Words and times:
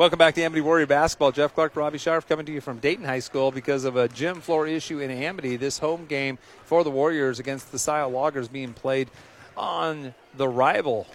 Welcome 0.00 0.18
back 0.18 0.34
to 0.36 0.42
Amity 0.42 0.62
Warrior 0.62 0.86
Basketball. 0.86 1.30
Jeff 1.30 1.54
Clark, 1.54 1.76
Robbie 1.76 1.98
Sharf 1.98 2.26
coming 2.26 2.46
to 2.46 2.52
you 2.52 2.62
from 2.62 2.78
Dayton 2.78 3.04
High 3.04 3.18
School 3.18 3.50
because 3.50 3.84
of 3.84 3.96
a 3.96 4.08
gym 4.08 4.40
floor 4.40 4.66
issue 4.66 4.98
in 4.98 5.10
Amity. 5.10 5.56
This 5.56 5.78
home 5.78 6.06
game 6.06 6.38
for 6.64 6.82
the 6.84 6.90
Warriors 6.90 7.38
against 7.38 7.70
the 7.70 7.78
Scio 7.78 8.08
Loggers 8.08 8.48
being 8.48 8.72
played 8.72 9.10
on 9.58 10.14
the 10.34 10.48
rival 10.48 11.06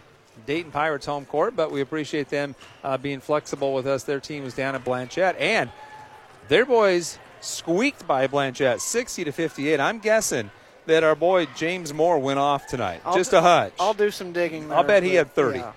Dayton 0.46 0.70
Pirates 0.70 1.08
home 1.08 1.26
court, 1.26 1.56
but 1.56 1.72
we 1.72 1.82
appreciate 1.82 2.30
them 2.30 2.54
uh, 2.84 2.96
being 2.96 3.22
flexible 3.22 3.74
with 3.74 3.88
us. 3.88 4.04
Their 4.04 4.20
team 4.20 4.44
was 4.44 4.54
down 4.54 4.76
at 4.76 4.86
Blanchet, 4.86 5.36
and 5.40 5.72
their 6.48 6.68
boys 6.68 7.18
squeaked 7.42 8.06
by 8.06 8.28
Blanchet 8.28 8.82
60 8.82 9.24
to 9.24 9.32
58. 9.32 9.80
I'm 9.80 9.98
guessing 9.98 10.52
that 10.86 11.04
our 11.04 11.16
boy 11.16 11.48
James 11.56 11.92
Moore 11.92 12.20
went 12.20 12.38
off 12.38 12.68
tonight. 12.68 13.02
I'll 13.04 13.16
Just 13.16 13.32
do- 13.32 13.38
a 13.38 13.42
hunch. 13.42 13.74
I'll 13.80 13.96
do 13.96 14.12
some 14.12 14.32
digging. 14.32 14.72
I'll 14.72 14.84
there, 14.84 15.02
bet 15.02 15.04
he 15.04 15.16
had 15.16 15.34
30. 15.34 15.58
yeah. 15.58 15.74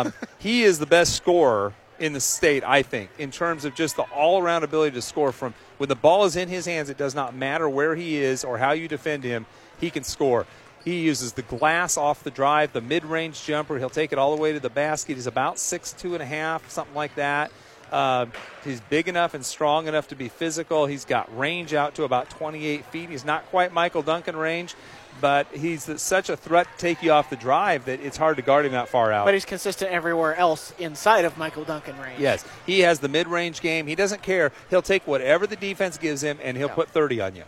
um, 0.00 0.14
he 0.38 0.62
is 0.62 0.78
the 0.78 0.86
best 0.86 1.14
scorer 1.14 1.74
in 2.02 2.12
the 2.12 2.20
state, 2.20 2.64
I 2.64 2.82
think, 2.82 3.10
in 3.16 3.30
terms 3.30 3.64
of 3.64 3.76
just 3.76 3.94
the 3.94 4.02
all 4.02 4.42
around 4.42 4.64
ability 4.64 4.94
to 4.96 5.02
score 5.02 5.30
from 5.30 5.54
when 5.78 5.88
the 5.88 5.94
ball 5.94 6.24
is 6.24 6.34
in 6.34 6.48
his 6.48 6.66
hands, 6.66 6.90
it 6.90 6.98
does 6.98 7.14
not 7.14 7.34
matter 7.34 7.68
where 7.68 7.94
he 7.94 8.16
is 8.16 8.44
or 8.44 8.58
how 8.58 8.72
you 8.72 8.88
defend 8.88 9.22
him, 9.22 9.46
he 9.80 9.88
can 9.88 10.02
score. 10.02 10.44
He 10.84 11.00
uses 11.00 11.34
the 11.34 11.42
glass 11.42 11.96
off 11.96 12.24
the 12.24 12.30
drive, 12.32 12.72
the 12.72 12.80
mid 12.80 13.04
range 13.04 13.44
jumper. 13.44 13.78
He'll 13.78 13.88
take 13.88 14.12
it 14.12 14.18
all 14.18 14.34
the 14.34 14.42
way 14.42 14.52
to 14.52 14.58
the 14.58 14.68
basket. 14.68 15.14
He's 15.14 15.28
about 15.28 15.60
six, 15.60 15.92
two 15.92 16.14
and 16.14 16.22
a 16.22 16.26
half, 16.26 16.68
something 16.68 16.94
like 16.94 17.14
that. 17.14 17.52
Uh, 17.92 18.26
he's 18.64 18.80
big 18.80 19.06
enough 19.06 19.34
and 19.34 19.44
strong 19.44 19.86
enough 19.86 20.08
to 20.08 20.16
be 20.16 20.28
physical. 20.28 20.86
He's 20.86 21.04
got 21.04 21.36
range 21.38 21.72
out 21.72 21.94
to 21.96 22.04
about 22.04 22.30
28 22.30 22.84
feet. 22.86 23.10
He's 23.10 23.24
not 23.24 23.46
quite 23.50 23.72
Michael 23.72 24.02
Duncan 24.02 24.34
range, 24.34 24.74
but 25.22 25.46
he's 25.54 25.88
such 26.02 26.28
a 26.28 26.36
threat 26.36 26.66
to 26.72 26.76
take 26.78 27.02
you 27.02 27.12
off 27.12 27.30
the 27.30 27.36
drive 27.36 27.84
that 27.86 28.00
it's 28.00 28.16
hard 28.16 28.36
to 28.36 28.42
guard 28.42 28.66
him 28.66 28.72
that 28.72 28.88
far 28.88 29.12
out. 29.12 29.24
But 29.24 29.32
he's 29.34 29.44
consistent 29.46 29.90
everywhere 29.92 30.34
else 30.34 30.74
inside 30.78 31.24
of 31.24 31.38
Michael 31.38 31.62
Duncan 31.64 31.98
range. 32.00 32.20
Yes, 32.20 32.44
he 32.66 32.80
has 32.80 32.98
the 32.98 33.08
mid-range 33.08 33.60
game. 33.62 33.86
He 33.86 33.94
doesn't 33.94 34.22
care. 34.22 34.50
He'll 34.68 34.82
take 34.82 35.06
whatever 35.06 35.46
the 35.46 35.56
defense 35.56 35.96
gives 35.96 36.22
him, 36.22 36.38
and 36.42 36.56
he'll 36.58 36.66
Yeah. 36.68 36.74
put 36.74 36.90
30 36.90 37.20
on 37.22 37.36
you. 37.36 37.44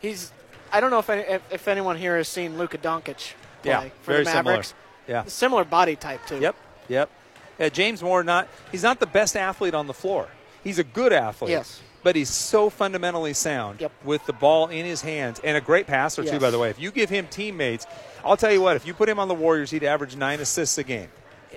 He's. 0.00 0.32
I 0.72 0.80
don't 0.80 0.90
know 0.90 0.98
if 0.98 1.08
any, 1.10 1.22
if, 1.22 1.42
if 1.52 1.68
anyone 1.68 1.96
here 1.96 2.16
has 2.16 2.28
seen 2.28 2.58
Luka 2.58 2.78
Doncic 2.78 3.34
play 3.62 3.70
Yeah, 3.70 3.80
for 4.02 4.12
very 4.12 4.24
the 4.24 4.30
similar. 4.30 4.42
Mavericks. 4.44 4.74
Yeah. 5.06 5.24
Similar 5.26 5.64
body 5.64 5.96
type 5.96 6.26
too. 6.26 6.38
Yep. 6.40 6.56
Yep. 6.88 7.10
Yeah, 7.58 7.68
James 7.68 8.02
Moore 8.02 8.22
not 8.24 8.48
he's 8.72 8.82
not 8.82 9.00
the 9.00 9.06
best 9.06 9.36
athlete 9.36 9.74
on 9.74 9.86
the 9.86 9.94
floor. 9.94 10.28
He's 10.64 10.78
a 10.78 10.84
good 10.84 11.12
athlete. 11.12 11.50
Yes. 11.50 11.80
But 12.08 12.16
he's 12.16 12.30
so 12.30 12.70
fundamentally 12.70 13.34
sound 13.34 13.82
Yep. 13.82 13.92
with 14.02 14.24
the 14.24 14.32
ball 14.32 14.68
in 14.68 14.86
his 14.86 15.02
hands 15.02 15.42
and 15.44 15.58
a 15.58 15.60
great 15.60 15.86
passer 15.86 16.24
too 16.24 16.40
by 16.40 16.48
the 16.50 16.58
way. 16.58 16.70
If 16.70 16.80
you 16.80 16.90
give 16.90 17.10
him 17.10 17.26
teammates, 17.26 17.86
I'll 18.24 18.38
tell 18.38 18.50
you 18.50 18.62
what, 18.62 18.76
if 18.76 18.86
you 18.86 18.94
put 18.94 19.10
him 19.10 19.18
on 19.18 19.28
the 19.28 19.34
Warriors, 19.34 19.70
he'd 19.70 19.84
average 19.84 20.16
9 20.16 20.40
assists 20.40 20.78
a 20.78 20.84
game. 20.84 21.10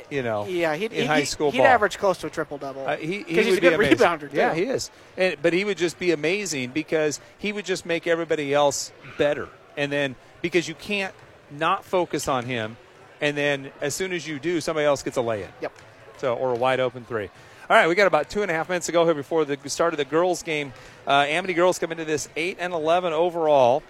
You 0.10 0.24
know, 0.24 0.46
Yeah, 0.46 0.76
he'd, 0.76 0.92
in 0.92 1.04
he'd, 1.04 1.08
high 1.08 1.24
school 1.24 1.52
he'd 1.52 1.60
ball. 1.60 1.68
average 1.68 1.98
close 2.00 2.18
to 2.18 2.28
a 2.28 2.30
triple 2.30 2.58
double. 2.58 2.86
Uh, 2.86 2.98
he, 2.98 3.24
he 3.24 3.42
he's 3.44 3.56
a 3.60 3.62
good 3.62 3.80
rebounder. 3.80 4.30
Too. 4.30 4.36
Yeah, 4.36 4.54
he 4.54 4.64
is. 4.64 4.92
And, 5.16 5.38
but 5.42 5.54
he 5.54 5.64
would 5.64 5.78
just 5.78 5.98
be 5.98 6.12
amazing 6.12 6.72
because 6.72 7.22
he 7.38 7.54
would 7.54 7.64
just 7.64 7.86
make 7.86 8.06
everybody 8.06 8.54
else 8.54 8.92
better. 9.18 9.48
And 9.78 9.90
then 9.90 10.18
because 10.42 10.68
you 10.68 10.76
can't 10.76 11.14
not 11.50 11.86
focus 11.86 12.28
on 12.28 12.44
him, 12.44 12.76
and 13.22 13.38
then 13.38 13.72
as 13.80 13.96
soon 13.96 14.12
as 14.12 14.28
you 14.28 14.38
do, 14.38 14.60
somebody 14.60 14.86
else 14.86 15.02
gets 15.02 15.16
a 15.16 15.22
lay 15.22 15.44
in. 15.44 15.50
Yep. 15.62 15.72
So 16.18 16.36
or 16.36 16.52
a 16.52 16.58
wide 16.58 16.82
open 16.82 17.06
three. 17.06 17.30
All 17.72 17.78
right, 17.78 17.88
we 17.88 17.96
got 17.96 18.06
about 18.06 18.30
two 18.30 18.42
and 18.42 18.52
a 18.52 18.54
half 18.54 18.68
minutes 18.68 18.88
to 18.88 18.92
go 18.92 19.06
here 19.06 19.14
before 19.14 19.46
the 19.46 19.58
start 19.70 19.94
of 19.94 19.98
the 19.98 20.04
girls' 20.04 20.44
game. 20.44 20.74
Uh, 21.08 21.24
Amity 21.26 21.54
girls 21.54 21.80
come 21.80 21.90
into 21.90 22.04
this 22.04 22.28
eight 22.36 22.58
and 22.60 22.74
eleven 22.74 23.14
overall, 23.14 23.82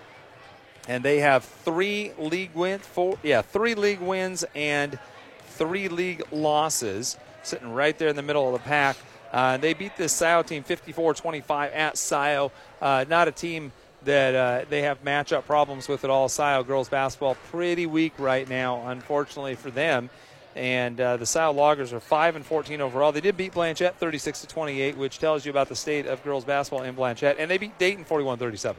and 0.88 1.04
they 1.04 1.18
have 1.18 1.44
three 1.44 2.12
league 2.20 2.54
wins. 2.54 2.86
Four, 2.86 3.18
yeah, 3.24 3.42
three 3.42 3.74
league 3.74 4.00
wins 4.00 4.46
and 4.54 5.00
three 5.48 5.88
league 5.88 6.22
losses, 6.32 7.18
sitting 7.42 7.74
right 7.74 7.98
there 7.98 8.10
in 8.10 8.16
the 8.16 8.22
middle 8.22 8.46
of 8.46 8.54
the 8.54 8.70
pack. 8.70 8.98
Uh, 9.34 9.58
they 9.58 9.74
beat 9.74 9.98
this 9.98 10.14
Scio 10.14 10.44
team 10.44 10.64
54-25 10.64 11.76
at 11.76 11.98
Scio. 11.98 12.52
Uh, 12.80 13.06
not 13.10 13.28
a 13.28 13.32
team 13.32 13.72
that 14.04 14.36
uh, 14.36 14.66
they 14.70 14.84
have 14.84 15.04
matchup 15.04 15.46
problems 15.46 15.88
with 15.88 16.04
at 16.04 16.12
all. 16.12 16.30
Scio 16.30 16.62
girls 16.62 16.88
basketball 16.88 17.34
pretty 17.50 17.88
weak 17.88 18.14
right 18.20 18.48
now, 18.48 18.88
unfortunately 18.90 19.56
for 19.56 19.72
them. 19.72 20.12
And 20.56 21.00
uh, 21.00 21.18
the 21.18 21.26
Scio 21.26 21.52
Loggers 21.54 21.94
are 21.94 22.00
five 22.00 22.36
and 22.36 22.46
14 22.46 22.82
overall. 22.82 23.12
They 23.12 23.22
did 23.22 23.38
beat 23.38 23.54
Blanchet 23.54 23.96
36 23.96 24.42
to 24.42 24.48
28, 24.48 24.98
which 24.98 25.20
tells 25.20 25.46
you 25.46 25.50
about 25.50 25.70
the 25.70 25.76
state 25.76 26.06
of 26.06 26.24
girls 26.24 26.44
basketball 26.44 26.84
in 26.84 26.94
Blanchet. 26.94 27.38
And 27.40 27.50
they 27.50 27.58
beat 27.58 27.78
Dayton 27.78 28.04
41-37. 28.04 28.76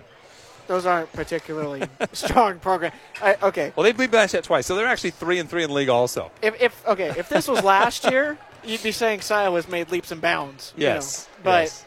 Those 0.67 0.87
aren't 0.87 1.13
particularly 1.13 1.83
strong 2.13 2.59
program. 2.59 2.93
I, 3.21 3.37
okay. 3.43 3.73
Well, 3.75 3.85
they 3.85 3.93
beat 3.93 4.11
Blanchet 4.11 4.45
twice, 4.45 4.67
so 4.67 4.77
they're 4.77 4.87
actually 4.87 5.11
three 5.11 5.39
and 5.39 5.49
three 5.49 5.65
in 5.65 5.73
league 5.73 5.89
also. 5.89 6.31
If, 6.41 6.61
if 6.61 6.87
okay, 6.87 7.13
if 7.17 7.29
this 7.29 7.49
was 7.49 7.65
last 7.65 8.11
year, 8.11 8.39
you'd 8.65 8.83
be 8.83 8.93
saying 8.93 9.23
Scio 9.23 9.55
has 9.57 9.69
made 9.69 9.91
leaps 9.91 10.13
and 10.13 10.21
bounds. 10.21 10.73
Yes, 10.77 11.27
know. 11.27 11.45
But 11.45 11.63
yes. 11.65 11.85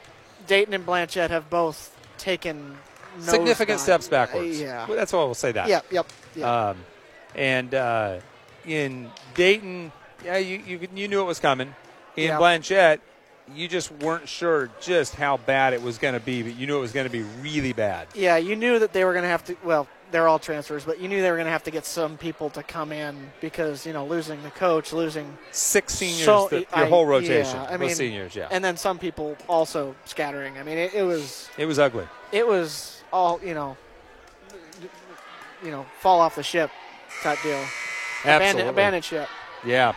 Dayton 0.48 0.74
and 0.74 0.86
Blanchet 0.86 1.32
have 1.32 1.50
both 1.50 1.96
taken 2.18 2.78
significant 3.20 3.80
steps 3.80 4.08
backwards. 4.08 4.60
Yeah. 4.60 4.86
Well, 4.88 4.98
that's 4.98 5.14
why 5.14 5.24
we'll 5.24 5.34
say 5.34 5.54
that. 5.54 5.70
Yep. 5.70 5.86
Yep. 5.92 6.12
yep. 6.36 6.46
Um, 6.46 6.78
and 7.34 7.74
uh, 7.74 8.20
in 8.68 9.12
Dayton, 9.34 9.92
yeah, 10.24 10.38
you, 10.38 10.62
you 10.66 10.80
you 10.96 11.08
knew 11.08 11.22
it 11.22 11.26
was 11.26 11.40
coming. 11.40 11.76
In 12.16 12.26
Yeah. 12.30 12.38
Blanchet, 12.38 13.02
you 13.54 13.68
just 13.68 13.92
weren't 13.92 14.28
sure 14.28 14.70
just 14.82 15.16
how 15.16 15.38
bad 15.38 15.74
it 15.74 15.82
was 15.82 15.98
going 15.98 16.14
to 16.14 16.20
be, 16.20 16.42
but 16.42 16.56
you 16.56 16.66
knew 16.66 16.78
it 16.78 16.82
was 16.82 16.94
going 16.94 17.06
to 17.06 17.12
be 17.12 17.24
really 17.42 17.74
bad. 17.74 18.08
yeah, 18.16 18.38
you 18.38 18.56
knew 18.56 18.80
that 18.80 18.94
they 18.94 19.04
were 19.04 19.14
going 19.14 19.24
to 19.24 19.30
have 19.30 19.44
to. 19.46 19.56
Well, 19.64 19.88
they're 20.12 20.28
all 20.28 20.40
transfers, 20.40 20.86
but 20.86 21.00
you 21.02 21.10
knew 21.10 21.22
they 21.22 21.30
were 21.30 21.36
going 21.36 21.46
to 21.48 21.52
have 21.52 21.64
to 21.64 21.72
get 21.72 21.86
some 21.86 22.16
people 22.18 22.50
to 22.52 22.64
come 22.64 22.92
in 22.92 23.32
because 23.42 23.86
you 23.86 23.92
know 23.94 24.06
losing 24.06 24.42
the 24.44 24.52
coach, 24.52 24.94
losing 24.94 25.38
Six 25.52 25.94
seniors, 25.96 26.24
so 26.26 26.48
the, 26.50 26.60
your 26.60 26.68
I- 26.74 26.86
whole 26.88 27.06
rotation 27.06 27.58
Yeah, 27.60 27.68
I 27.70 27.78
mean, 27.78 27.90
seniors. 27.94 28.36
Yeah, 28.36 28.48
and 28.50 28.64
then 28.64 28.78
some 28.78 28.98
people 28.98 29.36
also 29.48 29.96
scattering. 30.06 30.58
I 30.58 30.64
mean, 30.64 30.78
it, 30.78 30.94
it 30.94 31.04
was 31.04 31.50
it 31.58 31.66
was 31.66 31.78
ugly. 31.80 32.08
it 32.32 32.48
was 32.48 33.02
all 33.12 33.40
you 33.44 33.54
know, 33.54 33.76
you 35.64 35.72
know, 35.72 35.86
fall 36.00 36.20
off 36.22 36.36
the 36.36 36.44
ship 36.44 36.72
type 37.22 37.40
deal. 37.44 37.64
Absolutely. 38.28 38.70
abandon 38.70 39.02
ship. 39.02 39.28
Yeah. 39.66 39.94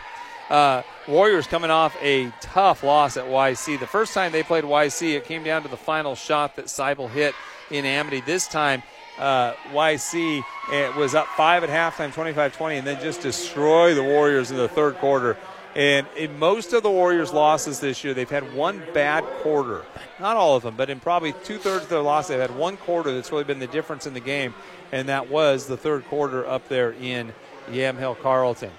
Uh, 0.49 0.81
Warriors 1.07 1.45
coming 1.45 1.69
off 1.69 1.95
a 2.01 2.31
tough 2.41 2.83
loss 2.83 3.17
at 3.17 3.25
YC. 3.25 3.79
The 3.79 3.87
first 3.87 4.13
time 4.13 4.31
they 4.31 4.41
played 4.43 4.63
YC, 4.63 5.15
it 5.15 5.25
came 5.25 5.43
down 5.43 5.61
to 5.61 5.67
the 5.67 5.77
final 5.77 6.15
shot 6.15 6.55
that 6.55 6.65
Seibel 6.65 7.09
hit 7.09 7.35
in 7.69 7.85
Amity. 7.85 8.21
This 8.21 8.47
time, 8.47 8.81
uh, 9.19 9.53
YC 9.73 10.43
it 10.71 10.95
was 10.95 11.13
up 11.13 11.27
five 11.35 11.63
at 11.63 11.69
halftime, 11.69 12.13
25 12.13 12.55
20, 12.55 12.77
and 12.77 12.87
then 12.87 13.01
just 13.01 13.21
destroy 13.21 13.93
the 13.93 14.03
Warriors 14.03 14.49
in 14.51 14.57
the 14.57 14.67
third 14.67 14.95
quarter. 14.95 15.37
And 15.75 16.07
in 16.17 16.39
most 16.39 16.73
of 16.73 16.81
the 16.81 16.89
Warriors' 16.89 17.31
losses 17.31 17.79
this 17.79 18.03
year, 18.03 18.15
they've 18.15 18.29
had 18.29 18.55
one 18.55 18.81
bad 18.93 19.23
quarter. 19.43 19.83
Not 20.19 20.35
all 20.35 20.55
of 20.55 20.63
them, 20.63 20.75
but 20.75 20.89
in 20.89 20.99
probably 20.99 21.33
two 21.43 21.57
thirds 21.57 21.83
of 21.83 21.89
their 21.89 22.01
losses, 22.01 22.29
they've 22.29 22.39
had 22.39 22.55
one 22.55 22.75
quarter 22.75 23.13
that's 23.13 23.31
really 23.31 23.43
been 23.43 23.59
the 23.59 23.67
difference 23.67 24.07
in 24.07 24.13
the 24.13 24.19
game, 24.19 24.55
and 24.91 25.09
that 25.09 25.29
was 25.29 25.67
the 25.67 25.77
third 25.77 26.05
quarter 26.05 26.45
up 26.47 26.67
there 26.69 26.93
in 26.93 27.33
Yamhill 27.71 28.15
Carlton. 28.21 28.71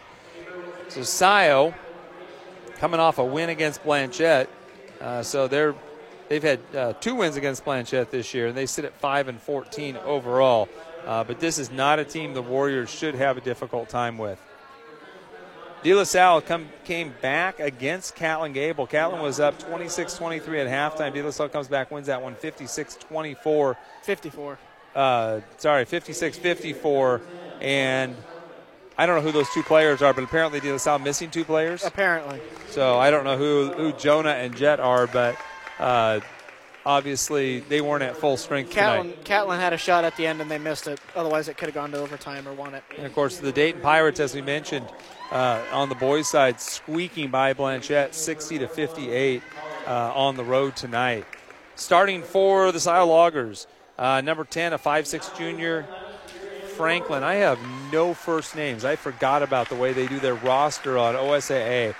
So 0.88 1.02
Scio 1.02 1.74
coming 2.78 3.00
off 3.00 3.18
a 3.18 3.24
win 3.24 3.48
against 3.50 3.82
Blanchet, 3.84 4.48
uh, 5.00 5.22
so 5.22 5.46
they're 5.48 5.74
they've 6.28 6.42
had 6.42 6.60
uh, 6.76 6.92
two 6.94 7.14
wins 7.14 7.36
against 7.36 7.64
Blanchet 7.64 8.10
this 8.10 8.34
year, 8.34 8.48
and 8.48 8.56
they 8.56 8.66
sit 8.66 8.84
at 8.84 8.92
five 9.00 9.28
and 9.28 9.40
14 9.40 9.96
overall. 9.98 10.68
Uh, 11.06 11.24
but 11.24 11.40
this 11.40 11.58
is 11.58 11.70
not 11.70 11.98
a 11.98 12.04
team 12.04 12.34
the 12.34 12.42
Warriors 12.42 12.90
should 12.90 13.14
have 13.14 13.36
a 13.36 13.40
difficult 13.40 13.88
time 13.88 14.18
with. 14.18 14.38
De 15.82 15.94
La 15.94 16.04
Salle 16.04 16.42
come, 16.42 16.68
came 16.84 17.14
back 17.22 17.58
against 17.58 18.14
Catlin 18.14 18.52
Gable. 18.52 18.86
Catlin 18.86 19.22
was 19.22 19.40
up 19.40 19.58
26-23 19.62 20.66
at 20.66 20.94
halftime. 20.98 21.14
De 21.14 21.22
La 21.22 21.30
Salle 21.30 21.48
comes 21.48 21.68
back, 21.68 21.90
wins 21.90 22.06
that 22.08 22.20
one 22.20 22.34
56-24 22.34 23.76
Fifty-four. 24.02 24.58
uh, 24.94 25.40
sorry, 25.56 25.86
56 25.86 26.36
54. 26.36 27.22
And 27.62 28.14
I 29.00 29.06
don't 29.06 29.16
know 29.16 29.22
who 29.22 29.32
those 29.32 29.48
two 29.48 29.62
players 29.62 30.02
are, 30.02 30.12
but 30.12 30.24
apparently 30.24 30.60
De 30.60 30.70
La 30.70 30.76
Salle 30.76 30.98
missing 30.98 31.30
two 31.30 31.42
players. 31.42 31.82
Apparently, 31.86 32.38
So 32.68 32.98
I 32.98 33.10
don't 33.10 33.24
know 33.24 33.38
who, 33.38 33.72
who 33.72 33.92
Jonah 33.94 34.32
and 34.32 34.54
Jet 34.54 34.78
are, 34.78 35.06
but 35.06 35.38
uh, 35.78 36.20
obviously 36.84 37.60
they 37.60 37.80
weren't 37.80 38.02
at 38.02 38.14
full 38.18 38.36
strength 38.36 38.72
Catlin, 38.72 39.12
tonight. 39.12 39.24
Catlin 39.24 39.58
had 39.58 39.72
a 39.72 39.78
shot 39.78 40.04
at 40.04 40.18
the 40.18 40.26
end 40.26 40.42
and 40.42 40.50
they 40.50 40.58
missed 40.58 40.86
it. 40.86 41.00
Otherwise, 41.16 41.48
it 41.48 41.56
could 41.56 41.64
have 41.64 41.74
gone 41.74 41.92
to 41.92 41.98
overtime 41.98 42.46
or 42.46 42.52
won 42.52 42.74
it. 42.74 42.84
And 42.94 43.06
of 43.06 43.14
course, 43.14 43.38
the 43.38 43.52
Dayton 43.52 43.80
Pirates, 43.80 44.20
as 44.20 44.34
we 44.34 44.42
mentioned, 44.42 44.86
uh, 45.30 45.64
on 45.72 45.88
the 45.88 45.94
boys' 45.94 46.28
side, 46.28 46.60
squeaking 46.60 47.30
by 47.30 47.54
Blanchet 47.54 48.14
60 48.14 48.58
to 48.58 48.68
58 48.68 49.42
uh, 49.86 50.12
on 50.14 50.36
the 50.36 50.44
road 50.44 50.76
tonight. 50.76 51.24
Starting 51.74 52.22
for 52.22 52.70
the 52.70 52.78
Scio 52.78 53.06
Loggers, 53.06 53.66
uh, 53.98 54.20
number 54.20 54.44
10, 54.44 54.74
a 54.74 54.78
5'6 54.78 55.38
junior, 55.38 55.86
Franklin. 56.80 57.22
I 57.22 57.34
have 57.34 57.58
no 57.92 58.14
first 58.14 58.56
names. 58.56 58.86
I 58.86 58.96
forgot 58.96 59.42
about 59.42 59.68
the 59.68 59.74
way 59.74 59.92
they 59.92 60.06
do 60.06 60.18
their 60.18 60.36
roster 60.36 60.96
on 60.96 61.14
OSAA. 61.14 61.94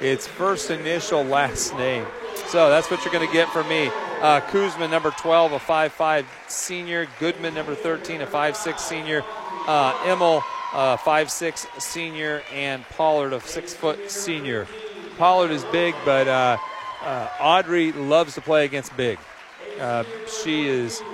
It's 0.00 0.26
first 0.26 0.72
initial, 0.72 1.22
last 1.22 1.72
name. 1.76 2.04
So 2.48 2.68
that's 2.68 2.90
what 2.90 3.04
you're 3.04 3.12
going 3.12 3.24
to 3.24 3.32
get 3.32 3.48
from 3.50 3.68
me. 3.68 3.92
Uh, 4.20 4.40
Kuzma, 4.40 4.88
number 4.88 5.12
12, 5.12 5.52
a 5.52 5.58
5'5 5.60 6.24
senior. 6.48 7.06
Goodman, 7.20 7.54
number 7.54 7.76
13, 7.76 8.22
a 8.22 8.26
5'6 8.26 8.80
senior. 8.80 9.22
Uh, 9.68 9.92
Immel, 10.02 10.42
uh, 10.72 10.96
5'6 10.96 11.80
senior. 11.80 12.42
And 12.52 12.82
Pollard, 12.88 13.34
a 13.34 13.40
6 13.40 13.74
foot 13.74 14.10
senior. 14.10 14.66
Pollard 15.16 15.52
is 15.52 15.64
big, 15.66 15.94
but 16.04 16.26
uh, 16.26 16.56
uh, 17.02 17.28
Audrey 17.38 17.92
loves 17.92 18.34
to 18.34 18.40
play 18.40 18.64
against 18.64 18.96
big. 18.96 19.16
Uh, 19.78 20.02
she 20.42 20.66
is. 20.66 21.04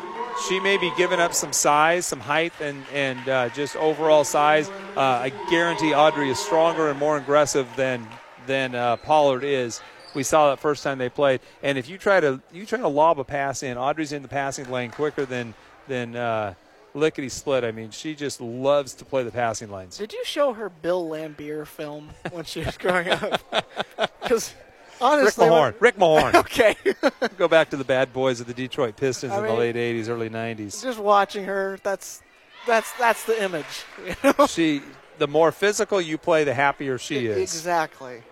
She 0.49 0.61
may 0.61 0.77
be 0.77 0.93
giving 0.97 1.21
up 1.21 1.35
some 1.35 1.53
size, 1.53 2.07
some 2.07 2.21
height, 2.21 2.53
and 2.61 2.83
and 2.93 3.29
uh, 3.29 3.49
just 3.51 3.77
overall 3.77 4.25
size. 4.25 4.69
Uh, 4.97 5.01
I 5.01 5.33
guarantee 5.51 5.95
Audrey 5.95 6.31
is 6.31 6.39
stronger 6.39 6.89
and 6.89 6.99
more 6.99 7.17
aggressive 7.17 7.67
than 7.77 8.07
than 8.47 8.75
uh, 8.75 8.97
Pollard 8.97 9.45
is. 9.45 9.81
We 10.15 10.23
saw 10.23 10.51
that 10.51 10.59
first 10.59 10.83
time 10.83 10.99
they 10.99 11.09
played. 11.09 11.41
And 11.63 11.79
if 11.79 11.89
you 11.89 11.99
try 11.99 12.21
to 12.21 12.41
you 12.53 12.67
try 12.67 12.79
to 12.79 12.89
lob 12.89 13.19
a 13.21 13.25
pass 13.25 13.63
in, 13.63 13.77
Audrey's 13.79 14.13
in 14.13 14.23
the 14.23 14.29
passing 14.29 14.71
lane 14.71 14.91
quicker 14.91 15.25
than 15.25 15.55
than 15.89 16.17
uh, 16.17 16.55
lickety 16.95 17.29
split. 17.29 17.65
I 17.65 17.73
mean, 17.73 17.91
she 17.91 18.15
just 18.15 18.41
loves 18.41 18.95
to 18.95 19.05
play 19.05 19.23
the 19.23 19.31
passing 19.31 19.71
lanes. 19.71 19.99
Did 19.99 20.13
you 20.13 20.25
show 20.25 20.53
her 20.53 20.69
Bill 20.69 21.09
Laimbeer 21.09 21.67
film 21.67 22.11
when 22.33 22.45
she 22.45 22.65
was 22.65 22.77
growing 22.77 23.09
up? 23.09 23.41
Because 24.23 24.55
honestly, 25.01 25.45
Rick 25.49 25.53
Mahorn. 25.53 25.75
Rick 25.81 25.97
Mahorn. 25.97 26.35
okay. 26.45 26.77
Go 27.39 27.49
back 27.49 27.71
to 27.71 27.77
the 27.77 27.85
bad 27.85 28.13
boys 28.13 28.41
of 28.41 28.47
the 28.47 28.55
Detroit 28.55 28.97
Pistons 28.97 29.33
I 29.33 29.39
in 29.39 29.45
mean- 29.45 29.53
the 29.55 29.59
late 29.59 29.77
'80s, 29.77 30.09
early 30.09 30.31
'90s. 30.31 30.83
Just 30.83 30.99
watching 30.99 31.45
her, 31.45 31.79
that's 31.83 32.23
that's 32.67 32.93
that's 32.99 33.25
the 33.25 33.43
image. 33.43 33.65
You 34.07 34.33
know? 34.39 34.47
She, 34.47 34.83
the 35.19 35.27
more 35.29 35.53
physical 35.53 36.01
you 36.01 36.17
play, 36.19 36.45
the 36.45 36.55
happier 36.55 36.99
she 36.99 37.27
is. 37.27 37.39
Exactly. 37.39 38.23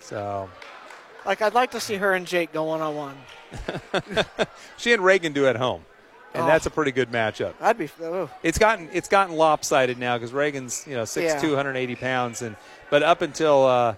So 0.00 0.48
Like 1.24 1.42
I'd 1.42 1.54
like 1.54 1.72
to 1.72 1.80
see 1.80 1.96
her 1.96 2.12
and 2.14 2.26
Jake 2.26 2.52
go 2.52 2.64
one 2.64 2.80
on 2.80 2.94
one. 2.94 3.16
she 4.76 4.92
and 4.92 5.02
Reagan 5.04 5.32
do 5.32 5.46
at 5.46 5.56
home, 5.56 5.84
and 6.34 6.44
Oh. 6.44 6.46
that's 6.46 6.66
a 6.66 6.70
pretty 6.70 6.92
good 6.92 7.10
matchup. 7.10 7.54
I'd 7.60 7.78
be. 7.78 7.88
Oh, 8.02 8.30
It's 8.42 8.58
gotten 8.58 8.88
it's 8.92 9.08
gotten 9.08 9.34
lopsided 9.36 9.98
now 9.98 10.16
because 10.16 10.32
Reagan's 10.32 10.84
you 10.86 10.94
know 10.94 11.02
6'2", 11.04 11.22
Yeah. 11.42 11.48
180 11.50 11.94
pounds, 11.96 12.42
and 12.42 12.56
but 12.90 13.02
up 13.02 13.22
until 13.22 13.64
uh, 13.64 13.94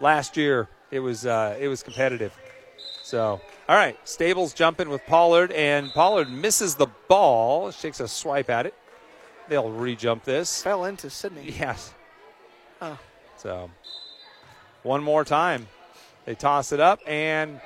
last 0.00 0.36
year 0.36 0.68
it 0.90 1.00
was 1.00 1.26
uh, 1.26 1.56
it 1.60 1.68
was 1.68 1.82
competitive. 1.82 2.32
So 3.02 3.40
all 3.68 3.76
right, 3.76 3.96
Stables 4.08 4.54
jumping 4.54 4.88
with 4.88 5.04
Pollard, 5.06 5.50
and 5.52 5.90
Pollard 5.90 6.30
misses 6.30 6.76
the 6.76 6.86
ball, 7.08 7.72
takes 7.72 8.00
a 8.00 8.08
swipe 8.08 8.48
at 8.48 8.66
it. 8.66 8.74
They'll 9.48 9.70
re-jump 9.70 10.24
this. 10.24 10.62
fell 10.62 10.84
into 10.84 11.08
Sydney. 11.10 11.54
Yes. 11.58 11.92
Oh. 12.80 12.98
So 13.36 13.70
one 14.82 15.02
more 15.02 15.24
time, 15.24 15.68
they 16.24 16.34
toss 16.34 16.72
it 16.72 16.80
up, 16.80 17.00
and 17.06 17.60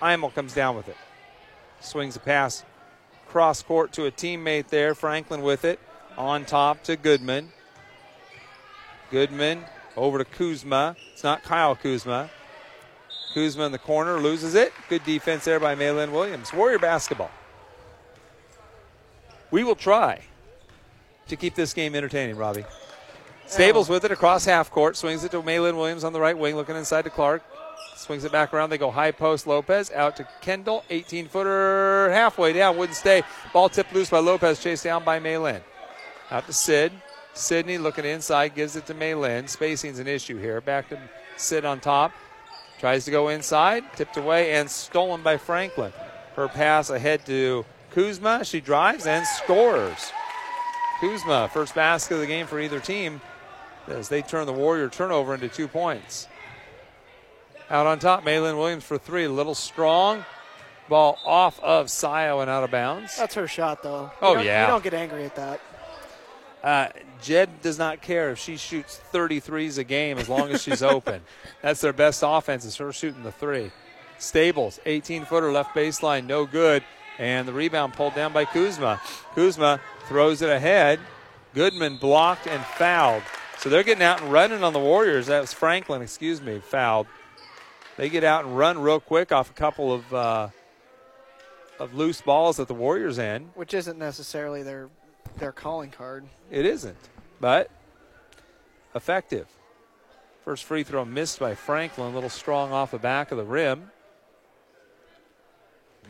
Imel 0.00 0.34
comes 0.34 0.54
down 0.54 0.76
with 0.76 0.88
it. 0.88 0.96
Swings 1.80 2.16
a 2.16 2.20
pass 2.20 2.64
cross 3.28 3.62
court 3.62 3.92
to 3.92 4.06
a 4.06 4.10
teammate 4.10 4.68
there. 4.68 4.94
Franklin 4.94 5.42
with 5.42 5.64
it 5.64 5.78
on 6.18 6.44
top 6.44 6.82
to 6.84 6.96
Goodman. 6.96 7.50
Goodman 9.10 9.64
over 9.96 10.18
to 10.18 10.24
Kuzma. 10.24 10.96
It's 11.12 11.24
not 11.24 11.42
Kyle 11.42 11.74
Kuzma. 11.74 12.30
Kuzma 13.34 13.64
in 13.64 13.72
the 13.72 13.78
corner 13.78 14.18
loses 14.20 14.54
it. 14.54 14.72
Good 14.88 15.04
defense 15.04 15.44
there 15.44 15.60
by 15.60 15.74
Maylin 15.74 16.12
Williams. 16.12 16.52
Warrior 16.52 16.78
basketball. 16.78 17.30
We 19.50 19.64
will 19.64 19.74
try 19.74 20.22
to 21.28 21.36
keep 21.36 21.54
this 21.54 21.72
game 21.72 21.94
entertaining, 21.94 22.36
Robbie. 22.36 22.64
Stables 23.46 23.88
with 23.88 24.04
it 24.04 24.10
across 24.10 24.44
half 24.44 24.70
court. 24.70 24.96
Swings 24.96 25.24
it 25.24 25.30
to 25.32 25.42
Maylin 25.42 25.76
Williams 25.76 26.04
on 26.04 26.12
the 26.12 26.20
right 26.20 26.36
wing, 26.36 26.56
looking 26.56 26.76
inside 26.76 27.02
to 27.02 27.10
Clark. 27.10 27.42
Swings 27.96 28.24
it 28.24 28.32
back 28.32 28.54
around. 28.54 28.70
They 28.70 28.78
go 28.78 28.90
high 28.90 29.12
post. 29.12 29.46
Lopez 29.46 29.90
out 29.90 30.16
to 30.16 30.28
Kendall. 30.40 30.84
18 30.88 31.28
footer 31.28 32.10
halfway 32.10 32.52
down. 32.52 32.78
Wouldn't 32.78 32.96
stay. 32.96 33.22
Ball 33.52 33.68
tipped 33.68 33.92
loose 33.92 34.10
by 34.10 34.18
Lopez. 34.18 34.62
Chased 34.62 34.84
down 34.84 35.04
by 35.04 35.20
Maylin. 35.20 35.60
Out 36.30 36.46
to 36.46 36.52
Sid. 36.52 36.92
Sydney 37.34 37.78
looking 37.78 38.04
inside. 38.04 38.54
Gives 38.54 38.76
it 38.76 38.86
to 38.86 38.94
Maylin. 38.94 39.48
Spacing's 39.48 39.98
an 39.98 40.06
issue 40.06 40.38
here. 40.38 40.60
Back 40.60 40.88
to 40.90 40.98
Sid 41.36 41.64
on 41.64 41.80
top. 41.80 42.12
Tries 42.78 43.04
to 43.04 43.10
go 43.10 43.28
inside. 43.28 43.84
Tipped 43.96 44.16
away 44.16 44.52
and 44.52 44.70
stolen 44.70 45.22
by 45.22 45.36
Franklin. 45.36 45.92
Her 46.36 46.48
pass 46.48 46.90
ahead 46.90 47.24
to 47.26 47.64
Kuzma. 47.92 48.44
She 48.44 48.60
drives 48.60 49.06
and 49.06 49.26
scores. 49.26 50.12
Kuzma, 51.00 51.50
first 51.52 51.74
basket 51.74 52.14
of 52.14 52.20
the 52.20 52.26
game 52.26 52.46
for 52.46 52.60
either 52.60 52.80
team 52.80 53.20
as 53.88 54.08
they 54.08 54.22
turn 54.22 54.46
the 54.46 54.52
Warrior 54.52 54.88
turnover 54.88 55.34
into 55.34 55.48
two 55.48 55.68
points. 55.68 56.28
Out 57.70 57.86
on 57.86 57.98
top, 57.98 58.24
Maylin 58.24 58.56
Williams 58.56 58.84
for 58.84 58.98
three. 58.98 59.24
A 59.24 59.28
little 59.30 59.54
strong. 59.54 60.24
Ball 60.88 61.18
off 61.24 61.58
of 61.60 61.90
Scio 61.90 62.40
and 62.40 62.50
out 62.50 62.64
of 62.64 62.70
bounds. 62.70 63.16
That's 63.16 63.34
her 63.34 63.46
shot, 63.48 63.82
though. 63.82 64.02
You 64.04 64.10
Oh, 64.20 64.36
yeah. 64.38 64.62
You 64.62 64.72
don't 64.72 64.84
get 64.84 64.94
angry 64.94 65.24
at 65.24 65.34
that. 65.36 65.60
Uh, 66.62 66.88
Jed 67.20 67.60
does 67.60 67.78
not 67.78 68.02
care 68.02 68.30
if 68.30 68.38
she 68.38 68.56
shoots 68.56 69.00
33s 69.12 69.78
a 69.78 69.84
game 69.84 70.18
as 70.18 70.28
long 70.28 70.50
as 70.50 70.62
she's 70.62 70.82
open. 70.82 71.22
That's 71.60 71.80
their 71.80 71.92
best 71.92 72.22
offense 72.24 72.64
is 72.64 72.76
her 72.76 72.92
shooting 72.92 73.22
the 73.22 73.32
three. 73.32 73.70
Stables, 74.18 74.78
18 74.86 75.24
footer 75.24 75.50
left 75.50 75.74
baseline, 75.74 76.26
no 76.26 76.46
good. 76.46 76.84
And 77.18 77.46
the 77.46 77.52
rebound 77.52 77.94
pulled 77.94 78.14
down 78.14 78.32
by 78.32 78.44
Kuzma. 78.44 79.00
Kuzma 79.34 79.80
throws 80.06 80.42
it 80.42 80.50
ahead. 80.50 81.00
Goodman 81.54 81.98
blocked 81.98 82.46
and 82.46 82.64
fouled. 82.64 83.22
So 83.58 83.68
they're 83.68 83.82
getting 83.82 84.02
out 84.02 84.22
and 84.22 84.32
running 84.32 84.64
on 84.64 84.72
the 84.72 84.80
Warriors. 84.80 85.26
That 85.26 85.40
was 85.40 85.52
Franklin, 85.52 86.02
excuse 86.02 86.40
me, 86.40 86.60
fouled. 86.60 87.06
They 87.96 88.08
get 88.08 88.24
out 88.24 88.44
and 88.44 88.56
run 88.56 88.80
real 88.80 89.00
quick 89.00 89.30
off 89.32 89.50
a 89.50 89.52
couple 89.52 89.92
of 89.92 90.14
uh, 90.14 90.48
of 91.78 91.94
loose 91.94 92.20
balls 92.20 92.58
at 92.58 92.68
the 92.68 92.74
Warriors' 92.74 93.18
end. 93.18 93.50
Which 93.54 93.74
isn't 93.74 93.98
necessarily 93.98 94.62
their 94.62 94.88
their 95.42 95.52
calling 95.52 95.90
card. 95.90 96.24
It 96.52 96.64
isn't, 96.64 96.96
but 97.40 97.68
effective. 98.94 99.48
First 100.44 100.62
free 100.62 100.84
throw 100.84 101.04
missed 101.04 101.40
by 101.40 101.56
Franklin, 101.56 102.12
a 102.12 102.14
little 102.14 102.30
strong 102.30 102.70
off 102.70 102.92
the 102.92 102.98
back 102.98 103.32
of 103.32 103.38
the 103.38 103.44
rim. 103.44 103.90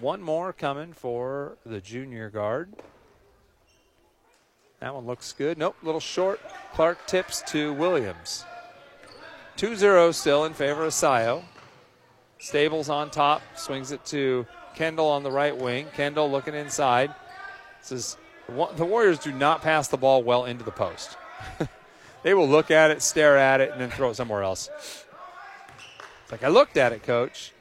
One 0.01 0.21
more 0.21 0.53
coming 0.53 0.93
for 0.93 1.57
the 1.65 1.81
junior 1.81 2.29
guard. 2.29 2.75
That 4.81 4.95
one 4.95 5.07
looks 5.07 5.33
good. 5.33 5.57
Nope, 5.57 5.77
little 5.83 6.01
short. 6.01 6.39
Clark 6.75 7.07
tips 7.07 7.43
to 7.53 7.73
Williams. 7.73 8.45
2 9.57 9.77
0 9.77 10.13
still 10.13 10.45
in 10.45 10.53
favor 10.53 10.85
of 10.85 10.93
Scio. 10.93 11.43
Stables 12.39 12.91
on 12.91 13.09
top, 13.11 13.41
swings 13.57 13.93
it 13.93 14.05
to 14.07 14.47
Kendall 14.75 15.09
on 15.09 15.23
the 15.23 15.31
right 15.31 15.57
wing. 15.57 15.87
Kendall 15.95 16.31
looking 16.31 16.55
inside. 16.55 17.15
This 17.81 17.93
is 17.93 18.17
the 18.49 18.85
Warriors 18.85 19.19
do 19.19 19.33
not 19.33 19.63
pass 19.63 19.89
the 19.89 19.97
ball 19.97 20.23
well 20.23 20.45
into 20.45 20.65
the 20.65 20.71
post. 20.71 21.17
they 22.23 22.35
will 22.35 22.49
look 22.49 22.71
at 22.71 22.91
it, 22.91 23.03
stare 23.03 23.37
at 23.37 23.61
it, 23.61 23.71
and 23.73 23.81
then 23.81 23.91
throw 23.91 24.11
it 24.11 24.17
somewhere 24.17 24.43
else. 24.43 24.69
It's 26.23 26.33
like 26.33 26.45
I 26.45 26.49
looked 26.49 26.77
at 26.77 26.93
it, 26.93 27.03
coach. 27.03 27.53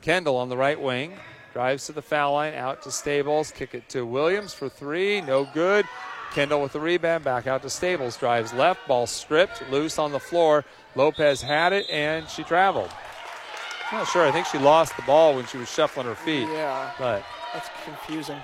Kendall 0.00 0.36
on 0.36 0.48
the 0.48 0.56
right 0.56 0.80
wing 0.80 1.14
drives 1.52 1.86
to 1.86 1.92
the 1.92 2.02
foul 2.02 2.32
line, 2.32 2.54
out 2.54 2.82
to 2.82 2.90
Stables, 2.90 3.50
kick 3.52 3.74
it 3.74 3.88
to 3.90 4.06
Williams 4.06 4.54
for 4.54 4.68
three, 4.68 5.20
no 5.20 5.44
good. 5.52 5.86
Kendall 6.32 6.62
with 6.62 6.72
the 6.72 6.80
rebound, 6.80 7.24
back 7.24 7.46
out 7.46 7.62
to 7.62 7.68
Stables, 7.68 8.16
drives 8.16 8.54
left, 8.54 8.88
ball 8.88 9.06
stripped, 9.06 9.62
loose 9.70 9.98
on 9.98 10.12
the 10.12 10.18
floor. 10.18 10.64
Lopez 10.96 11.42
had 11.42 11.74
it, 11.74 11.88
and 11.90 12.26
she 12.28 12.42
traveled. 12.42 12.90
Not 13.92 14.08
sure. 14.08 14.26
I 14.26 14.32
think 14.32 14.46
she 14.46 14.56
lost 14.56 14.96
the 14.96 15.02
ball 15.02 15.34
when 15.34 15.44
she 15.46 15.58
was 15.58 15.70
shuffling 15.70 16.06
her 16.06 16.14
feet, 16.14 16.48
Yeah, 16.48 16.90
but 16.98 17.22
that's 17.52 17.68
confusing. 17.84 18.38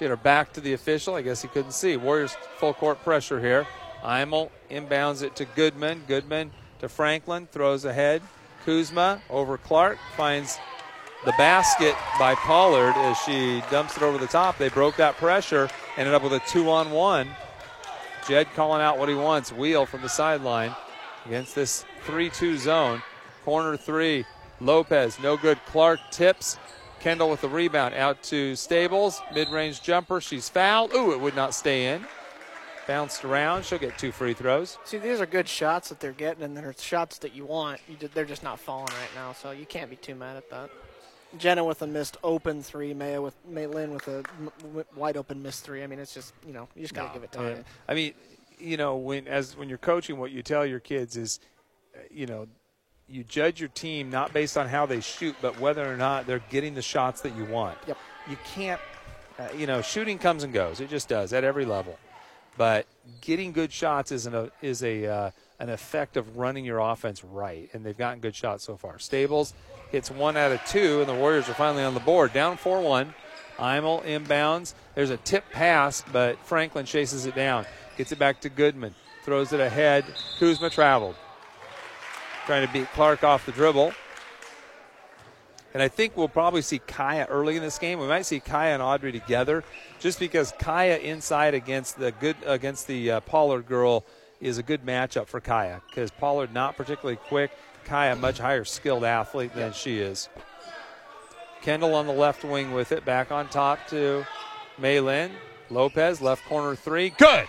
She 0.00 0.06
had 0.06 0.10
her 0.10 0.16
back 0.16 0.50
to 0.54 0.62
the 0.62 0.72
official. 0.72 1.14
I 1.14 1.20
guess 1.20 1.42
he 1.42 1.48
couldn't 1.48 1.72
see. 1.72 1.98
Warriors 1.98 2.34
full 2.56 2.72
court 2.72 3.02
pressure 3.04 3.38
here. 3.38 3.66
Imel 4.02 4.48
inbounds 4.70 5.22
it 5.22 5.36
to 5.36 5.44
Goodman. 5.44 6.04
Goodman 6.08 6.52
to 6.78 6.88
Franklin. 6.88 7.46
Throws 7.52 7.84
ahead. 7.84 8.22
Kuzma 8.64 9.20
over 9.28 9.58
Clark. 9.58 9.98
Finds 10.16 10.58
the 11.26 11.32
basket 11.32 11.94
by 12.18 12.34
Pollard 12.34 12.94
as 12.96 13.18
she 13.18 13.62
dumps 13.70 13.98
it 13.98 14.02
over 14.02 14.16
the 14.16 14.26
top. 14.26 14.56
They 14.56 14.70
broke 14.70 14.96
that 14.96 15.18
pressure. 15.18 15.68
Ended 15.98 16.14
up 16.14 16.22
with 16.22 16.32
a 16.32 16.40
two 16.48 16.70
on 16.70 16.90
one. 16.92 17.28
Jed 18.26 18.46
calling 18.54 18.80
out 18.80 18.96
what 18.96 19.10
he 19.10 19.14
wants. 19.14 19.52
Wheel 19.52 19.84
from 19.84 20.00
the 20.00 20.08
sideline 20.08 20.74
against 21.26 21.54
this 21.54 21.84
3 22.04 22.30
2 22.30 22.56
zone. 22.56 23.02
Corner 23.44 23.76
three. 23.76 24.24
Lopez, 24.62 25.18
no 25.20 25.36
good. 25.36 25.58
Clark 25.66 26.00
tips. 26.10 26.56
Kendall 27.00 27.30
with 27.30 27.40
the 27.40 27.48
rebound 27.48 27.94
out 27.94 28.22
to 28.24 28.54
Stables. 28.54 29.20
Mid 29.34 29.48
range 29.48 29.82
jumper. 29.82 30.20
She's 30.20 30.48
fouled. 30.48 30.92
Ooh, 30.94 31.12
it 31.12 31.20
would 31.20 31.34
not 31.34 31.54
stay 31.54 31.86
in. 31.94 32.04
Bounced 32.86 33.24
around. 33.24 33.64
She'll 33.64 33.78
get 33.78 33.96
two 33.98 34.12
free 34.12 34.34
throws. 34.34 34.76
See, 34.84 34.98
these 34.98 35.20
are 35.20 35.26
good 35.26 35.48
shots 35.48 35.88
that 35.90 36.00
they're 36.00 36.12
getting, 36.12 36.42
and 36.42 36.56
they're 36.56 36.74
shots 36.78 37.18
that 37.18 37.34
you 37.34 37.44
want. 37.46 37.80
You 37.88 37.96
ju- 37.96 38.10
they're 38.12 38.24
just 38.24 38.42
not 38.42 38.58
falling 38.58 38.86
right 38.88 39.14
now, 39.14 39.32
so 39.32 39.50
you 39.52 39.64
can't 39.66 39.88
be 39.88 39.96
too 39.96 40.14
mad 40.14 40.36
at 40.36 40.50
that. 40.50 40.70
Jenna 41.38 41.64
with 41.64 41.80
a 41.82 41.86
missed 41.86 42.16
open 42.24 42.62
three, 42.62 42.92
Maya 42.92 43.22
with 43.22 43.34
Maylin 43.48 43.90
with 43.94 44.08
a 44.08 44.24
m- 44.40 44.50
w- 44.62 44.84
wide 44.96 45.16
open 45.16 45.40
missed 45.42 45.64
three. 45.64 45.84
I 45.84 45.86
mean, 45.86 46.00
it's 46.00 46.12
just 46.12 46.34
you 46.44 46.52
know 46.52 46.68
you 46.74 46.82
just 46.82 46.92
gotta 46.94 47.14
give 47.14 47.22
it 47.22 47.30
time. 47.30 47.64
I 47.88 47.94
mean, 47.94 48.14
you 48.58 48.76
know, 48.76 48.96
when 48.96 49.28
as 49.28 49.56
when 49.56 49.68
you're 49.68 49.78
coaching, 49.78 50.18
what 50.18 50.32
you 50.32 50.42
tell 50.42 50.66
your 50.66 50.80
kids 50.80 51.16
is, 51.16 51.38
uh, 51.94 52.00
you 52.10 52.26
know, 52.26 52.48
you 53.10 53.24
judge 53.24 53.60
your 53.60 53.68
team 53.70 54.10
not 54.10 54.32
based 54.32 54.56
on 54.56 54.68
how 54.68 54.86
they 54.86 55.00
shoot, 55.00 55.34
but 55.42 55.58
whether 55.60 55.90
or 55.90 55.96
not 55.96 56.26
they're 56.26 56.42
getting 56.50 56.74
the 56.74 56.82
shots 56.82 57.20
that 57.22 57.36
you 57.36 57.44
want. 57.44 57.76
Yep. 57.86 57.98
You 58.28 58.36
can't, 58.44 58.80
uh, 59.38 59.48
you 59.56 59.66
know, 59.66 59.82
shooting 59.82 60.18
comes 60.18 60.44
and 60.44 60.52
goes. 60.52 60.80
It 60.80 60.88
just 60.88 61.08
does 61.08 61.32
at 61.32 61.44
every 61.44 61.64
level. 61.64 61.98
But 62.56 62.86
getting 63.20 63.52
good 63.52 63.72
shots 63.72 64.12
is 64.12 64.26
an, 64.26 64.34
a 64.34 64.50
is 64.60 64.82
a 64.82 65.06
uh, 65.06 65.30
an 65.58 65.70
effect 65.70 66.16
of 66.16 66.36
running 66.36 66.64
your 66.64 66.78
offense 66.78 67.24
right, 67.24 67.68
and 67.72 67.84
they've 67.84 67.96
gotten 67.96 68.20
good 68.20 68.34
shots 68.34 68.64
so 68.64 68.76
far. 68.76 68.98
Stables 68.98 69.54
hits 69.90 70.10
one 70.10 70.36
out 70.36 70.52
of 70.52 70.64
two, 70.66 71.00
and 71.00 71.08
the 71.08 71.14
Warriors 71.14 71.48
are 71.48 71.54
finally 71.54 71.82
on 71.82 71.94
the 71.94 72.00
board, 72.00 72.32
down 72.32 72.56
4 72.56 72.80
1. 72.80 73.14
Imel 73.58 74.02
inbounds. 74.04 74.74
There's 74.94 75.10
a 75.10 75.18
tip 75.18 75.44
pass, 75.50 76.02
but 76.12 76.38
Franklin 76.46 76.86
chases 76.86 77.26
it 77.26 77.34
down. 77.34 77.66
Gets 77.98 78.12
it 78.12 78.18
back 78.18 78.40
to 78.40 78.48
Goodman. 78.48 78.94
Throws 79.22 79.52
it 79.52 79.60
ahead. 79.60 80.04
Kuzma 80.38 80.70
traveled. 80.70 81.14
Trying 82.46 82.66
to 82.66 82.72
beat 82.72 82.88
Clark 82.92 83.22
off 83.22 83.46
the 83.46 83.52
dribble. 83.52 83.92
And 85.72 85.82
I 85.82 85.88
think 85.88 86.16
we'll 86.16 86.28
probably 86.28 86.62
see 86.62 86.80
Kaya 86.80 87.26
early 87.28 87.56
in 87.56 87.62
this 87.62 87.78
game. 87.78 88.00
We 88.00 88.08
might 88.08 88.26
see 88.26 88.40
Kaya 88.40 88.74
and 88.74 88.82
Audrey 88.82 89.12
together, 89.12 89.62
just 90.00 90.18
because 90.18 90.52
Kaya 90.58 90.96
inside 90.98 91.54
against 91.54 91.98
the 91.98 92.10
good 92.10 92.36
against 92.44 92.88
the 92.88 93.10
uh, 93.12 93.20
Pollard 93.20 93.66
girl 93.66 94.04
is 94.40 94.58
a 94.58 94.62
good 94.62 94.84
matchup 94.84 95.26
for 95.26 95.40
Kaya 95.40 95.80
because 95.88 96.10
Pollard 96.10 96.52
not 96.52 96.76
particularly 96.76 97.16
quick. 97.28 97.52
Kaya 97.84 98.16
much 98.16 98.38
higher 98.38 98.64
skilled 98.64 99.04
athlete 99.04 99.54
than 99.54 99.72
she 99.72 99.98
is. 99.98 100.28
Kendall 101.62 101.94
on 101.94 102.06
the 102.06 102.12
left 102.12 102.42
wing 102.42 102.72
with 102.72 102.90
it, 102.90 103.04
back 103.04 103.30
on 103.30 103.48
top 103.48 103.86
to 103.88 104.26
Maylin. 104.80 105.30
Lopez, 105.68 106.20
left 106.20 106.44
corner 106.46 106.74
three. 106.74 107.10
Good! 107.10 107.46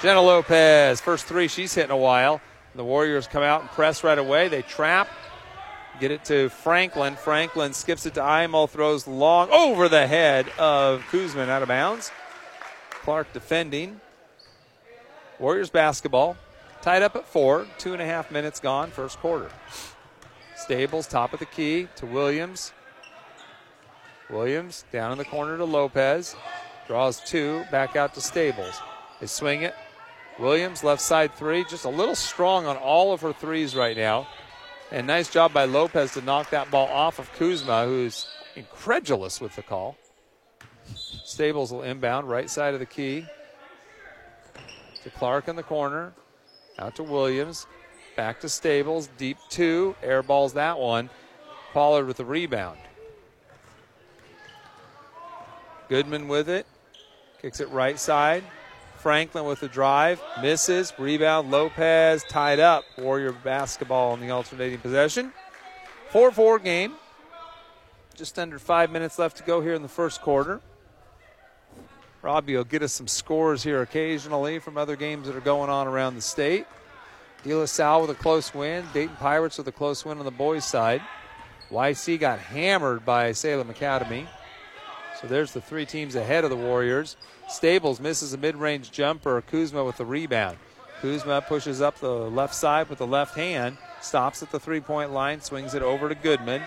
Jenna 0.00 0.22
Lopez, 0.22 1.00
first 1.00 1.26
three 1.26 1.48
she's 1.48 1.74
hit 1.74 1.84
in 1.84 1.90
a 1.90 1.96
while. 1.96 2.40
The 2.74 2.84
Warriors 2.84 3.26
come 3.26 3.42
out 3.42 3.60
and 3.60 3.70
press 3.70 4.02
right 4.02 4.18
away. 4.18 4.48
They 4.48 4.62
trap, 4.62 5.08
get 6.00 6.10
it 6.10 6.24
to 6.26 6.48
Franklin. 6.48 7.16
Franklin 7.16 7.74
skips 7.74 8.06
it 8.06 8.14
to 8.14 8.20
Imel, 8.20 8.68
throws 8.68 9.06
long 9.06 9.50
over 9.50 9.88
the 9.88 10.06
head 10.06 10.48
of 10.58 11.02
Kuzman 11.10 11.48
out 11.48 11.62
of 11.62 11.68
bounds. 11.68 12.10
Clark 12.90 13.32
defending. 13.32 14.00
Warriors 15.38 15.70
basketball. 15.70 16.36
Tied 16.80 17.02
up 17.02 17.14
at 17.16 17.26
four. 17.26 17.66
Two 17.78 17.92
and 17.92 18.00
a 18.00 18.06
half 18.06 18.30
minutes 18.30 18.58
gone, 18.58 18.90
first 18.90 19.18
quarter. 19.18 19.50
Stables, 20.56 21.06
top 21.06 21.32
of 21.32 21.40
the 21.40 21.46
key 21.46 21.88
to 21.96 22.06
Williams. 22.06 22.72
Williams 24.30 24.84
down 24.92 25.12
in 25.12 25.18
the 25.18 25.24
corner 25.24 25.58
to 25.58 25.64
Lopez. 25.64 26.36
Draws 26.86 27.20
two, 27.20 27.64
back 27.70 27.96
out 27.96 28.14
to 28.14 28.20
Stables. 28.20 28.80
They 29.20 29.26
swing 29.26 29.62
it. 29.62 29.74
Williams, 30.38 30.82
left 30.82 31.02
side 31.02 31.34
three, 31.34 31.64
just 31.64 31.84
a 31.84 31.90
little 31.90 32.14
strong 32.14 32.66
on 32.66 32.76
all 32.76 33.12
of 33.12 33.20
her 33.20 33.32
threes 33.32 33.76
right 33.76 33.96
now. 33.96 34.26
And 34.90 35.06
nice 35.06 35.30
job 35.30 35.52
by 35.52 35.64
Lopez 35.64 36.12
to 36.14 36.22
knock 36.22 36.50
that 36.50 36.70
ball 36.70 36.88
off 36.88 37.18
of 37.18 37.32
Kuzma, 37.34 37.84
who's 37.84 38.26
incredulous 38.56 39.40
with 39.40 39.56
the 39.56 39.62
call. 39.62 39.96
Stables 40.94 41.72
will 41.72 41.82
inbound, 41.82 42.28
right 42.28 42.50
side 42.50 42.74
of 42.74 42.80
the 42.80 42.86
key. 42.86 43.26
To 45.02 45.10
Clark 45.10 45.48
in 45.48 45.56
the 45.56 45.62
corner. 45.62 46.12
Out 46.78 46.96
to 46.96 47.02
Williams. 47.02 47.66
Back 48.16 48.40
to 48.40 48.48
Stables. 48.48 49.08
Deep 49.18 49.38
two. 49.48 49.96
Air 50.02 50.22
balls 50.22 50.52
that 50.54 50.78
one. 50.78 51.10
Pollard 51.72 52.06
with 52.06 52.18
the 52.18 52.24
rebound. 52.24 52.78
Goodman 55.88 56.28
with 56.28 56.48
it. 56.48 56.66
Kicks 57.40 57.60
it 57.60 57.68
right 57.70 57.98
side. 57.98 58.44
Franklin 59.02 59.44
with 59.44 59.58
the 59.58 59.68
drive. 59.68 60.22
Misses. 60.40 60.92
Rebound. 60.96 61.50
Lopez 61.50 62.22
tied 62.28 62.60
up. 62.60 62.84
Warrior 62.96 63.32
basketball 63.32 64.14
in 64.14 64.20
the 64.20 64.30
alternating 64.30 64.78
possession. 64.78 65.32
4 66.10 66.30
4 66.30 66.60
game. 66.60 66.94
Just 68.14 68.38
under 68.38 68.60
five 68.60 68.92
minutes 68.92 69.18
left 69.18 69.38
to 69.38 69.42
go 69.42 69.60
here 69.60 69.74
in 69.74 69.82
the 69.82 69.88
first 69.88 70.20
quarter. 70.22 70.60
Robbie 72.20 72.54
will 72.54 72.62
get 72.62 72.82
us 72.82 72.92
some 72.92 73.08
scores 73.08 73.64
here 73.64 73.82
occasionally 73.82 74.60
from 74.60 74.78
other 74.78 74.94
games 74.94 75.26
that 75.26 75.34
are 75.34 75.40
going 75.40 75.68
on 75.68 75.88
around 75.88 76.14
the 76.14 76.20
state. 76.20 76.66
De 77.42 77.52
La 77.52 77.64
Salle 77.64 78.02
with 78.02 78.10
a 78.10 78.14
close 78.14 78.54
win. 78.54 78.84
Dayton 78.94 79.16
Pirates 79.16 79.58
with 79.58 79.66
a 79.66 79.72
close 79.72 80.04
win 80.04 80.18
on 80.18 80.24
the 80.24 80.30
boys' 80.30 80.64
side. 80.64 81.02
YC 81.72 82.20
got 82.20 82.38
hammered 82.38 83.04
by 83.04 83.32
Salem 83.32 83.68
Academy. 83.68 84.28
So 85.20 85.26
there's 85.26 85.52
the 85.52 85.60
three 85.60 85.86
teams 85.86 86.14
ahead 86.14 86.44
of 86.44 86.50
the 86.50 86.56
Warriors. 86.56 87.16
Stables 87.52 88.00
misses 88.00 88.32
a 88.32 88.38
mid 88.38 88.56
range 88.56 88.90
jumper. 88.90 89.40
Kuzma 89.42 89.84
with 89.84 89.98
the 89.98 90.06
rebound. 90.06 90.56
Kuzma 91.00 91.42
pushes 91.42 91.80
up 91.82 91.98
the 91.98 92.10
left 92.10 92.54
side 92.54 92.88
with 92.88 92.98
the 92.98 93.06
left 93.06 93.36
hand, 93.36 93.76
stops 94.00 94.42
at 94.42 94.50
the 94.50 94.58
three 94.58 94.80
point 94.80 95.12
line, 95.12 95.40
swings 95.40 95.74
it 95.74 95.82
over 95.82 96.08
to 96.08 96.14
Goodman. 96.14 96.62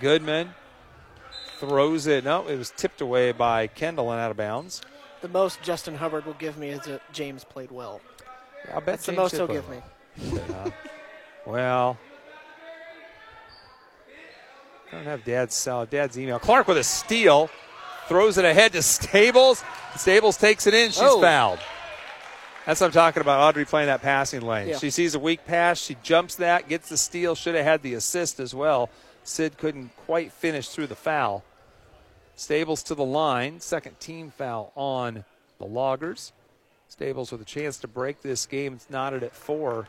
Goodman 0.00 0.50
throws 1.58 2.06
it. 2.06 2.24
No, 2.24 2.46
it 2.46 2.56
was 2.56 2.72
tipped 2.76 3.00
away 3.00 3.32
by 3.32 3.66
Kendall 3.66 4.12
and 4.12 4.20
out 4.20 4.30
of 4.30 4.36
bounds. 4.36 4.82
The 5.22 5.28
most 5.28 5.62
Justin 5.62 5.94
Hubbard 5.96 6.26
will 6.26 6.34
give 6.34 6.58
me 6.58 6.68
is 6.68 6.80
that 6.82 7.00
James 7.12 7.44
played 7.44 7.70
well. 7.70 8.00
I 8.70 8.74
bet 8.74 8.86
That's 8.86 9.06
the 9.06 9.12
most 9.12 9.32
he'll 9.34 9.46
give 9.46 9.68
me. 9.68 9.78
well. 10.30 10.42
Yeah. 10.46 10.70
well, 11.46 11.98
I 14.92 14.96
don't 14.96 15.04
have 15.04 15.24
Dad's 15.24 15.68
Dad's 15.90 16.18
email. 16.18 16.38
Clark 16.38 16.68
with 16.68 16.78
a 16.78 16.84
steal, 16.84 17.50
throws 18.08 18.38
it 18.38 18.44
ahead 18.44 18.72
to 18.72 18.82
Stables. 18.82 19.62
Stables 19.96 20.36
takes 20.36 20.66
it 20.66 20.74
in. 20.74 20.90
She's 20.90 21.00
Oh. 21.02 21.20
fouled. 21.20 21.58
That's 22.66 22.80
what 22.80 22.86
I'm 22.86 22.92
talking 22.92 23.20
about. 23.20 23.40
Audrey 23.40 23.64
playing 23.66 23.88
that 23.88 24.00
passing 24.02 24.40
lane. 24.40 24.68
Yeah. 24.68 24.78
She 24.78 24.90
sees 24.90 25.14
a 25.14 25.18
weak 25.18 25.44
pass. 25.46 25.78
She 25.78 25.96
jumps 26.02 26.36
that, 26.36 26.68
gets 26.68 26.88
the 26.88 26.96
steal. 26.96 27.34
Should 27.34 27.54
have 27.54 27.64
had 27.64 27.82
the 27.82 27.94
assist 27.94 28.40
as 28.40 28.54
well. 28.54 28.88
Sid 29.22 29.58
couldn't 29.58 29.90
quite 30.06 30.32
finish 30.32 30.68
through 30.68 30.86
the 30.86 30.94
foul. 30.96 31.44
Stables 32.36 32.82
to 32.84 32.94
the 32.94 33.04
line. 33.04 33.60
Second 33.60 34.00
team 34.00 34.30
foul 34.36 34.72
on 34.74 35.24
the 35.58 35.66
Loggers. 35.66 36.32
Stables 36.88 37.30
with 37.32 37.40
a 37.40 37.44
chance 37.44 37.76
to 37.78 37.88
break 37.88 38.22
this 38.22 38.46
game. 38.46 38.74
It's 38.74 38.88
knotted 38.90 39.22
at 39.22 39.34
four. 39.34 39.86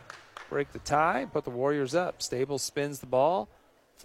Break 0.50 0.72
the 0.74 0.79
tie, 0.79 1.25
put 1.31 1.43
the 1.43 1.50
Warriors 1.50 1.95
up. 1.95 2.22
Stables 2.22 2.62
spins 2.62 3.00
the 3.00 3.05
ball, 3.07 3.48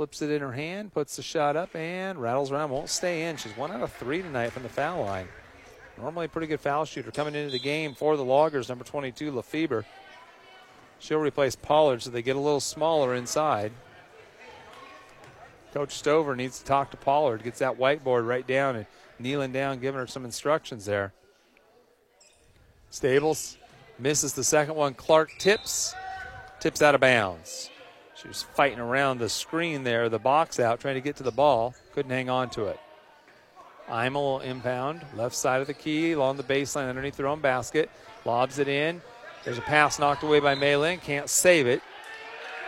flips 0.01 0.23
it 0.23 0.31
in 0.31 0.41
her 0.41 0.53
hand, 0.53 0.91
puts 0.95 1.17
the 1.17 1.23
shot 1.23 1.57
up, 1.57 1.77
and 1.77 2.23
rattles 2.23 2.51
around. 2.51 2.71
Won't 2.71 2.89
stay 2.89 3.25
in. 3.25 3.37
She's 3.37 3.55
one 3.55 3.71
out 3.71 3.83
of 3.83 3.93
three 3.93 4.23
tonight 4.23 4.49
from 4.49 4.63
the 4.63 4.71
foul 4.71 5.05
line. 5.05 5.29
Normally 5.99 6.25
a 6.25 6.29
pretty 6.31 6.47
good 6.47 6.59
foul 6.59 6.87
shooter. 6.87 7.11
Coming 7.11 7.35
into 7.35 7.51
the 7.51 7.59
game 7.59 7.95
for 7.95 8.17
the 8.17 8.25
Loggers, 8.25 8.71
number 8.71 8.83
22, 8.83 9.31
Lefebvre. 9.31 9.85
She'll 11.01 11.19
replace 11.19 11.55
Pollard, 11.55 12.01
so 12.01 12.09
they 12.09 12.23
get 12.23 12.35
a 12.35 12.41
little 12.41 12.61
smaller 12.61 13.15
inside. 13.15 13.73
Coach 15.75 15.93
Stover 15.93 16.35
needs 16.35 16.61
to 16.61 16.65
talk 16.65 16.91
to 16.93 16.97
Pollard, 16.97 17.43
gets 17.43 17.59
that 17.59 17.79
whiteboard 17.79 18.27
right 18.27 18.47
down 18.47 18.77
and 18.77 18.87
kneeling 19.19 19.53
down, 19.53 19.81
giving 19.81 20.01
her 20.01 20.07
some 20.07 20.25
instructions 20.25 20.87
there. 20.87 21.13
Stables 22.89 23.59
misses 23.99 24.33
the 24.33 24.45
second 24.45 24.77
one. 24.77 24.95
Clark 24.95 25.33
tips, 25.39 25.95
tips 26.59 26.81
out 26.81 26.95
of 26.95 27.03
bounds. 27.03 27.71
She 28.21 28.29
was 28.29 28.43
fighting 28.43 28.81
around 28.81 29.19
the 29.19 29.29
screen 29.29 29.83
there, 29.83 30.09
the 30.11 30.19
box 30.19 30.61
out, 30.61 30.81
trying 30.81 30.97
to 30.97 31.01
get 31.01 31.17
to 31.17 31.23
the 31.23 31.31
ball. 31.31 31.75
Couldn't 31.95 32.11
hang 32.11 32.29
on 32.29 32.51
to 32.51 32.67
it. 32.67 32.79
Imel 33.89 34.43
inbound, 34.43 35.05
left 35.17 35.35
side 35.35 35.61
of 35.61 35.67
the 35.67 35.75
key, 35.75 36.13
along 36.13 36.37
the 36.37 36.43
baseline 36.43 36.89
underneath 36.89 37.17
their 37.17 37.27
own 37.27 37.41
basket. 37.41 37.91
Lobs 38.25 38.59
it 38.59 38.69
in. 38.69 39.01
There's 39.45 39.59
a 39.59 39.63
pass 39.63 39.99
knocked 39.99 40.23
away 40.23 40.39
by 40.41 40.55
Maylin. 40.55 41.01
Can't 41.01 41.31
save 41.31 41.67
it. 41.67 41.83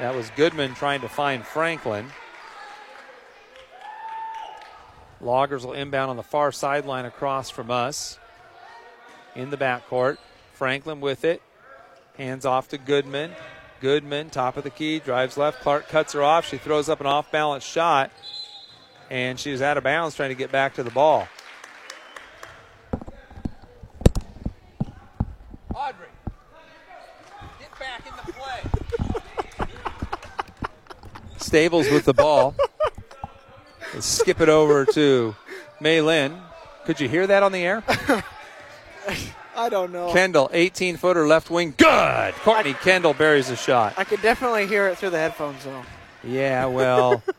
That 0.01 0.15
was 0.15 0.31
Goodman 0.31 0.75
trying 0.75 1.03
to 1.03 1.09
find 1.09 1.45
Franklin. 1.45 2.07
Loggers 5.21 5.67
will 5.67 5.75
inbound 5.75 6.11
on 6.11 6.17
the 6.17 6.23
far 6.23 6.51
sideline 6.51 7.05
across 7.05 7.51
from 7.51 7.71
us. 7.71 8.19
In 9.37 9.51
the 9.51 9.59
backcourt. 9.59 10.17
Franklin 10.55 11.01
with 11.01 11.25
it. 11.25 11.43
Hands 12.17 12.45
off 12.47 12.69
to 12.69 12.79
Goodman. 12.79 13.33
Goodman, 13.83 14.31
top 14.31 14.57
of 14.57 14.63
the 14.63 14.71
key, 14.71 15.01
drives 15.01 15.37
left. 15.37 15.61
Clark 15.61 15.89
cuts 15.89 16.13
her 16.13 16.23
off. 16.23 16.47
She 16.47 16.57
throws 16.57 16.89
up 16.89 17.01
an 17.01 17.07
off 17.07 17.33
balance 17.33 17.65
shot. 17.65 18.13
And 19.11 19.41
she 19.41 19.51
she's 19.51 19.61
out 19.61 19.77
of 19.77 19.83
bounds 19.83 20.15
trying 20.15 20.29
to 20.29 20.37
get 20.37 20.53
back 20.53 20.75
to 20.75 20.85
the 20.85 20.91
ball. 20.93 21.27
Audrey, 25.75 26.07
get 27.59 27.79
back 27.81 28.07
in 28.07 28.13
the 28.25 28.33
play. 28.33 28.61
Stables 31.39 31.91
with 31.91 32.05
the 32.05 32.15
ball. 32.15 32.55
Let's 33.93 34.07
skip 34.07 34.41
it 34.41 34.49
over 34.49 34.87
to 34.87 35.35
Maylin. 35.81 36.41
Could 36.85 37.01
you 37.01 37.09
hear 37.09 37.27
that 37.27 37.43
on 37.43 37.51
the 37.51 37.65
air? 37.65 37.83
I 39.55 39.69
don't 39.69 39.93
know. 39.93 40.13
Kendall, 40.13 40.51
18 40.53 40.97
footer 40.97 41.27
left 41.27 41.51
wing. 41.51 41.75
Good. 41.77 42.35
Courtney 42.35 42.75
Kendall 42.75 43.15
buries 43.15 43.51
a 43.51 43.57
shot. 43.57 43.95
I 43.97 44.05
could 44.05 44.23
definitely 44.23 44.67
hear 44.67 44.89
it 44.89 44.99
through 44.99 45.11
the 45.11 45.19
headphones, 45.19 45.65
though. 45.65 45.83
Yeah, 46.25 46.67
well. 46.67 47.23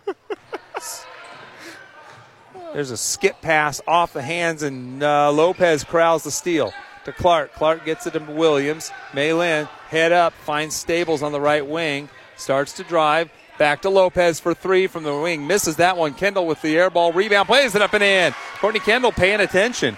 there's 2.74 2.92
a 2.92 2.98
skip 2.98 3.42
pass 3.42 3.82
off 3.88 4.14
the 4.14 4.22
hands, 4.22 4.64
and 4.64 5.02
uh, 5.02 5.32
Lopez 5.32 5.84
corrals 5.84 6.24
the 6.24 6.32
steal 6.32 6.74
to 7.06 7.12
Clark. 7.12 7.54
Clark 7.54 7.86
gets 7.86 8.06
it 8.08 8.12
to 8.12 8.20
Williams. 8.20 8.92
Maylin, 9.14 9.68
head 9.90 10.12
up, 10.12 10.34
finds 10.34 10.76
Stables 10.76 11.24
on 11.24 11.32
the 11.32 11.42
right 11.42 11.66
wing, 11.66 12.10
starts 12.36 12.74
to 12.74 12.84
drive. 12.84 13.30
Back 13.60 13.84
to 13.84 13.90
Lopez 13.90 14.40
for 14.40 14.56
three 14.56 14.88
from 14.88 15.04
the 15.04 15.16
wing. 15.16 15.46
Misses 15.46 15.76
that 15.76 15.96
one. 15.96 16.16
Kendall 16.16 16.48
with 16.48 16.62
the 16.64 16.76
air 16.76 16.90
ball 16.90 17.14
rebound. 17.14 17.48
Plays 17.48 17.76
it 17.76 17.84
up 17.84 17.94
and 17.94 18.04
in. 18.04 18.34
Courtney 18.60 18.80
Kendall 18.80 19.12
paying 19.12 19.42
attention. 19.42 19.96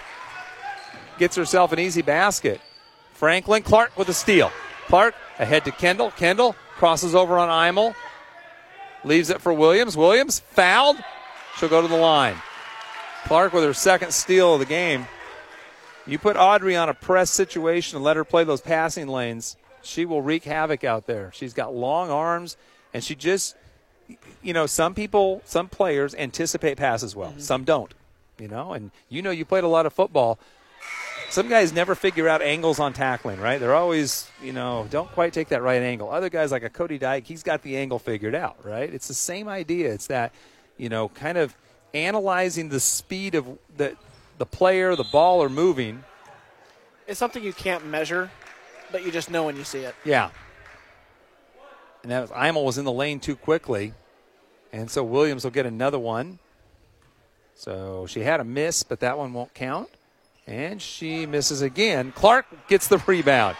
Gets 1.18 1.36
herself 1.36 1.72
an 1.72 1.78
easy 1.78 2.02
basket. 2.02 2.60
Franklin 3.12 3.62
Clark 3.62 3.96
with 3.96 4.08
a 4.08 4.14
steal. 4.14 4.50
Clark 4.86 5.14
ahead 5.38 5.64
to 5.64 5.70
Kendall. 5.70 6.10
Kendall 6.10 6.54
crosses 6.76 7.14
over 7.14 7.38
on 7.38 7.48
Imel. 7.48 7.94
Leaves 9.04 9.30
it 9.30 9.40
for 9.40 9.52
Williams. 9.52 9.96
Williams 9.96 10.40
fouled. 10.40 10.96
She'll 11.56 11.68
go 11.68 11.80
to 11.80 11.88
the 11.88 11.96
line. 11.96 12.36
Clark 13.24 13.52
with 13.52 13.64
her 13.64 13.72
second 13.72 14.12
steal 14.12 14.54
of 14.54 14.60
the 14.60 14.66
game. 14.66 15.06
You 16.06 16.18
put 16.18 16.36
Audrey 16.36 16.76
on 16.76 16.88
a 16.88 16.94
press 16.94 17.30
situation 17.30 17.96
and 17.96 18.04
let 18.04 18.16
her 18.16 18.24
play 18.24 18.44
those 18.44 18.60
passing 18.60 19.08
lanes, 19.08 19.56
she 19.82 20.04
will 20.04 20.22
wreak 20.22 20.44
havoc 20.44 20.84
out 20.84 21.06
there. 21.06 21.30
She's 21.34 21.52
got 21.52 21.74
long 21.74 22.10
arms, 22.10 22.56
and 22.94 23.02
she 23.02 23.14
just, 23.14 23.56
you 24.42 24.52
know, 24.52 24.66
some 24.66 24.94
people, 24.94 25.42
some 25.44 25.68
players 25.68 26.14
anticipate 26.14 26.76
passes 26.76 27.16
well, 27.16 27.30
mm-hmm. 27.30 27.40
some 27.40 27.64
don't, 27.64 27.92
you 28.38 28.48
know, 28.48 28.72
and 28.72 28.90
you 29.08 29.22
know, 29.22 29.30
you 29.30 29.44
played 29.44 29.64
a 29.64 29.68
lot 29.68 29.86
of 29.86 29.92
football. 29.92 30.38
Some 31.30 31.48
guys 31.48 31.72
never 31.72 31.94
figure 31.94 32.28
out 32.28 32.40
angles 32.40 32.78
on 32.78 32.92
tackling, 32.92 33.40
right? 33.40 33.58
They're 33.58 33.74
always, 33.74 34.30
you 34.42 34.52
know, 34.52 34.86
don't 34.90 35.10
quite 35.12 35.32
take 35.32 35.48
that 35.48 35.62
right 35.62 35.82
angle. 35.82 36.10
Other 36.10 36.30
guys 36.30 36.50
like 36.50 36.62
a 36.62 36.70
Cody 36.70 36.98
Dyke, 36.98 37.26
he's 37.26 37.42
got 37.42 37.62
the 37.62 37.76
angle 37.76 37.98
figured 37.98 38.34
out, 38.34 38.64
right? 38.64 38.92
It's 38.92 39.08
the 39.08 39.14
same 39.14 39.48
idea. 39.48 39.92
It's 39.92 40.06
that, 40.06 40.32
you 40.78 40.88
know, 40.88 41.08
kind 41.10 41.36
of 41.36 41.54
analyzing 41.92 42.68
the 42.68 42.80
speed 42.80 43.34
of 43.34 43.58
the 43.76 43.96
the 44.38 44.46
player, 44.46 44.96
the 44.96 45.04
ball 45.04 45.42
are 45.42 45.48
moving. 45.48 46.04
It's 47.06 47.18
something 47.18 47.42
you 47.42 47.52
can't 47.52 47.86
measure, 47.86 48.30
but 48.92 49.04
you 49.04 49.10
just 49.10 49.30
know 49.30 49.44
when 49.44 49.56
you 49.56 49.64
see 49.64 49.80
it. 49.80 49.94
Yeah. 50.04 50.30
And 52.02 52.10
that 52.12 52.20
was 52.20 52.30
Imel 52.30 52.64
was 52.64 52.78
in 52.78 52.84
the 52.84 52.92
lane 52.92 53.20
too 53.20 53.36
quickly. 53.36 53.94
And 54.72 54.90
so 54.90 55.02
Williams 55.02 55.44
will 55.44 55.50
get 55.50 55.66
another 55.66 55.98
one. 55.98 56.38
So 57.54 58.06
she 58.06 58.20
had 58.20 58.40
a 58.40 58.44
miss, 58.44 58.82
but 58.82 59.00
that 59.00 59.16
one 59.16 59.32
won't 59.32 59.54
count. 59.54 59.88
And 60.46 60.80
she 60.80 61.26
misses 61.26 61.62
again. 61.62 62.12
Clark 62.12 62.46
gets 62.68 62.86
the 62.86 62.98
rebound. 63.06 63.56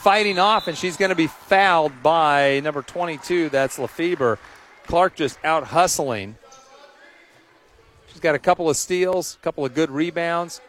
Fighting 0.00 0.38
off, 0.38 0.68
and 0.68 0.76
she's 0.76 0.96
going 0.96 1.08
to 1.08 1.16
be 1.16 1.26
fouled 1.26 2.02
by 2.02 2.60
number 2.60 2.82
22. 2.82 3.48
That's 3.48 3.78
Lefebvre. 3.78 4.38
Clark 4.86 5.16
just 5.16 5.38
out 5.44 5.64
hustling. 5.64 6.36
She's 8.08 8.20
got 8.20 8.34
a 8.34 8.38
couple 8.38 8.70
of 8.70 8.76
steals, 8.76 9.36
a 9.40 9.44
couple 9.44 9.64
of 9.64 9.74
good 9.74 9.90
rebounds, 9.90 10.60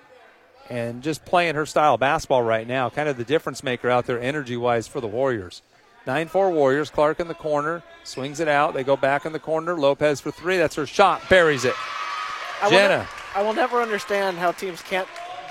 and 0.70 1.04
just 1.04 1.26
playing 1.26 1.56
her 1.56 1.66
style 1.66 1.94
of 1.96 2.00
basketball 2.00 2.42
right 2.42 2.68
now. 2.68 2.90
Kind 2.90 3.08
of 3.08 3.18
the 3.18 3.24
difference 3.24 3.64
maker 3.64 3.90
out 3.90 4.06
there, 4.08 4.20
energy 4.20 4.58
wise, 4.58 4.88
for 4.88 5.00
the 5.00 5.08
Warriors. 5.08 5.62
9 6.08 6.28
4 6.28 6.52
Warriors. 6.52 6.90
Clark 6.90 7.20
in 7.20 7.28
the 7.28 7.34
corner, 7.34 7.84
swings 8.04 8.40
it 8.40 8.48
out. 8.48 8.74
They 8.74 8.84
go 8.84 8.98
back 8.98 9.26
in 9.26 9.34
the 9.34 9.40
corner. 9.40 9.78
Lopez 9.78 10.20
for 10.20 10.32
three. 10.32 10.58
That's 10.58 10.76
her 10.76 10.86
shot. 10.86 11.22
Buries 11.30 11.66
it. 11.66 11.76
I 12.62 12.70
Jenna. 12.70 12.98
Will 12.98 13.04
ne- 13.04 13.08
I 13.36 13.44
will 13.44 13.54
never 13.54 13.82
understand 13.82 14.38
how 14.38 14.52
teams 14.52 14.82
can't 14.82 15.08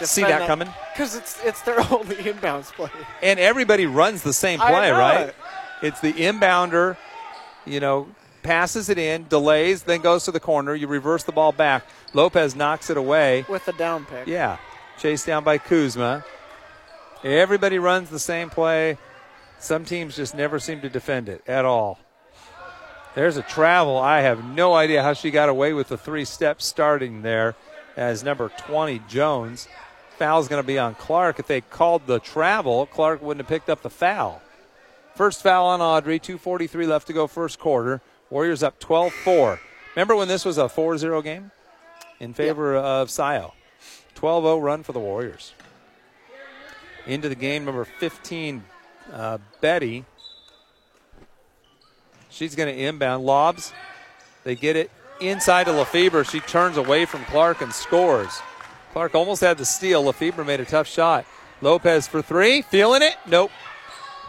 see 0.06 0.22
that, 0.22 0.40
that 0.40 0.46
coming 0.46 0.68
because 0.92 1.16
it's 1.16 1.42
it's 1.44 1.62
their 1.62 1.80
only 1.92 2.16
inbounds 2.16 2.72
play. 2.72 2.90
And 3.22 3.38
everybody 3.38 3.86
runs 3.86 4.22
the 4.22 4.32
same 4.32 4.58
play, 4.58 4.90
right? 4.90 5.34
It's 5.82 6.00
the 6.00 6.12
inbounder, 6.12 6.96
you 7.64 7.80
know, 7.80 8.08
passes 8.42 8.88
it 8.88 8.98
in, 8.98 9.26
delays, 9.28 9.82
then 9.82 10.00
goes 10.00 10.24
to 10.24 10.32
the 10.32 10.40
corner. 10.40 10.74
You 10.74 10.86
reverse 10.86 11.24
the 11.24 11.32
ball 11.32 11.52
back. 11.52 11.86
Lopez 12.14 12.56
knocks 12.56 12.90
it 12.90 12.96
away. 12.96 13.44
With 13.48 13.64
the 13.64 13.72
down 13.72 14.06
pick. 14.06 14.26
Yeah. 14.26 14.56
Chased 14.98 15.26
down 15.26 15.44
by 15.44 15.58
Kuzma. 15.58 16.24
Everybody 17.22 17.78
runs 17.78 18.10
the 18.10 18.18
same 18.18 18.50
play. 18.50 18.98
Some 19.58 19.84
teams 19.84 20.16
just 20.16 20.34
never 20.34 20.58
seem 20.58 20.80
to 20.80 20.88
defend 20.88 21.28
it 21.28 21.42
at 21.46 21.64
all. 21.64 21.98
There's 23.14 23.36
a 23.36 23.42
travel. 23.42 23.98
I 23.98 24.20
have 24.20 24.44
no 24.44 24.74
idea 24.74 25.02
how 25.02 25.12
she 25.12 25.30
got 25.30 25.48
away 25.48 25.72
with 25.72 25.88
the 25.88 25.98
three 25.98 26.24
steps 26.24 26.64
starting 26.64 27.22
there 27.22 27.56
as 27.96 28.22
number 28.22 28.48
20, 28.48 29.00
Jones. 29.08 29.66
Foul's 30.18 30.48
going 30.48 30.62
to 30.62 30.66
be 30.66 30.78
on 30.78 30.96
Clark. 30.96 31.38
If 31.38 31.46
they 31.46 31.60
called 31.60 32.06
the 32.06 32.18
travel, 32.18 32.86
Clark 32.86 33.22
wouldn't 33.22 33.46
have 33.46 33.48
picked 33.48 33.70
up 33.70 33.82
the 33.82 33.90
foul. 33.90 34.42
First 35.14 35.42
foul 35.42 35.66
on 35.66 35.80
Audrey, 35.80 36.18
2.43 36.18 36.86
left 36.88 37.06
to 37.06 37.12
go, 37.12 37.26
first 37.26 37.58
quarter. 37.58 38.00
Warriors 38.30 38.62
up 38.62 38.78
12 38.78 39.12
4. 39.12 39.60
Remember 39.94 40.16
when 40.16 40.28
this 40.28 40.44
was 40.44 40.58
a 40.58 40.68
4 40.68 40.98
0 40.98 41.22
game 41.22 41.50
in 42.20 42.34
favor 42.34 42.74
yep. 42.74 42.84
of 42.84 43.10
Scio? 43.10 43.54
12 44.16 44.44
0 44.44 44.58
run 44.58 44.82
for 44.82 44.92
the 44.92 45.00
Warriors. 45.00 45.54
Into 47.06 47.28
the 47.28 47.34
game, 47.34 47.64
number 47.64 47.84
15, 47.84 48.62
uh, 49.12 49.38
Betty. 49.60 50.04
She's 52.28 52.54
going 52.54 52.72
to 52.72 52.78
inbound. 52.78 53.24
Lobs. 53.24 53.72
They 54.44 54.54
get 54.54 54.76
it 54.76 54.90
inside 55.20 55.64
to 55.64 55.72
Lefebvre. 55.72 56.24
She 56.24 56.40
turns 56.40 56.76
away 56.76 57.04
from 57.04 57.24
Clark 57.24 57.62
and 57.62 57.72
scores. 57.72 58.40
Clark 58.92 59.14
almost 59.14 59.40
had 59.40 59.58
the 59.58 59.64
steal. 59.64 60.02
Lefebvre 60.04 60.44
made 60.44 60.60
a 60.60 60.64
tough 60.64 60.86
shot. 60.86 61.24
Lopez 61.60 62.06
for 62.06 62.22
three. 62.22 62.62
Feeling 62.62 63.02
it? 63.02 63.16
Nope. 63.26 63.50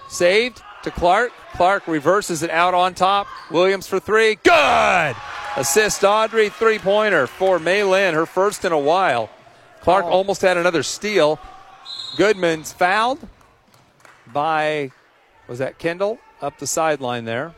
Saved 0.10 0.62
to 0.84 0.92
Clark. 0.92 1.32
Clark 1.54 1.88
reverses 1.88 2.44
it 2.44 2.50
out 2.50 2.74
on 2.74 2.94
top. 2.94 3.28
Williams 3.52 3.88
for 3.88 4.00
three. 4.00 4.36
Good! 4.36 5.16
Assist 5.56 6.04
Audrey, 6.04 6.50
three 6.50 6.80
pointer 6.80 7.28
for 7.28 7.60
Maylin, 7.60 8.14
her 8.14 8.26
first 8.26 8.64
in 8.66 8.72
a 8.72 8.80
while. 8.80 9.30
Clark 9.82 10.06
oh. 10.06 10.10
almost 10.10 10.42
had 10.42 10.58
another 10.58 10.84
steal. 10.84 11.40
Goodman's 12.18 12.72
fouled 12.72 13.20
by, 14.32 14.92
was 15.48 15.60
that 15.60 15.78
Kendall? 15.78 16.20
Up 16.42 16.58
the 16.60 16.68
sideline 16.68 17.26
there. 17.26 17.54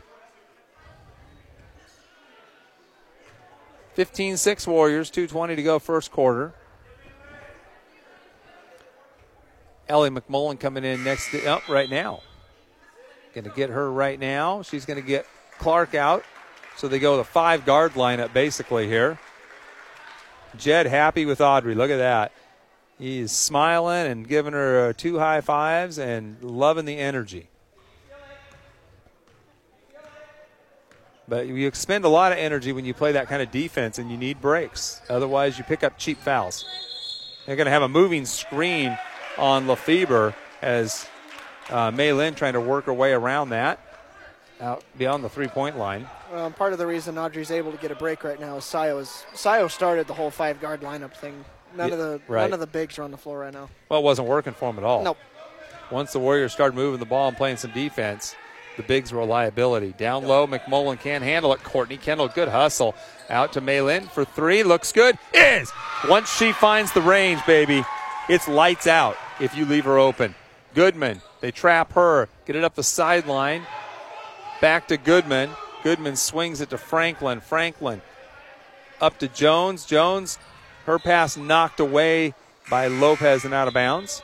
15 3.94 4.38
6 4.38 4.68
Warriors, 4.68 5.12
2.20 5.12 5.58
to 5.58 5.64
go, 5.64 5.80
first 5.80 6.12
quarter. 6.12 6.54
Ellie 9.92 10.10
McMullen 10.10 10.58
coming 10.58 10.86
in 10.86 11.04
next 11.04 11.32
to, 11.32 11.46
oh, 11.46 11.62
right 11.68 11.90
now. 11.90 12.22
Going 13.34 13.44
to 13.44 13.50
get 13.50 13.70
her 13.70 13.92
right 13.92 14.18
now. 14.18 14.62
She's 14.62 14.86
going 14.86 15.00
to 15.00 15.06
get 15.06 15.28
Clark 15.60 15.94
out. 15.94 16.24
So 16.78 16.88
they 16.88 16.98
go 16.98 17.18
the 17.18 17.26
five 17.26 17.66
guard 17.66 17.94
lineup 17.94 18.32
basically 18.32 18.88
here. 18.88 19.20
Jed 20.58 20.86
happy 20.86 21.26
with 21.26 21.42
Audrey. 21.42 21.76
Look 21.76 21.92
at 21.92 21.98
that. 21.98 22.32
He's 22.98 23.34
smiling 23.34 24.10
and 24.10 24.28
giving 24.28 24.54
her 24.54 24.90
uh, 24.90 24.94
two 24.96 25.20
high 25.20 25.42
fives 25.42 26.00
and 26.00 26.42
loving 26.42 26.86
the 26.86 26.98
energy. 26.98 27.50
But 31.28 31.48
you 31.48 31.68
expend 31.68 32.06
a 32.06 32.10
lot 32.10 32.32
of 32.32 32.38
energy 32.38 32.72
when 32.72 32.86
you 32.86 32.94
play 32.94 33.12
that 33.12 33.28
kind 33.28 33.42
of 33.42 33.52
defense 33.52 34.00
and 34.00 34.10
you 34.10 34.18
need 34.18 34.40
breaks. 34.40 35.02
Otherwise, 35.10 35.58
you 35.58 35.66
pick 35.66 35.84
up 35.84 35.98
cheap 35.98 36.18
fouls. 36.18 36.64
They're 37.46 37.56
going 37.58 37.66
to 37.66 37.72
have 37.72 37.84
a 37.84 37.90
moving 37.90 38.26
screen 38.26 38.98
on 39.38 39.68
Lefebvre 39.68 40.36
as 40.62 41.08
uh, 41.70 41.92
Lin 41.92 42.36
trying 42.36 42.54
to 42.54 42.62
work 42.62 42.86
her 42.86 42.94
way 42.94 43.14
around 43.14 43.50
that 43.50 43.80
out 44.62 44.84
beyond 44.98 45.24
the 45.24 45.30
three 45.30 45.48
point 45.48 45.78
line. 45.78 46.08
Well, 46.32 46.52
part 46.52 46.72
of 46.72 46.80
the 46.80 46.88
reason 46.88 47.18
Audrey's 47.18 47.52
able 47.52 47.72
to 47.72 47.78
get 47.78 47.92
a 47.92 47.96
break 47.96 48.24
right 48.24 48.40
now 48.40 48.58
is 48.58 48.66
Scio 48.66 49.00
is 49.00 49.26
Scio 49.34 49.68
started 49.68 50.08
the 50.08 50.14
whole 50.14 50.32
five 50.32 50.62
guard 50.62 50.82
lineup 50.82 51.14
thing. 51.14 51.44
None 51.76 51.88
yeah, 51.90 51.94
of 51.94 52.00
the 52.00 52.22
right. 52.28 52.42
none 52.42 52.54
of 52.54 52.60
the 52.60 52.68
bigs 52.68 53.00
are 53.00 53.04
on 53.04 53.12
the 53.12 53.18
floor 53.18 53.40
right 53.40 53.54
now. 53.54 53.70
Well, 53.90 54.00
it 54.00 54.04
wasn't 54.04 54.28
working 54.28 54.54
for 54.54 54.70
them 54.70 54.78
at 54.78 54.86
all. 54.86 55.04
Nope. 55.04 55.18
Once 55.90 56.14
the 56.14 56.20
Warriors 56.20 56.54
started 56.54 56.76
moving 56.76 57.00
the 57.00 57.06
ball 57.06 57.28
and 57.28 57.36
playing 57.36 57.58
some 57.58 57.72
defense, 57.72 58.36
the 58.78 58.84
bigs 58.84 59.12
were 59.12 59.20
a 59.20 59.26
liability. 59.26 59.94
Down 59.98 60.26
low, 60.26 60.48
McMullen 60.48 61.00
can't 61.00 61.24
handle 61.24 61.54
it. 61.54 61.62
Courtney 61.64 61.98
Kendall, 61.98 62.30
good 62.30 62.48
hustle. 62.48 62.96
Out 63.30 63.54
to 63.54 63.62
Maylin 63.62 64.10
for 64.10 64.24
three. 64.24 64.64
Looks 64.64 64.92
good. 64.94 65.18
Is. 65.34 65.72
Once 66.08 66.34
she 66.34 66.54
finds 66.54 66.94
the 66.94 67.02
range, 67.02 67.46
baby, 67.46 67.84
it's 68.30 68.48
lights 68.48 68.88
out 68.88 69.18
if 69.40 69.56
you 69.56 69.66
leave 69.66 69.86
her 69.86 69.98
open. 69.98 70.36
Goodman 70.74 71.22
they 71.42 71.52
trap 71.52 71.94
her, 71.94 72.30
get 72.46 72.56
it 72.56 72.64
up 72.64 72.76
the 72.76 72.84
sideline. 72.84 73.64
Back 74.62 74.88
to 74.88 74.98
Goodman. 74.98 75.50
Goodman 75.84 76.16
swings 76.16 76.62
it 76.62 76.70
to 76.70 76.78
Franklin. 76.78 77.42
Franklin 77.42 78.02
up 79.02 79.18
to 79.18 79.28
Jones. 79.28 79.86
Jones, 79.86 80.38
her 80.86 81.00
pass 81.00 81.36
knocked 81.36 81.80
away 81.80 82.36
by 82.70 82.88
Lopez 82.88 83.44
and 83.44 83.54
out 83.54 83.68
of 83.68 83.74
bounds. 83.74 84.22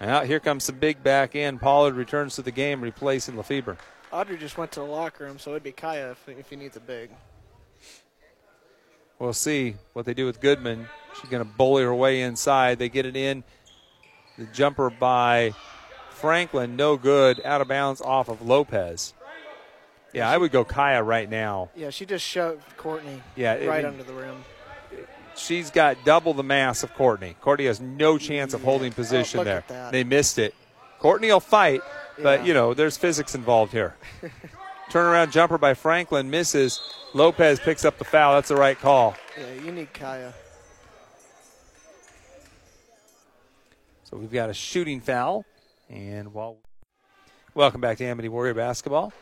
Now 0.00 0.24
here 0.24 0.40
comes 0.40 0.66
the 0.66 0.72
big 0.72 1.02
back 1.02 1.36
end. 1.36 1.60
Pollard 1.60 1.94
returns 1.94 2.36
to 2.36 2.42
the 2.42 2.50
game, 2.50 2.80
replacing 2.80 3.36
Lefebvre. 3.36 3.76
Audrey 4.10 4.38
just 4.38 4.56
went 4.56 4.72
to 4.72 4.80
the 4.80 4.86
locker 4.86 5.24
room, 5.24 5.38
so 5.38 5.50
it'd 5.50 5.62
be 5.62 5.72
Kaya 5.72 6.12
if, 6.12 6.28
if 6.28 6.48
he 6.48 6.56
needs 6.56 6.76
a 6.76 6.80
big. 6.80 7.10
We'll 9.20 9.34
see 9.34 9.76
what 9.92 10.06
they 10.06 10.14
do 10.14 10.24
with 10.24 10.40
Goodman. 10.40 10.88
She's 11.20 11.28
going 11.28 11.44
to 11.44 11.48
bully 11.48 11.82
her 11.82 11.94
way 11.94 12.22
inside. 12.22 12.78
They 12.78 12.88
get 12.88 13.04
it 13.04 13.16
in. 13.16 13.44
The 14.38 14.46
jumper 14.46 14.88
by 14.88 15.52
Franklin, 16.10 16.74
no 16.74 16.96
good, 16.96 17.40
out 17.44 17.60
of 17.60 17.68
bounds 17.68 18.00
off 18.00 18.30
of 18.30 18.40
Lopez. 18.40 19.12
Yeah, 20.14 20.28
I 20.28 20.38
would 20.38 20.50
go 20.50 20.64
Kaya 20.64 21.02
right 21.02 21.28
now. 21.28 21.68
Yeah, 21.76 21.90
she 21.90 22.06
just 22.06 22.24
shoved 22.24 22.62
Courtney 22.78 23.22
yeah, 23.36 23.62
right 23.66 23.84
under 23.84 24.02
the 24.02 24.14
rim. 24.14 24.36
She's 25.36 25.70
got 25.70 25.98
double 26.04 26.32
the 26.32 26.42
mass 26.42 26.82
of 26.82 26.94
Courtney. 26.94 27.36
Courtney 27.42 27.66
has 27.66 27.80
no 27.80 28.18
chance 28.18 28.54
of 28.54 28.62
holding 28.62 28.92
oh, 28.92 28.96
position 28.96 29.40
oh, 29.40 29.44
there. 29.44 29.64
They 29.92 30.02
missed 30.02 30.38
it. 30.38 30.54
Courtney 30.98 31.28
will 31.28 31.40
fight, 31.40 31.82
but, 32.20 32.40
yeah. 32.40 32.46
you 32.46 32.54
know, 32.54 32.74
there's 32.74 32.96
physics 32.96 33.34
involved 33.34 33.72
here. 33.72 33.94
Turnaround 34.90 35.30
jumper 35.30 35.58
by 35.58 35.74
Franklin 35.74 36.30
misses. 36.30 36.80
Lopez 37.14 37.60
picks 37.60 37.84
up 37.84 37.98
the 37.98 38.04
foul. 38.04 38.34
That's 38.34 38.48
the 38.48 38.56
right 38.56 38.78
call. 38.78 39.16
Yeah, 39.38 39.64
you 39.64 39.72
need 39.72 39.92
Kaya. 39.92 40.32
So 44.04 44.16
we've 44.16 44.32
got 44.32 44.50
a 44.50 44.54
shooting 44.54 45.00
foul 45.00 45.44
and 45.88 46.32
while 46.32 46.58
Welcome 47.52 47.80
back 47.80 47.98
to 47.98 48.04
Amity 48.04 48.28
Warrior 48.28 48.54
basketball. 48.54 49.12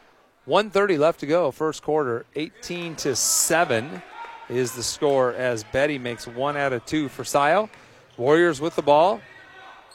130 0.45 0.99
left 0.99 1.21
to 1.21 1.27
go, 1.27 1.51
first 1.51 1.83
quarter. 1.83 2.27
18 2.37 2.95
to 2.97 3.17
7 3.17 4.03
is 4.51 4.73
the 4.73 4.83
score 4.83 5.33
as 5.33 5.65
Betty 5.65 5.99
makes 5.99 6.27
one 6.27 6.55
out 6.55 6.75
of 6.75 6.85
two 6.85 7.09
for 7.09 7.25
Scio. 7.25 7.71
Warriors 8.19 8.61
with 8.61 8.77
the 8.77 8.83
ball. 8.83 9.23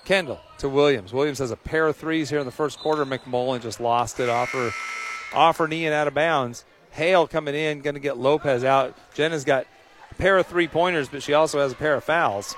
Kendall 0.04 0.42
to 0.58 0.68
Williams. 0.68 1.14
Williams 1.14 1.38
has 1.38 1.52
a 1.52 1.56
pair 1.56 1.88
of 1.88 1.96
threes 1.96 2.32
here 2.32 2.40
in 2.40 2.46
the 2.46 2.52
first 2.52 2.80
quarter. 2.80 3.06
McMullen 3.06 3.62
just 3.62 3.80
lost 3.80 4.20
it 4.20 4.30
off 4.30 4.50
her, 4.50 4.72
off 5.36 5.60
her 5.60 5.68
knee 5.68 5.86
and 5.86 5.94
out 5.94 6.08
of 6.08 6.16
bounds. 6.16 6.66
Hale 6.94 7.28
coming 7.28 7.56
in, 7.56 7.82
going 7.82 7.96
to 7.96 8.00
get 8.00 8.18
Lopez 8.18 8.64
out. 8.64 8.96
Jenna's 9.14 9.44
got 9.44 9.66
a 10.12 10.16
pair 10.16 10.38
of 10.38 10.46
three 10.46 10.68
pointers, 10.68 11.10
but 11.10 11.24
she 11.24 11.34
also 11.34 11.60
has 11.60 11.72
a 11.72 11.76
pair 11.76 11.96
of 11.96 12.04
fouls. 12.04 12.56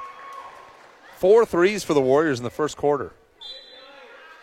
Four 1.17 1.45
threes 1.45 1.83
for 1.83 1.93
the 1.93 2.01
Warriors 2.01 2.39
in 2.39 2.43
the 2.43 2.49
first 2.49 2.75
quarter. 2.75 3.13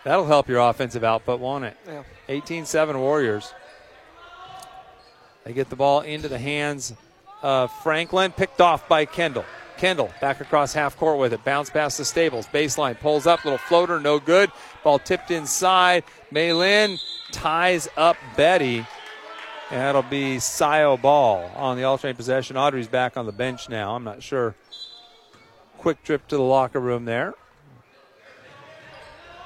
That'll 0.05 0.27
help 0.27 0.49
your 0.49 0.59
offensive 0.59 1.05
output, 1.05 1.39
won't 1.39 1.65
it? 1.65 1.77
Yeah. 1.87 2.03
18 2.29 2.65
7 2.65 2.99
Warriors. 2.99 3.53
They 5.45 5.53
get 5.53 5.69
the 5.71 5.77
ball 5.77 6.01
into 6.01 6.29
the 6.29 6.39
hands 6.39 6.95
of 7.43 7.71
Franklin, 7.83 8.33
picked 8.33 8.61
off 8.61 8.89
by 8.89 9.05
Kendall. 9.05 9.45
Kendall 9.77 10.11
back 10.21 10.41
across 10.41 10.73
half 10.73 10.97
court 10.97 11.19
with 11.19 11.33
it. 11.33 11.45
Bounce 11.45 11.69
past 11.69 11.99
the 11.99 12.05
Stables. 12.05 12.47
Baseline 12.47 12.99
pulls 12.99 13.27
up. 13.27 13.45
Little 13.45 13.59
floater, 13.59 14.01
no 14.01 14.19
good. 14.19 14.51
Ball 14.85 14.99
tipped 14.99 15.31
inside. 15.31 16.05
Maylin 16.33 17.01
ties 17.33 17.89
up 17.97 18.17
Betty. 18.37 18.87
And 19.73 19.81
that'll 19.81 20.03
be 20.03 20.39
Scio 20.39 20.99
ball 20.99 21.51
on 21.57 21.79
the 21.79 21.85
alternate 21.85 22.19
possession. 22.19 22.59
Audrey's 22.59 22.89
back 22.89 23.17
on 23.17 23.25
the 23.25 23.33
bench 23.33 23.71
now. 23.71 23.95
I'm 23.97 24.05
not 24.05 24.23
sure. 24.23 24.55
Quick 25.79 26.05
trip 26.05 26.29
to 26.29 26.37
the 26.37 26.43
locker 26.43 26.79
room 26.79 27.07
there. 27.07 27.33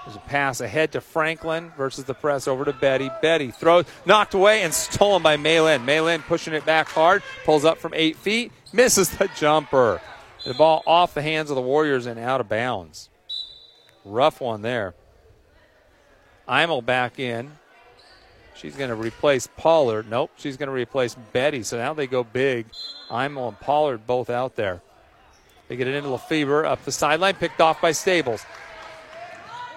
There's 0.05 0.17
a 0.17 0.21
pass 0.21 0.61
ahead 0.61 0.91
to 0.93 1.01
Franklin 1.01 1.71
versus 1.77 2.07
the 2.07 2.15
press 2.15 2.49
over 2.49 2.65
to 2.65 2.73
Betty. 2.73 3.09
Betty 3.23 3.53
throws, 3.53 3.85
knocked 4.05 4.35
away, 4.35 4.62
and 4.62 4.75
stolen 4.75 5.23
by 5.23 5.37
Maylin. 5.37 5.85
Maylin 5.85 6.23
pushing 6.23 6.55
it 6.55 6.67
back 6.67 6.89
hard, 6.89 7.23
pulls 7.45 7.65
up 7.65 7.79
from 7.79 7.95
eight 7.95 8.17
feet, 8.17 8.51
misses 8.73 9.09
the 9.11 9.31
jumper. 9.37 10.01
The 10.45 10.55
ball 10.55 10.83
off 10.89 11.15
the 11.15 11.23
hands 11.23 11.51
of 11.51 11.57
the 11.57 11.62
Warriors 11.62 12.07
and 12.07 12.19
out 12.19 12.41
of 12.41 12.49
bounds. 12.49 13.11
Rough 14.05 14.41
one 14.41 14.62
there. 14.62 14.95
Imel 16.49 16.85
back 16.85 17.21
in. 17.21 17.53
She's 18.57 18.77
going 18.77 18.90
to 18.90 18.97
replace 18.97 19.47
Pollard. 19.57 20.09
Nope, 20.09 20.31
she's 20.37 20.57
going 20.57 20.69
to 20.69 20.73
replace 20.73 21.14
Betty. 21.33 21.62
So 21.62 21.77
now 21.77 21.95
they 21.95 22.07
go 22.07 22.25
big. 22.25 22.66
Imel 23.11 23.49
and 23.49 23.61
Pollard 23.61 24.07
both 24.07 24.31
out 24.31 24.57
there. 24.57 24.81
They 25.69 25.77
get 25.77 25.88
it 25.88 25.95
into 25.95 26.11
Lefebvre 26.11 26.64
up 26.64 26.85
the 26.85 26.92
sideline, 26.92 27.35
picked 27.35 27.61
off 27.61 27.81
by 27.81 27.92
Stables 27.92 28.45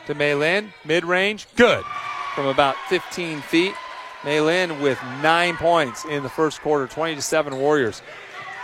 to 0.06 0.16
Maylin. 0.16 0.70
Mid 0.86 1.04
range, 1.04 1.48
good. 1.56 1.84
From 2.36 2.48
about 2.48 2.76
15 2.88 3.42
feet. 3.42 3.74
Maylin 4.22 4.82
with 4.82 5.02
nine 5.22 5.56
points 5.56 6.06
in 6.06 6.24
the 6.24 6.30
first 6.30 6.62
quarter, 6.62 6.88
20 6.88 7.16
to 7.16 7.22
7 7.22 7.58
Warriors. 7.58 8.02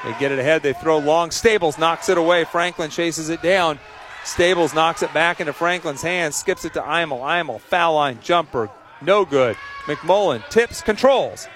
They 0.03 0.13
get 0.19 0.31
it 0.31 0.39
ahead. 0.39 0.61
They 0.61 0.73
throw 0.73 0.99
long. 0.99 1.31
Stables 1.31 1.77
knocks 1.77 2.09
it 2.09 2.17
away. 2.17 2.43
Franklin 2.43 2.89
chases 2.89 3.29
it 3.29 3.41
down. 3.41 3.79
Stables 4.23 4.73
knocks 4.73 5.03
it 5.03 5.13
back 5.13 5.39
into 5.39 5.53
Franklin's 5.53 6.01
hands, 6.01 6.35
skips 6.35 6.65
it 6.65 6.73
to 6.73 6.81
Imel. 6.81 7.21
Imel, 7.21 7.59
foul 7.61 7.95
line 7.95 8.19
jumper, 8.21 8.69
no 9.01 9.25
good. 9.25 9.57
McMullen 9.85 10.47
tips, 10.49 10.81
controls. 10.81 11.47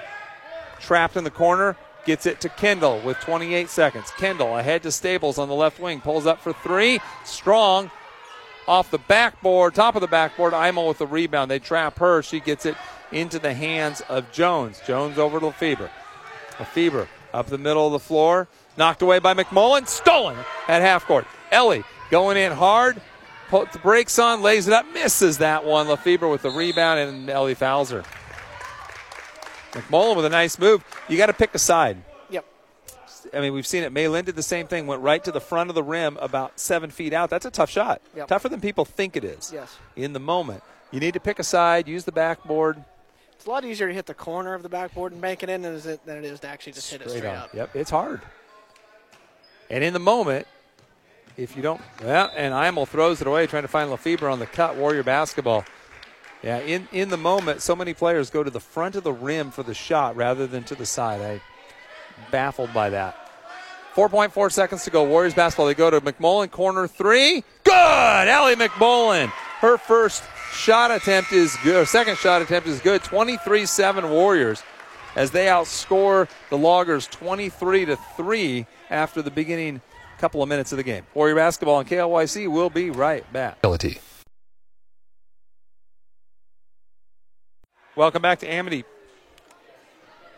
Trapped 0.79 1.17
in 1.17 1.23
the 1.23 1.31
corner, 1.31 1.75
gets 2.05 2.25
it 2.25 2.41
to 2.41 2.49
Kendall 2.49 2.99
with 3.01 3.19
28 3.19 3.69
seconds. 3.69 4.11
Kendall 4.17 4.57
ahead 4.57 4.83
to 4.83 4.91
Stables 4.91 5.37
on 5.37 5.47
the 5.47 5.55
left 5.55 5.79
wing, 5.79 6.01
pulls 6.01 6.25
up 6.25 6.41
for 6.41 6.53
three. 6.53 6.99
Strong 7.25 7.91
off 8.67 8.91
the 8.91 8.99
backboard, 8.99 9.73
top 9.73 9.95
of 9.95 10.01
the 10.01 10.07
backboard. 10.07 10.53
Imel 10.53 10.87
with 10.87 10.99
the 10.99 11.07
rebound. 11.07 11.49
They 11.49 11.59
trap 11.59 11.97
her. 11.99 12.21
She 12.21 12.39
gets 12.39 12.65
it 12.65 12.75
into 13.11 13.39
the 13.39 13.53
hands 13.53 14.01
of 14.01 14.31
Jones. 14.31 14.79
Jones 14.85 15.17
over 15.17 15.39
to 15.39 15.47
Lefebvre. 15.47 15.89
Lefebvre 16.59 17.07
up 17.33 17.47
the 17.47 17.57
middle 17.57 17.87
of 17.87 17.93
the 17.93 17.99
floor. 17.99 18.47
Knocked 18.77 19.01
away 19.01 19.19
by 19.19 19.33
McMullen. 19.33 19.87
Stolen 19.87 20.37
at 20.67 20.81
half 20.81 21.05
court. 21.05 21.25
Ellie 21.51 21.83
going 22.11 22.37
in 22.37 22.51
hard. 22.51 23.01
Put 23.49 23.71
the 23.71 23.79
brakes 23.79 24.19
on, 24.19 24.41
lays 24.41 24.67
it 24.67 24.73
up, 24.73 24.85
misses 24.93 25.39
that 25.39 25.65
one. 25.65 25.87
Lefebvre 25.87 26.27
with 26.29 26.43
the 26.43 26.51
rebound, 26.51 26.99
and 26.99 27.29
Ellie 27.29 27.55
fouls 27.55 27.89
her. 27.89 28.03
McMullen 29.71 30.15
with 30.15 30.25
a 30.25 30.29
nice 30.29 30.57
move. 30.59 30.83
You 31.07 31.17
got 31.17 31.27
to 31.27 31.33
pick 31.33 31.53
a 31.55 31.59
side. 31.59 31.97
Yep. 32.29 32.45
I 33.33 33.39
mean, 33.39 33.53
we've 33.53 33.65
seen 33.67 33.83
it. 33.83 33.93
Maylin 33.93 34.25
did 34.25 34.35
the 34.35 34.43
same 34.43 34.67
thing, 34.67 34.87
went 34.87 35.01
right 35.01 35.23
to 35.23 35.31
the 35.31 35.41
front 35.41 35.69
of 35.69 35.75
the 35.75 35.83
rim 35.83 36.17
about 36.17 36.59
seven 36.59 36.89
feet 36.89 37.13
out. 37.13 37.29
That's 37.29 37.45
a 37.45 37.51
tough 37.51 37.69
shot. 37.69 38.01
Yep. 38.15 38.27
Tougher 38.27 38.49
than 38.49 38.61
people 38.61 38.85
think 38.85 39.15
it 39.15 39.23
is 39.23 39.51
Yes. 39.53 39.77
in 39.95 40.13
the 40.13 40.19
moment. 40.19 40.63
You 40.91 40.99
need 40.99 41.13
to 41.15 41.19
pick 41.19 41.37
a 41.39 41.43
side, 41.43 41.87
use 41.87 42.03
the 42.03 42.11
backboard. 42.11 42.83
It's 43.33 43.45
a 43.45 43.49
lot 43.49 43.63
easier 43.63 43.87
to 43.87 43.93
hit 43.93 44.05
the 44.05 44.13
corner 44.13 44.53
of 44.53 44.63
the 44.63 44.69
backboard 44.69 45.11
and 45.13 45.21
bank 45.21 45.43
it 45.43 45.49
in 45.49 45.61
than, 45.61 45.73
it, 45.75 46.25
is 46.25 46.39
to 46.41 46.47
actually 46.47 46.73
just 46.73 46.91
hit 46.91 47.01
it 47.01 47.09
straight 47.09 47.25
on. 47.25 47.35
up. 47.35 47.53
Yep, 47.53 47.75
it's 47.75 47.89
hard. 47.89 48.21
And 49.69 49.83
in 49.83 49.93
the 49.93 49.99
moment, 49.99 50.47
if 51.39 51.55
you 51.55 51.63
don't, 51.63 51.81
well, 52.03 52.31
and 52.35 52.53
Imel 52.53 52.87
throws 52.87 53.21
it 53.21 53.27
away, 53.27 53.47
trying 53.47 53.63
to 53.63 53.69
find 53.69 53.89
Lefebvre 53.89 54.29
on 54.29 54.39
the 54.39 54.45
cut. 54.45 54.75
Warrior 54.75 55.03
basketball. 55.03 55.63
Yeah, 56.43 56.59
in, 56.59 56.87
in 56.91 57.09
the 57.09 57.17
moment, 57.17 57.61
so 57.61 57.75
many 57.75 57.93
players 57.93 58.29
go 58.29 58.43
to 58.43 58.49
the 58.49 58.59
front 58.59 58.95
of 58.95 59.03
the 59.03 59.11
rim 59.11 59.51
for 59.51 59.63
the 59.63 59.73
shot 59.73 60.15
rather 60.15 60.47
than 60.47 60.63
to 60.65 60.75
the 60.75 60.85
side. 60.85 61.21
I 61.21 61.41
baffled 62.31 62.73
by 62.73 62.89
that. 62.91 63.15
4.4 63.95 64.51
seconds 64.51 64.83
to 64.83 64.89
go. 64.89 65.03
Warriors 65.03 65.33
basketball. 65.33 65.65
They 65.65 65.73
go 65.73 65.89
to 65.89 65.99
McMullen, 65.99 66.51
corner 66.51 66.87
three. 66.87 67.43
Good! 67.63 67.73
Allie 67.73 68.55
McMullen. 68.55 69.27
Her 69.59 69.77
first 69.77 70.23
shot 70.53 70.91
attempt 70.91 71.33
is 71.33 71.57
good. 71.63 71.87
Second 71.87 72.17
shot 72.17 72.41
attempt 72.41 72.67
is 72.67 72.79
good. 72.79 73.03
23 73.03 73.65
7 73.65 74.09
Warriors 74.09 74.63
as 75.15 75.31
they 75.31 75.47
outscore 75.47 76.29
the 76.49 76.57
Loggers 76.57 77.07
23 77.07 77.85
to 77.85 77.97
3 78.15 78.65
after 78.89 79.21
the 79.21 79.31
beginning 79.31 79.81
couple 80.19 80.43
of 80.43 80.49
minutes 80.49 80.71
of 80.71 80.77
the 80.77 80.83
game. 80.83 81.05
Warrior 81.13 81.35
basketball 81.35 81.79
and 81.79 81.89
KLYC 81.89 82.47
will 82.47 82.69
be 82.69 82.89
right 82.89 83.31
back. 83.31 83.57
Ability. 83.59 83.99
Welcome 87.95 88.21
back 88.21 88.39
to 88.39 88.47
Amity. 88.47 88.85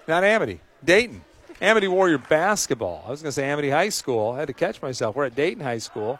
Not 0.07 0.23
Amity, 0.23 0.61
Dayton. 0.83 1.23
Amity 1.61 1.87
Warrior 1.87 2.17
basketball. 2.17 3.03
I 3.05 3.11
was 3.11 3.21
going 3.21 3.29
to 3.29 3.33
say 3.33 3.47
Amity 3.47 3.69
High 3.69 3.89
School. 3.89 4.31
I 4.31 4.39
had 4.39 4.47
to 4.47 4.53
catch 4.53 4.81
myself. 4.81 5.15
We're 5.15 5.25
at 5.25 5.35
Dayton 5.35 5.63
High 5.63 5.77
School. 5.77 6.19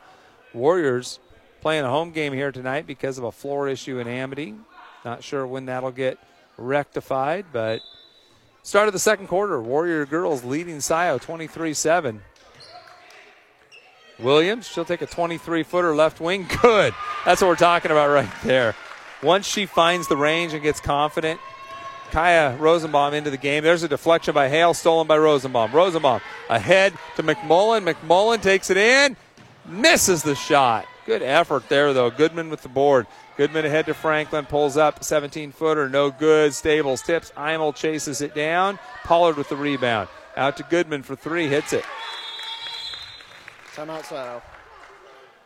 Warriors 0.54 1.19
playing 1.62 1.84
a 1.84 1.89
home 1.89 2.12
game 2.12 2.34
here 2.34 2.52
tonight 2.52 2.86
because 2.86 3.17
of 3.17 3.24
a 3.24 3.32
floor 3.32 3.67
issue 3.67 3.97
in 4.00 4.08
Amity. 4.08 4.56
Not 5.04 5.24
sure 5.24 5.47
when 5.47 5.65
that'll 5.65 5.91
get 5.91 6.19
rectified, 6.58 7.45
but 7.52 7.82
start 8.62 8.88
of 8.88 8.93
the 8.93 9.00
second 9.00 9.28
quarter. 9.28 9.60
Warrior 9.60 10.06
girls 10.06 10.43
leading 10.43 10.80
Scio 10.80 11.17
23 11.17 11.74
7. 11.74 12.21
Williams, 14.19 14.67
she'll 14.67 14.86
take 14.86 15.02
a 15.02 15.08
23 15.08 15.63
footer 15.63 15.95
left 15.95 16.19
wing. 16.19 16.47
Good. 16.62 16.93
That's 17.26 17.41
what 17.41 17.47
we're 17.47 17.56
talking 17.56 17.91
about 17.91 18.10
right 18.10 18.30
there. 18.43 18.76
Once 19.24 19.47
she 19.47 19.65
finds 19.65 20.08
the 20.08 20.17
range 20.17 20.54
and 20.54 20.63
gets 20.63 20.80
confident, 20.80 21.39
Kaya 22.12 22.58
Rosenbaum 22.58 23.13
into 23.13 23.30
the 23.30 23.38
game. 23.38 23.63
There's 23.63 23.84
a 23.84 23.88
deflection 23.88 24.34
by 24.34 24.50
Hale, 24.50 24.74
stolen 24.74 25.08
by 25.08 25.17
Rosenbaum. 25.17 25.71
Rosenbaum 25.71 26.21
ahead 26.50 26.93
to 27.15 27.24
McMullen. 27.24 27.91
McMullen 27.91 28.41
takes 28.41 28.69
it 28.69 28.78
in, 28.78 29.15
misses 29.65 30.21
the 30.21 30.36
shot. 30.36 30.86
Good 31.06 31.21
effort 31.21 31.67
there, 31.69 31.93
though. 31.93 32.12
Goodman 32.12 32.50
with 32.50 32.62
the 32.62 32.69
board. 32.69 33.08
Goodman 33.38 33.65
ahead 33.65 33.86
to 33.88 33.93
Franklin, 33.93 34.45
pulls 34.45 34.78
up, 34.78 35.04
17 35.04 35.52
footer, 35.52 35.89
no 35.89 36.12
good. 36.12 36.54
Stables 36.54 37.02
tips. 37.02 37.32
Imel 37.36 37.74
chases 37.74 38.21
it 38.21 38.36
down. 38.36 38.78
Pollard 39.04 39.38
with 39.38 39.50
the 39.50 39.56
rebound. 39.56 40.10
Out 40.38 40.58
to 40.58 40.63
Goodman 40.63 41.02
for 41.02 41.15
three, 41.15 41.47
hits 41.47 41.74
it. 41.74 41.86
Timeout, 43.82 44.06
Scio. 44.06 44.41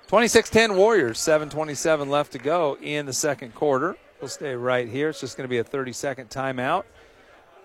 26 0.07 0.49
10 0.49 0.75
Warriors, 0.75 1.17
7.27 1.19 2.09
left 2.09 2.33
to 2.33 2.37
go 2.37 2.77
in 2.81 3.05
the 3.05 3.13
second 3.13 3.55
quarter. 3.55 3.95
We'll 4.21 4.27
stay 4.29 4.53
right 4.55 4.87
here. 4.87 5.09
It's 5.09 5.19
just 5.21 5.35
going 5.37 5.45
to 5.45 5.49
be 5.49 5.57
a 5.57 5.63
30 5.63 5.93
second 5.93 6.29
timeout. 6.29 6.83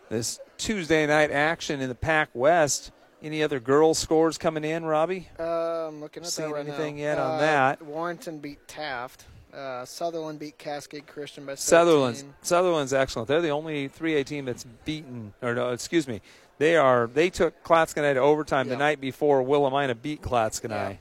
This 0.08 0.38
Tuesday 0.58 1.06
night 1.06 1.30
action 1.30 1.80
in 1.80 1.88
the 1.88 1.94
Pac 1.94 2.30
West. 2.34 2.92
Any 3.22 3.42
other 3.42 3.60
girls' 3.60 3.98
scores 3.98 4.38
coming 4.38 4.64
in, 4.64 4.84
Robbie? 4.84 5.28
Uh, 5.38 5.88
I'm 5.88 6.00
looking 6.00 6.22
at 6.22 6.28
Seen 6.30 6.46
that 6.48 6.54
right 6.54 6.66
anything 6.66 6.96
now. 6.96 7.02
yet 7.02 7.18
on 7.18 7.34
Uh, 7.36 7.38
that? 7.40 7.82
Warrenton 7.82 8.38
beat 8.38 8.66
Taft. 8.66 9.26
Uh, 9.52 9.82
Sutherlin 9.84 10.38
beat 10.38 10.56
Cascade 10.56 11.06
Christian 11.06 11.44
by 11.44 11.56
17. 11.56 12.14
Sutherlin's 12.14 12.24
Sutherlin's 12.42 12.92
excellent. 12.94 13.28
They're 13.28 13.42
the 13.42 13.50
only 13.50 13.88
3A 13.90 14.24
team 14.24 14.44
that's 14.46 14.64
beaten, 14.86 15.34
or 15.42 15.54
no, 15.54 15.70
excuse 15.70 16.06
me, 16.08 16.22
they 16.60 16.76
are. 16.76 17.06
They 17.06 17.30
took 17.30 17.64
Clatskanie 17.64 18.12
to 18.14 18.20
overtime 18.20 18.68
the 18.68 18.76
night 18.76 19.00
before 19.00 19.42
Willamina 19.42 20.00
beat 20.00 20.20
Clatskanie. 20.20 20.68
Yeah. 20.70 20.92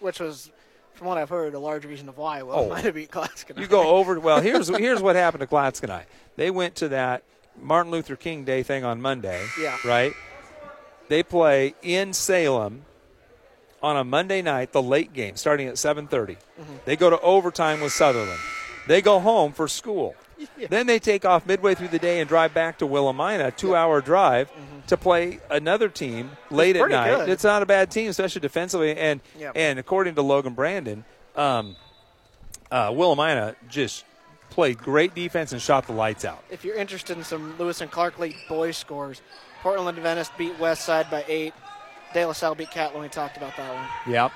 Which 0.00 0.18
was, 0.18 0.50
from 0.94 1.06
what 1.06 1.18
I've 1.18 1.28
heard, 1.28 1.52
a 1.54 1.58
large 1.58 1.84
reason 1.84 2.08
of 2.08 2.16
why 2.16 2.42
Will 2.42 2.72
Oh. 2.72 2.92
beat 2.92 3.10
Glasgow. 3.10 3.60
You 3.60 3.66
go 3.66 3.90
over. 3.96 4.18
Well, 4.18 4.40
here's 4.40 4.68
here's 4.68 5.02
what 5.02 5.14
happened 5.14 5.42
to 5.42 5.46
Clatskanie. 5.46 6.04
They 6.36 6.50
went 6.50 6.76
to 6.76 6.88
that 6.88 7.22
Martin 7.60 7.92
Luther 7.92 8.16
King 8.16 8.44
Day 8.44 8.62
thing 8.62 8.84
on 8.84 9.02
Monday. 9.02 9.46
Yeah. 9.60 9.76
Right. 9.84 10.14
They 11.08 11.22
play 11.22 11.74
in 11.82 12.14
Salem 12.14 12.86
on 13.82 13.98
a 13.98 14.04
Monday 14.04 14.40
night, 14.40 14.72
the 14.72 14.80
late 14.82 15.12
game, 15.12 15.36
starting 15.36 15.68
at 15.68 15.74
7:30. 15.74 16.08
Mm-hmm. 16.08 16.62
They 16.86 16.96
go 16.96 17.10
to 17.10 17.20
overtime 17.20 17.82
with 17.82 17.92
Sutherlin. 17.92 18.38
They 18.88 19.02
go 19.02 19.20
home 19.20 19.52
for 19.52 19.68
school. 19.68 20.14
Then 20.68 20.86
they 20.86 20.98
take 20.98 21.24
off 21.24 21.46
midway 21.46 21.74
through 21.74 21.88
the 21.88 21.98
day 21.98 22.20
and 22.20 22.28
drive 22.28 22.54
back 22.54 22.78
to 22.78 22.86
Willamina, 22.86 23.54
two-hour 23.56 24.00
drive, 24.00 24.50
to 24.88 24.96
play 24.96 25.40
another 25.50 25.88
team 25.88 26.30
late 26.50 26.76
at 26.76 26.88
night. 26.88 27.16
good. 27.16 27.28
It's 27.28 27.44
not 27.44 27.62
a 27.62 27.66
bad 27.66 27.90
team, 27.90 28.10
especially 28.10 28.40
defensively. 28.40 28.96
And 28.96 29.20
and 29.54 29.78
according 29.78 30.14
to 30.16 30.22
Logan 30.22 30.54
Brandon, 30.54 31.04
um, 31.36 31.76
uh, 32.70 32.90
Willamina 32.90 33.54
just 33.68 34.04
played 34.50 34.78
great 34.78 35.14
defense 35.14 35.52
and 35.52 35.62
shot 35.62 35.86
the 35.86 35.92
lights 35.92 36.24
out. 36.24 36.42
If 36.50 36.64
you're 36.64 36.76
interested 36.76 37.16
in 37.16 37.24
some 37.24 37.56
Lewis 37.58 37.80
and 37.80 37.90
Clark 37.90 38.18
League 38.18 38.36
boys 38.48 38.76
scores, 38.76 39.22
Portland 39.62 39.96
Adventist 39.96 40.36
beat 40.36 40.58
West 40.58 40.84
Side 40.84 41.10
by 41.10 41.24
eight. 41.28 41.54
De 42.12 42.24
La 42.26 42.32
Salle 42.32 42.54
beat 42.54 42.70
Catlin. 42.70 43.00
We 43.02 43.08
talked 43.08 43.38
about 43.38 43.56
that 43.56 43.74
one. 43.74 44.12
Yep. 44.12 44.32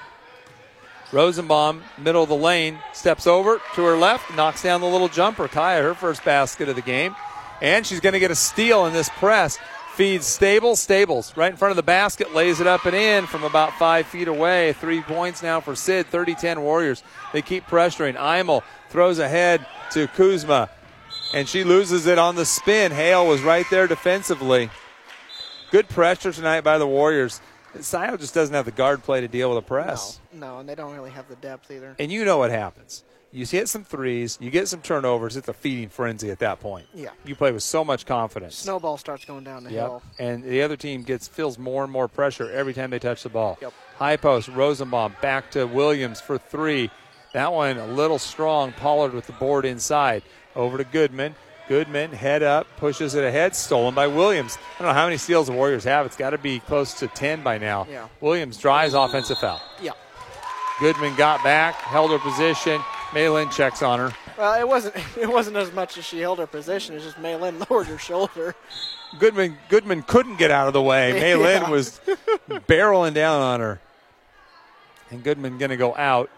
Rosenbaum, 1.13 1.83
middle 1.99 2.23
of 2.23 2.29
the 2.29 2.37
lane, 2.37 2.79
steps 2.93 3.27
over 3.27 3.61
to 3.75 3.85
her 3.85 3.97
left, 3.97 4.35
knocks 4.35 4.63
down 4.63 4.81
the 4.81 4.89
little 4.89 5.09
jumper. 5.09 5.49
Kaya, 5.49 5.83
her 5.83 5.95
first 5.95 6.25
basket 6.25 6.69
of 6.69 6.77
the 6.77 6.83
game. 6.83 7.15
And 7.63 7.87
she's 7.87 8.01
going 8.01 8.13
to 8.13 8.19
get 8.19 8.31
a 8.31 8.37
steal 8.37 8.87
in 8.87 8.93
this 8.93 9.09
press. 9.11 9.59
Feeds 9.95 10.27
Stables. 10.27 10.81
Stables 10.83 11.35
right 11.39 11.51
in 11.51 11.57
front 11.57 11.71
of 11.71 11.77
the 11.77 11.83
basket, 11.83 12.35
lays 12.35 12.61
it 12.61 12.67
up 12.67 12.85
and 12.85 12.95
in 12.95 13.27
from 13.27 13.45
about 13.45 13.73
five 13.79 14.07
feet 14.07 14.29
away. 14.29 14.75
Three 14.75 15.01
points 15.01 15.43
now 15.43 15.61
for 15.61 15.75
Sid. 15.75 16.09
30 16.09 16.35
10 16.35 16.61
Warriors. 16.61 17.03
They 17.33 17.41
keep 17.41 17.67
pressuring. 17.67 18.15
Imel 18.15 18.63
throws 18.91 19.19
ahead 19.19 19.65
to 19.93 20.07
Kuzma, 20.09 20.69
and 21.33 21.49
she 21.49 21.65
loses 21.65 22.05
it 22.07 22.19
on 22.19 22.35
the 22.35 22.45
spin. 22.45 22.93
Hale 22.93 23.27
was 23.27 23.41
right 23.41 23.65
there 23.71 23.87
defensively. 23.87 24.69
Good 25.71 25.89
pressure 25.89 26.33
tonight 26.33 26.61
by 26.61 26.77
the 26.77 26.87
Warriors. 26.87 27.41
Scio 27.85 28.17
just 28.17 28.35
doesn't 28.35 28.55
have 28.55 28.65
the 28.65 28.71
guard 28.73 29.03
play 29.03 29.21
to 29.21 29.29
deal 29.29 29.49
with 29.51 29.59
a 29.59 29.67
press. 29.67 30.21
No, 30.33 30.55
no, 30.55 30.59
and 30.61 30.69
they 30.69 30.75
don't 30.75 30.95
really 30.95 31.11
have 31.11 31.29
the 31.29 31.37
depth 31.37 31.71
either. 31.71 31.95
And 31.99 32.11
you 32.13 32.25
know 32.25 32.39
what 32.39 32.51
happens. 32.51 33.05
You 33.33 33.45
hit 33.45 33.69
some 33.69 33.85
threes, 33.85 34.39
you 34.41 34.51
get 34.51 34.67
some 34.69 34.81
turnovers, 34.81 35.37
it's 35.37 35.49
a 35.49 35.53
feeding 35.53 35.89
frenzy 35.91 36.31
at 36.31 36.39
that 36.39 36.61
point. 36.61 36.87
Yeah. 36.95 37.11
You 37.25 37.35
play 37.35 37.53
with 37.53 37.63
so 37.65 37.85
much 37.85 38.07
confidence. 38.07 38.55
Snowball 38.57 38.97
starts 38.97 39.25
going 39.27 39.45
down 39.45 39.65
the 39.65 39.73
Yep. 39.73 39.81
hill. 39.83 40.03
And 40.19 40.43
the 40.45 40.63
other 40.63 40.77
team 40.77 41.03
gets 41.03 41.29
feels 41.29 41.59
more 41.59 41.83
and 41.85 41.93
more 41.93 42.09
pressure 42.09 42.51
every 42.51 42.73
time 42.73 42.91
they 42.91 42.99
touch 42.99 43.23
the 43.25 43.29
ball. 43.29 43.59
Yep. 43.61 43.73
High 43.99 44.17
post, 44.17 44.49
Rosenbaum 44.49 45.17
back 45.21 45.51
to 45.51 45.67
Williams 45.67 46.21
for 46.21 46.39
three. 46.39 46.91
That 47.35 47.53
one 47.53 47.77
a 47.77 47.87
little 47.87 48.19
strong. 48.19 48.73
Pollard 48.73 49.13
with 49.13 49.27
the 49.27 49.33
board 49.35 49.67
inside. 49.67 50.23
Over 50.55 50.79
to 50.79 50.85
Goodman. 50.85 51.35
Goodman 51.69 52.13
head 52.13 52.43
up, 52.45 52.67
pushes 52.77 53.15
it 53.15 53.25
ahead, 53.25 53.57
stolen 53.57 53.95
by 53.95 54.07
Williams. 54.07 54.57
I 54.79 54.83
don't 54.83 54.89
know 54.89 54.95
how 54.95 55.07
many 55.07 55.17
steals 55.17 55.49
the 55.49 55.53
Warriors 55.53 55.83
have. 55.85 56.07
It's 56.07 56.17
got 56.17 56.31
to 56.31 56.39
be 56.39 56.61
close 56.61 56.95
to 56.95 57.09
10 57.09 57.43
by 57.43 57.59
now. 57.59 57.87
Yeah. 57.91 58.07
Williams 58.21 58.57
drives 58.59 58.95
offensive 58.95 59.39
foul. 59.39 59.61
Yeah. 59.83 59.93
Goodman 60.79 61.17
got 61.17 61.43
back, 61.43 61.75
held 61.77 62.11
her 62.13 62.19
position. 62.19 62.81
Maylin 63.11 63.51
checks 63.51 63.83
on 63.83 63.99
her. 63.99 64.13
Well, 64.39 64.61
it 64.61 64.69
wasn't. 64.69 64.95
It 65.17 65.29
wasn't 65.29 65.57
as 65.57 65.73
much 65.73 65.97
as 65.99 66.05
she 66.05 66.21
held 66.21 66.39
her 66.39 66.47
position. 66.47 66.95
It's 66.95 67.05
just 67.05 67.17
Maylin 67.17 67.59
lowered 67.71 67.87
her 67.87 67.99
shoulder. 67.99 68.55
Goodman 69.19 69.57
Goodman 69.69 70.03
couldn't 70.03 70.37
get 70.37 70.51
out 70.51 70.67
of 70.69 70.73
the 70.75 70.83
way. 70.83 71.13
Maylin 71.21 71.63
Yeah. 71.63 71.71
was 71.71 72.01
barreling 72.49 73.15
down 73.15 73.41
on 73.41 73.61
her. 73.61 73.81
And 75.11 75.23
Goodman 75.25 75.57
going 75.59 75.71
to 75.71 75.77
go 75.77 75.97
out. 75.97 76.31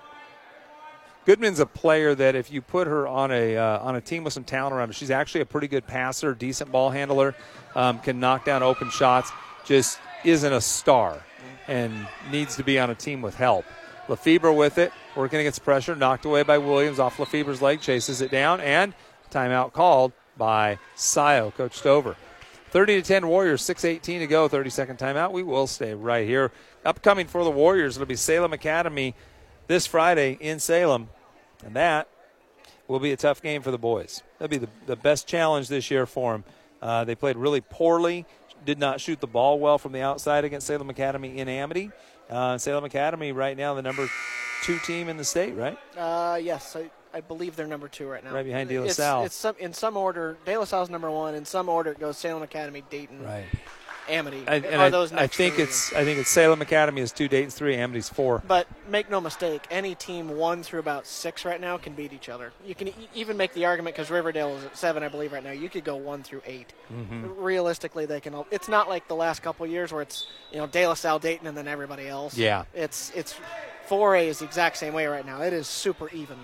Goodman's 1.28 1.60
a 1.60 1.66
player 1.66 2.14
that 2.14 2.34
if 2.34 2.50
you 2.50 2.62
put 2.62 2.86
her 2.86 3.06
on 3.06 3.30
a 3.30 3.54
uh, 3.54 3.80
on 3.80 3.96
a 3.96 4.00
team 4.00 4.24
with 4.24 4.32
some 4.32 4.44
talent 4.44 4.74
around 4.74 4.88
her, 4.88 4.94
she's 4.94 5.10
actually 5.10 5.42
a 5.42 5.44
pretty 5.44 5.68
good 5.68 5.86
passer, 5.86 6.34
decent 6.34 6.72
ball 6.72 6.88
handler, 6.88 7.34
um, 7.74 7.98
can 7.98 8.18
knock 8.18 8.46
down 8.46 8.62
open 8.62 8.88
shots. 8.88 9.30
Just 9.66 9.98
isn't 10.24 10.50
a 10.54 10.62
star, 10.62 11.22
and 11.66 12.08
needs 12.32 12.56
to 12.56 12.64
be 12.64 12.78
on 12.78 12.88
a 12.88 12.94
team 12.94 13.20
with 13.20 13.34
help. 13.34 13.66
Lefebvre 14.08 14.54
with 14.54 14.78
it, 14.78 14.90
working 15.14 15.38
against 15.38 15.62
pressure, 15.62 15.94
knocked 15.94 16.24
away 16.24 16.44
by 16.44 16.56
Williams 16.56 16.98
off 16.98 17.18
Lefebvre's 17.18 17.60
leg, 17.60 17.82
chases 17.82 18.22
it 18.22 18.30
down, 18.30 18.62
and 18.62 18.94
timeout 19.30 19.74
called 19.74 20.14
by 20.38 20.78
Scio, 20.96 21.50
Coach 21.50 21.74
Stover. 21.74 22.16
30 22.70 23.02
to 23.02 23.06
10 23.06 23.26
Warriors, 23.28 23.60
6:18 23.60 24.20
to 24.20 24.26
go, 24.26 24.48
30 24.48 24.70
second 24.70 24.98
timeout. 24.98 25.32
We 25.32 25.42
will 25.42 25.66
stay 25.66 25.92
right 25.92 26.26
here. 26.26 26.52
Upcoming 26.86 27.26
for 27.26 27.44
the 27.44 27.50
Warriors, 27.50 27.98
it'll 27.98 28.06
be 28.06 28.16
Salem 28.16 28.54
Academy 28.54 29.14
this 29.66 29.86
Friday 29.86 30.38
in 30.40 30.58
Salem, 30.58 31.10
and 31.64 31.74
that 31.74 32.08
will 32.86 33.00
be 33.00 33.12
a 33.12 33.16
tough 33.16 33.42
game 33.42 33.62
for 33.62 33.70
the 33.70 33.78
boys. 33.78 34.22
That'll 34.38 34.50
be 34.50 34.58
the, 34.58 34.70
the 34.86 34.96
best 34.96 35.26
challenge 35.26 35.68
this 35.68 35.90
year 35.90 36.06
for 36.06 36.32
them. 36.32 36.44
Uh, 36.80 37.04
they 37.04 37.14
played 37.14 37.36
really 37.36 37.60
poorly, 37.60 38.24
did 38.64 38.78
not 38.78 39.00
shoot 39.00 39.20
the 39.20 39.26
ball 39.26 39.58
well 39.58 39.78
from 39.78 39.92
the 39.92 40.00
outside 40.00 40.44
against 40.44 40.66
Salem 40.66 40.90
Academy 40.90 41.38
in 41.38 41.48
Amity. 41.48 41.90
Uh, 42.30 42.58
Salem 42.58 42.84
Academy 42.84 43.32
right 43.32 43.56
now 43.56 43.74
the 43.74 43.82
number 43.82 44.08
two 44.62 44.78
team 44.80 45.08
in 45.08 45.16
the 45.16 45.24
state, 45.24 45.54
right? 45.54 45.78
Uh, 45.96 46.38
yes, 46.40 46.76
I, 46.76 46.90
I 47.12 47.20
believe 47.20 47.56
they're 47.56 47.66
number 47.66 47.88
two 47.88 48.06
right 48.06 48.22
now. 48.22 48.32
Right 48.32 48.44
behind 48.44 48.68
De 48.68 48.78
La 48.78 48.88
Salle. 48.88 49.24
It's 49.24 49.34
some, 49.34 49.56
in 49.58 49.72
some 49.72 49.96
order. 49.96 50.36
De 50.44 50.56
La 50.56 50.64
Salle's 50.64 50.90
number 50.90 51.10
one. 51.10 51.34
In 51.34 51.44
some 51.44 51.68
order, 51.68 51.92
it 51.92 51.98
goes 51.98 52.18
Salem 52.18 52.42
Academy, 52.42 52.84
Dayton, 52.90 53.22
Amity. 54.08 54.44
I, 54.46 54.58
are 54.58 54.78
I, 54.84 54.90
those 54.90 55.12
I 55.12 55.26
think 55.26 55.54
three. 55.54 55.64
it's 55.64 55.92
I 55.92 56.04
think 56.04 56.18
it's 56.18 56.30
Salem 56.30 56.62
Academy 56.62 57.00
is 57.00 57.12
two, 57.12 57.28
Dayton's 57.28 57.54
three, 57.54 57.74
Amity's 57.76 58.08
four. 58.08 58.42
But 58.46 58.66
make 58.88 59.10
no 59.10 59.20
mistake, 59.20 59.62
any 59.70 59.94
team 59.94 60.36
one 60.36 60.62
through 60.62 60.80
about 60.80 61.06
six 61.06 61.44
right 61.44 61.60
now 61.60 61.76
can 61.78 61.92
beat 61.94 62.12
each 62.12 62.28
other. 62.28 62.52
You 62.64 62.74
can 62.74 62.88
e- 62.88 62.94
even 63.14 63.36
make 63.36 63.52
the 63.54 63.66
argument 63.66 63.96
because 63.96 64.10
Riverdale 64.10 64.56
is 64.56 64.64
at 64.64 64.76
seven, 64.76 65.02
I 65.02 65.08
believe, 65.08 65.32
right 65.32 65.44
now. 65.44 65.50
You 65.50 65.68
could 65.68 65.84
go 65.84 65.96
one 65.96 66.22
through 66.22 66.42
8 66.46 66.72
Mm-hmm. 66.92 67.42
Realistically, 67.42 68.06
they 68.06 68.20
can. 68.20 68.34
It's 68.50 68.68
not 68.68 68.88
like 68.88 69.08
the 69.08 69.14
last 69.14 69.42
couple 69.42 69.64
of 69.66 69.70
years 69.70 69.92
where 69.92 70.02
it's 70.02 70.26
you 70.50 70.58
know 70.58 70.66
De 70.66 70.86
La 70.86 70.94
Salle, 70.94 71.18
Dayton, 71.18 71.46
and 71.46 71.56
then 71.56 71.68
everybody 71.68 72.08
else. 72.08 72.36
Yeah. 72.36 72.64
It's 72.74 73.12
it's 73.14 73.34
four 73.86 74.16
A 74.16 74.26
is 74.28 74.38
the 74.38 74.44
exact 74.46 74.76
same 74.78 74.94
way 74.94 75.06
right 75.06 75.24
now. 75.26 75.42
It 75.42 75.52
is 75.52 75.66
super 75.66 76.08
even. 76.10 76.36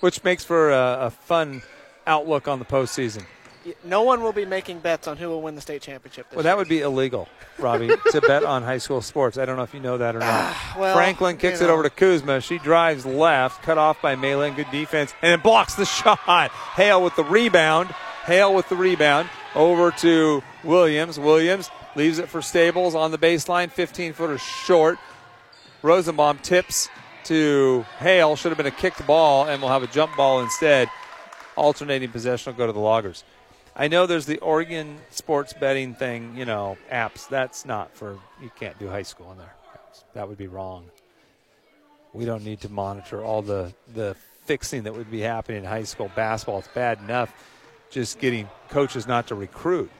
which 0.00 0.24
makes 0.24 0.42
for 0.44 0.70
a, 0.72 0.98
a 1.02 1.10
fun 1.10 1.62
outlook 2.06 2.48
on 2.48 2.58
the 2.58 2.64
postseason. 2.64 3.24
No 3.84 4.02
one 4.02 4.22
will 4.22 4.32
be 4.32 4.44
making 4.44 4.80
bets 4.80 5.08
on 5.08 5.16
who 5.16 5.28
will 5.28 5.42
win 5.42 5.54
the 5.54 5.60
state 5.60 5.82
championship. 5.82 6.28
This 6.28 6.36
Well, 6.36 6.44
that 6.44 6.56
would 6.56 6.68
be 6.68 6.80
illegal, 6.80 7.28
Robbie, 7.58 7.88
to 8.10 8.20
bet 8.20 8.44
on 8.44 8.62
high 8.62 8.78
school 8.78 9.00
sports. 9.00 9.38
I 9.38 9.44
don't 9.44 9.56
know 9.56 9.62
if 9.62 9.72
you 9.74 9.80
know 9.80 9.98
that 9.98 10.14
or 10.14 10.18
not. 10.18 10.28
Ah, 10.30 10.76
well, 10.78 10.94
Franklin 10.94 11.36
kicks 11.36 11.60
you 11.60 11.66
it 11.66 11.70
over 11.70 11.82
to 11.82 11.90
Kuzma. 11.90 12.40
She 12.40 12.58
drives 12.58 13.06
left, 13.06 13.62
cut 13.62 13.78
off 13.78 14.00
by 14.02 14.16
Maylin. 14.16 14.54
Good 14.56 14.70
defense, 14.70 15.14
and 15.22 15.32
it 15.32 15.42
blocks 15.42 15.74
the 15.74 15.84
shot. 15.86 16.50
Hale 16.50 17.02
with 17.02 17.16
the 17.16 17.24
rebound. 17.24 17.90
Hale 18.24 18.54
with 18.54 18.68
the 18.68 18.76
rebound 18.76 19.28
over 19.54 19.90
to 19.90 20.42
Williams. 20.62 21.18
Williams 21.18 21.70
leaves 21.94 22.18
it 22.18 22.28
for 22.28 22.42
Stables 22.42 22.94
on 22.94 23.10
the 23.10 23.18
baseline, 23.18 23.70
15 23.70 24.12
footer 24.14 24.38
short. 24.38 24.98
Rosenbaum 25.82 26.38
tips 26.38 26.88
to 27.24 27.84
Hale. 27.98 28.36
Should 28.36 28.50
have 28.50 28.56
been 28.56 28.66
a 28.66 28.70
kicked 28.70 29.06
ball, 29.06 29.46
and 29.46 29.60
we'll 29.60 29.70
have 29.70 29.82
a 29.82 29.86
jump 29.86 30.16
ball 30.16 30.40
instead. 30.40 30.88
Alternating 31.56 32.10
possession 32.10 32.52
will 32.52 32.58
go 32.58 32.66
to 32.66 32.72
the 32.72 32.80
Loggers. 32.80 33.22
I 33.76 33.88
know 33.88 34.06
there's 34.06 34.26
the 34.26 34.38
Oregon 34.38 34.98
sports 35.10 35.52
betting 35.52 35.94
thing, 35.94 36.36
you 36.36 36.44
know, 36.44 36.78
apps. 36.90 37.28
That's 37.28 37.64
not 37.64 37.94
for, 37.96 38.18
you 38.40 38.50
can't 38.54 38.78
do 38.78 38.88
high 38.88 39.02
school 39.02 39.32
in 39.32 39.38
there. 39.38 39.54
That 40.14 40.28
would 40.28 40.38
be 40.38 40.46
wrong. 40.46 40.86
We 42.12 42.24
don't 42.24 42.44
need 42.44 42.60
to 42.60 42.68
monitor 42.68 43.24
all 43.24 43.42
the, 43.42 43.74
the 43.92 44.14
fixing 44.44 44.84
that 44.84 44.94
would 44.94 45.10
be 45.10 45.20
happening 45.20 45.58
in 45.58 45.64
high 45.64 45.82
school 45.82 46.10
basketball. 46.14 46.60
It's 46.60 46.68
bad 46.68 47.00
enough 47.00 47.32
just 47.90 48.18
getting 48.18 48.48
coaches 48.68 49.06
not 49.06 49.28
to 49.28 49.34
recruit. 49.34 49.90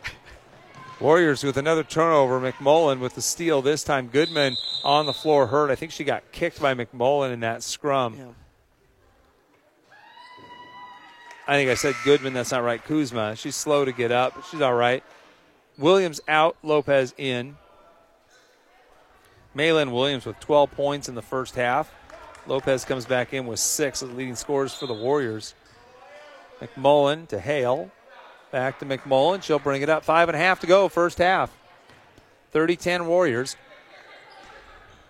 Warriors 1.00 1.42
with 1.42 1.56
another 1.56 1.82
turnover. 1.82 2.40
McMullen 2.40 3.00
with 3.00 3.14
the 3.14 3.22
steal. 3.22 3.62
This 3.62 3.82
time 3.82 4.08
Goodman 4.08 4.56
on 4.84 5.06
the 5.06 5.12
floor 5.12 5.48
hurt. 5.48 5.70
I 5.70 5.74
think 5.74 5.92
she 5.92 6.04
got 6.04 6.30
kicked 6.32 6.60
by 6.60 6.74
McMullen 6.74 7.32
in 7.32 7.40
that 7.40 7.62
scrum. 7.62 8.14
Yeah. 8.16 8.26
I 11.46 11.57
think 11.57 11.70
I 11.70 11.74
said 11.74 11.94
Goodman. 12.04 12.33
That's 12.33 12.52
not 12.52 12.62
right. 12.62 12.83
Kuzma. 12.83 13.37
She's 13.37 13.57
slow 13.57 13.85
to 13.85 13.92
get 13.92 14.11
up, 14.11 14.44
she's 14.50 14.61
all 14.61 14.74
right. 14.74 15.02
Williams 15.78 16.20
out. 16.28 16.57
Lopez 16.62 17.14
in. 17.18 17.57
Maylin 19.57 19.92
Williams 19.92 20.26
with 20.26 20.38
12 20.40 20.70
points 20.72 21.09
in 21.09 21.14
the 21.14 21.22
first 21.22 21.54
half. 21.54 21.92
Lopez 22.46 22.85
comes 22.85 23.07
back 23.07 23.33
in 23.33 23.46
with 23.46 23.59
six 23.59 24.02
as 24.02 24.11
leading 24.11 24.35
scorers 24.35 24.74
for 24.74 24.87
the 24.87 24.94
Warriors. 24.94 25.54
McMullen 26.61 27.28
to 27.28 27.38
Hale. 27.38 27.90
Back 28.50 28.78
to 28.80 28.87
McMullen. 28.87 29.42
She'll 29.42 29.59
bring 29.59 29.83
it 29.83 29.88
up. 29.88 30.04
Five 30.04 30.28
and 30.28 30.37
a 30.37 30.38
half 30.38 30.61
to 30.61 30.66
go, 30.66 30.88
first 30.88 31.18
half. 31.18 31.57
30 32.52 32.76
10 32.76 33.07
Warriors. 33.07 33.57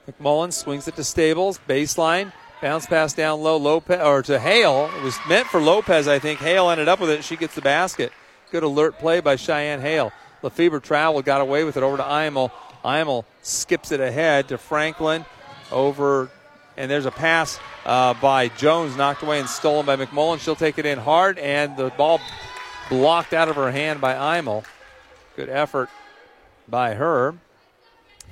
McMullen 0.09 0.53
swings 0.53 0.89
it 0.89 0.97
to 0.97 1.05
Stables. 1.05 1.59
Baseline. 1.69 2.33
Bounce 2.65 2.87
pass 2.87 3.13
down 3.13 3.43
low. 3.43 3.59
Lopez 3.59 4.01
or 4.01 4.23
to 4.23 4.41
Hale. 4.41 4.91
It 4.97 5.03
was 5.03 5.19
meant 5.29 5.47
for 5.49 5.61
Lopez, 5.61 6.09
I 6.09 6.19
think. 6.19 6.41
Hale 6.41 6.71
ended 6.71 6.89
up 6.89 6.99
with 6.99 7.11
it. 7.11 7.23
She 7.23 7.37
gets 7.37 7.55
the 7.55 7.61
basket. 7.61 8.11
Good 8.51 8.63
alert 8.63 8.99
play 8.99 9.21
by 9.21 9.37
Cheyenne 9.37 9.83
Hale. 9.83 10.13
Lefebvre 10.41 10.81
traveled, 10.81 11.27
got 11.27 11.43
away 11.43 11.65
with 11.65 11.77
it 11.77 11.83
over 11.83 11.99
to 11.99 12.03
Imel. 12.03 12.51
Imel 12.83 13.27
skips 13.43 13.93
it 13.93 14.01
ahead 14.01 14.49
to 14.49 14.57
Franklin. 14.57 15.27
Over, 15.71 16.31
and 16.79 16.91
there's 16.91 17.05
a 17.05 17.11
pass 17.11 17.61
uh, 17.85 18.15
by 18.15 18.49
Jones, 18.49 18.97
knocked 18.97 19.23
away 19.23 19.41
and 19.41 19.49
stolen 19.51 19.85
by 19.85 19.97
McMullen. 19.97 20.41
She'll 20.41 20.57
take 20.57 20.79
it 20.79 20.87
in 20.87 20.99
hard, 20.99 21.39
and 21.39 21.77
the 21.77 21.91
ball 21.91 22.19
blocked 22.89 23.35
out 23.35 23.51
of 23.51 23.57
her 23.57 23.73
hand 23.73 24.01
by 24.01 24.15
Imel. 24.41 24.65
Good 25.37 25.51
effort 25.51 25.91
by 26.67 26.95
her. 26.95 27.35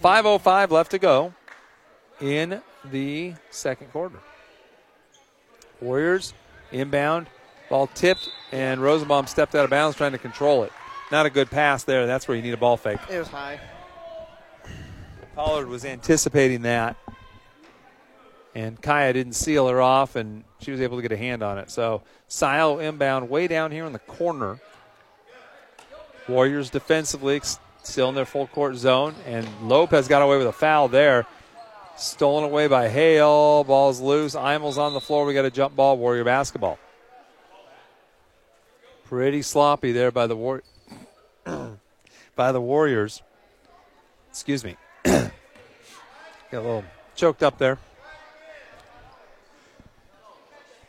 5.05 0.03 0.71
left 0.71 0.93
to 0.93 0.99
go 0.99 1.35
in 2.19 2.63
the 2.91 3.35
second 3.51 3.91
quarter. 3.93 4.19
Warriors 5.81 6.35
inbound 6.71 7.27
Ball 7.73 7.87
tipped, 7.87 8.29
and 8.53 8.83
Rosenbaum 8.83 9.27
stepped 9.27 9.55
out 9.55 9.65
of 9.65 9.71
bounds 9.71 9.97
trying 9.97 10.13
to 10.13 10.19
control 10.19 10.63
it. 10.63 10.73
Not 11.11 11.25
a 11.25 11.31
good 11.31 11.51
pass 11.51 11.85
there. 11.85 12.07
That's 12.07 12.29
where 12.29 12.37
you 12.37 12.43
need 12.43 12.53
a 12.53 12.59
ball 12.59 12.77
fake. 12.77 12.99
It 13.09 13.19
was 13.19 13.29
high. 13.29 13.59
Pollard 15.35 15.69
was 15.69 15.83
anticipating 15.87 16.61
that. 16.63 16.99
And 18.55 18.79
Kaya 18.83 19.15
didn't 19.15 19.33
seal 19.33 19.69
her 19.69 19.81
off, 19.81 20.17
and 20.17 20.45
she 20.61 20.71
was 20.71 20.83
able 20.83 20.99
to 20.99 21.03
get 21.03 21.13
a 21.13 21.17
hand 21.17 21.43
on 21.43 21.57
it. 21.57 21.71
So 21.71 22.03
Scio 22.29 22.79
inbound 22.79 23.31
way 23.31 23.49
down 23.49 23.73
here 23.73 23.87
in 23.87 23.95
the 23.95 23.99
corner. 24.01 24.61
Warriors 26.29 26.69
defensively 26.69 27.41
still 27.83 28.11
in 28.11 28.15
their 28.15 28.27
full 28.27 28.49
court 28.49 28.77
zone, 28.77 29.15
and 29.27 29.49
Lopez 29.63 30.09
got 30.09 30.21
away 30.21 30.37
with 30.37 30.47
a 30.47 30.53
foul 30.53 30.89
there. 30.89 31.27
Stolen 31.97 32.45
away 32.45 32.67
by 32.69 32.89
Hale. 32.89 33.65
Ball's 33.65 34.01
loose. 34.01 34.35
Imel's 34.35 34.79
on 34.79 34.95
the 34.95 35.01
floor. 35.01 35.25
We 35.25 35.35
got 35.35 35.45
a 35.45 35.51
jump 35.51 35.77
ball. 35.77 35.97
Warrior 35.97 36.25
basketball. 36.25 36.79
Pretty 39.05 39.43
sloppy 39.43 39.93
there 39.93 40.11
by 40.11 40.27
the 40.27 40.37
war- 40.37 40.63
by 42.35 42.53
the 42.53 42.61
Warriors. 42.61 43.23
Excuse 44.31 44.65
me. 44.65 44.77
Got 45.05 45.31
a 46.53 46.61
little 46.61 46.85
choked 47.15 47.43
up 47.43 47.59
there. 47.59 47.79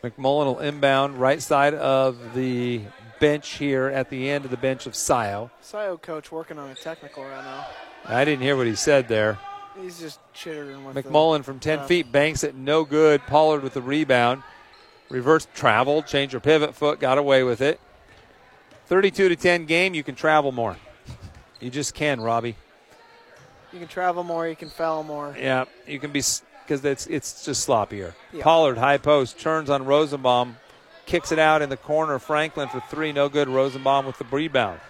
McMullen 0.02 0.46
will 0.46 0.58
inbound 0.58 1.18
right 1.18 1.40
side 1.40 1.74
of 1.74 2.34
the 2.34 2.82
bench 3.20 3.52
here 3.52 3.86
at 3.86 4.10
the 4.10 4.28
end 4.30 4.44
of 4.44 4.50
the 4.50 4.56
bench 4.56 4.86
of 4.86 4.94
Scio. 4.94 5.50
Scio 5.62 5.96
coach 5.96 6.30
working 6.30 6.58
on 6.58 6.70
a 6.70 6.74
technical 6.74 7.24
right 7.24 7.44
now. 7.44 7.66
I 8.04 8.24
didn't 8.24 8.42
hear 8.42 8.56
what 8.56 8.66
he 8.66 8.74
said 8.74 9.08
there. 9.08 9.38
He's 9.80 9.98
just 9.98 10.20
chittering 10.32 10.84
with 10.84 10.96
McMullen 10.96 11.38
the, 11.38 11.44
from 11.44 11.58
10 11.58 11.80
uh, 11.80 11.86
feet 11.86 12.12
banks 12.12 12.44
it 12.44 12.54
no 12.54 12.84
good. 12.84 13.22
Pollard 13.26 13.62
with 13.62 13.74
the 13.74 13.82
rebound. 13.82 14.42
Reverse 15.10 15.46
travel, 15.54 16.02
change 16.02 16.32
her 16.32 16.40
pivot 16.40 16.74
foot, 16.74 17.00
got 17.00 17.18
away 17.18 17.42
with 17.42 17.60
it. 17.60 17.80
32 18.86 19.28
to 19.28 19.36
10 19.36 19.66
game, 19.66 19.94
you 19.94 20.02
can 20.02 20.14
travel 20.14 20.52
more. 20.52 20.76
You 21.60 21.70
just 21.70 21.94
can, 21.94 22.20
Robbie. 22.20 22.56
You 23.72 23.78
can 23.78 23.88
travel 23.88 24.22
more. 24.22 24.46
You 24.46 24.54
can 24.54 24.68
foul 24.68 25.02
more. 25.02 25.34
Yeah, 25.38 25.64
you 25.86 25.98
can 25.98 26.12
be 26.12 26.22
because 26.64 26.84
it's 26.84 27.06
it's 27.06 27.44
just 27.44 27.66
sloppier. 27.66 28.14
Yeah. 28.32 28.42
Pollard 28.42 28.78
high 28.78 28.98
post 28.98 29.38
turns 29.40 29.68
on 29.68 29.84
Rosenbaum, 29.84 30.56
kicks 31.06 31.32
it 31.32 31.38
out 31.38 31.60
in 31.60 31.70
the 31.70 31.76
corner. 31.76 32.18
Franklin 32.18 32.68
for 32.68 32.80
three, 32.88 33.12
no 33.12 33.28
good. 33.28 33.48
Rosenbaum 33.48 34.06
with 34.06 34.18
the 34.18 34.24
rebound. 34.30 34.80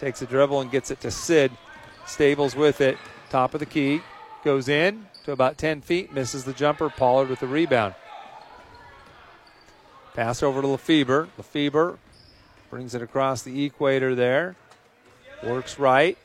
Takes 0.00 0.20
a 0.20 0.26
dribble 0.26 0.60
and 0.60 0.70
gets 0.70 0.90
it 0.90 1.00
to 1.00 1.10
Sid. 1.10 1.52
Stables 2.06 2.56
with 2.56 2.80
it. 2.80 2.98
Top 3.30 3.54
of 3.54 3.60
the 3.60 3.66
key. 3.66 4.02
Goes 4.44 4.68
in 4.68 5.06
to 5.24 5.32
about 5.32 5.58
10 5.58 5.80
feet. 5.80 6.12
Misses 6.12 6.44
the 6.44 6.52
jumper. 6.52 6.88
Pollard 6.88 7.28
with 7.28 7.40
the 7.40 7.46
rebound. 7.46 7.94
Pass 10.14 10.42
over 10.42 10.62
to 10.62 10.66
Lefebvre. 10.66 11.28
Lefebvre 11.36 11.98
brings 12.70 12.94
it 12.94 13.02
across 13.02 13.42
the 13.42 13.64
equator 13.64 14.14
there. 14.14 14.56
Works 15.42 15.78
right. 15.78 16.16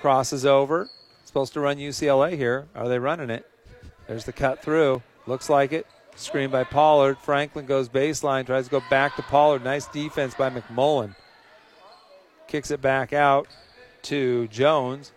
Crosses 0.00 0.44
over. 0.44 0.88
Supposed 1.24 1.52
to 1.52 1.60
run 1.60 1.76
UCLA 1.76 2.36
here. 2.36 2.66
Are 2.74 2.88
they 2.88 2.98
running 2.98 3.30
it? 3.30 3.48
There's 4.06 4.24
the 4.24 4.32
cut 4.32 4.62
through. 4.62 5.02
Looks 5.26 5.48
like 5.48 5.72
it. 5.72 5.86
Screen 6.16 6.50
by 6.50 6.64
Pollard. 6.64 7.18
Franklin 7.18 7.66
goes 7.66 7.88
baseline. 7.88 8.46
Tries 8.46 8.64
to 8.64 8.70
go 8.70 8.82
back 8.88 9.16
to 9.16 9.22
Pollard. 9.22 9.62
Nice 9.62 9.86
defense 9.88 10.34
by 10.34 10.50
McMullen. 10.50 11.14
Kicks 12.48 12.70
it 12.70 12.80
back 12.80 13.12
out 13.12 13.48
to 14.02 14.48
Jones. 14.48 15.12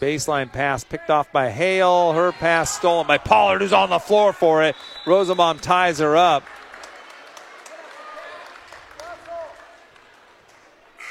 Baseline 0.00 0.50
pass 0.50 0.82
picked 0.82 1.10
off 1.10 1.30
by 1.30 1.50
Hale. 1.50 2.12
Her 2.12 2.32
pass 2.32 2.74
stolen 2.76 3.06
by 3.06 3.18
Pollard, 3.18 3.60
who's 3.60 3.72
on 3.72 3.90
the 3.90 3.98
floor 3.98 4.32
for 4.32 4.62
it. 4.62 4.74
Rosenbaum 5.06 5.58
ties 5.58 5.98
her 5.98 6.16
up. 6.16 6.42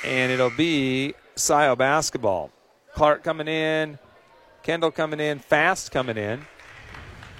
And 0.03 0.31
it'll 0.31 0.49
be 0.49 1.13
Scio 1.35 1.75
basketball. 1.75 2.51
Clark 2.95 3.23
coming 3.23 3.47
in. 3.47 3.99
Kendall 4.63 4.91
coming 4.91 5.19
in. 5.19 5.37
Fast 5.37 5.91
coming 5.91 6.17
in. 6.17 6.41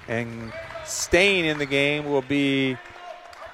And 0.06 0.52
staying 0.84 1.46
in 1.46 1.58
the 1.58 1.66
game 1.66 2.04
will 2.04 2.22
be 2.22 2.76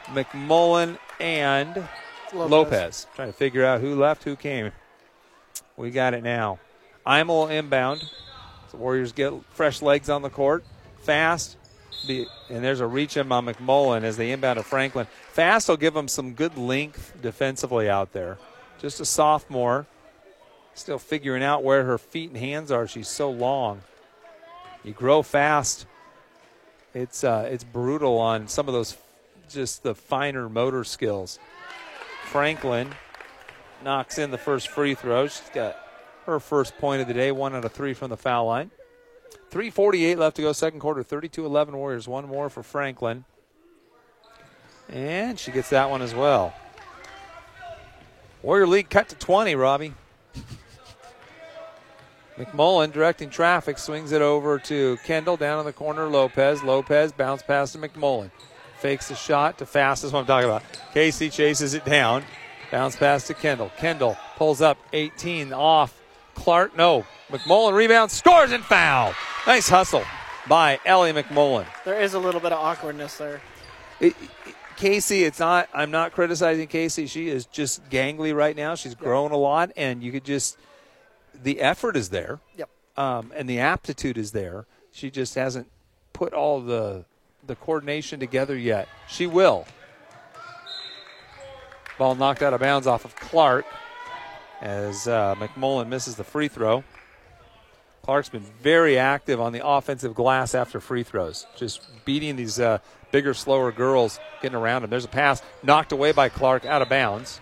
McMullen 0.06 0.98
and 1.18 1.88
Lopez. 2.35 2.50
Lopez. 2.50 3.06
Trying 3.14 3.28
to 3.28 3.38
figure 3.38 3.64
out 3.64 3.80
who 3.80 3.94
left, 3.94 4.24
who 4.24 4.37
came. 4.37 4.70
We 5.76 5.90
got 5.90 6.12
it 6.12 6.22
now. 6.22 6.59
Imel 7.07 7.51
inbound. 7.51 8.09
The 8.71 8.77
Warriors 8.77 9.12
get 9.12 9.33
fresh 9.51 9.81
legs 9.81 10.11
on 10.11 10.23
the 10.23 10.31
court. 10.31 10.64
Fast. 11.03 11.57
And 12.09 12.64
there's 12.64 12.81
a 12.81 12.87
reach 12.87 13.16
in 13.16 13.31
on 13.33 13.47
McMullen 13.47 14.03
as 14.03 14.16
they 14.16 14.33
inbound 14.33 14.59
to 14.59 14.62
Franklin. 14.62 15.07
Fast 15.33 15.69
will 15.69 15.77
give 15.77 15.95
them 15.95 16.09
some 16.09 16.35
good 16.35 16.59
length 16.59 17.14
defensively 17.23 17.88
out 17.88 18.12
there. 18.12 18.38
Just 18.81 19.01
a 19.01 19.05
sophomore. 19.05 19.87
Still 20.75 20.99
figuring 20.99 21.42
out 21.42 21.62
where 21.62 21.85
her 21.85 21.97
feet 21.97 22.31
and 22.31 22.38
hands 22.38 22.71
are. 22.71 22.87
She's 22.87 23.09
so 23.09 23.31
long. 23.31 23.81
You 24.85 24.92
grow 24.92 25.23
fast. 25.23 25.87
It's 26.92 27.25
uh, 27.25 27.49
it's 27.51 27.64
brutal 27.64 28.19
on 28.19 28.47
some 28.49 28.69
of 28.69 28.75
those, 28.75 28.97
just 29.49 29.83
the 29.83 29.95
finer 29.95 30.49
motor 30.49 30.85
skills. 30.85 31.38
Franklin 32.25 32.90
knocks 33.83 34.19
in 34.19 34.31
the 34.31 34.38
first 34.38 34.69
free 34.69 34.95
throw. 34.95 35.29
She's 35.29 35.51
got 35.55 35.77
her 36.27 36.41
first 36.41 36.77
point 36.79 37.01
of 37.01 37.09
the 37.09 37.15
day, 37.15 37.33
one 37.33 37.55
out 37.55 37.65
of 37.65 37.73
three 37.73 37.95
from 37.95 38.11
the 38.11 38.17
foul 38.17 38.47
line. 38.47 38.71
3.48 39.51 40.17
left 40.17 40.37
to 40.37 40.43
go, 40.43 40.53
second 40.53 40.81
quarter, 40.81 41.03
32 41.03 41.45
11 41.47 41.77
Warriors. 41.77 42.09
One 42.09 42.27
more 42.27 42.49
for 42.49 42.62
Franklin. 42.62 43.25
And 44.89 45.39
she 45.39 45.51
gets 45.51 45.71
that 45.71 45.91
one 45.91 46.03
as 46.03 46.15
well. 46.15 46.55
Warrior 48.43 48.67
lead 48.67 48.91
cut 48.91 49.09
to 49.09 49.17
20, 49.17 49.55
Robbie. 49.55 49.95
McMullen 52.37 52.93
directing 52.93 53.31
traffic, 53.31 53.79
swings 53.79 54.12
it 54.12 54.21
over 54.21 54.59
to 54.59 54.99
Kendall 55.05 55.37
down 55.37 55.59
in 55.61 55.65
the 55.65 55.73
corner. 55.73 56.07
Lopez. 56.07 56.62
Lopez 56.62 57.12
bounce 57.12 57.43
pass 57.43 57.73
to 57.73 57.79
McMullen. 57.79 58.31
Fakes 58.79 59.09
the 59.09 59.15
shot 59.15 59.59
to 59.59 59.67
fast. 59.67 60.03
That's 60.03 60.12
what 60.12 60.21
I'm 60.21 60.27
talking 60.27 60.49
about. 60.49 60.62
Casey 60.93 61.31
chases 61.31 61.73
it 61.73 61.85
down. 61.87 62.25
Bounce 62.71 62.95
pass 62.95 63.27
to 63.29 63.35
Kendall. 63.35 63.71
Kendall 63.79 64.19
pulls 64.37 64.61
up 64.61 64.77
18 64.93 65.53
off. 65.53 65.99
Clark, 66.37 66.77
no. 66.77 67.05
McMullen 67.29 67.72
rebounds, 67.72 68.12
scores 68.12 68.53
and 68.53 68.62
foul. 68.62 69.12
Nice 69.46 69.68
hustle 69.68 70.05
by 70.49 70.79
Ellie 70.85 71.12
McMullen. 71.12 71.66
There 71.85 72.01
is 72.01 72.14
a 72.14 72.20
little 72.20 72.40
bit 72.40 72.53
of 72.53 72.59
awkwardness 72.61 73.16
there. 73.16 73.40
It, 73.99 74.14
it, 74.46 74.55
Casey, 74.77 75.25
it's 75.25 75.40
not. 75.40 75.68
I'm 75.75 75.90
not 75.90 76.12
criticizing 76.12 76.68
Casey. 76.68 77.07
She 77.07 77.29
is 77.29 77.46
just 77.46 77.88
gangly 77.90 78.35
right 78.35 78.55
now. 78.55 78.75
She's 78.75 78.94
grown 78.94 79.33
a 79.33 79.37
lot, 79.37 79.72
and 79.77 80.03
you 80.03 80.12
could 80.12 80.25
just 80.25 80.57
the 81.42 81.61
effort 81.61 81.96
is 81.96 82.11
there. 82.11 82.38
Yep. 82.57 82.68
Um, 82.96 83.33
and 83.35 83.49
the 83.49 83.59
aptitude 83.59 84.16
is 84.18 84.33
there. 84.33 84.66
She 84.92 85.11
just 85.11 85.35
hasn't 85.35 85.68
put 86.12 86.33
all 86.33 86.61
the 86.61 87.05
the 87.46 87.57
coordination 87.57 88.20
together 88.20 88.57
yet. 88.57 88.88
She 89.09 89.27
will. 89.27 89.66
Ball 91.99 92.14
knocked 92.14 92.42
out 92.42 92.53
of 92.53 92.61
bounds 92.61 92.87
off 92.87 93.05
of 93.05 93.16
Clark 93.16 93.64
as 94.61 95.07
uh, 95.07 95.35
McMullen 95.37 95.88
misses 95.88 96.16
the 96.16 96.25
free 96.25 96.49
throw. 96.49 96.85
Clark's 98.03 98.29
been 98.29 98.45
very 98.62 98.99
active 98.99 99.40
on 99.40 99.53
the 99.53 99.66
offensive 99.66 100.14
glass 100.14 100.55
after 100.55 100.79
free 100.81 101.03
throws, 101.03 101.47
just 101.57 101.83
beating 102.05 102.37
these 102.37 102.61
uh, 102.61 102.79
bigger, 103.11 103.35
slower 103.35 103.73
girls, 103.73 104.21
getting 104.40 104.57
around 104.57 104.83
them. 104.83 104.90
There's 104.90 105.05
a 105.05 105.09
pass 105.09 105.42
knocked 105.62 105.90
away 105.90 106.12
by 106.12 106.29
Clark 106.29 106.64
out 106.64 106.83
of 106.83 106.88
bounds 106.88 107.40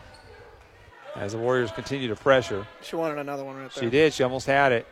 as 1.15 1.33
the 1.33 1.39
Warriors 1.39 1.71
continue 1.71 2.09
to 2.09 2.17
pressure. 2.17 2.67
She 2.83 2.97
wanted 2.97 3.19
another 3.19 3.45
one 3.45 3.57
right 3.57 3.71
there. 3.73 3.85
She 3.85 3.91
did. 3.91 4.15
She 4.15 4.23
almost 4.23 4.47
had 4.47 4.73
it. 4.73 4.87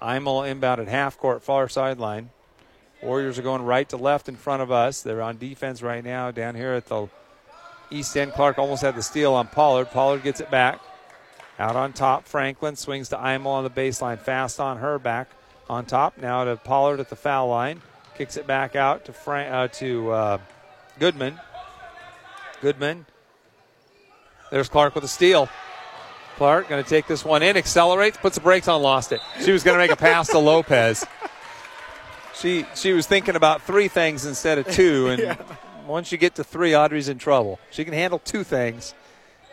Imel 0.00 0.48
inbound 0.48 0.80
at 0.80 0.88
half 0.88 1.18
court, 1.18 1.42
far 1.42 1.68
sideline. 1.68 2.30
Warriors 3.02 3.38
are 3.38 3.42
going 3.42 3.62
right 3.62 3.88
to 3.88 3.96
left 3.96 4.28
in 4.28 4.36
front 4.36 4.62
of 4.62 4.70
us. 4.70 5.02
They're 5.02 5.22
on 5.22 5.38
defense 5.38 5.82
right 5.82 6.04
now 6.04 6.30
down 6.30 6.54
here 6.54 6.72
at 6.72 6.86
the 6.86 7.08
east 7.90 8.16
end. 8.16 8.32
Clark 8.32 8.58
almost 8.58 8.82
had 8.82 8.94
the 8.94 9.02
steal 9.02 9.34
on 9.34 9.48
Pollard. 9.48 9.90
Pollard 9.90 10.22
gets 10.22 10.40
it 10.40 10.50
back. 10.50 10.80
Out 11.58 11.74
on 11.76 11.92
top, 11.92 12.26
Franklin 12.26 12.76
swings 12.76 13.08
to 13.08 13.16
Imel 13.16 13.46
on 13.46 13.64
the 13.64 13.70
baseline. 13.70 14.18
Fast 14.18 14.60
on 14.60 14.78
her 14.78 14.98
back 14.98 15.28
on 15.68 15.84
top. 15.84 16.16
Now 16.18 16.44
to 16.44 16.56
Pollard 16.56 17.00
at 17.00 17.08
the 17.10 17.16
foul 17.16 17.48
line. 17.48 17.82
Kicks 18.16 18.36
it 18.36 18.46
back 18.46 18.76
out 18.76 19.04
to 19.06 19.12
Frank, 19.12 19.52
uh, 19.52 19.68
to 19.78 20.10
uh, 20.10 20.38
Goodman. 20.98 21.38
Goodman. 22.60 23.06
There's 24.50 24.68
Clark 24.68 24.94
with 24.94 25.04
a 25.04 25.08
steal. 25.08 25.48
Clark 26.36 26.68
going 26.68 26.82
to 26.82 26.88
take 26.88 27.06
this 27.08 27.24
one 27.24 27.42
in, 27.42 27.56
accelerates, 27.56 28.16
puts 28.16 28.36
the 28.36 28.40
brakes 28.40 28.68
on, 28.68 28.80
lost 28.80 29.10
it. 29.12 29.20
She 29.44 29.50
was 29.52 29.64
going 29.64 29.74
to 29.76 29.82
make 29.82 29.90
a 29.90 29.96
pass 29.96 30.28
to 30.28 30.38
Lopez. 30.38 31.04
She 32.34 32.64
she 32.76 32.92
was 32.92 33.06
thinking 33.06 33.34
about 33.34 33.62
three 33.62 33.88
things 33.88 34.24
instead 34.24 34.58
of 34.58 34.68
two, 34.70 35.08
and 35.10 35.20
Yeah. 35.20 35.36
once 35.86 36.12
you 36.12 36.18
get 36.18 36.36
to 36.36 36.44
three, 36.44 36.76
Audrey's 36.76 37.08
in 37.08 37.18
trouble. 37.18 37.58
She 37.72 37.84
can 37.84 37.92
handle 37.92 38.20
two 38.20 38.44
things. 38.44 38.94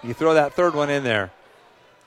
You 0.04 0.14
throw 0.14 0.36
that 0.36 0.54
third 0.54 0.76
one 0.76 0.92
in 0.92 1.04
there. 1.04 1.32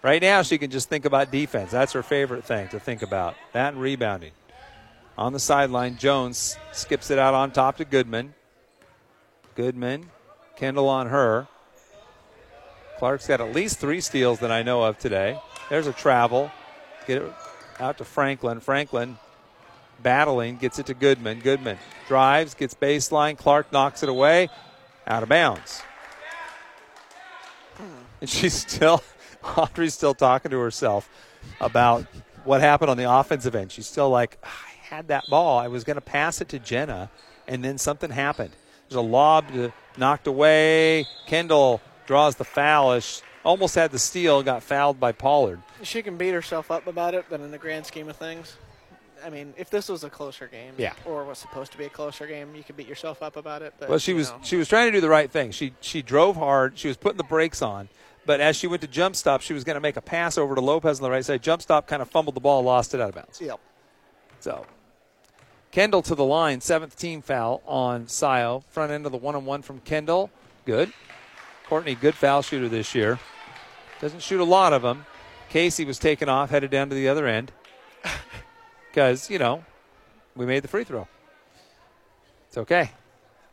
Right 0.03 0.23
now, 0.23 0.43
she 0.43 0.59
can 0.59 0.71
just 0.71 0.89
think 0.89 1.05
about 1.05 1.33
defense. 1.33 1.71
That's 1.71 1.93
her 1.93 2.03
favorite 2.03 2.45
thing 2.45 2.69
to 2.69 2.79
think 2.79 3.03
about. 3.03 3.35
That 3.53 3.73
and 3.73 3.83
rebounding. 3.83 4.33
On 5.17 5.33
the 5.33 5.41
sideline, 5.41 5.97
Jones 5.97 6.57
skips 6.73 7.11
it 7.11 7.19
out 7.19 7.35
on 7.35 7.51
top 7.51 7.79
to 7.79 7.85
Goodman. 7.85 8.35
Goodman, 9.57 10.11
Kendall 10.55 10.89
on 10.89 11.09
her. 11.09 11.49
Clark's 12.99 13.27
got 13.27 13.41
at 13.41 13.53
least 13.53 13.79
three 13.79 14.01
steals 14.01 14.39
that 14.41 14.53
I 14.53 14.63
know 14.63 14.85
of 14.85 14.99
today. 14.99 15.41
There's 15.69 15.89
a 15.89 15.93
travel. 15.93 16.51
Get 17.07 17.23
it 17.23 17.33
out 17.81 17.99
to 17.99 18.05
Franklin. 18.05 18.61
Franklin 18.61 19.19
battling, 20.03 20.57
gets 20.57 20.79
it 20.79 20.87
to 20.87 20.95
Goodman. 20.95 21.41
Goodman 21.41 21.79
drives, 22.07 22.55
gets 22.55 22.75
baseline. 22.75 23.37
Clark 23.37 23.73
knocks 23.73 24.03
it 24.03 24.09
away, 24.09 24.49
out 25.07 25.23
of 25.23 25.29
bounds. 25.29 25.83
And 28.21 28.29
she's 28.29 28.55
still, 28.69 29.03
Audrey's 29.57 29.95
still 29.95 30.15
talking 30.15 30.51
to 30.51 30.59
herself 30.59 31.09
about 31.61 32.07
what 32.45 32.61
happened 32.61 32.91
on 32.91 32.97
the 32.97 33.11
offensive 33.11 33.55
end. 33.55 33.73
She's 33.73 33.87
still 33.87 34.11
like, 34.11 34.39
I 34.43 34.49
had 34.83 35.09
that 35.09 35.25
ball. 35.29 35.59
I 35.59 35.69
was 35.69 35.85
going 35.85 35.97
to 35.97 36.01
pass 36.01 36.41
it 36.41 36.49
to 36.51 36.59
Jenna, 36.59 37.11
and 37.47 37.65
then 37.65 37.79
something 37.79 38.11
happened. 38.11 38.51
There's 38.89 38.97
a 38.97 39.01
lob 39.01 39.45
knocked 39.97 40.27
away. 40.27 41.07
Kendall 41.27 41.81
draws 42.07 42.37
the 42.37 42.45
foul. 42.45 42.93
As 42.93 43.23
almost 43.45 43.75
had 43.75 43.91
the 43.91 43.99
steal, 43.99 44.43
got 44.43 44.63
fouled 44.63 44.99
by 44.99 45.13
Pollard. 45.13 45.61
She 45.83 46.03
can 46.03 46.17
beat 46.17 46.33
herself 46.33 46.71
up 46.71 46.87
about 46.87 47.15
it, 47.15 47.27
but 47.29 47.41
in 47.41 47.51
the 47.51 47.59
grand 47.59 47.87
scheme 47.87 48.09
of 48.09 48.17
things, 48.17 48.57
I 49.25 49.31
mean, 49.31 49.55
if 49.57 49.71
this 49.71 49.89
was 49.89 50.05
a 50.05 50.11
closer 50.11 50.47
game, 50.47 50.75
yeah. 50.77 50.93
or 51.05 51.25
was 51.25 51.39
supposed 51.39 51.73
to 51.73 51.79
be 51.79 51.85
a 51.85 51.91
closer 51.91 52.27
game, 52.27 52.55
you 52.55 52.63
could 52.63 52.77
beat 52.77 52.89
yourself 52.89 53.23
up 53.23 53.37
about 53.37 53.63
it. 53.63 53.75
But, 53.79 53.89
well, 53.89 53.99
she 53.99 54.15
was 54.15 54.31
know. 54.31 54.39
she 54.43 54.57
was 54.57 54.69
trying 54.69 54.87
to 54.87 54.93
do 54.93 55.01
the 55.01 55.09
right 55.09 55.31
thing. 55.31 55.51
She 55.51 55.75
she 55.81 56.03
drove 56.03 56.37
hard. 56.37 56.79
She 56.79 56.89
was 56.89 56.97
putting 56.97 57.17
the 57.17 57.25
brakes 57.25 57.63
on, 57.63 57.89
but 58.29 58.43
as 58.43 58.57
she 58.57 58.67
went 58.67 58.83
to 58.83 58.89
jump 58.89 59.17
stop, 59.17 59.41
she 59.41 59.55
was 59.55 59.65
going 59.65 59.73
to 59.73 59.81
make 59.81 59.97
a 59.97 60.03
pass 60.03 60.37
over 60.37 60.55
to 60.55 60.61
Lopez 60.61 60.99
on 60.99 61.03
the 61.03 61.11
right 61.11 61.25
side. 61.25 61.43
Jump 61.43 61.63
stop 61.63 61.87
kind 61.87 62.03
of 62.03 62.11
fumbled 62.11 62.35
the 62.35 62.41
ball, 62.41 62.63
lost 62.63 62.93
it 62.93 63.01
out 63.01 63.09
of 63.09 63.15
bounds. 63.15 63.41
Yep. 63.41 63.59
So 64.41 64.67
Kendall 65.71 66.03
to 66.03 66.15
the 66.15 66.27
line, 66.27 66.61
seventh 66.61 66.95
team 66.99 67.23
foul 67.23 67.63
on 67.67 68.07
Scio. 68.07 68.65
Front 68.69 68.93
end 68.93 69.07
of 69.07 69.13
the 69.13 69.19
one 69.19 69.35
on 69.35 69.47
one 69.47 69.63
from 69.63 69.81
Kendall. 69.81 70.29
Good. 70.67 70.93
Courtney, 71.71 71.95
good 71.95 72.15
foul 72.15 72.43
shooter 72.43 72.69
this 72.69 72.95
year. 72.95 73.19
Doesn't 73.99 74.21
shoot 74.21 74.41
a 74.41 74.45
lot 74.45 74.75
of 74.75 74.83
them. 74.83 75.07
Casey 75.49 75.87
was 75.87 75.99
taken 75.99 76.29
off, 76.29 76.51
headed 76.51 76.71
down 76.71 76.91
to 76.91 76.95
the 76.95 77.09
other 77.09 77.27
end. 77.27 77.51
Because, 78.91 79.31
you 79.31 79.39
know, 79.39 79.65
we 80.35 80.45
made 80.45 80.65
the 80.65 80.69
free 80.69 80.83
throw. 80.83 81.07
It's 82.49 82.59
okay. 82.59 82.91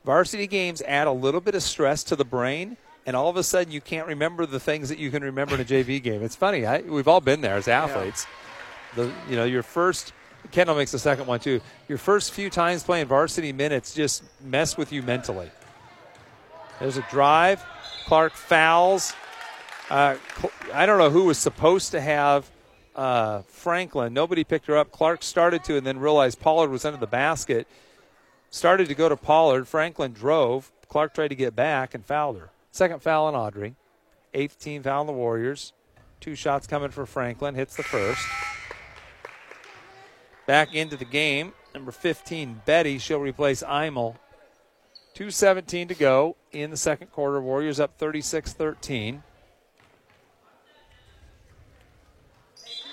Varsity 0.03 0.47
games 0.47 0.81
add 0.83 1.07
a 1.07 1.11
little 1.11 1.41
bit 1.41 1.53
of 1.53 1.61
stress 1.61 2.03
to 2.05 2.15
the 2.15 2.25
brain, 2.25 2.77
and 3.05 3.15
all 3.15 3.29
of 3.29 3.37
a 3.37 3.43
sudden 3.43 3.71
you 3.71 3.81
can't 3.81 4.07
remember 4.07 4.45
the 4.45 4.59
things 4.59 4.89
that 4.89 4.97
you 4.97 5.11
can 5.11 5.23
remember 5.23 5.55
in 5.55 5.61
a 5.61 5.65
JV 5.65 6.01
game. 6.01 6.23
It's 6.23 6.35
funny. 6.35 6.65
I, 6.65 6.81
we've 6.81 7.07
all 7.07 7.21
been 7.21 7.41
there 7.41 7.55
as 7.55 7.67
athletes. 7.67 8.25
Yeah. 8.95 9.03
The, 9.03 9.11
you 9.29 9.35
know, 9.35 9.45
your 9.45 9.63
first 9.63 10.13
Kendall 10.51 10.75
makes 10.75 10.91
the 10.91 10.99
second 10.99 11.27
one 11.27 11.39
too. 11.39 11.61
Your 11.87 11.97
first 11.97 12.31
few 12.31 12.49
times 12.49 12.83
playing 12.83 13.07
varsity 13.07 13.51
minutes 13.51 13.93
just 13.93 14.23
mess 14.41 14.77
with 14.77 14.91
you 14.91 15.01
mentally. 15.01 15.49
There's 16.79 16.97
a 16.97 17.05
drive. 17.09 17.63
Clark 18.05 18.33
fouls. 18.33 19.13
Uh, 19.89 20.15
I 20.73 20.85
don't 20.85 20.97
know 20.97 21.09
who 21.09 21.25
was 21.25 21.37
supposed 21.37 21.91
to 21.91 22.01
have 22.01 22.49
uh, 22.95 23.41
Franklin. 23.47 24.13
Nobody 24.13 24.43
picked 24.43 24.67
her 24.67 24.77
up. 24.77 24.91
Clark 24.91 25.23
started 25.23 25.63
to 25.65 25.77
and 25.77 25.85
then 25.85 25.99
realized 25.99 26.39
Pollard 26.39 26.69
was 26.69 26.85
under 26.85 26.99
the 26.99 27.07
basket. 27.07 27.67
Started 28.49 28.87
to 28.87 28.95
go 28.95 29.09
to 29.09 29.17
Pollard. 29.17 29.67
Franklin 29.67 30.13
drove. 30.13 30.71
Clark 30.87 31.13
tried 31.13 31.29
to 31.29 31.35
get 31.35 31.55
back 31.55 31.93
and 31.93 32.05
fouled 32.05 32.37
her. 32.37 32.49
Second 32.75 33.01
foul 33.01 33.27
on 33.27 33.35
Audrey. 33.35 33.77
Eighth 34.33 34.59
team 34.59 34.83
foul 34.83 34.99
on 34.99 35.07
the 35.07 35.13
Warriors. 35.13 35.71
Two 36.19 36.35
shots 36.35 36.67
coming 36.67 36.89
for 36.89 37.05
Franklin. 37.05 37.55
Hits 37.55 37.77
the 37.77 37.83
first. 37.83 38.19
Back 40.45 40.75
into 40.75 40.97
the 40.97 41.05
game. 41.05 41.53
Number 41.73 41.93
15, 41.93 42.63
Betty. 42.65 42.97
She'll 42.97 43.21
replace 43.21 43.63
Imel. 43.63 44.17
2.17 45.15 45.87
to 45.87 45.95
go 45.95 46.35
in 46.51 46.69
the 46.69 46.75
second 46.75 47.13
quarter. 47.13 47.39
Warriors 47.39 47.79
up 47.79 47.97
36 47.97 48.51
13. 48.51 49.23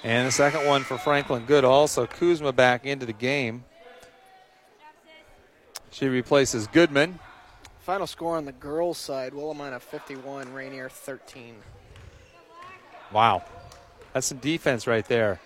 And 0.04 0.28
the 0.28 0.32
second 0.32 0.64
one 0.64 0.84
for 0.84 0.96
Franklin 0.96 1.44
Good 1.44 1.64
also. 1.64 2.06
Kuzma 2.06 2.52
back 2.52 2.86
into 2.86 3.04
the 3.04 3.12
game. 3.12 3.64
She 5.90 6.06
replaces 6.06 6.68
Goodman. 6.68 7.18
Final 7.82 8.06
score 8.06 8.36
on 8.36 8.44
the 8.44 8.52
girls' 8.52 8.96
side 8.96 9.32
Willamina 9.32 9.80
51, 9.80 10.52
Rainier 10.52 10.88
13. 10.88 11.56
Wow. 13.12 13.44
That's 14.12 14.28
some 14.28 14.38
defense 14.38 14.86
right 14.86 15.04
there. 15.06 15.40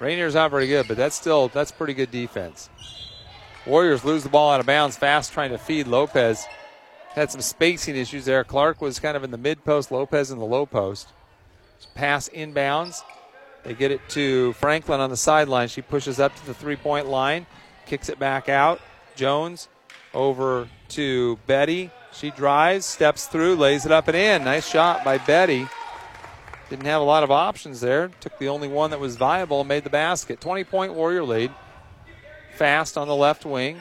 Rainier's 0.00 0.34
not 0.34 0.50
very 0.50 0.66
good, 0.66 0.88
but 0.88 0.96
that's 0.96 1.14
still 1.14 1.48
that's 1.48 1.70
pretty 1.70 1.92
good 1.92 2.10
defense. 2.10 2.70
Warriors 3.66 4.04
lose 4.04 4.22
the 4.22 4.30
ball 4.30 4.50
out 4.50 4.60
of 4.60 4.66
bounds 4.66 4.96
fast 4.96 5.32
trying 5.32 5.50
to 5.50 5.58
feed 5.58 5.86
Lopez. 5.86 6.44
Had 7.10 7.30
some 7.30 7.42
spacing 7.42 7.94
issues 7.94 8.24
there. 8.24 8.42
Clark 8.42 8.80
was 8.80 8.98
kind 8.98 9.16
of 9.16 9.22
in 9.22 9.30
the 9.30 9.38
mid 9.38 9.62
post, 9.62 9.92
Lopez 9.92 10.30
in 10.30 10.38
the 10.38 10.46
low 10.46 10.64
post. 10.64 11.08
Pass 11.94 12.30
inbounds. 12.30 13.02
They 13.64 13.74
get 13.74 13.90
it 13.90 14.00
to 14.10 14.54
Franklin 14.54 15.00
on 15.00 15.10
the 15.10 15.16
sideline. 15.16 15.68
She 15.68 15.82
pushes 15.82 16.18
up 16.18 16.34
to 16.36 16.46
the 16.46 16.54
three 16.54 16.76
point 16.76 17.06
line, 17.06 17.46
kicks 17.84 18.08
it 18.08 18.18
back 18.18 18.48
out. 18.48 18.80
Jones 19.14 19.68
over 20.14 20.68
to 20.92 21.38
Betty. 21.46 21.90
She 22.12 22.30
drives, 22.30 22.84
steps 22.86 23.26
through, 23.26 23.56
lays 23.56 23.86
it 23.86 23.92
up 23.92 24.08
and 24.08 24.16
in. 24.16 24.44
Nice 24.44 24.68
shot 24.68 25.04
by 25.04 25.18
Betty. 25.18 25.66
Didn't 26.68 26.86
have 26.86 27.02
a 27.02 27.04
lot 27.04 27.22
of 27.22 27.30
options 27.30 27.80
there. 27.80 28.10
Took 28.20 28.38
the 28.38 28.48
only 28.48 28.68
one 28.68 28.90
that 28.90 29.00
was 29.00 29.16
viable 29.16 29.60
and 29.60 29.68
made 29.68 29.84
the 29.84 29.90
basket. 29.90 30.40
20 30.40 30.64
point 30.64 30.94
Warrior 30.94 31.24
lead. 31.24 31.50
Fast 32.56 32.96
on 32.96 33.08
the 33.08 33.16
left 33.16 33.44
wing 33.44 33.78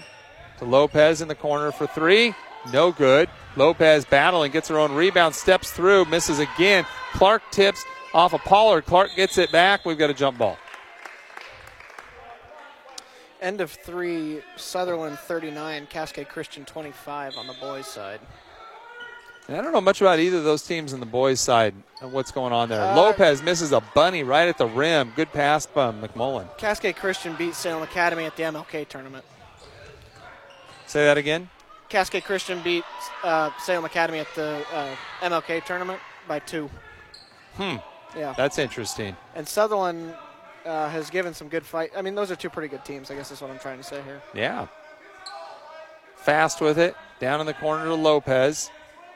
to 0.60 0.66
Lopez 0.66 1.22
in 1.22 1.28
the 1.28 1.36
corner 1.36 1.72
for 1.72 1.88
three. 1.88 2.34
No 2.72 2.92
good. 2.92 3.30
Lopez 3.56 4.06
battling, 4.06 4.52
gets 4.52 4.70
her 4.70 4.78
own 4.78 4.94
rebound, 4.94 5.36
steps 5.36 5.72
through, 5.72 6.06
misses 6.06 6.40
again. 6.40 6.86
Clark 7.14 7.42
tips 7.52 7.84
off 8.14 8.34
of 8.34 8.42
Pollard. 8.42 8.86
Clark 8.86 9.16
gets 9.16 9.38
it 9.38 9.52
back. 9.52 9.86
We've 9.86 9.98
got 9.98 10.10
a 10.10 10.14
jump 10.14 10.38
ball. 10.38 10.58
End 13.42 13.60
of 13.60 13.72
three, 13.72 14.42
Sutherlin 14.56 15.18
39, 15.18 15.88
Cascade 15.88 16.30
Christian 16.30 16.64
25 16.64 17.38
on 17.38 17.48
the 17.48 17.56
boys' 17.60 17.88
side. 17.88 18.20
And 19.48 19.58
I 19.58 19.62
don't 19.62 19.74
know 19.74 19.82
much 19.82 20.00
about 20.00 20.20
either 20.20 20.38
of 20.38 20.44
those 20.44 20.62
teams 20.62 20.94
on 20.94 21.00
the 21.00 21.08
boys' 21.08 21.42
side 21.42 21.74
and 22.02 22.14
what's 22.14 22.32
going 22.32 22.54
on 22.54 22.70
there. 22.70 22.82
Uh, 22.82 22.96
Lopez 22.96 23.42
misses 23.42 23.72
a 23.72 23.82
bunny 23.96 24.24
right 24.24 24.48
at 24.48 24.60
the 24.60 24.68
rim. 24.68 25.12
Good 25.16 25.32
pass 25.34 25.66
by 25.66 25.92
McMullen. 25.92 26.56
Cascade 26.58 26.96
Christian 26.96 27.36
beat 27.36 27.56
Salem 27.56 27.82
Academy 27.82 28.26
at 28.26 28.38
the 28.38 28.44
MLK 28.44 28.88
tournament. 28.88 29.26
Say 30.86 31.04
that 31.06 31.18
again. 31.18 31.50
Cascade 31.90 32.24
Christian 32.24 32.62
beat 32.62 32.84
uh, 33.24 33.50
Salem 33.60 33.86
Academy 33.86 34.20
at 34.20 34.28
the 34.36 34.64
uh, 34.72 34.96
MLK 35.22 35.66
tournament 35.66 36.00
by 36.28 36.38
two. 36.40 36.70
Hmm. 37.56 37.78
Yeah. 38.16 38.34
That's 38.38 38.60
interesting. 38.60 39.16
And 39.36 39.48
Sutherlin 39.48 40.16
uh, 40.66 40.90
has 40.90 41.10
given 41.10 41.34
some 41.34 41.48
good 41.48 41.66
fight. 41.66 41.92
I 41.96 42.02
mean, 42.02 42.16
those 42.16 42.32
are 42.32 42.36
two 42.36 42.50
pretty 42.50 42.68
good 42.68 42.86
teams. 42.86 43.12
I 43.12 43.16
guess 43.16 43.32
is 43.32 43.42
what 43.42 43.52
I'm 43.52 43.60
trying 43.60 43.78
to 43.78 43.84
say 43.84 44.02
here. 44.04 44.22
Yeah. 44.34 44.68
Fast 46.16 46.62
with 46.62 46.78
it, 46.78 46.96
down 47.20 47.40
in 47.40 47.48
the 47.48 47.54
corner 47.54 47.86
to 47.86 47.96
Lopez. 47.96 48.70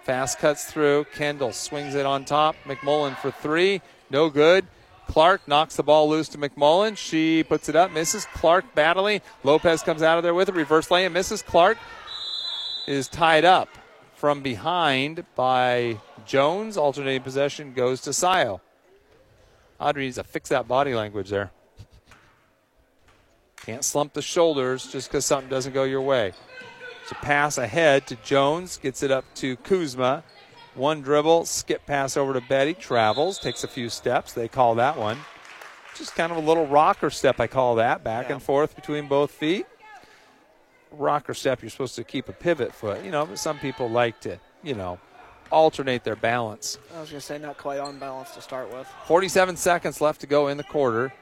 Fast 0.04 0.40
cuts 0.40 0.66
through. 0.66 1.06
Kendall 1.16 1.52
swings 1.52 1.96
it 1.96 2.06
on 2.06 2.26
top. 2.26 2.56
McMullen 2.66 3.18
for 3.18 3.32
three. 3.32 3.82
No 4.10 4.30
good. 4.30 4.68
Clark 5.08 5.48
knocks 5.48 5.76
the 5.76 5.84
ball 5.84 6.10
loose 6.10 6.30
to 6.30 6.38
McMullen. 6.38 6.98
She 6.98 7.44
puts 7.44 7.70
it 7.70 7.76
up, 7.76 7.92
misses. 7.92 8.26
Clark 8.34 8.74
battling. 8.74 9.22
Lopez 9.44 9.84
comes 9.84 10.02
out 10.02 10.18
of 10.18 10.24
there 10.24 10.34
with 10.34 10.50
a 10.50 10.54
reverse 10.54 10.90
lay 10.90 11.06
and 11.06 11.14
misses. 11.14 11.42
Clark 11.42 11.78
is 12.88 13.08
tied 13.08 13.46
up 13.46 13.70
from 14.16 14.42
behind 14.42 15.26
by 15.36 16.00
Jones. 16.26 16.78
Alternating 16.78 17.22
possession 17.22 17.74
goes 17.74 18.02
to 18.02 18.14
Scio. 18.14 18.62
Audrey 19.80 20.06
needs 20.06 20.16
to 20.16 20.24
fix 20.24 20.50
that 20.50 20.68
body 20.68 20.94
language 20.94 21.30
there. 21.30 21.52
Can't 23.58 23.84
slump 23.84 24.14
the 24.14 24.22
shoulders 24.22 24.92
just 24.92 25.10
because 25.10 25.26
something 25.26 25.50
doesn't 25.50 25.74
go 25.74 25.84
your 25.84 26.02
way. 26.02 26.34
So 27.08 27.16
pass 27.22 27.58
ahead 27.58 28.08
to 28.08 28.16
Jones, 28.18 28.78
gets 28.78 29.04
it 29.04 29.12
up 29.12 29.26
to 29.36 29.58
Kuzma. 29.58 30.24
One 30.76 31.02
dribble, 31.02 31.46
skip 31.46 31.86
pass 31.86 32.18
over 32.18 32.34
to 32.34 32.42
Betty, 32.42 32.74
travels, 32.74 33.40
takes 33.40 33.64
a 33.64 33.68
few 33.68 33.90
steps. 33.90 34.34
They 34.34 34.48
call 34.48 34.76
that 34.76 34.98
one. 34.98 35.18
Just 35.96 36.16
kind 36.16 36.32
of 36.32 36.38
a 36.38 36.42
little 36.42 36.68
rocker 36.68 37.10
step, 37.10 37.40
I 37.40 37.48
call 37.48 37.76
that, 37.76 38.04
back 38.04 38.28
yeah. 38.28 38.34
and 38.34 38.44
forth 38.44 38.76
between 38.76 39.08
both 39.08 39.32
feet. 39.32 39.66
Rocker 40.92 41.34
step, 41.34 41.62
you're 41.62 41.70
supposed 41.70 41.96
to 41.96 42.04
keep 42.04 42.28
a 42.28 42.34
pivot 42.34 42.74
foot, 42.74 43.04
you 43.04 43.12
know, 43.12 43.26
but 43.26 43.40
some 43.40 43.58
people 43.60 43.90
like 43.90 44.20
to, 44.22 44.38
you 44.64 44.74
know, 44.74 45.00
alternate 45.52 46.04
their 46.04 46.16
balance. 46.16 46.78
I 46.96 47.00
was 47.00 47.10
going 47.10 47.20
to 47.20 47.26
say, 47.26 47.38
not 47.38 47.58
quite 47.58 47.80
on 47.80 48.00
balance 48.00 48.32
to 48.32 48.42
start 48.42 48.72
with. 48.72 48.88
47 49.08 49.56
seconds 49.58 50.02
left 50.02 50.22
to 50.22 50.28
go 50.28 50.48
in 50.48 50.58
the 50.58 50.64
quarter. 50.64 51.14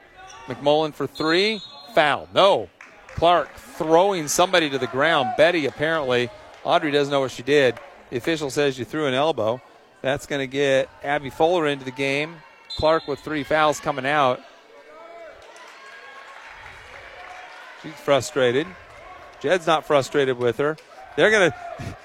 McMullen 0.46 0.92
for 0.92 1.06
three, 1.06 1.60
foul. 1.94 2.28
No. 2.34 2.68
Clark 3.14 3.54
throwing 3.56 4.28
somebody 4.28 4.68
to 4.70 4.78
the 4.78 4.86
ground. 4.86 5.34
Betty, 5.36 5.66
apparently, 5.66 6.30
Audrey 6.64 6.90
doesn't 6.90 7.12
know 7.12 7.20
what 7.20 7.30
she 7.30 7.42
did. 7.42 7.76
The 8.10 8.16
official 8.16 8.50
says 8.50 8.78
you 8.78 8.84
threw 8.84 9.06
an 9.06 9.14
elbow. 9.14 9.60
That's 10.02 10.26
going 10.26 10.40
to 10.40 10.46
get 10.46 10.88
Abby 11.02 11.30
Fuller 11.30 11.66
into 11.66 11.84
the 11.84 11.90
game. 11.90 12.36
Clark 12.76 13.06
with 13.06 13.20
three 13.20 13.44
fouls 13.44 13.80
coming 13.80 14.04
out. 14.04 14.40
She's 17.82 17.92
frustrated. 17.92 18.66
Jed's 19.40 19.66
not 19.66 19.86
frustrated 19.86 20.38
with 20.38 20.58
her. 20.58 20.76
They're 21.16 21.30
gonna. 21.30 21.54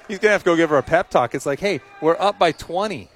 He's 0.07 0.20
gonna 0.20 0.32
have 0.32 0.43
to 0.43 0.45
go 0.45 0.55
give 0.55 0.70
her 0.70 0.78
a 0.78 0.84
pep 0.84 1.10
talk. 1.10 1.36
It's 1.36 1.45
like, 1.45 1.60
hey, 1.60 1.82
we're 2.01 2.18
up 2.20 2.39
by 2.39 2.51
20. 2.51 3.10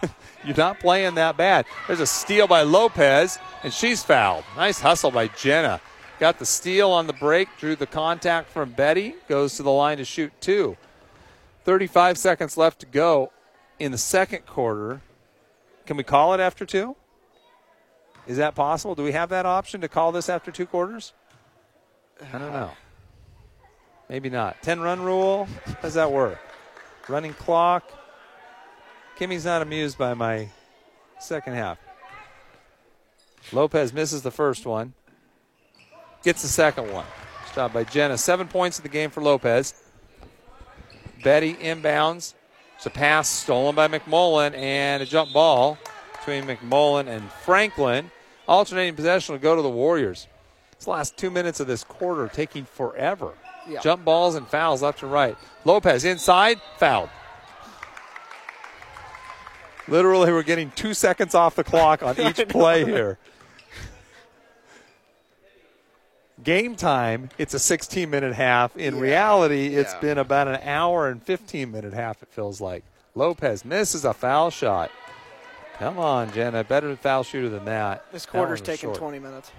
you're 0.44 0.56
not 0.56 0.78
playing 0.78 1.16
that 1.16 1.36
bad. 1.36 1.66
There's 1.86 2.00
a 2.00 2.06
steal 2.06 2.46
by 2.46 2.62
Lopez, 2.62 3.38
and 3.62 3.72
she's 3.72 4.02
fouled. 4.02 4.44
Nice 4.56 4.80
hustle 4.80 5.10
by 5.10 5.28
Jenna. 5.28 5.80
Got 6.18 6.38
the 6.38 6.46
steal 6.46 6.90
on 6.90 7.06
the 7.06 7.12
break, 7.12 7.48
drew 7.58 7.76
the 7.76 7.86
contact 7.86 8.48
from 8.48 8.70
Betty, 8.70 9.14
goes 9.28 9.56
to 9.56 9.62
the 9.62 9.70
line 9.70 9.98
to 9.98 10.04
shoot 10.04 10.32
two. 10.40 10.76
35 11.64 12.16
seconds 12.16 12.56
left 12.56 12.80
to 12.80 12.86
go 12.86 13.32
in 13.78 13.92
the 13.92 13.98
second 13.98 14.46
quarter. 14.46 15.02
Can 15.84 15.96
we 15.96 16.04
call 16.04 16.32
it 16.32 16.40
after 16.40 16.64
two? 16.64 16.96
Is 18.26 18.38
that 18.38 18.54
possible? 18.54 18.94
Do 18.94 19.02
we 19.02 19.12
have 19.12 19.28
that 19.28 19.46
option 19.46 19.80
to 19.82 19.88
call 19.88 20.10
this 20.10 20.28
after 20.28 20.50
two 20.50 20.66
quarters? 20.66 21.12
I 22.32 22.38
don't 22.38 22.52
know. 22.52 22.70
Maybe 24.08 24.30
not. 24.30 24.62
10 24.62 24.80
run 24.80 25.02
rule? 25.02 25.48
How 25.64 25.74
does 25.82 25.94
that 25.94 26.12
work? 26.12 26.38
Running 27.08 27.34
clock? 27.34 27.90
Kimmy's 29.16 29.44
not 29.44 29.62
amused 29.62 29.98
by 29.98 30.14
my 30.14 30.48
second 31.18 31.54
half. 31.54 31.78
Lopez 33.52 33.92
misses 33.92 34.22
the 34.22 34.30
first 34.30 34.66
one, 34.66 34.92
gets 36.22 36.42
the 36.42 36.48
second 36.48 36.92
one. 36.92 37.06
Stopped 37.50 37.72
by 37.72 37.84
Jenna. 37.84 38.18
Seven 38.18 38.48
points 38.48 38.78
in 38.78 38.82
the 38.82 38.88
game 38.88 39.10
for 39.10 39.22
Lopez. 39.22 39.72
Betty 41.22 41.54
inbounds. 41.54 42.34
It's 42.76 42.84
a 42.84 42.90
pass 42.90 43.28
stolen 43.28 43.74
by 43.74 43.88
McMullen 43.88 44.54
and 44.54 45.02
a 45.02 45.06
jump 45.06 45.32
ball 45.32 45.78
between 46.18 46.44
McMullen 46.44 47.06
and 47.06 47.30
Franklin. 47.30 48.10
Alternating 48.46 48.94
possession 48.94 49.32
will 49.32 49.40
go 49.40 49.56
to 49.56 49.62
the 49.62 49.70
Warriors. 49.70 50.26
This 50.76 50.86
last 50.86 51.16
two 51.16 51.30
minutes 51.30 51.58
of 51.60 51.66
this 51.66 51.82
quarter 51.84 52.28
taking 52.28 52.66
forever. 52.66 53.32
Yeah. 53.68 53.80
Jump 53.80 54.04
balls 54.04 54.34
and 54.34 54.46
fouls 54.46 54.82
left 54.82 55.02
and 55.02 55.10
right. 55.12 55.36
Lopez 55.64 56.04
inside, 56.04 56.60
fouled. 56.78 57.10
Literally, 59.88 60.32
we're 60.32 60.42
getting 60.42 60.70
two 60.72 60.94
seconds 60.94 61.34
off 61.34 61.54
the 61.54 61.64
clock 61.64 62.02
on 62.02 62.18
each 62.20 62.48
play 62.48 62.84
here. 62.84 63.18
Game 66.42 66.76
time, 66.76 67.30
it's 67.38 67.54
a 67.54 67.58
16 67.58 68.10
minute 68.10 68.34
half. 68.34 68.76
In 68.76 68.96
Yeah. 68.96 69.00
reality, 69.00 69.74
it's 69.76 69.94
Yeah. 69.94 70.00
been 70.00 70.18
about 70.18 70.48
an 70.48 70.60
hour 70.62 71.08
and 71.08 71.22
15 71.22 71.70
minute 71.72 71.92
half, 71.94 72.22
it 72.22 72.28
feels 72.30 72.60
like. 72.60 72.84
Lopez 73.14 73.64
misses 73.64 74.04
a 74.04 74.12
foul 74.12 74.50
shot. 74.50 74.90
Come 75.78 75.98
on, 75.98 76.32
Jenna. 76.32 76.62
Better 76.64 76.94
foul 76.96 77.22
shooter 77.22 77.48
than 77.48 77.64
that. 77.66 78.04
This 78.12 78.26
quarter's 78.26 78.46
one 78.46 78.50
was 78.52 78.60
taking 78.60 78.88
short. 78.88 78.98
20 78.98 79.18
minutes. 79.18 79.50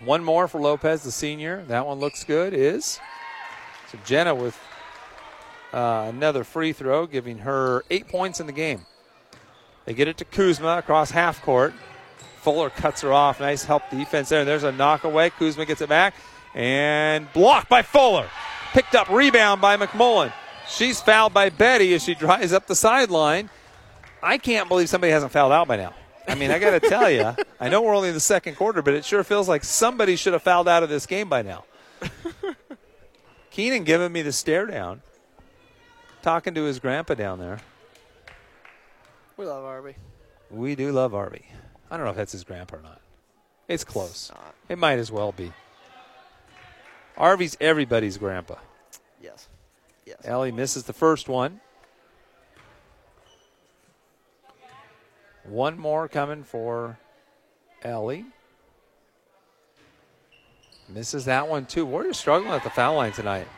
One 0.00 0.22
more 0.22 0.46
for 0.46 0.60
Lopez, 0.60 1.02
the 1.02 1.10
senior. 1.10 1.64
That 1.64 1.86
one 1.86 1.98
looks 1.98 2.24
good. 2.24 2.54
Is 2.54 3.00
so 3.90 3.98
Jenna 4.04 4.34
with 4.34 4.58
uh, 5.72 6.06
another 6.08 6.44
free 6.44 6.72
throw, 6.72 7.06
giving 7.06 7.38
her 7.38 7.84
eight 7.90 8.08
points 8.08 8.40
in 8.40 8.46
the 8.46 8.52
game. 8.52 8.86
They 9.84 9.94
get 9.94 10.06
it 10.06 10.18
to 10.18 10.24
Kuzma 10.24 10.78
across 10.78 11.10
half 11.10 11.42
court. 11.42 11.74
Fuller 12.40 12.70
cuts 12.70 13.00
her 13.00 13.12
off. 13.12 13.40
Nice 13.40 13.64
help 13.64 13.82
defense 13.90 14.28
there. 14.28 14.44
There's 14.44 14.62
a 14.62 14.72
knockaway. 14.72 15.30
Kuzma 15.30 15.64
gets 15.66 15.80
it 15.80 15.88
back 15.88 16.14
and 16.54 17.30
blocked 17.32 17.68
by 17.68 17.82
Fuller. 17.82 18.28
Picked 18.72 18.94
up 18.94 19.08
rebound 19.08 19.60
by 19.60 19.76
McMullen. 19.76 20.32
She's 20.68 21.00
fouled 21.00 21.32
by 21.32 21.48
Betty 21.48 21.94
as 21.94 22.04
she 22.04 22.14
drives 22.14 22.52
up 22.52 22.66
the 22.66 22.74
sideline. 22.74 23.50
I 24.22 24.38
can't 24.38 24.68
believe 24.68 24.88
somebody 24.88 25.12
hasn't 25.12 25.32
fouled 25.32 25.52
out 25.52 25.66
by 25.66 25.76
now. 25.76 25.94
I 26.28 26.34
mean, 26.34 26.50
I 26.50 26.58
got 26.58 26.70
to 26.70 26.80
tell 26.80 27.10
you, 27.10 27.34
I 27.58 27.68
know 27.68 27.80
we're 27.82 27.94
only 27.94 28.08
in 28.08 28.14
the 28.14 28.20
second 28.20 28.56
quarter, 28.56 28.82
but 28.82 28.94
it 28.94 29.04
sure 29.04 29.24
feels 29.24 29.48
like 29.48 29.64
somebody 29.64 30.14
should 30.14 30.34
have 30.34 30.42
fouled 30.42 30.68
out 30.68 30.82
of 30.82 30.88
this 30.88 31.06
game 31.06 31.28
by 31.28 31.42
now. 31.42 31.64
Keenan 33.50 33.84
giving 33.84 34.12
me 34.12 34.22
the 34.22 34.32
stare 34.32 34.66
down, 34.66 35.02
talking 36.22 36.54
to 36.54 36.64
his 36.64 36.78
grandpa 36.78 37.14
down 37.14 37.38
there. 37.38 37.60
We 39.36 39.46
love 39.46 39.64
Arby. 39.64 39.94
We 40.50 40.74
do 40.74 40.92
love 40.92 41.14
Arby. 41.14 41.46
I 41.90 41.96
don't 41.96 42.04
know 42.04 42.10
if 42.10 42.16
that's 42.16 42.32
his 42.32 42.44
grandpa 42.44 42.76
or 42.76 42.82
not. 42.82 43.00
It's 43.66 43.84
close. 43.84 44.30
not. 44.34 44.54
It 44.68 44.78
might 44.78 44.98
as 44.98 45.10
well 45.10 45.32
be. 45.32 45.52
Arby's 47.16 47.56
everybody's 47.60 48.18
grandpa. 48.18 48.56
Yes. 49.22 49.48
Yes. 50.06 50.18
Ellie 50.24 50.52
misses 50.52 50.84
the 50.84 50.92
first 50.92 51.28
one. 51.28 51.60
One 55.48 55.78
more 55.78 56.08
coming 56.08 56.44
for 56.44 56.98
Ellie. 57.82 58.26
Misses 60.88 61.24
that 61.24 61.48
one 61.48 61.64
too. 61.64 61.86
Warriors 61.86 62.18
struggling 62.18 62.52
at 62.52 62.64
the 62.64 62.70
foul 62.70 62.96
line 62.96 63.12
tonight. 63.12 63.48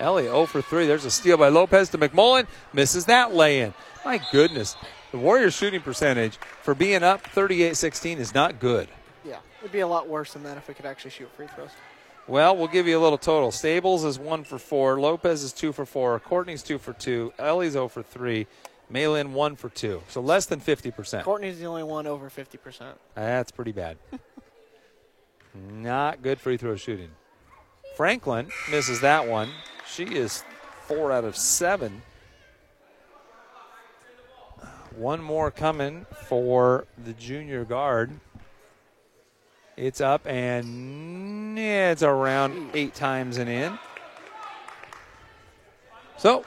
Ellie 0.00 0.24
0 0.24 0.46
for 0.46 0.60
3. 0.60 0.86
There's 0.86 1.04
a 1.04 1.10
steal 1.10 1.36
by 1.36 1.48
Lopez 1.48 1.88
to 1.90 1.98
McMullen. 1.98 2.46
Misses 2.72 3.06
that 3.06 3.32
lay 3.32 3.60
in. 3.60 3.74
My 4.04 4.20
goodness. 4.30 4.76
The 5.12 5.18
Warriors 5.18 5.54
shooting 5.54 5.80
percentage 5.80 6.36
for 6.36 6.74
being 6.74 7.02
up 7.02 7.22
38 7.28 7.76
16 7.76 8.18
is 8.18 8.34
not 8.34 8.58
good. 8.58 8.88
Yeah. 9.24 9.38
It'd 9.60 9.72
be 9.72 9.80
a 9.80 9.86
lot 9.86 10.08
worse 10.08 10.32
than 10.32 10.42
that 10.42 10.56
if 10.56 10.68
we 10.68 10.74
could 10.74 10.86
actually 10.86 11.12
shoot 11.12 11.30
free 11.36 11.46
throws. 11.54 11.70
Well, 12.28 12.56
we'll 12.56 12.66
give 12.66 12.88
you 12.88 12.98
a 12.98 13.02
little 13.02 13.18
total. 13.18 13.52
Stables 13.52 14.04
is 14.04 14.18
one 14.18 14.42
for 14.42 14.58
four. 14.58 15.00
Lopez 15.00 15.44
is 15.44 15.52
two 15.52 15.72
for 15.72 15.86
four. 15.86 16.18
Courtney's 16.18 16.62
two 16.64 16.78
for 16.78 16.92
two. 16.92 17.32
Ellie's 17.38 17.74
0 17.74 17.86
for 17.86 18.02
three. 18.02 18.48
Maylin 18.92 19.32
one 19.32 19.56
for 19.56 19.68
two. 19.68 20.02
So 20.08 20.20
less 20.20 20.46
than 20.46 20.60
50%. 20.60 21.24
Courtney's 21.24 21.58
the 21.58 21.66
only 21.66 21.82
one 21.82 22.06
over 22.06 22.30
50%. 22.30 22.92
That's 23.14 23.50
pretty 23.50 23.72
bad. 23.72 23.96
Not 25.54 26.22
good 26.22 26.40
free 26.40 26.56
throw 26.56 26.76
shooting. 26.76 27.10
Franklin 27.96 28.50
misses 28.70 29.00
that 29.00 29.26
one. 29.26 29.50
She 29.88 30.04
is 30.04 30.44
four 30.82 31.10
out 31.10 31.24
of 31.24 31.36
seven. 31.36 32.02
One 34.94 35.20
more 35.20 35.50
coming 35.50 36.06
for 36.26 36.86
the 37.02 37.12
junior 37.12 37.64
guard. 37.64 38.12
It's 39.76 40.00
up 40.00 40.26
and 40.26 41.58
it's 41.58 42.02
around 42.02 42.70
eight 42.72 42.94
times 42.94 43.36
and 43.36 43.48
in. 43.48 43.78
So, 46.16 46.44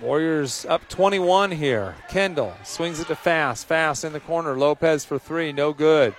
Warriors 0.00 0.66
up 0.66 0.86
21 0.88 1.52
here. 1.52 1.94
Kendall 2.08 2.54
swings 2.64 3.00
it 3.00 3.06
to 3.08 3.16
Fast. 3.16 3.66
Fast 3.66 4.04
in 4.04 4.12
the 4.12 4.20
corner. 4.20 4.56
Lopez 4.56 5.04
for 5.04 5.18
three. 5.18 5.52
No 5.52 5.72
good. 5.72 6.14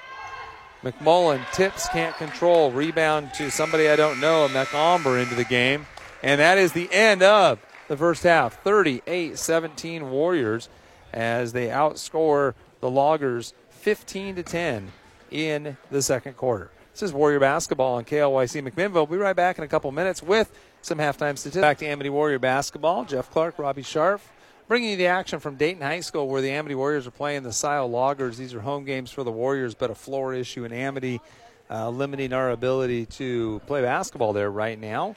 McMullen 0.84 1.44
tips, 1.54 1.88
can't 1.90 2.16
control. 2.18 2.72
Rebound 2.72 3.34
to 3.36 3.52
somebody 3.52 3.90
I 3.90 3.96
don't 3.96 4.20
know, 4.20 4.46
a 4.46 4.50
McAmber 4.50 5.22
into 5.22 5.36
the 5.36 5.44
game. 5.44 5.86
And 6.24 6.40
that 6.40 6.58
is 6.58 6.72
the 6.72 6.92
end 6.92 7.22
of 7.22 7.60
the 7.88 7.98
first 7.98 8.24
half. 8.24 8.62
38 8.64 9.38
17 9.38 10.10
Warriors 10.10 10.70
as 11.14 11.54
they 11.54 11.68
outscore 11.68 12.54
the 12.80 12.90
Loggers 12.90 13.54
15 13.70 14.36
to 14.38 14.44
10 14.44 14.92
in 15.32 15.78
the 15.92 16.02
second 16.02 16.36
quarter. 16.36 16.72
This 16.94 17.04
is 17.04 17.14
Warrior 17.14 17.40
Basketball 17.40 17.96
on 17.96 18.06
KLYC 18.06 18.68
McMinnville. 18.68 18.94
We'll 18.94 19.06
be 19.06 19.18
right 19.18 19.36
back 19.36 19.60
in 19.60 19.64
a 19.64 19.68
couple 19.68 19.92
minutes 19.92 20.24
with 20.24 20.52
some 20.82 20.98
halftime 20.98 21.38
statistics. 21.38 21.62
Back 21.62 21.78
to 21.80 21.86
Amity 21.86 22.10
Warrior 22.10 22.40
Basketball. 22.40 23.06
Jeff 23.06 23.32
Clark, 23.32 23.60
Robbie 23.60 23.84
Sharf, 23.84 24.32
bringing 24.68 24.92
you 24.92 24.96
the 24.98 25.08
action 25.08 25.40
from 25.40 25.56
Dayton 25.56 25.82
High 25.82 26.00
School 26.02 26.28
where 26.28 26.42
the 26.42 26.52
Amity 26.52 26.76
Warriors 26.76 27.08
are 27.08 27.12
playing 27.12 27.44
the 27.44 27.54
Scio 27.54 27.88
Loggers. 27.88 28.38
These 28.38 28.54
are 28.54 28.62
home 28.62 28.86
games 28.86 29.12
for 29.12 29.24
the 29.24 29.32
Warriors, 29.32 29.76
but 29.76 29.90
a 29.90 29.96
floor 29.96 30.34
issue 30.34 30.64
in 30.66 30.72
Amity, 30.72 31.22
uh, 31.70 31.90
limiting 31.90 32.34
our 32.34 32.52
ability 32.52 33.06
to 33.06 33.62
play 33.68 33.82
basketball 33.82 34.34
there 34.34 34.50
right 34.50 34.80
now. 34.80 35.16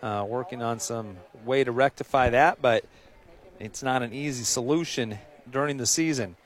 Uh, 0.00 0.24
working 0.28 0.62
on 0.62 0.78
some 0.78 1.16
way 1.44 1.64
to 1.64 1.72
rectify 1.72 2.30
that, 2.30 2.62
but 2.62 2.84
it's 3.58 3.82
not 3.82 4.00
an 4.00 4.12
easy 4.12 4.44
solution 4.44 5.18
during 5.50 5.76
the 5.76 5.86
season. 5.86 6.36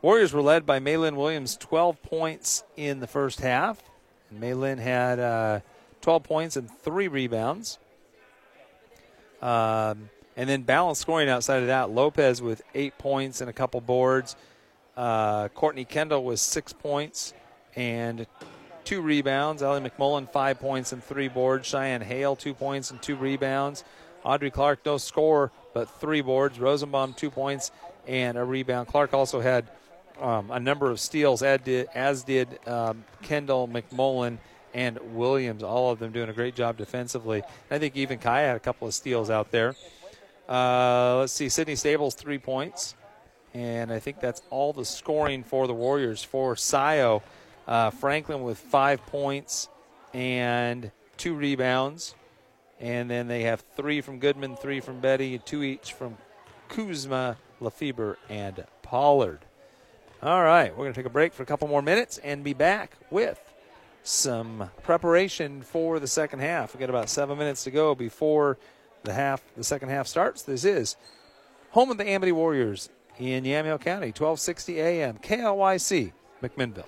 Warriors 0.00 0.32
were 0.32 0.42
led 0.42 0.64
by 0.64 0.78
Maylin 0.78 1.16
Williams, 1.16 1.56
12 1.56 2.00
points 2.02 2.62
in 2.76 3.00
the 3.00 3.08
first 3.08 3.40
half. 3.40 3.82
Maylin 4.32 4.78
had 4.78 5.18
uh, 5.18 5.60
12 6.02 6.22
points 6.22 6.56
and 6.56 6.70
three 6.70 7.08
rebounds. 7.08 7.79
Um, 9.42 10.10
and 10.36 10.48
then 10.48 10.62
balanced 10.62 11.02
scoring 11.02 11.28
outside 11.28 11.60
of 11.60 11.66
that. 11.66 11.90
Lopez 11.90 12.40
with 12.40 12.62
eight 12.74 12.96
points 12.98 13.40
and 13.40 13.50
a 13.50 13.52
couple 13.52 13.80
boards. 13.80 14.36
Uh, 14.96 15.48
Courtney 15.48 15.84
Kendall 15.84 16.24
with 16.24 16.40
six 16.40 16.72
points 16.72 17.34
and 17.76 18.26
two 18.84 19.00
rebounds. 19.00 19.62
Ellie 19.62 19.80
McMullen, 19.80 20.30
five 20.30 20.60
points 20.60 20.92
and 20.92 21.02
three 21.02 21.28
boards. 21.28 21.66
Cheyenne 21.66 22.00
Hale, 22.00 22.36
two 22.36 22.54
points 22.54 22.90
and 22.90 23.00
two 23.02 23.16
rebounds. 23.16 23.84
Audrey 24.24 24.50
Clark, 24.50 24.80
no 24.84 24.98
score, 24.98 25.50
but 25.72 25.88
three 26.00 26.20
boards. 26.20 26.58
Rosenbaum, 26.58 27.14
two 27.14 27.30
points 27.30 27.70
and 28.06 28.36
a 28.36 28.44
rebound. 28.44 28.88
Clark 28.88 29.14
also 29.14 29.40
had 29.40 29.68
um, 30.20 30.50
a 30.50 30.60
number 30.60 30.90
of 30.90 31.00
steals, 31.00 31.42
as 31.42 31.60
did, 31.60 31.88
as 31.94 32.24
did 32.24 32.58
um, 32.68 33.04
Kendall, 33.22 33.68
McMullen, 33.68 34.38
and 34.74 34.98
Williams. 35.14 35.62
All 35.62 35.90
of 35.90 35.98
them 35.98 36.12
doing 36.12 36.28
a 36.28 36.32
great 36.32 36.54
job 36.54 36.76
defensively. 36.76 37.42
I 37.70 37.78
think 37.78 37.96
even 37.96 38.18
Kaya 38.18 38.48
had 38.48 38.56
a 38.56 38.60
couple 38.60 38.86
of 38.86 38.94
steals 38.94 39.30
out 39.30 39.50
there. 39.50 39.74
Uh, 40.48 41.18
let's 41.18 41.32
see, 41.32 41.48
Sydney 41.48 41.76
Stables, 41.76 42.14
three 42.14 42.38
points. 42.38 42.94
And 43.54 43.92
I 43.92 43.98
think 43.98 44.20
that's 44.20 44.42
all 44.50 44.72
the 44.72 44.84
scoring 44.84 45.42
for 45.42 45.66
the 45.66 45.74
Warriors. 45.74 46.22
For 46.22 46.54
Sio, 46.54 47.22
uh, 47.66 47.90
Franklin 47.90 48.42
with 48.42 48.58
five 48.58 49.04
points 49.06 49.68
and 50.14 50.90
two 51.16 51.34
rebounds. 51.34 52.14
And 52.80 53.10
then 53.10 53.28
they 53.28 53.42
have 53.42 53.62
three 53.76 54.00
from 54.00 54.18
Goodman, 54.18 54.56
three 54.56 54.80
from 54.80 55.00
Betty, 55.00 55.38
two 55.38 55.62
each 55.62 55.92
from 55.92 56.16
Kuzma 56.68 57.36
Lefebvre, 57.60 58.16
and 58.28 58.64
Pollard. 58.82 59.40
All 60.22 60.42
right, 60.42 60.70
we're 60.70 60.84
going 60.84 60.92
to 60.92 60.98
take 60.98 61.06
a 61.06 61.10
break 61.10 61.32
for 61.32 61.42
a 61.42 61.46
couple 61.46 61.68
more 61.68 61.82
minutes 61.82 62.18
and 62.18 62.44
be 62.44 62.54
back 62.54 62.92
with 63.10 63.38
some 64.02 64.70
preparation 64.82 65.62
for 65.62 65.98
the 65.98 66.06
second 66.06 66.40
half. 66.40 66.74
We've 66.74 66.80
got 66.80 66.90
about 66.90 67.08
seven 67.08 67.38
minutes 67.38 67.64
to 67.64 67.70
go 67.70 67.94
before 67.94 68.58
the 69.04 69.12
half, 69.12 69.42
the 69.56 69.64
second 69.64 69.88
half 69.90 70.06
starts. 70.06 70.42
This 70.42 70.64
is 70.64 70.96
home 71.70 71.90
of 71.90 71.98
the 71.98 72.08
Amity 72.08 72.32
Warriors 72.32 72.88
in 73.18 73.44
Yamhill 73.44 73.78
County, 73.78 74.08
1260 74.08 74.80
AM, 74.80 75.18
KLYC, 75.18 76.12
McMinnville. 76.42 76.84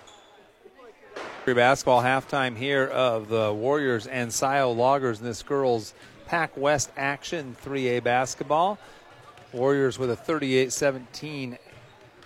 Basketball 1.45 2.03
halftime 2.03 2.57
here 2.57 2.87
of 2.87 3.29
the 3.29 3.53
Warriors 3.53 4.07
and 4.07 4.33
Scio 4.33 4.71
Loggers 4.71 5.19
in 5.19 5.27
this 5.27 5.43
girls 5.43 5.93
Pac 6.27 6.57
West 6.57 6.91
action 6.97 7.57
3A 7.65 8.03
basketball. 8.03 8.79
Warriors 9.53 9.99
with 9.99 10.11
a 10.11 10.17
38 10.17 10.73
17 10.73 11.59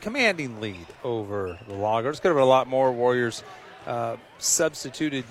commanding 0.01 0.61
lead 0.61 0.87
over 1.03 1.59
the 1.67 1.75
Loggers. 1.75 2.21
Could 2.21 2.29
have 2.29 2.37
been 2.37 2.43
a 2.43 2.47
lot 2.47 2.69
more. 2.69 2.93
Warriors 2.93 3.43
uh, 3.87 4.17
substituted 4.39 5.25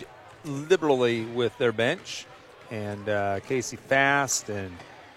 liberally 0.44 1.26
with 1.26 1.58
their 1.58 1.72
bench, 1.72 2.26
and 2.72 3.08
uh, 3.10 3.40
Casey 3.42 3.76
Fast 3.76 4.50
and 4.50 4.76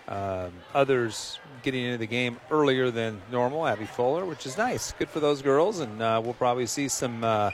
um, 0.09 0.53
others 0.75 1.39
getting 1.63 1.85
into 1.85 1.99
the 1.99 2.07
game 2.07 2.39
earlier 2.51 2.91
than 2.91 3.21
normal. 3.31 3.67
Abby 3.67 3.87
Fuller, 3.87 4.25
which 4.25 4.47
is 4.47 4.57
nice. 4.57 4.93
Good 4.93 5.09
for 5.09 5.21
those 5.21 5.43
girls, 5.43 5.81
and 5.81 6.01
uh, 6.01 6.21
we'll 6.23 6.35
probably 6.35 6.67
see 6.67 6.89
some. 6.89 7.23
Uh, 7.23 7.51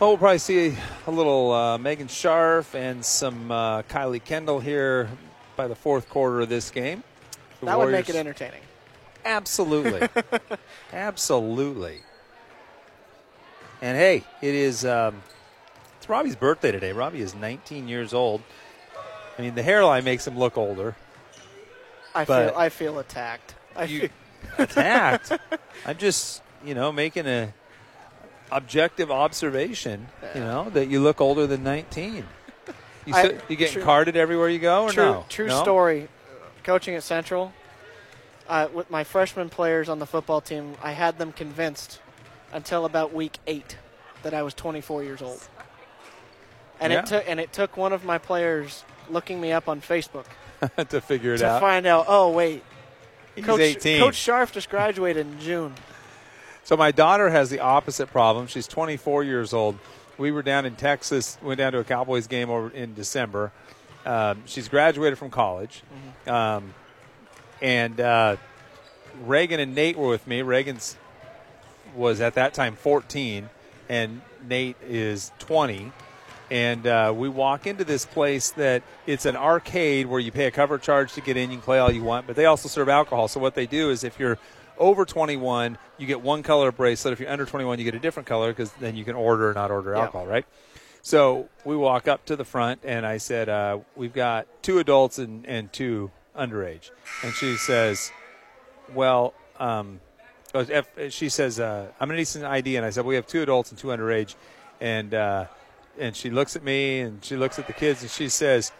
oh, 0.00 0.08
we'll 0.08 0.18
probably 0.18 0.38
see 0.38 0.76
a 1.06 1.10
little 1.10 1.52
uh, 1.52 1.78
Megan 1.78 2.08
Sharf 2.08 2.74
and 2.74 3.04
some 3.04 3.50
uh, 3.50 3.82
Kylie 3.82 4.22
Kendall 4.22 4.60
here 4.60 5.08
by 5.56 5.68
the 5.68 5.76
fourth 5.76 6.08
quarter 6.08 6.40
of 6.40 6.48
this 6.48 6.70
game. 6.70 7.02
The 7.60 7.66
that 7.66 7.76
Warriors, 7.76 7.92
would 7.92 7.98
make 7.98 8.08
it 8.08 8.16
entertaining. 8.16 8.60
Absolutely. 9.24 10.08
Absolutely. 10.92 12.00
And 13.82 13.96
hey, 13.96 14.24
it 14.40 14.54
is 14.54 14.84
um, 14.84 15.22
it's 15.98 16.08
Robbie's 16.08 16.36
birthday 16.36 16.72
today. 16.72 16.92
Robbie 16.92 17.20
is 17.20 17.34
19 17.34 17.88
years 17.88 18.14
old. 18.14 18.42
I 19.38 19.42
mean, 19.42 19.54
the 19.54 19.62
hairline 19.62 20.04
makes 20.04 20.26
him 20.26 20.38
look 20.38 20.56
older. 20.56 20.96
I 22.14 22.24
feel 22.24 22.52
I 22.56 22.68
feel 22.68 22.98
attacked. 22.98 23.54
I 23.74 23.86
feel 23.86 24.08
attacked. 24.58 25.32
I'm 25.84 25.96
just 25.96 26.42
you 26.64 26.74
know 26.74 26.92
making 26.92 27.26
a 27.26 27.52
objective 28.52 29.10
observation. 29.10 30.06
Yeah. 30.22 30.34
You 30.34 30.40
know 30.40 30.70
that 30.70 30.88
you 30.88 31.00
look 31.00 31.20
older 31.20 31.46
than 31.46 31.64
19. 31.64 32.24
You, 33.06 33.14
I, 33.14 33.38
you 33.48 33.56
getting 33.56 33.74
true, 33.74 33.82
carded 33.82 34.16
everywhere 34.16 34.48
you 34.48 34.58
go, 34.58 34.84
or 34.84 34.90
true, 34.90 35.04
no? 35.04 35.26
True 35.28 35.48
no? 35.48 35.62
story. 35.62 36.08
Coaching 36.62 36.94
at 36.94 37.02
Central, 37.02 37.52
uh, 38.48 38.68
with 38.72 38.90
my 38.90 39.04
freshman 39.04 39.50
players 39.50 39.88
on 39.90 39.98
the 39.98 40.06
football 40.06 40.40
team, 40.40 40.74
I 40.82 40.92
had 40.92 41.18
them 41.18 41.32
convinced 41.32 42.00
until 42.54 42.86
about 42.86 43.12
week 43.12 43.38
eight 43.46 43.76
that 44.22 44.32
I 44.32 44.42
was 44.42 44.54
24 44.54 45.02
years 45.02 45.20
old. 45.20 45.46
And 46.80 46.92
yeah. 46.92 47.00
it 47.00 47.06
took 47.06 47.28
and 47.28 47.38
it 47.38 47.52
took 47.52 47.76
one 47.76 47.92
of 47.92 48.04
my 48.04 48.18
players 48.18 48.84
looking 49.10 49.40
me 49.40 49.52
up 49.52 49.68
on 49.68 49.80
Facebook 49.80 50.24
to 50.88 51.00
figure 51.00 51.34
it 51.34 51.38
to 51.38 51.46
out. 51.46 51.54
To 51.56 51.60
find 51.60 51.86
out, 51.86 52.06
oh 52.08 52.30
wait, 52.30 52.62
He's 53.34 53.44
Coach, 53.44 53.60
18. 53.60 54.00
Coach 54.00 54.16
Scharf 54.16 54.52
just 54.52 54.70
graduated 54.70 55.26
in 55.26 55.40
June. 55.40 55.74
So 56.62 56.76
my 56.76 56.92
daughter 56.92 57.28
has 57.28 57.50
the 57.50 57.60
opposite 57.60 58.06
problem. 58.06 58.46
She's 58.46 58.66
24 58.66 59.24
years 59.24 59.52
old. 59.52 59.78
We 60.16 60.30
were 60.30 60.42
down 60.42 60.64
in 60.64 60.76
Texas, 60.76 61.36
went 61.42 61.58
down 61.58 61.72
to 61.72 61.78
a 61.78 61.84
Cowboys 61.84 62.26
game 62.26 62.48
over 62.48 62.70
in 62.70 62.94
December. 62.94 63.52
Um, 64.06 64.42
she's 64.46 64.68
graduated 64.68 65.18
from 65.18 65.30
college. 65.30 65.82
Mm-hmm. 66.26 66.30
Um, 66.30 66.74
and 67.60 68.00
uh, 68.00 68.36
Reagan 69.24 69.60
and 69.60 69.74
Nate 69.74 69.96
were 69.96 70.08
with 70.08 70.26
me. 70.26 70.42
Reagan's 70.42 70.96
was 71.94 72.20
at 72.20 72.34
that 72.34 72.54
time 72.54 72.76
14, 72.76 73.48
and 73.88 74.20
Nate 74.48 74.76
is 74.82 75.32
20. 75.38 75.92
And 76.50 76.86
uh, 76.86 77.12
we 77.16 77.28
walk 77.28 77.66
into 77.66 77.84
this 77.84 78.04
place 78.04 78.50
that 78.52 78.82
it's 79.06 79.24
an 79.24 79.34
arcade 79.34 80.06
where 80.06 80.20
you 80.20 80.30
pay 80.30 80.46
a 80.46 80.50
cover 80.50 80.78
charge 80.78 81.14
to 81.14 81.20
get 81.20 81.36
in. 81.36 81.50
You 81.50 81.56
can 81.56 81.64
play 81.64 81.78
all 81.78 81.90
you 81.90 82.04
want, 82.04 82.26
but 82.26 82.36
they 82.36 82.44
also 82.44 82.68
serve 82.68 82.88
alcohol. 82.88 83.28
So 83.28 83.40
what 83.40 83.54
they 83.54 83.66
do 83.66 83.90
is 83.90 84.04
if 84.04 84.18
you're 84.18 84.38
over 84.78 85.04
21, 85.04 85.78
you 85.98 86.06
get 86.06 86.20
one 86.20 86.42
color 86.42 86.70
bracelet. 86.70 87.12
If 87.12 87.20
you're 87.20 87.30
under 87.30 87.46
21, 87.46 87.78
you 87.78 87.84
get 87.84 87.94
a 87.94 87.98
different 87.98 88.26
color 88.26 88.52
because 88.52 88.72
then 88.72 88.94
you 88.94 89.04
can 89.04 89.14
order 89.14 89.50
or 89.50 89.54
not 89.54 89.70
order 89.70 89.94
alcohol, 89.94 90.26
yeah. 90.26 90.32
right? 90.32 90.46
So 91.02 91.48
we 91.64 91.76
walk 91.76 92.08
up 92.08 92.24
to 92.26 92.36
the 92.36 92.44
front, 92.44 92.80
and 92.82 93.04
I 93.04 93.18
said, 93.18 93.48
uh, 93.48 93.80
We've 93.94 94.12
got 94.12 94.46
two 94.62 94.78
adults 94.78 95.18
and, 95.18 95.46
and 95.46 95.72
two 95.72 96.10
underage. 96.36 96.90
And 97.22 97.32
she 97.34 97.56
says, 97.56 98.10
Well, 98.94 99.34
um, 99.58 100.00
oh, 100.54 101.08
she 101.08 101.28
says, 101.28 101.60
uh, 101.60 101.88
I'm 102.00 102.08
going 102.08 102.16
to 102.16 102.20
need 102.20 102.24
some 102.24 102.44
ID. 102.44 102.76
And 102.76 102.86
I 102.86 102.90
said, 102.90 103.04
We 103.04 103.16
have 103.16 103.26
two 103.26 103.42
adults 103.42 103.70
and 103.70 103.78
two 103.78 103.88
underage. 103.88 104.34
And, 104.80 105.14
uh, 105.14 105.46
and 105.98 106.16
she 106.16 106.30
looks 106.30 106.56
at 106.56 106.62
me 106.62 107.00
and 107.00 107.24
she 107.24 107.36
looks 107.36 107.58
at 107.58 107.66
the 107.66 107.72
kids 107.72 108.02
and 108.02 108.10
she 108.10 108.28
says, 108.28 108.72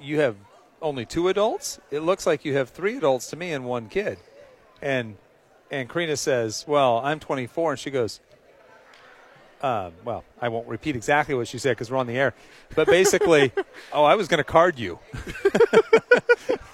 You 0.00 0.20
have 0.20 0.36
only 0.80 1.04
two 1.04 1.28
adults? 1.28 1.80
It 1.90 2.00
looks 2.00 2.26
like 2.26 2.44
you 2.44 2.54
have 2.54 2.70
three 2.70 2.96
adults 2.96 3.28
to 3.30 3.36
me 3.36 3.52
and 3.52 3.64
one 3.64 3.88
kid. 3.88 4.18
And 4.80 5.16
and 5.70 5.88
Karina 5.88 6.16
says, 6.16 6.64
Well, 6.66 6.98
I'm 6.98 7.20
24. 7.20 7.72
And 7.72 7.80
she 7.80 7.90
goes, 7.90 8.20
uh, 9.60 9.90
well, 10.04 10.24
I 10.40 10.48
won't 10.48 10.68
repeat 10.68 10.94
exactly 10.96 11.34
what 11.34 11.48
she 11.48 11.58
said 11.58 11.72
because 11.72 11.90
we're 11.90 11.98
on 11.98 12.06
the 12.06 12.16
air. 12.16 12.34
But 12.74 12.86
basically, 12.86 13.52
oh, 13.92 14.04
I 14.04 14.14
was 14.14 14.28
going 14.28 14.38
to 14.38 14.44
card 14.44 14.78
you. 14.78 14.98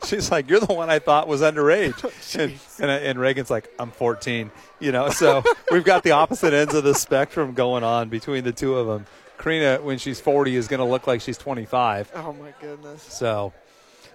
She's 0.04 0.30
like, 0.30 0.48
you're 0.48 0.60
the 0.60 0.72
one 0.72 0.90
I 0.90 0.98
thought 0.98 1.28
was 1.28 1.42
underage. 1.42 2.04
and, 2.38 2.58
and, 2.78 2.90
and, 2.90 3.18
Reagan's 3.18 3.50
like, 3.50 3.70
I'm 3.78 3.90
14. 3.90 4.50
You 4.78 4.92
know, 4.92 5.10
so 5.10 5.42
we've 5.70 5.84
got 5.84 6.02
the 6.02 6.12
opposite 6.12 6.54
ends 6.54 6.74
of 6.74 6.84
the 6.84 6.94
spectrum 6.94 7.52
going 7.52 7.84
on 7.84 8.08
between 8.08 8.44
the 8.44 8.52
two 8.52 8.76
of 8.76 8.86
them. 8.86 9.06
Karina, 9.38 9.80
when 9.82 9.98
she's 9.98 10.20
40, 10.20 10.56
is 10.56 10.68
going 10.68 10.80
to 10.80 10.84
look 10.84 11.06
like 11.06 11.20
she's 11.20 11.38
25. 11.38 12.12
Oh, 12.14 12.32
my 12.32 12.52
goodness. 12.60 13.02
So 13.02 13.52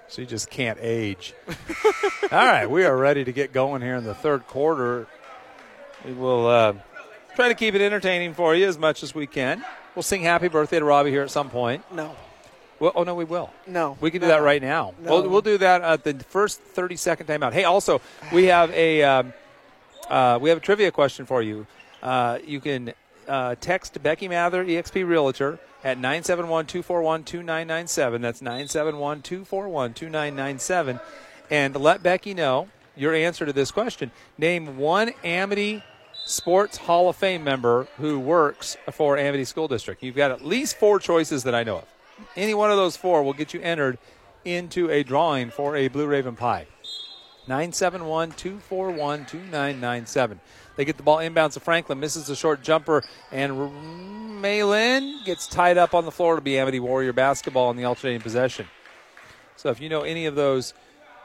she 0.07 0.25
just 0.25 0.49
can't 0.49 0.77
age. 0.81 1.33
All 2.31 2.45
right, 2.45 2.69
we 2.69 2.85
are 2.85 2.95
ready 2.95 3.23
to 3.23 3.31
get 3.31 3.51
going 3.51 3.81
here 3.81 3.95
in 3.95 4.03
the 4.03 4.13
third 4.13 4.47
quarter. 4.47 5.07
We 6.03 6.13
will 6.13 6.47
uh, 6.47 6.73
try 7.35 7.47
to 7.47 7.55
keep 7.55 7.73
it 7.73 7.81
entertaining 7.81 8.33
for 8.33 8.55
you 8.55 8.67
as 8.67 8.77
much 8.77 9.01
as 9.01 9.15
we 9.15 9.25
can. 9.25 9.63
We'll 9.95 10.03
sing 10.03 10.21
happy 10.21 10.47
birthday 10.47 10.79
to 10.79 10.85
Robbie 10.85 11.09
here 11.09 11.23
at 11.23 11.31
some 11.31 11.49
point. 11.49 11.83
No. 11.91 12.15
Well, 12.79 12.91
oh 12.95 13.03
no, 13.03 13.15
we 13.15 13.23
will. 13.23 13.51
No, 13.67 13.97
we 14.01 14.11
can 14.11 14.21
no. 14.21 14.27
do 14.27 14.31
that 14.31 14.41
right 14.41 14.61
now. 14.61 14.93
No. 15.01 15.11
We'll, 15.11 15.29
we'll 15.29 15.41
do 15.41 15.57
that 15.59 15.81
at 15.81 16.03
the 16.03 16.13
first 16.25 16.59
thirty 16.59 16.97
second 16.97 17.27
timeout. 17.27 17.53
Hey, 17.53 17.63
also 17.63 18.01
we 18.33 18.45
have 18.45 18.69
a 18.71 19.03
um, 19.03 19.33
uh, 20.09 20.37
we 20.41 20.49
have 20.49 20.57
a 20.57 20.61
trivia 20.61 20.91
question 20.91 21.25
for 21.25 21.41
you. 21.41 21.65
Uh, 22.03 22.39
you 22.45 22.59
can 22.59 22.93
uh, 23.27 23.55
text 23.59 24.01
Becky 24.03 24.27
Mather, 24.27 24.63
EXP 24.63 25.07
Realtor, 25.07 25.57
at 25.83 25.97
971-241-2997. 25.99 28.21
That's 28.21 28.41
971-241-2997. 28.41 31.01
And 31.49 31.75
let 31.75 32.03
Becky 32.03 32.33
know 32.33 32.69
your 32.95 33.13
answer 33.13 33.45
to 33.45 33.53
this 33.53 33.71
question. 33.71 34.11
Name 34.37 34.77
one 34.77 35.11
Amity 35.23 35.83
Sports 36.25 36.77
Hall 36.77 37.09
of 37.09 37.15
Fame 37.15 37.43
member 37.43 37.87
who 37.97 38.19
works 38.19 38.77
for 38.91 39.17
Amity 39.17 39.45
School 39.45 39.67
District. 39.67 40.01
You've 40.01 40.15
got 40.15 40.31
at 40.31 40.43
least 40.43 40.77
four 40.77 40.99
choices 40.99 41.43
that 41.43 41.53
I 41.53 41.63
know 41.63 41.77
of. 41.77 41.94
Any 42.35 42.53
one 42.53 42.71
of 42.71 42.77
those 42.77 42.97
four 42.97 43.23
will 43.23 43.33
get 43.33 43.53
you 43.53 43.61
entered 43.61 43.97
into 44.43 44.89
a 44.89 45.03
drawing 45.03 45.49
for 45.49 45.75
a 45.75 45.87
Blue 45.87 46.07
Raven 46.07 46.35
Pie. 46.35 46.67
971 47.47 48.31
241 48.31 49.19
2997. 49.25 50.39
They 50.75 50.85
get 50.85 50.97
the 50.97 51.03
ball 51.03 51.17
inbounds 51.17 51.53
to 51.53 51.59
Franklin, 51.59 51.99
misses 51.99 52.27
the 52.27 52.35
short 52.35 52.63
jumper, 52.63 53.03
and 53.31 53.51
Maylin 54.41 55.23
gets 55.25 55.47
tied 55.47 55.77
up 55.77 55.93
on 55.93 56.05
the 56.05 56.11
floor 56.11 56.35
to 56.35 56.41
be 56.41 56.57
Amity 56.57 56.79
Warrior 56.79 57.13
basketball 57.13 57.69
in 57.69 57.77
the 57.77 57.85
alternating 57.85 58.21
possession. 58.21 58.67
So 59.55 59.69
if 59.69 59.79
you 59.79 59.89
know 59.89 60.01
any 60.01 60.25
of 60.25 60.35
those 60.35 60.73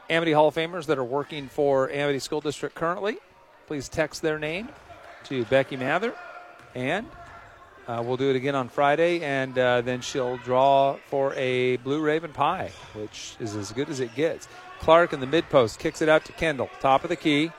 Amity 0.09 0.31
Hall 0.31 0.47
of 0.47 0.55
Famers 0.55 0.85
that 0.85 0.97
are 0.97 1.03
working 1.03 1.47
for 1.47 1.89
Amity 1.89 2.19
School 2.19 2.41
District 2.41 2.75
currently, 2.75 3.17
please 3.67 3.89
text 3.89 4.21
their 4.21 4.37
name 4.37 4.69
to 5.25 5.45
Becky 5.45 5.75
Mather 5.75 6.13
and 6.75 7.07
uh, 7.91 8.01
we'll 8.01 8.15
do 8.15 8.29
it 8.29 8.37
again 8.37 8.55
on 8.55 8.69
Friday, 8.69 9.19
and 9.21 9.57
uh, 9.57 9.81
then 9.81 9.99
she'll 9.99 10.37
draw 10.37 10.95
for 11.07 11.33
a 11.33 11.75
Blue 11.77 11.99
Raven 11.99 12.31
pie, 12.31 12.71
which 12.93 13.35
is 13.41 13.53
as 13.55 13.73
good 13.73 13.89
as 13.89 13.99
it 13.99 14.15
gets. 14.15 14.47
Clark 14.79 15.11
in 15.11 15.19
the 15.19 15.25
mid 15.25 15.49
post 15.49 15.77
kicks 15.77 16.01
it 16.01 16.07
out 16.07 16.23
to 16.25 16.31
Kendall, 16.31 16.69
top 16.79 17.03
of 17.03 17.09
the 17.09 17.17
key. 17.17 17.51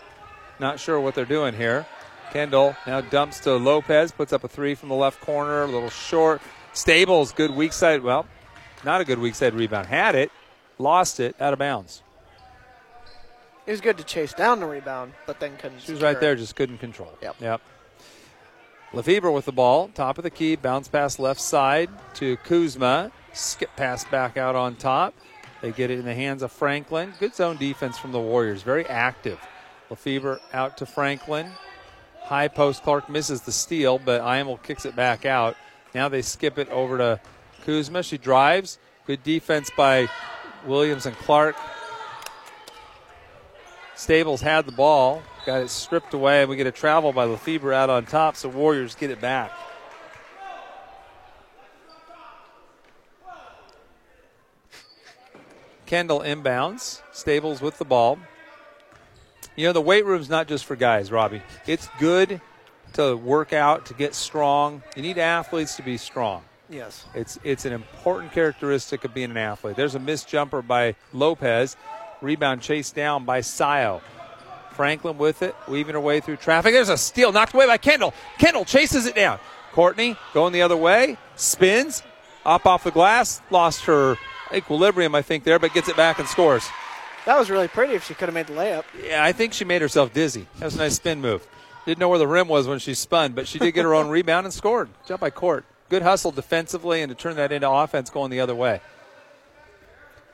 Not 0.59 0.81
sure 0.81 0.99
what 0.99 1.15
they're 1.15 1.27
doing 1.27 1.55
here. 1.55 1.85
Kendall 2.33 2.75
now 2.87 3.03
dumps 3.03 3.41
to 3.41 3.57
Lopez, 3.57 4.11
puts 4.11 4.33
up 4.33 4.43
a 4.43 4.49
three 4.49 4.75
from 4.75 4.89
the 4.89 4.95
left 4.95 5.21
corner, 5.21 5.65
a 5.65 5.67
little 5.67 5.91
short. 5.91 6.41
Stables, 6.73 7.33
good 7.33 7.51
weak 7.51 7.75
side. 7.75 8.03
Well, 8.03 8.27
not 8.85 9.03
a 9.03 9.05
good 9.05 9.19
weak 9.19 9.35
side 9.35 9.53
rebound. 9.53 9.87
Had 9.87 10.15
it, 10.15 10.33
lost 10.79 11.21
it, 11.21 11.37
out 11.41 11.53
of 11.53 11.59
bounds. 11.59 12.03
It 13.67 13.71
was 13.71 13.83
good 13.83 13.99
to 13.99 14.05
chase 14.05 14.33
down 14.33 14.61
the 14.61 14.67
rebound, 14.67 15.13
but 15.27 15.41
then 15.41 15.59
couldn't. 15.59 15.83
She 15.83 15.93
was 15.93 16.01
right 16.01 16.19
there, 16.19 16.35
just 16.35 16.57
couldn't 16.57 16.79
control. 16.79 17.13
Yep. 17.21 17.37
Yep. 17.39 17.61
Lefebvre 18.95 19.33
with 19.33 19.47
the 19.47 19.53
ball, 19.53 19.89
top 19.89 20.19
of 20.19 20.25
the 20.25 20.31
key, 20.31 20.55
bounce 20.55 20.87
pass 20.87 21.19
left 21.19 21.41
side 21.41 21.89
to 22.15 22.37
Kuzma. 22.39 23.11
Skip 23.33 23.71
pass 23.75 24.05
back 24.05 24.37
out 24.37 24.55
on 24.55 24.77
top. 24.77 25.15
They 25.63 25.73
get 25.73 25.91
it 25.91 25.99
in 25.99 26.05
the 26.05 26.15
hands 26.15 26.43
of 26.43 26.53
Franklin. 26.53 27.15
Good 27.19 27.35
zone 27.35 27.57
defense 27.57 27.97
from 27.97 28.13
the 28.13 28.21
Warriors. 28.21 28.63
Very 28.63 28.85
active. 28.87 29.39
Lefebvre 29.89 30.41
out 30.53 30.77
to 30.79 30.87
Franklin. 30.87 31.51
High 32.21 32.49
post. 32.49 32.83
Clark 32.83 33.09
misses 33.09 33.41
the 33.43 33.53
steal, 33.53 33.99
but 33.99 34.21
Imel 34.21 34.63
kicks 34.63 34.85
it 34.85 34.95
back 34.95 35.25
out. 35.25 35.57
Now 35.95 36.09
they 36.09 36.21
skip 36.21 36.59
it 36.59 36.69
over 36.69 36.99
to 36.99 37.21
Kuzma. 37.65 38.03
She 38.03 38.19
drives. 38.19 38.79
Good 39.07 39.23
defense 39.23 39.71
by 39.75 40.09
Williams 40.67 41.07
and 41.07 41.17
Clark. 41.17 41.57
Stables 43.95 44.41
had 44.41 44.67
the 44.67 44.73
ball, 44.73 45.23
got 45.45 45.61
it 45.63 45.71
stripped 45.71 46.15
away, 46.15 46.41
and 46.43 46.51
we 46.51 46.57
get 46.57 46.67
a 46.67 46.73
travel 46.73 47.13
by 47.13 47.25
Lefebvre 47.25 47.73
out 47.73 47.91
on 47.91 48.07
top, 48.07 48.37
so 48.37 48.49
Warriors 48.49 48.95
get 48.95 49.11
it 49.11 49.21
back. 49.21 49.53
Kendall 55.87 56.21
inbounds. 56.21 57.03
Stables 57.13 57.61
with 57.61 57.79
the 57.79 57.85
ball. 57.85 58.19
You 59.55 59.67
know, 59.67 59.73
the 59.73 59.83
weight 59.83 60.07
room's 60.07 60.31
not 60.31 60.49
just 60.49 60.65
for 60.65 60.77
guys, 60.77 61.13
Robbie. 61.13 61.43
It's 61.67 61.89
good 61.99 62.41
to 62.95 63.17
work 63.17 63.53
out, 63.53 63.87
to 63.87 63.95
get 63.95 64.15
strong. 64.15 64.83
You 64.97 65.03
need 65.03 65.19
athletes 65.19 65.77
to 65.77 65.83
be 65.83 65.97
strong. 65.97 66.45
Yes. 66.69 67.05
It's 67.15 67.39
it's 67.45 67.67
an 67.67 67.73
important 67.75 68.33
characteristic 68.33 69.05
of 69.05 69.13
being 69.13 69.31
an 69.31 69.37
athlete. 69.37 69.77
There's 69.77 69.95
a 69.95 69.99
missed 69.99 70.27
jumper 70.29 70.63
by 70.63 70.97
Lopez. 71.13 71.77
Rebound 72.23 72.63
chased 72.63 72.95
down 72.95 73.25
by 73.27 73.43
Scio. 73.43 74.01
Franklin 74.73 75.19
with 75.19 75.43
it, 75.43 75.55
weaving 75.69 75.95
her 75.95 76.01
way 76.01 76.21
through 76.21 76.37
traffic. 76.37 76.73
There's 76.73 76.89
a 76.89 76.97
steal 76.97 77.33
knocked 77.33 77.55
away 77.55 77.67
by 77.67 77.79
Kendall. 77.79 78.15
Kendall 78.39 78.65
chases 78.65 79.07
it 79.07 79.15
down. 79.15 79.39
Courtney 79.73 80.17
going 80.35 80.53
the 80.53 80.63
other 80.63 80.77
way, 80.77 81.17
spins, 81.37 82.03
up 82.45 82.67
off 82.67 82.85
the 82.85 82.91
glass, 82.91 83.41
lost 83.51 83.85
her 83.85 84.17
equilibrium, 84.53 85.15
I 85.15 85.23
think, 85.23 85.45
there, 85.45 85.59
but 85.59 85.73
gets 85.73 85.89
it 85.89 85.97
back 85.97 86.19
and 86.19 86.29
scores. 86.29 86.69
That 87.25 87.39
was 87.39 87.51
really 87.51 87.69
pretty 87.69 87.95
if 87.95 88.05
she 88.05 88.15
could 88.15 88.29
have 88.29 88.35
made 88.35 88.49
the 88.49 88.55
layup. 88.55 88.85
Yeah, 89.03 89.25
I 89.25 89.33
think 89.33 89.53
she 89.53 89.65
made 89.65 89.81
herself 89.81 90.13
dizzy. 90.13 90.47
That 90.59 90.67
was 90.67 90.75
a 90.75 90.79
nice 90.79 90.97
spin 90.97 91.21
move. 91.21 91.47
Didn't 91.87 91.99
know 91.99 92.09
where 92.09 92.19
the 92.19 92.27
rim 92.27 92.49
was 92.49 92.67
when 92.67 92.79
she 92.79 92.95
spun, 92.95 93.33
but 93.33 93.47
she 93.49 93.59
did 93.59 93.73
get 93.73 93.85
her 93.85 93.95
own 93.95 94.09
rebound 94.11 94.47
and 94.47 94.53
scored. 94.53 94.89
Jump 95.07 95.21
by 95.21 95.31
Court. 95.31 95.65
Good 95.89 96.03
hustle 96.03 96.33
defensively 96.33 97.03
and 97.03 97.11
to 97.11 97.15
turn 97.15 97.37
that 97.37 97.53
into 97.53 97.71
offense 97.71 98.11
going 98.11 98.31
the 98.31 98.41
other 98.41 98.55
way. 98.55 98.81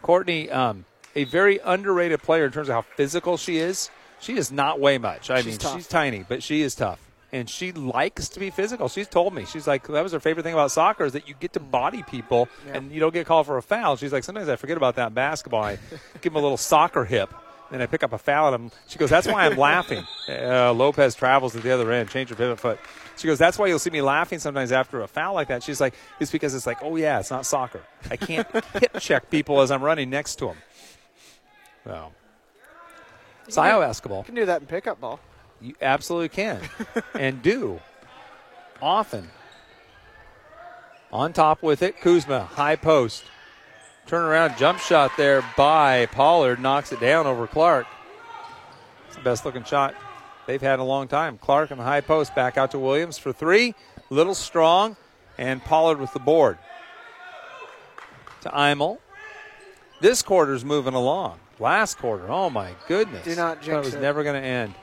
Courtney, 0.03 0.51
um, 0.51 0.85
a 1.15 1.25
very 1.25 1.59
underrated 1.65 2.23
player 2.23 2.47
in 2.47 2.53
terms 2.53 2.69
of 2.69 2.75
how 2.75 2.83
physical 2.97 3.37
she 3.37 3.59
is. 3.59 3.91
She 4.21 4.35
does 4.35 4.51
not 4.53 4.81
weigh 4.81 4.99
much. 4.99 5.31
I 5.31 5.37
She's 5.39 5.47
mean, 5.47 5.59
tough. 5.59 5.77
she's 5.77 5.87
tiny, 5.87 6.25
but 6.29 6.43
she 6.43 6.63
is 6.63 6.75
tough. 6.75 7.01
And 7.31 7.49
she 7.49 7.73
likes 7.73 8.31
to 8.31 8.41
be 8.41 8.49
physical. 8.51 8.89
She's 8.89 9.07
told 9.07 9.35
me. 9.35 9.45
She's 9.45 9.67
like, 9.67 9.87
that 9.89 10.03
was 10.03 10.13
her 10.13 10.21
favorite 10.21 10.45
thing 10.45 10.55
about 10.55 10.71
soccer 10.71 11.05
is 11.05 11.13
that 11.13 11.29
you 11.29 11.35
get 11.39 11.53
to 11.53 11.61
body 11.61 12.03
people 12.03 12.49
Yeah. 12.67 12.77
and 12.77 12.91
you 12.91 13.01
don't 13.01 13.13
get 13.13 13.27
called 13.27 13.47
for 13.47 13.59
a 13.59 13.63
foul. 13.63 13.97
She's 13.97 14.13
like, 14.15 14.25
sometimes 14.25 14.49
I 14.49 14.57
forget 14.57 14.77
about 14.79 14.97
that 14.97 15.09
in 15.09 15.13
basketball. 15.15 15.63
I 15.63 15.79
give 16.23 16.33
them 16.33 16.37
a 16.37 16.41
little 16.41 16.57
soccer 16.57 17.05
hip. 17.05 17.33
and 17.71 17.83
I 17.83 17.87
pick 17.87 18.03
up 18.03 18.15
a 18.15 18.19
foul 18.19 18.47
and 18.47 18.55
I'm, 18.55 18.71
she 18.87 18.99
goes, 18.99 19.11
that's 19.11 19.27
why 19.27 19.45
I'm 19.47 19.57
laughing. 19.59 20.05
Uh, 20.29 20.73
Lopez 20.75 21.15
travels 21.15 21.53
to 21.53 21.61
the 21.61 21.71
other 21.71 21.91
end, 21.91 22.09
change 22.11 22.29
her 22.31 22.35
pivot 22.35 22.61
foot. 22.61 22.79
She 23.17 23.27
goes, 23.27 23.39
that's 23.39 23.59
why 23.59 23.67
you'll 23.67 23.79
see 23.79 23.89
me 23.91 24.03
laughing 24.03 24.39
sometimes 24.39 24.73
after 24.73 25.01
a 25.03 25.09
foul 25.09 25.33
like 25.35 25.49
that. 25.49 25.63
She's 25.63 25.81
like, 25.81 25.95
it's 26.21 26.31
because 26.31 26.55
it's 26.55 26.67
like, 26.67 26.79
oh 26.83 26.97
yeah, 26.97 27.19
it's 27.21 27.31
not 27.31 27.45
soccer. 27.47 27.81
I 28.11 28.17
can't 28.17 28.47
hip 28.75 28.99
check 29.01 29.31
people 29.31 29.61
as 29.63 29.71
I'm 29.71 29.83
running 29.83 30.09
next 30.11 30.37
to 30.37 30.47
them. 30.47 30.57
So, 31.85 32.13
Scio 33.49 33.81
basketball. 33.81 34.19
You 34.19 34.25
can 34.25 34.35
do 34.35 34.47
that 34.47 34.61
in 34.61 34.67
pickup 34.67 35.01
ball. 35.01 35.21
You 35.61 35.75
absolutely 35.81 36.29
can 36.29 36.61
and 37.15 37.43
do 37.43 37.81
often. 38.81 39.29
On 41.11 41.33
top 41.33 41.63
with 41.63 41.83
it, 41.83 42.01
Kuzma, 42.01 42.45
high 42.45 42.77
post. 42.77 43.25
Turnaround 44.07 44.57
jump 44.57 44.79
shot 44.79 45.13
there 45.17 45.45
by 45.57 46.07
Pollard, 46.07 46.61
knocks 46.61 46.93
it 46.93 47.01
down 47.01 47.27
over 47.27 47.47
Clark. 47.47 47.87
It's 49.07 49.17
the 49.17 49.23
best 49.23 49.45
looking 49.45 49.65
shot 49.65 49.95
they've 50.47 50.61
had 50.61 50.75
in 50.75 50.81
a 50.81 50.85
long 50.85 51.09
time. 51.09 51.39
Clark 51.39 51.71
on 51.73 51.79
the 51.79 51.85
high 51.85 52.01
post, 52.01 52.35
back 52.35 52.57
out 52.57 52.71
to 52.73 52.79
Williams 52.79 53.19
for 53.19 53.33
three. 53.33 53.75
Little 54.11 54.35
strong, 54.35 54.97
and 55.37 55.63
Pollard 55.63 55.99
with 55.99 56.13
the 56.13 56.21
board. 56.21 56.59
To 58.43 58.49
Imel. 58.51 58.99
This 60.01 60.23
quarter's 60.23 60.65
moving 60.65 60.95
along. 60.95 61.41
Last 61.61 61.99
quarter, 61.99 62.29
oh 62.29 62.51
my 62.51 62.75
goodness. 62.87 63.25
Do 63.25 63.35
not 63.35 63.63
jinx 63.63 63.75
it 63.75 63.85
was 63.85 63.95
it. 63.95 64.01
never 64.01 64.23
going 64.23 64.41
to 64.41 64.47
end. 64.47 64.75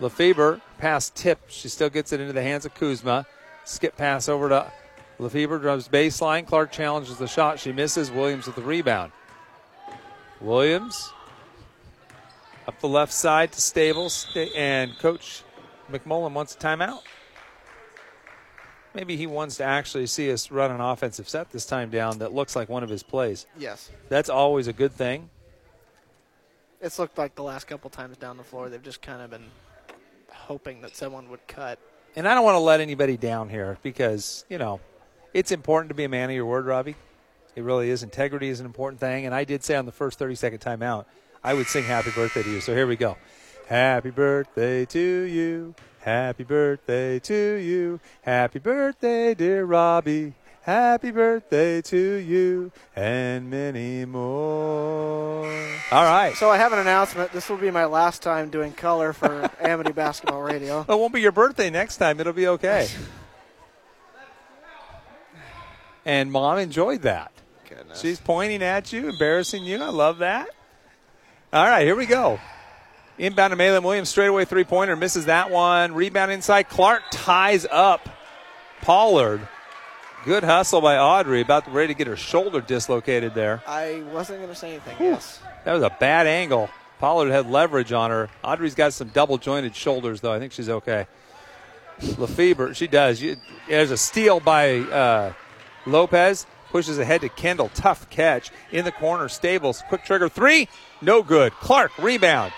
Lefebvre 0.00 0.60
pass 0.78 1.10
tip. 1.10 1.40
She 1.48 1.68
still 1.68 1.90
gets 1.90 2.12
it 2.12 2.20
into 2.20 2.32
the 2.32 2.42
hands 2.42 2.64
of 2.64 2.74
Kuzma. 2.74 3.26
Skip 3.64 3.96
pass 3.96 4.28
over 4.28 4.48
to 4.48 4.72
Lefebvre 5.18 5.58
drives 5.58 5.88
baseline. 5.88 6.46
Clark 6.46 6.70
challenges 6.70 7.16
the 7.16 7.26
shot. 7.26 7.58
She 7.58 7.72
misses. 7.72 8.10
Williams 8.10 8.46
with 8.46 8.54
the 8.54 8.62
rebound. 8.62 9.10
Williams 10.40 11.12
up 12.68 12.78
the 12.80 12.88
left 12.88 13.12
side 13.12 13.50
to 13.52 13.60
Stables, 13.60 14.28
and 14.54 14.96
Coach 14.98 15.42
McMullen 15.90 16.32
wants 16.32 16.54
a 16.54 16.58
timeout. 16.58 17.00
Maybe 18.94 19.16
he 19.16 19.26
wants 19.26 19.56
to 19.56 19.64
actually 19.64 20.06
see 20.06 20.30
us 20.32 20.50
run 20.50 20.70
an 20.70 20.80
offensive 20.80 21.28
set 21.28 21.50
this 21.50 21.66
time 21.66 21.90
down 21.90 22.18
that 22.18 22.32
looks 22.32 22.54
like 22.54 22.68
one 22.68 22.82
of 22.82 22.88
his 22.88 23.02
plays. 23.02 23.46
Yes. 23.58 23.90
That's 24.08 24.28
always 24.28 24.66
a 24.66 24.72
good 24.72 24.92
thing. 24.92 25.30
It's 26.80 26.98
looked 26.98 27.18
like 27.18 27.34
the 27.34 27.42
last 27.42 27.66
couple 27.66 27.90
times 27.90 28.16
down 28.16 28.36
the 28.36 28.44
floor, 28.44 28.68
they've 28.68 28.82
just 28.82 29.02
kind 29.02 29.20
of 29.20 29.30
been 29.30 29.50
hoping 30.30 30.80
that 30.82 30.94
someone 30.94 31.28
would 31.30 31.44
cut. 31.48 31.78
And 32.14 32.28
I 32.28 32.34
don't 32.34 32.44
want 32.44 32.54
to 32.54 32.60
let 32.60 32.80
anybody 32.80 33.16
down 33.16 33.48
here 33.48 33.78
because, 33.82 34.44
you 34.48 34.58
know, 34.58 34.80
it's 35.34 35.50
important 35.50 35.88
to 35.88 35.94
be 35.94 36.04
a 36.04 36.08
man 36.08 36.30
of 36.30 36.36
your 36.36 36.46
word, 36.46 36.66
Robbie. 36.66 36.94
It 37.56 37.62
really 37.62 37.90
is. 37.90 38.04
Integrity 38.04 38.48
is 38.48 38.60
an 38.60 38.66
important 38.66 39.00
thing. 39.00 39.26
And 39.26 39.34
I 39.34 39.42
did 39.42 39.64
say 39.64 39.74
on 39.74 39.86
the 39.86 39.92
first 39.92 40.18
30 40.20 40.36
second 40.36 40.60
timeout, 40.60 41.06
I 41.42 41.54
would 41.54 41.66
sing 41.66 41.84
happy 41.84 42.10
birthday 42.12 42.44
to 42.44 42.50
you. 42.50 42.60
So 42.60 42.74
here 42.74 42.86
we 42.86 42.96
go. 42.96 43.16
Happy 43.66 44.10
birthday 44.10 44.84
to 44.86 45.00
you. 45.00 45.74
Happy 46.00 46.44
birthday 46.44 47.18
to 47.18 47.34
you. 47.34 48.00
Happy 48.22 48.60
birthday, 48.60 49.34
dear 49.34 49.64
Robbie. 49.64 50.34
Happy 50.68 51.10
birthday 51.12 51.80
to 51.80 51.96
you 51.96 52.70
and 52.94 53.48
many 53.48 54.04
more. 54.04 55.46
All 55.90 56.04
right. 56.04 56.34
So 56.36 56.50
I 56.50 56.58
have 56.58 56.74
an 56.74 56.78
announcement. 56.78 57.32
This 57.32 57.48
will 57.48 57.56
be 57.56 57.70
my 57.70 57.86
last 57.86 58.20
time 58.20 58.50
doing 58.50 58.74
color 58.74 59.14
for 59.14 59.50
Amity 59.62 59.92
Basketball 59.92 60.42
Radio. 60.42 60.84
Oh, 60.86 60.94
it 60.94 61.00
won't 61.00 61.14
be 61.14 61.22
your 61.22 61.32
birthday 61.32 61.70
next 61.70 61.96
time. 61.96 62.20
It'll 62.20 62.34
be 62.34 62.48
okay. 62.48 62.86
and 66.04 66.30
mom 66.30 66.58
enjoyed 66.58 67.00
that. 67.00 67.32
Goodness. 67.66 68.02
She's 68.02 68.20
pointing 68.20 68.62
at 68.62 68.92
you, 68.92 69.08
embarrassing 69.08 69.64
you. 69.64 69.82
I 69.82 69.88
love 69.88 70.18
that. 70.18 70.50
All 71.50 71.64
right, 71.64 71.86
here 71.86 71.96
we 71.96 72.04
go. 72.04 72.38
Inbound 73.16 73.52
to 73.52 73.56
Maylin 73.56 73.84
Williams, 73.84 74.10
straightaway 74.10 74.44
three 74.44 74.64
pointer, 74.64 74.96
misses 74.96 75.24
that 75.24 75.50
one. 75.50 75.94
Rebound 75.94 76.30
inside. 76.30 76.68
Clark 76.68 77.04
ties 77.10 77.64
up 77.70 78.06
Pollard. 78.82 79.48
Good 80.28 80.44
hustle 80.44 80.82
by 80.82 80.98
Audrey, 80.98 81.40
about 81.40 81.72
ready 81.72 81.94
to 81.94 81.96
get 81.96 82.06
her 82.06 82.14
shoulder 82.14 82.60
dislocated 82.60 83.32
there. 83.32 83.62
I 83.66 84.02
wasn't 84.12 84.40
going 84.40 84.50
to 84.50 84.54
say 84.54 84.72
anything. 84.72 84.94
Yes. 85.00 85.40
That 85.64 85.72
was 85.72 85.82
a 85.82 85.88
bad 85.88 86.26
angle. 86.26 86.68
Pollard 86.98 87.30
had 87.30 87.48
leverage 87.48 87.92
on 87.92 88.10
her. 88.10 88.28
Audrey's 88.44 88.74
got 88.74 88.92
some 88.92 89.08
double 89.08 89.38
jointed 89.38 89.74
shoulders, 89.74 90.20
though. 90.20 90.30
I 90.30 90.38
think 90.38 90.52
she's 90.52 90.68
okay. 90.68 91.06
Lefebvre, 92.18 92.74
she 92.74 92.88
does. 92.88 93.22
You, 93.22 93.36
there's 93.70 93.90
a 93.90 93.96
steal 93.96 94.38
by 94.38 94.80
uh, 94.80 95.32
Lopez. 95.86 96.44
Pushes 96.72 96.98
ahead 96.98 97.22
to 97.22 97.30
Kendall. 97.30 97.70
Tough 97.72 98.10
catch. 98.10 98.50
In 98.70 98.84
the 98.84 98.92
corner, 98.92 99.30
Stables. 99.30 99.82
Quick 99.88 100.04
trigger. 100.04 100.28
Three. 100.28 100.68
No 101.00 101.22
good. 101.22 101.54
Clark, 101.54 101.96
rebound. 101.96 102.52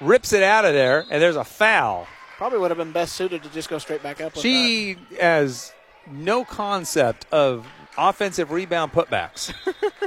Rips 0.00 0.32
it 0.32 0.42
out 0.42 0.64
of 0.64 0.74
there, 0.74 1.04
and 1.08 1.22
there's 1.22 1.36
a 1.36 1.44
foul. 1.44 2.08
Probably 2.38 2.58
would 2.58 2.72
have 2.72 2.78
been 2.78 2.90
best 2.90 3.14
suited 3.14 3.44
to 3.44 3.48
just 3.50 3.68
go 3.68 3.78
straight 3.78 4.02
back 4.02 4.20
up 4.20 4.36
She 4.36 4.96
has 5.20 5.72
no 6.10 6.44
concept 6.44 7.26
of 7.32 7.66
offensive 7.96 8.50
rebound 8.50 8.92
putbacks. 8.92 9.52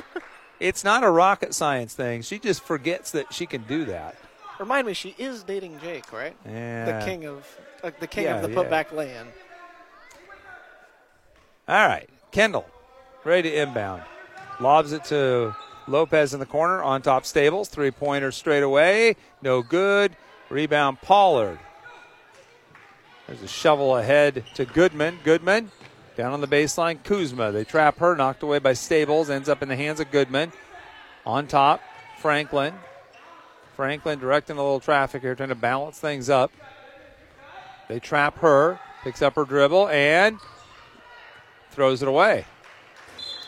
it's 0.59 0.83
not 0.83 1.03
a 1.03 1.09
rocket 1.09 1.53
science 1.53 1.93
thing. 1.93 2.21
She 2.21 2.39
just 2.39 2.63
forgets 2.63 3.11
that 3.11 3.33
she 3.33 3.45
can 3.45 3.63
do 3.63 3.85
that. 3.85 4.15
Remind 4.59 4.87
me, 4.87 4.93
she 4.93 5.15
is 5.17 5.43
dating 5.43 5.79
Jake, 5.81 6.11
right? 6.13 6.35
Yeah. 6.45 6.99
The 6.99 7.05
king 7.05 7.25
of 7.25 7.45
uh, 7.83 7.91
the 7.99 8.07
king 8.07 8.25
Yeah, 8.25 8.37
of 8.37 8.41
the 8.43 8.49
yeah. 8.49 8.55
putback 8.55 8.91
lay-in. 8.93 9.27
All 11.67 11.87
right. 11.87 12.09
Kendall, 12.31 12.65
ready 13.23 13.49
to 13.49 13.61
inbound. 13.61 14.03
Lobs 14.59 14.91
it 14.93 15.03
to 15.05 15.55
Lopez 15.87 16.33
in 16.33 16.39
the 16.39 16.45
corner. 16.45 16.81
On 16.83 17.01
top, 17.01 17.25
Stables. 17.25 17.69
Three 17.69 17.91
pointer 17.91 18.31
straight 18.31 18.63
away. 18.63 19.15
No 19.41 19.61
good. 19.61 20.15
Rebound, 20.49 21.01
Pollard. 21.01 21.59
There's 23.27 23.41
a 23.41 23.47
shovel 23.47 23.97
ahead 23.97 24.43
to 24.53 24.65
Goodman. 24.65 25.17
Goodman 25.23 25.71
down 26.15 26.33
on 26.33 26.41
the 26.41 26.47
baseline. 26.47 27.03
Kuzma. 27.03 27.51
They 27.51 27.63
trap 27.63 27.97
her. 27.99 28.15
Knocked 28.15 28.43
away 28.43 28.59
by 28.59 28.73
Stables. 28.73 29.29
Ends 29.29 29.49
up 29.49 29.61
in 29.61 29.69
the 29.69 29.75
hands 29.75 29.99
of 29.99 30.11
Goodman. 30.11 30.51
On 31.25 31.47
top, 31.47 31.81
Franklin. 32.19 32.73
Franklin 33.75 34.19
directing 34.19 34.57
a 34.57 34.63
little 34.63 34.79
traffic 34.79 35.21
here, 35.21 35.35
trying 35.35 35.49
to 35.49 35.55
balance 35.55 35.99
things 35.99 36.29
up. 36.29 36.51
They 37.89 37.99
trap 37.99 38.39
her. 38.39 38.79
Picks 39.03 39.21
up 39.21 39.35
her 39.35 39.45
dribble 39.45 39.89
and 39.89 40.39
throws 41.71 42.01
it 42.01 42.07
away. 42.07 42.45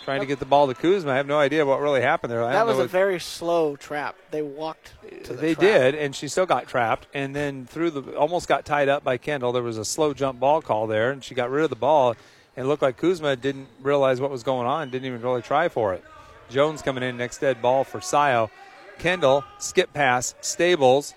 trying 0.07 0.19
to 0.21 0.25
get 0.25 0.39
the 0.39 0.45
ball 0.45 0.67
to 0.67 0.73
Kuzma. 0.73 1.11
I 1.11 1.15
have 1.15 1.27
no 1.27 1.37
idea 1.37 1.65
what 1.65 1.81
really 1.81 2.01
happened 2.01 2.31
there. 2.31 2.41
I 2.41 2.53
that 2.53 2.65
was 2.65 2.79
a 2.79 2.87
very 2.87 3.19
slow 3.19 3.75
trap. 3.75 4.15
They 4.31 4.41
walked 4.41 4.93
to 5.23 5.33
the 5.33 5.39
they 5.39 5.53
trap. 5.53 5.61
did, 5.61 5.95
and 5.95 6.15
she 6.15 6.27
still 6.27 6.45
got 6.45 6.67
trapped, 6.67 7.07
and 7.13 7.35
then 7.35 7.65
through 7.65 7.91
the 7.91 8.15
almost 8.15 8.47
got 8.47 8.65
tied 8.65 8.87
up 8.87 9.03
by 9.03 9.17
Kendall. 9.17 9.51
There 9.51 9.63
was 9.63 9.77
a 9.77 9.83
slow 9.83 10.13
jump 10.13 10.39
ball 10.39 10.61
call 10.61 10.87
there, 10.87 11.11
and 11.11 11.23
she 11.23 11.35
got 11.35 11.49
rid 11.49 11.63
of 11.63 11.69
the 11.69 11.75
ball, 11.75 12.15
it 12.57 12.63
looked 12.63 12.81
like 12.81 12.97
Kuzma 12.97 13.35
didn't 13.35 13.67
realize 13.81 14.19
what 14.19 14.31
was 14.31 14.43
going 14.43 14.67
on, 14.67 14.89
didn't 14.89 15.05
even 15.05 15.21
really 15.21 15.43
try 15.43 15.69
for 15.69 15.93
it. 15.93 16.03
Jones 16.49 16.81
coming 16.81 17.03
in 17.03 17.15
next 17.15 17.37
dead 17.37 17.61
ball 17.61 17.83
for 17.83 18.01
Scio. 18.01 18.49
Kendall 18.97 19.43
skip 19.59 19.93
pass, 19.93 20.33
Stables, 20.41 21.13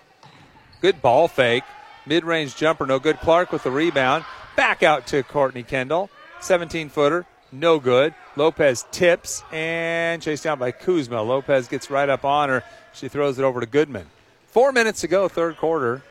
good 0.81 1.01
ball 1.01 1.27
fake, 1.27 1.63
mid 2.05 2.23
range 2.23 2.55
jumper, 2.55 2.85
no 2.85 2.99
good. 2.99 3.19
Clark 3.19 3.51
with 3.51 3.63
the 3.63 3.71
rebound, 3.71 4.23
back 4.55 4.83
out 4.83 5.07
to 5.07 5.23
Courtney 5.23 5.63
Kendall, 5.63 6.11
17 6.41 6.89
footer, 6.89 7.25
no 7.51 7.79
good. 7.79 8.13
Lopez 8.35 8.85
tips 8.91 9.43
and 9.51 10.21
chased 10.21 10.43
down 10.43 10.59
by 10.59 10.71
Kuzma. 10.71 11.23
Lopez 11.23 11.67
gets 11.67 11.89
right 11.89 12.07
up 12.07 12.23
on 12.23 12.49
her. 12.49 12.63
She 12.93 13.07
throws 13.07 13.39
it 13.39 13.43
over 13.43 13.59
to 13.59 13.65
Goodman. 13.65 14.05
Four 14.47 14.71
minutes 14.71 15.01
to 15.01 15.07
go, 15.07 15.27
third 15.27 15.57
quarter. 15.57 16.03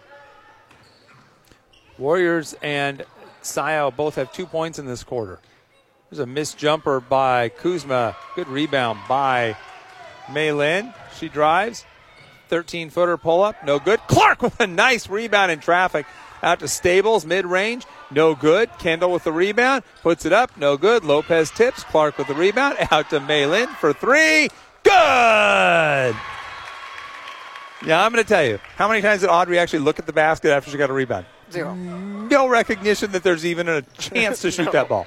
Warriors 1.99 2.57
and 2.63 3.05
Scio 3.43 3.91
both 3.91 4.15
have 4.17 4.33
two 4.33 4.47
points 4.47 4.79
in 4.79 4.87
this 4.87 5.03
quarter. 5.03 5.41
There's 6.11 6.21
a 6.21 6.27
missed 6.27 6.59
jumper 6.59 7.01
by 7.01 7.51
Kuzma. 7.51 8.17
Good 8.35 8.49
rebound 8.49 8.99
by 9.09 9.57
Maylin. 10.27 10.93
She 11.17 11.29
drives. 11.29 11.85
13 12.49 12.91
footer 12.91 13.17
pull 13.17 13.43
up. 13.43 13.65
No 13.65 13.79
good. 13.79 14.01
Clark 14.09 14.43
with 14.43 14.59
a 14.61 14.67
nice 14.67 15.09
rebound 15.09 15.53
in 15.53 15.61
traffic. 15.61 16.07
Out 16.43 16.61
to 16.61 16.69
Stables, 16.69 17.25
mid 17.27 17.47
range. 17.47 17.85
No 18.11 18.35
good. 18.35 18.71
Kendall 18.79 19.13
with 19.13 19.25
the 19.25 19.33
rebound. 19.33 19.85
Puts 20.03 20.25
it 20.25 20.33
up. 20.33 20.57
No 20.57 20.77
good. 20.77 21.05
Lopez 21.05 21.51
tips. 21.51 21.85
Clark 21.85 22.19
with 22.19 22.27
the 22.27 22.35
rebound. 22.35 22.77
Out 22.91 23.11
to 23.11 23.21
Maylin 23.21 23.69
for 23.77 23.93
three. 23.93 24.49
Good. 24.83 26.17
Yeah, 27.85 28.05
I'm 28.05 28.13
going 28.13 28.23
to 28.23 28.29
tell 28.29 28.45
you. 28.45 28.59
How 28.77 28.89
many 28.89 29.01
times 29.01 29.23
did 29.23 29.31
Audrey 29.31 29.59
actually 29.59 29.79
look 29.81 29.99
at 29.99 30.07
the 30.07 30.13
basket 30.13 30.51
after 30.51 30.71
she 30.71 30.77
got 30.77 30.91
a 30.91 30.93
rebound? 30.93 31.27
Zero. 31.51 31.75
no 31.75 32.47
recognition 32.47 33.11
that 33.13 33.25
there's 33.25 33.45
even 33.45 33.69
a 33.69 33.83
chance 33.99 34.41
to 34.43 34.51
shoot 34.53 34.67
No. 34.67 34.73
that 34.73 34.89
ball. 34.89 35.07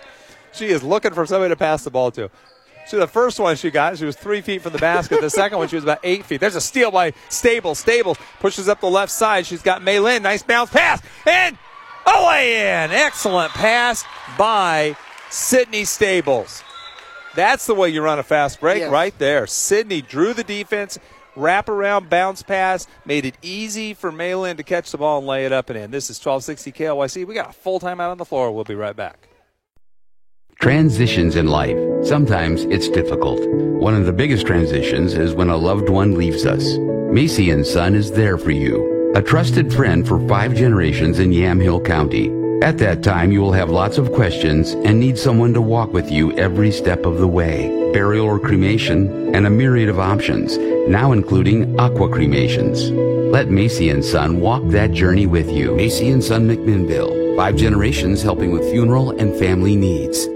She 0.51 0.65
is 0.67 0.83
looking 0.83 1.13
for 1.13 1.25
somebody 1.25 1.49
to 1.51 1.55
pass 1.55 1.83
the 1.85 1.89
ball 1.91 2.11
to. 2.11 2.29
So 2.85 2.99
the 2.99 3.07
first 3.07 3.39
one 3.39 3.55
she 3.55 3.71
got, 3.71 3.97
she 3.97 4.03
was 4.05 4.17
three 4.17 4.41
feet 4.41 4.61
from 4.61 4.73
the 4.73 4.77
basket. 4.79 5.21
The 5.21 5.29
second 5.29 5.57
one, 5.57 5.69
she 5.69 5.75
was 5.77 5.85
about 5.85 5.99
eight 6.03 6.25
feet. 6.25 6.41
There's 6.41 6.55
a 6.57 6.61
steal 6.61 6.91
by 6.91 7.13
Stable. 7.29 7.75
Stable 7.75 8.17
pushes 8.41 8.67
up 8.67 8.81
the 8.81 8.89
left 8.89 9.11
side. 9.11 9.45
She's 9.45 9.61
got 9.61 9.81
Maylin. 9.81 10.21
Nice 10.21 10.43
bounce 10.43 10.69
pass. 10.69 11.01
And 11.25 11.57
in. 12.05 12.91
Excellent 12.91 13.51
pass 13.53 14.03
by 14.37 14.97
Sydney 15.29 15.85
Stables. 15.85 16.61
That's 17.35 17.65
the 17.65 17.73
way 17.73 17.89
you 17.89 18.01
run 18.01 18.19
a 18.19 18.23
fast 18.23 18.59
break 18.59 18.79
Yes. 18.79 18.91
right 18.91 19.17
there. 19.17 19.47
Sydney 19.47 20.01
drew 20.01 20.33
the 20.33 20.43
defense, 20.43 20.99
wrap 21.35 21.69
around 21.69 22.09
bounce 22.09 22.43
pass, 22.43 22.87
made 23.05 23.25
it 23.25 23.37
easy 23.41 23.93
for 23.93 24.11
Maylin 24.11 24.57
to 24.57 24.63
catch 24.63 24.91
the 24.91 24.97
ball 24.97 25.19
and 25.19 25.27
lay 25.27 25.45
it 25.45 25.51
up 25.51 25.69
and 25.69 25.77
in. 25.77 25.91
This 25.91 26.09
is 26.09 26.17
1260 26.17 26.71
KLYC. 26.71 27.27
We 27.27 27.33
got 27.33 27.49
a 27.49 27.53
full 27.53 27.79
time 27.79 27.99
out 27.99 28.11
on 28.11 28.17
the 28.17 28.25
floor. 28.25 28.51
We'll 28.51 28.63
be 28.63 28.75
right 28.75 28.95
back. 28.95 29.27
Transitions 30.59 31.35
in 31.35 31.47
life. 31.47 31.77
Sometimes 32.05 32.63
it's 32.65 32.87
difficult. 32.87 33.45
One 33.49 33.95
of 33.95 34.05
the 34.05 34.13
biggest 34.13 34.47
transitions 34.47 35.13
is 35.13 35.33
when 35.33 35.49
a 35.49 35.57
loved 35.57 35.89
one 35.89 36.15
leaves 36.15 36.45
us. 36.45 36.77
Macy 37.11 37.49
and 37.49 37.65
Son 37.65 37.95
is 37.95 38.11
there 38.11 38.37
for 38.37 38.51
you. 38.51 39.11
A 39.15 39.21
trusted 39.21 39.73
friend 39.73 40.07
for 40.07 40.25
five 40.27 40.55
generations 40.55 41.19
in 41.19 41.31
Yamhill 41.31 41.85
County. 41.85 42.31
At 42.63 42.77
that 42.77 43.03
time, 43.03 43.31
you 43.31 43.41
will 43.41 43.51
have 43.51 43.69
lots 43.69 43.97
of 43.97 44.13
questions 44.13 44.71
and 44.71 44.99
need 44.99 45.17
someone 45.17 45.53
to 45.53 45.61
walk 45.61 45.91
with 45.91 46.09
you 46.09 46.31
every 46.37 46.71
step 46.71 47.05
of 47.05 47.17
the 47.17 47.27
way. 47.27 47.82
Burial 47.93 48.25
or 48.25 48.39
cremation, 48.39 49.33
and 49.35 49.45
a 49.45 49.49
myriad 49.51 49.87
of 49.87 49.99
options, 49.99 50.57
now 50.89 51.11
including 51.11 51.79
aqua 51.79 52.09
cremations. 52.09 52.89
Let 53.31 53.49
Macy 53.49 53.89
and 53.89 54.03
Son 54.03 54.39
walk 54.39 54.63
that 54.69 54.91
journey 54.91 55.27
with 55.27 55.49
you. 55.49 55.75
Macy 55.75 56.09
and 56.09 56.23
Son 56.23 56.47
McMinnville. 56.47 57.37
Five 57.37 57.55
generations 57.55 58.21
helping 58.21 58.51
with 58.51 58.69
funeral 58.71 59.11
and 59.11 59.35
family 59.35 59.75
needs. 59.75 60.27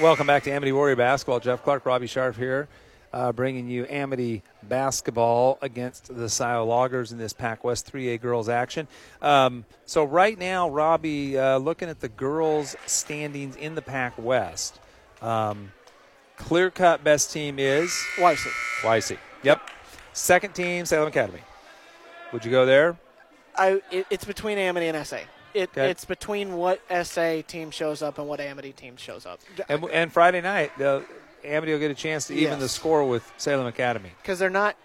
Welcome 0.00 0.26
back 0.26 0.44
to 0.44 0.50
Amity 0.50 0.72
Warrior 0.72 0.96
Basketball. 0.96 1.40
Jeff 1.40 1.62
Clark, 1.62 1.84
Robbie 1.84 2.06
Sharp 2.06 2.36
here, 2.36 2.68
uh, 3.12 3.32
bringing 3.32 3.68
you 3.68 3.86
Amity 3.88 4.42
Basketball 4.62 5.58
against 5.62 6.14
the 6.14 6.28
Scio 6.28 6.64
Loggers 6.64 7.12
in 7.12 7.18
this 7.18 7.32
Pac 7.32 7.64
West 7.64 7.90
3A 7.92 8.20
girls 8.20 8.48
action. 8.48 8.86
Um, 9.20 9.64
so, 9.86 10.04
right 10.04 10.38
now, 10.38 10.68
Robbie, 10.68 11.38
uh, 11.38 11.58
looking 11.58 11.88
at 11.88 12.00
the 12.00 12.08
girls' 12.08 12.76
standings 12.86 13.56
in 13.56 13.74
the 13.74 13.82
Pac 13.82 14.14
West, 14.16 14.80
um, 15.20 15.72
clear 16.36 16.70
cut 16.70 17.02
best 17.02 17.32
team 17.32 17.58
is 17.58 17.90
YC. 18.16 18.46
YC. 18.82 19.18
Yep. 19.42 19.60
Second 20.12 20.54
team, 20.54 20.84
Salem 20.84 21.08
Academy. 21.08 21.40
Would 22.32 22.44
you 22.44 22.50
go 22.50 22.66
there? 22.66 22.96
I, 23.56 23.82
it, 23.90 24.06
it's 24.10 24.24
between 24.24 24.58
Amity 24.58 24.86
and 24.86 25.06
SA. 25.06 25.16
It, 25.52 25.70
Okay. 25.70 25.90
It's 25.90 26.04
between 26.04 26.56
what 26.56 26.80
SA 27.04 27.42
team 27.46 27.72
shows 27.72 28.02
up 28.02 28.18
and 28.18 28.28
what 28.28 28.40
Amity 28.40 28.72
team 28.72 28.96
shows 28.96 29.26
up. 29.26 29.40
And, 29.68 29.84
and 29.90 30.12
Friday 30.12 30.40
night, 30.40 30.70
the 30.78 31.04
Amity 31.44 31.72
will 31.72 31.78
get 31.80 31.90
a 31.90 31.94
chance 31.94 32.26
to 32.28 32.34
even 32.34 32.52
Yes. 32.54 32.60
the 32.60 32.68
score 32.68 33.04
with 33.08 33.30
Salem 33.36 33.66
Academy. 33.66 34.12
Because 34.22 34.38
they're 34.38 34.50
not 34.50 34.76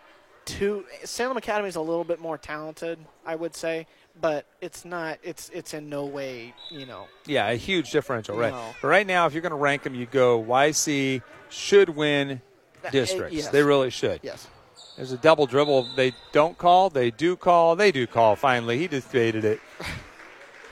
too. 0.46 0.86
Salem 1.04 1.38
Academy 1.38 1.68
is 1.70 1.76
a 1.76 1.82
little 1.82 2.04
bit 2.04 2.20
more 2.20 2.38
talented, 2.38 3.00
I 3.26 3.36
would 3.36 3.56
say, 3.56 3.88
but 4.20 4.46
it's 4.62 4.86
not. 4.86 5.18
It's 5.24 5.50
it's 5.54 5.74
in 5.74 5.90
no 5.90 6.06
way, 6.06 6.54
you 6.70 6.86
know. 6.86 7.08
Yeah, 7.26 7.50
a 7.50 7.56
huge 7.56 7.92
differential, 7.92 8.38
right? 8.38 8.52
No. 8.54 8.76
But 8.82 8.88
right 8.88 9.08
now, 9.08 9.26
if 9.26 9.34
you're 9.34 9.42
going 9.42 9.52
to 9.52 9.56
rank 9.58 9.84
them, 9.84 9.96
you 9.96 10.06
go 10.06 10.42
YC 10.44 11.22
should 11.50 11.90
win 11.90 12.42
eh, 12.84 12.90
districts. 12.92 13.36
yes. 13.36 13.50
They 13.50 13.64
really 13.64 13.90
should. 13.90 14.20
Yes. 14.24 14.48
There's 14.96 15.12
a 15.12 15.18
double 15.18 15.46
dribble. 15.46 15.90
They 15.98 16.14
don't 16.32 16.58
call. 16.58 16.90
They 16.90 17.12
do 17.12 17.36
call. 17.36 17.76
They 17.76 17.92
do 17.92 18.08
call. 18.08 18.36
Finally, 18.38 18.78
he 18.78 18.88
just 18.88 19.12
debated 19.12 19.44
it. 19.46 19.60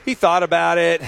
He 0.04 0.12
thought 0.12 0.42
about 0.42 0.76
it. 0.76 1.00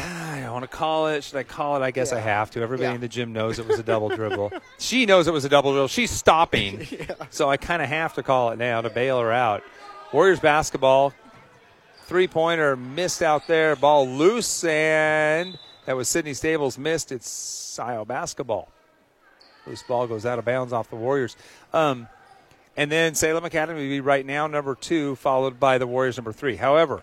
Want 0.57 0.71
to 0.71 0.75
call 0.75 1.09
it. 1.09 1.23
Should 1.23 1.37
I 1.37 1.43
call 1.43 1.77
it? 1.77 1.83
I 1.85 1.91
guess 1.91 2.15
I 2.15 2.19
have 2.19 2.51
to. 2.53 2.63
Everybody 2.63 2.89
Yeah. 2.89 2.95
in 2.95 3.03
the 3.03 3.09
gym 3.09 3.35
knows 3.35 3.59
it 3.59 3.69
was 3.69 3.79
a 3.79 3.83
double 3.83 4.09
dribble. 4.17 4.53
She 4.79 5.05
knows 5.05 5.27
it 5.29 5.33
was 5.35 5.45
a 5.45 5.51
double 5.51 5.73
dribble. 5.73 5.89
She's 5.89 6.11
stopping. 6.11 6.87
So 7.29 7.51
I 7.51 7.59
kind 7.59 7.83
of 7.83 7.91
have 7.91 8.15
to 8.15 8.23
call 8.23 8.53
it 8.53 8.59
now 8.59 8.81
to 8.81 8.89
bail 8.89 9.21
her 9.21 9.31
out. 9.31 9.63
Warriors 10.15 10.41
basketball. 10.41 11.13
Three 12.07 12.27
pointer 12.27 12.75
missed 12.75 13.21
out 13.21 13.47
there. 13.47 13.77
Ball 13.77 14.09
loose, 14.09 14.65
and 14.65 15.59
that 15.85 15.95
was 15.95 16.09
Sydney 16.09 16.33
Stables 16.33 16.79
missed. 16.79 17.13
It's 17.13 17.29
Scio 17.29 18.07
basketball. 18.07 18.71
Loose 19.67 19.83
ball 19.83 20.07
goes 20.07 20.25
out 20.25 20.39
of 20.39 20.47
bounds 20.47 20.73
off 20.73 20.89
the 20.89 20.97
Warriors. 20.97 21.37
Um, 21.75 22.09
and 22.79 22.91
then 22.91 23.15
Salem 23.15 23.45
Academy 23.45 23.81
would 23.83 23.91
be 23.91 24.01
right 24.01 24.25
now 24.25 24.47
number 24.47 24.75
two, 24.75 25.17
followed 25.17 25.61
by 25.61 25.77
the 25.77 25.87
Warriors 25.87 26.17
number 26.17 26.33
three. 26.33 26.57
However, 26.57 27.03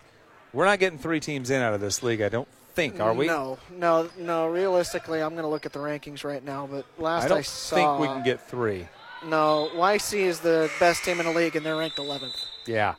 we're 0.53 0.65
not 0.65 0.79
getting 0.79 0.97
three 0.97 1.19
teams 1.19 1.51
in 1.51 1.61
out 1.61 1.75
of 1.75 1.81
this 1.81 2.01
league, 2.01 2.21
I 2.23 2.29
don't 2.29 2.47
think, 2.73 2.99
are 2.99 3.13
we? 3.13 3.27
No, 3.27 3.57
no, 3.71 4.09
no. 4.17 4.47
Realistically, 4.47 5.21
I'm 5.21 5.31
going 5.31 5.43
to 5.43 5.49
look 5.49 5.65
at 5.65 5.73
the 5.73 5.79
rankings 5.79 6.23
right 6.23 6.43
now, 6.43 6.67
but 6.69 6.85
last 6.97 7.25
I 7.25 7.27
saw. 7.27 7.33
I, 7.33 7.37
don't 7.37 7.45
saw, 7.45 7.75
think 7.75 7.99
we 7.99 8.07
can 8.07 8.23
get 8.23 8.41
three. 8.41 8.87
No, 9.25 9.69
YC 9.75 10.19
is 10.19 10.39
the 10.39 10.69
best 10.79 11.03
team 11.03 11.19
in 11.19 11.25
the 11.25 11.31
league, 11.31 11.55
and 11.55 11.65
they're 11.65 11.77
ranked 11.77 11.97
11th. 11.97 12.45
Yeah. 12.65 12.95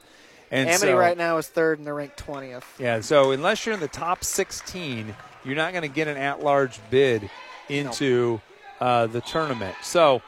And 0.50 0.68
Amity 0.68 0.92
so, 0.92 0.96
right 0.96 1.16
now 1.16 1.36
is 1.38 1.48
third, 1.48 1.78
and 1.78 1.86
they're 1.86 1.94
ranked 1.94 2.24
20th. 2.24 2.64
Yeah, 2.78 3.00
so 3.00 3.32
unless 3.32 3.66
you're 3.66 3.74
in 3.74 3.80
the 3.80 3.88
top 3.88 4.24
16, 4.24 5.14
you're 5.44 5.56
not 5.56 5.72
going 5.72 5.82
to 5.82 5.88
get 5.88 6.08
an 6.08 6.16
at-large 6.16 6.78
bid 6.90 7.28
into 7.68 8.40
uh, 8.80 9.06
the 9.06 9.20
tournament. 9.20 9.76
So 9.82 10.22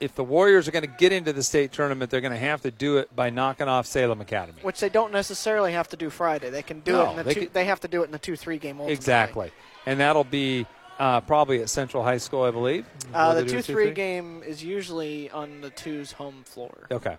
if 0.00 0.14
the 0.14 0.24
Warriors 0.24 0.66
are 0.68 0.70
going 0.70 0.84
to 0.84 0.90
get 0.98 1.12
into 1.12 1.32
the 1.32 1.42
state 1.42 1.72
tournament, 1.72 2.10
they're 2.10 2.20
going 2.20 2.32
to 2.32 2.38
have 2.38 2.62
to 2.62 2.70
do 2.70 2.98
it 2.98 3.14
by 3.14 3.30
knocking 3.30 3.68
off 3.68 3.86
Salem 3.86 4.20
Academy. 4.20 4.58
Which 4.62 4.80
they 4.80 4.88
don't 4.88 5.12
necessarily 5.12 5.72
have 5.72 5.88
to 5.90 5.96
do 5.96 6.10
Friday. 6.10 6.50
They 6.50 6.62
can 6.62 6.80
do 6.80 6.92
No, 6.92 7.06
it 7.06 7.10
in 7.10 7.16
the 7.16 7.22
they 7.22 7.34
two. 7.34 7.40
could- 7.40 7.54
they 7.54 7.64
have 7.66 7.80
to 7.80 7.88
do 7.88 8.02
it 8.02 8.06
in 8.06 8.10
the 8.10 8.18
two-three 8.18 8.58
game. 8.58 8.76
Ultimately. 8.76 8.92
Exactly. 8.94 9.52
And 9.86 10.00
that'll 10.00 10.24
be 10.24 10.66
uh, 10.98 11.20
probably 11.22 11.60
at 11.60 11.68
Central 11.68 12.02
High 12.02 12.18
School, 12.18 12.42
I 12.42 12.50
believe. 12.50 12.86
Uh, 13.12 13.34
the 13.34 13.42
they 13.42 13.46
do 13.48 13.58
a 13.58 13.62
two-three 13.62 13.90
game 13.92 14.42
is 14.44 14.62
usually 14.62 15.30
on 15.30 15.60
the 15.60 15.70
two's 15.70 16.12
home 16.12 16.42
floor. 16.44 16.86
Okay. 16.90 17.16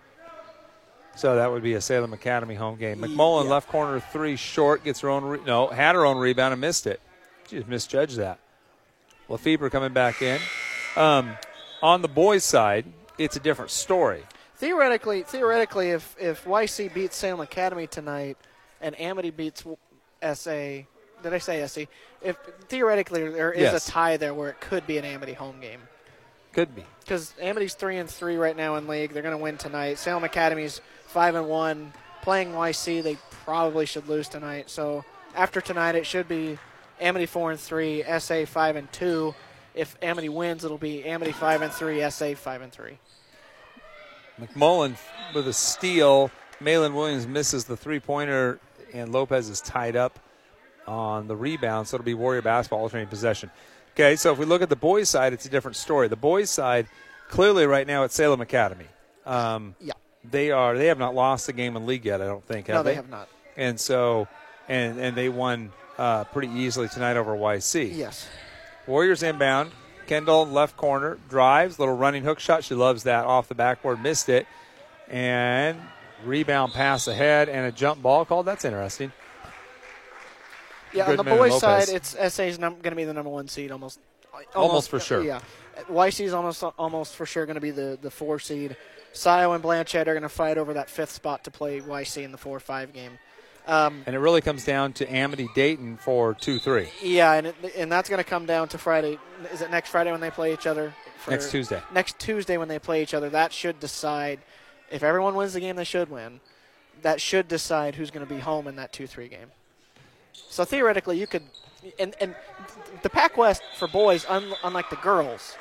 So 1.16 1.36
that 1.36 1.50
would 1.50 1.62
be 1.62 1.74
a 1.74 1.80
Salem 1.80 2.12
Academy 2.12 2.54
home 2.54 2.76
game. 2.76 2.98
McMullen 2.98 3.44
yeah. 3.44 3.50
left 3.50 3.68
corner 3.68 4.00
three 4.00 4.36
short, 4.36 4.84
gets 4.84 5.00
her 5.00 5.08
own 5.08 5.24
re- 5.24 5.40
no, 5.46 5.68
had 5.68 5.94
her 5.94 6.04
own 6.04 6.18
rebound 6.18 6.52
and 6.52 6.60
missed 6.60 6.86
it. 6.86 7.00
She 7.48 7.56
just 7.56 7.68
misjudged 7.68 8.16
that. 8.18 8.38
Lefebvre 9.28 9.70
coming 9.70 9.92
back 9.94 10.20
in. 10.20 10.38
Um, 10.94 11.36
on 11.82 12.02
the 12.02 12.08
boys' 12.08 12.44
side, 12.44 12.86
it's 13.18 13.36
a 13.36 13.40
different 13.40 13.70
story. 13.70 14.22
Theoretically, 14.56 15.22
theoretically, 15.22 15.90
if 15.90 16.16
if 16.18 16.44
YC 16.44 16.92
beats 16.94 17.16
Salem 17.16 17.40
Academy 17.40 17.86
tonight, 17.86 18.36
and 18.80 18.98
Amity 19.00 19.30
beats 19.30 19.64
SA, 20.22 20.50
did 21.22 21.32
I 21.32 21.38
say 21.38 21.66
SC? 21.66 21.88
If 22.22 22.36
theoretically 22.68 23.28
there 23.28 23.52
is 23.52 23.60
Yes. 23.72 23.86
a 23.88 23.90
tie 23.90 24.16
there 24.16 24.32
where 24.34 24.48
it 24.50 24.60
could 24.60 24.86
be 24.86 24.96
an 24.98 25.04
Amity 25.04 25.34
home 25.34 25.60
game. 25.60 25.80
Could 26.52 26.74
be. 26.74 26.84
because 27.00 27.34
Amity's 27.38 27.74
three 27.74 27.98
and 27.98 28.08
three 28.08 28.36
right 28.36 28.56
now 28.56 28.76
in 28.76 28.88
league. 28.88 29.12
They're 29.12 29.22
going 29.22 29.36
to 29.36 29.42
win 29.42 29.58
tonight. 29.58 29.98
Salem 29.98 30.24
Academy's 30.24 30.80
five 31.06 31.34
and 31.34 31.48
one. 31.48 31.92
Playing 32.22 32.52
YC, 32.52 33.02
they 33.02 33.18
probably 33.44 33.84
should 33.86 34.08
lose 34.08 34.26
tonight. 34.28 34.70
So 34.70 35.04
after 35.34 35.60
tonight, 35.60 35.94
it 35.96 36.06
should 36.06 36.26
be 36.28 36.58
Amity 36.98 37.26
four 37.26 37.50
and 37.50 37.60
three, 37.60 38.02
SA 38.18 38.46
five 38.46 38.74
and 38.76 38.90
two. 38.90 39.34
If 39.76 39.96
Amity 40.02 40.28
wins, 40.30 40.64
it'll 40.64 40.78
be 40.78 41.04
Amity 41.04 41.32
five 41.32 41.62
and 41.62 41.72
three, 41.72 42.08
SA 42.10 42.34
five 42.34 42.62
and 42.62 42.72
three. 42.72 42.98
McMullen 44.40 44.96
with 45.34 45.46
a 45.48 45.52
steal. 45.52 46.30
Maylin 46.60 46.94
Williams 46.94 47.26
misses 47.26 47.64
the 47.66 47.76
three 47.76 48.00
pointer, 48.00 48.58
and 48.92 49.12
Lopez 49.12 49.48
is 49.48 49.60
tied 49.60 49.94
up 49.96 50.18
on 50.86 51.26
the 51.28 51.36
rebound, 51.36 51.88
so 51.88 51.96
it'll 51.96 52.04
be 52.04 52.14
Warrior 52.14 52.42
basketball 52.42 52.80
alternating 52.80 53.08
possession. 53.10 53.50
Okay, 53.94 54.16
so 54.16 54.32
if 54.32 54.38
we 54.38 54.44
look 54.44 54.62
at 54.62 54.68
the 54.68 54.76
boys' 54.76 55.08
side, 55.08 55.32
it's 55.32 55.46
a 55.46 55.48
different 55.48 55.76
story. 55.76 56.08
The 56.08 56.16
boys' 56.16 56.50
side, 56.50 56.86
clearly 57.28 57.66
right 57.66 57.86
now, 57.86 58.04
at 58.04 58.12
Salem 58.12 58.40
Academy. 58.40 58.86
Um, 59.24 59.74
Yeah. 59.80 59.92
They 60.28 60.50
are. 60.50 60.76
They 60.76 60.86
have 60.86 60.98
not 60.98 61.14
lost 61.14 61.48
a 61.48 61.52
game 61.52 61.76
in 61.76 61.86
league 61.86 62.04
yet. 62.04 62.20
I 62.20 62.26
don't 62.26 62.44
think. 62.44 62.66
Have 62.66 62.76
no, 62.76 62.82
they 62.82 62.94
have 62.94 63.08
not. 63.08 63.28
And 63.56 63.78
so, 63.78 64.26
and 64.68 64.98
and 64.98 65.16
they 65.16 65.28
won 65.28 65.70
uh, 65.98 66.24
pretty 66.24 66.48
easily 66.48 66.88
tonight 66.88 67.16
over 67.16 67.36
YC. 67.36 67.96
Yes. 67.96 68.26
Warriors 68.86 69.22
inbound. 69.22 69.72
Kendall 70.06 70.46
left 70.46 70.76
corner 70.76 71.18
drives, 71.28 71.78
little 71.78 71.96
running 71.96 72.22
hook 72.22 72.38
shot. 72.38 72.62
She 72.62 72.74
loves 72.74 73.02
that 73.04 73.24
off 73.24 73.48
the 73.48 73.54
backboard, 73.56 74.00
missed 74.00 74.28
it, 74.28 74.46
and 75.08 75.80
rebound 76.24 76.72
pass 76.72 77.08
ahead 77.08 77.48
and 77.48 77.66
a 77.66 77.72
jump 77.72 78.02
ball 78.02 78.24
called. 78.24 78.46
That's 78.46 78.64
interesting. 78.64 79.12
Yeah, 80.92 81.10
on 81.10 81.16
the 81.16 81.24
boys' 81.24 81.58
side, 81.60 81.88
it's 81.88 82.16
SA's 82.32 82.58
num- 82.58 82.74
going 82.74 82.92
to 82.92 82.96
be 82.96 83.04
the 83.04 83.12
number 83.12 83.30
one 83.30 83.48
seed 83.48 83.70
almost. 83.70 83.98
Almost 84.54 84.90
for 84.90 85.00
sure. 85.00 85.22
Yeah, 85.24 85.40
YC's 85.90 86.32
almost 86.32 86.62
almost 86.62 87.16
for 87.16 87.26
sure 87.26 87.46
going 87.46 87.56
to 87.56 87.60
be 87.60 87.70
the 87.70 87.98
the 88.00 88.10
four 88.10 88.38
seed. 88.38 88.76
Scio 89.12 89.52
and 89.52 89.62
Blanchet 89.62 90.06
are 90.08 90.12
going 90.12 90.22
to 90.22 90.28
fight 90.28 90.58
over 90.58 90.74
that 90.74 90.90
fifth 90.90 91.10
spot 91.10 91.42
to 91.44 91.50
play 91.50 91.80
YC 91.80 92.22
in 92.22 92.32
the 92.32 92.38
four 92.38 92.60
five 92.60 92.92
game. 92.92 93.18
Um, 93.68 94.02
And 94.06 94.14
it 94.14 94.20
really 94.20 94.40
comes 94.40 94.64
down 94.64 94.92
to 94.94 95.12
Amity 95.12 95.48
Dayton 95.54 95.96
for 95.96 96.34
two 96.34 96.58
three 96.60 96.88
yeah, 97.02 97.32
and 97.32 97.48
it, 97.48 97.56
and 97.76 97.90
that's 97.90 98.08
going 98.08 98.22
to 98.22 98.28
come 98.28 98.46
down 98.46 98.68
to 98.68 98.78
Friday. 98.78 99.18
Is 99.52 99.60
it 99.60 99.70
next 99.70 99.90
Friday 99.90 100.12
when 100.12 100.20
they 100.20 100.30
play 100.30 100.52
each 100.52 100.66
other? 100.66 100.94
Next 101.28 101.50
Tuesday. 101.50 101.82
Next 101.92 102.18
Tuesday 102.20 102.56
when 102.58 102.68
they 102.68 102.78
play 102.78 103.02
each 103.02 103.12
other, 103.14 103.28
that 103.30 103.52
should 103.52 103.80
decide 103.80 104.38
if 104.90 105.02
everyone 105.02 105.34
wins 105.34 105.52
the 105.54 105.60
game 105.60 105.74
they 105.74 105.82
should 105.84 106.08
win. 106.10 106.38
That 107.02 107.20
should 107.20 107.48
decide 107.48 107.96
who's 107.96 108.12
going 108.12 108.24
to 108.26 108.32
be 108.32 108.40
home 108.40 108.68
in 108.68 108.76
that 108.76 108.92
two 108.92 109.06
three 109.08 109.28
game. 109.28 109.50
So 110.32 110.64
theoretically, 110.64 111.18
you 111.18 111.26
could, 111.26 111.42
and 111.98 112.14
and 112.20 112.36
the 113.02 113.10
Pac 113.10 113.36
West 113.36 113.62
for 113.76 113.88
boys, 113.88 114.24
un, 114.28 114.52
unlike 114.62 114.90
the 114.90 114.96
girls, 114.96 115.56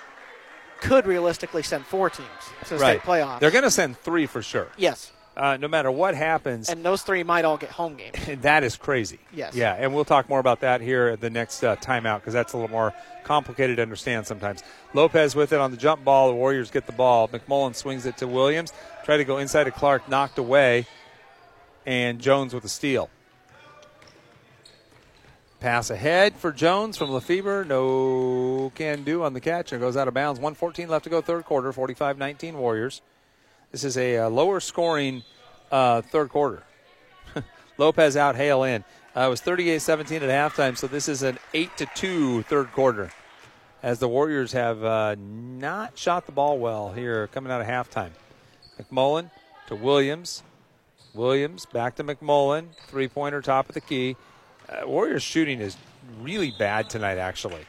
could 0.79 1.07
realistically 1.07 1.63
send 1.63 1.85
four 1.85 2.09
teams 2.11 2.29
to 2.65 2.75
the 2.75 2.77
Right. 2.77 2.99
state 3.01 3.07
playoffs. 3.09 3.39
They're 3.39 3.51
going 3.51 3.63
to 3.63 3.71
send 3.71 3.97
three 3.97 4.27
for 4.27 4.41
sure. 4.43 4.67
yes, 4.77 5.11
Uh, 5.35 5.57
no 5.57 5.67
matter 5.67 5.91
what 5.91 6.15
happens, 6.15 6.69
and 6.69 6.83
those 6.83 7.01
three 7.01 7.21
might 7.23 7.43
all 7.43 7.57
get 7.57 7.69
home 7.69 7.95
games. 7.95 8.15
that 8.41 8.63
is 8.63 8.77
crazy. 8.77 9.19
Yes. 9.33 9.53
Yeah, 9.53 9.75
and 9.77 9.93
we'll 9.93 10.05
talk 10.05 10.29
more 10.29 10.39
about 10.39 10.61
that 10.61 10.79
here 10.79 11.07
at 11.07 11.19
the 11.19 11.29
next 11.29 11.61
uh, 11.61 11.75
timeout 11.75 12.21
because 12.21 12.33
that's 12.33 12.53
a 12.53 12.57
little 12.57 12.71
more 12.71 12.93
complicated 13.25 13.75
to 13.75 13.81
understand 13.81 14.25
sometimes. 14.25 14.63
Lopez 14.93 15.35
with 15.35 15.51
it 15.51 15.59
on 15.59 15.71
the 15.71 15.77
jump 15.77 16.05
ball. 16.05 16.29
The 16.29 16.35
Warriors 16.35 16.71
get 16.71 16.85
the 16.85 16.93
ball. 16.93 17.27
McMullen 17.27 17.75
swings 17.75 18.05
it 18.05 18.15
to 18.17 18.27
Williams. 18.27 18.71
Try 19.03 19.17
to 19.17 19.25
go 19.25 19.37
inside 19.39 19.65
to 19.65 19.71
Clark, 19.71 20.07
knocked 20.07 20.37
away, 20.37 20.85
and 21.85 22.21
Jones 22.21 22.53
with 22.53 22.63
a 22.63 22.69
steal. 22.69 23.09
Pass 25.59 25.89
ahead 25.89 26.35
for 26.35 26.51
Jones 26.51 26.95
from 26.95 27.09
Lefebvre. 27.09 27.65
No 27.65 28.71
can 28.75 29.03
do 29.03 29.23
on 29.23 29.33
the 29.33 29.41
catch 29.41 29.71
and 29.71 29.81
goes 29.81 29.97
out 29.97 30.07
of 30.07 30.13
bounds. 30.13 30.39
114 30.39 30.87
left 30.87 31.05
to 31.05 31.09
go, 31.09 31.21
third 31.21 31.43
quarter. 31.43 31.73
45 31.73 32.17
19 32.17 32.57
Warriors. 32.57 33.01
This 33.75 33.83
is 33.83 33.97
a, 33.97 34.19
uh 34.19 34.29
lower 34.29 34.61
scoring 34.61 35.21
uh, 35.69 36.01
third 36.01 36.29
quarter. 36.29 36.63
Lopez 37.77 38.15
out, 38.15 38.37
Hale 38.37 38.63
in. 38.63 38.85
Uh, 39.13 39.25
it 39.27 39.29
was 39.29 39.41
38 39.41 39.81
17 39.81 40.23
at 40.23 40.29
halftime, 40.29 40.77
so 40.77 40.87
this 40.87 41.09
is 41.09 41.23
an 41.23 41.37
8 41.53 41.75
to 41.75 41.85
2 41.93 42.43
third 42.43 42.71
quarter 42.71 43.11
as 43.83 43.99
the 43.99 44.07
Warriors 44.07 44.53
have 44.53 44.81
uh, 44.81 45.17
not 45.19 45.97
shot 45.97 46.25
the 46.25 46.31
ball 46.31 46.57
well 46.57 46.93
here 46.93 47.27
coming 47.27 47.51
out 47.51 47.59
of 47.59 47.67
halftime. 47.67 48.11
McMullen 48.79 49.29
to 49.67 49.75
Williams. 49.75 50.41
Williams 51.13 51.65
back 51.65 51.95
to 51.95 52.03
McMullen. 52.05 52.67
Three 52.87 53.09
pointer, 53.09 53.41
top 53.41 53.67
of 53.67 53.73
the 53.73 53.81
key. 53.81 54.15
Uh, 54.69 54.87
Warriors 54.87 55.21
shooting 55.21 55.59
is 55.59 55.75
really 56.21 56.53
bad 56.57 56.89
tonight, 56.89 57.17
actually. 57.17 57.65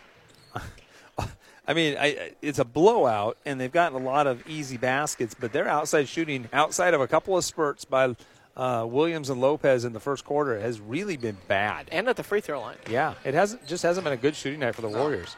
I 1.69 1.75
mean, 1.75 1.97
I, 1.99 2.33
it's 2.43 2.59
a 2.61 2.64
blowout, 2.64 3.37
and 3.45 3.61
they've 3.61 3.73
gotten 3.73 4.01
a 4.01 4.05
lot 4.05 4.27
of 4.27 4.49
easy 4.49 4.77
baskets, 4.77 5.35
but 5.39 5.53
their 5.53 5.67
outside 5.67 6.09
shooting, 6.09 6.49
outside 6.53 6.95
of 6.95 7.01
a 7.01 7.09
couple 7.09 7.37
of 7.37 7.45
spurts 7.45 7.85
by 7.85 8.14
uh, 8.57 8.87
Williams 8.89 9.31
and 9.31 9.41
Lopez 9.41 9.85
in 9.85 9.93
the 9.93 9.99
first 10.01 10.25
quarter, 10.25 10.61
has 10.61 10.81
really 10.81 11.17
been 11.17 11.37
bad. 11.49 11.89
and 11.91 12.09
at 12.09 12.17
the 12.17 12.23
free 12.23 12.41
throw 12.41 12.61
line. 12.61 12.77
Yeah, 12.89 13.14
it 13.25 13.35
hasn't 13.35 13.67
just 13.67 13.83
hasn't 13.83 14.05
been 14.05 14.12
a 14.12 14.17
good 14.17 14.37
shooting 14.37 14.61
night 14.61 14.75
for 14.77 14.83
the 14.83 14.89
Warriors. 14.89 15.35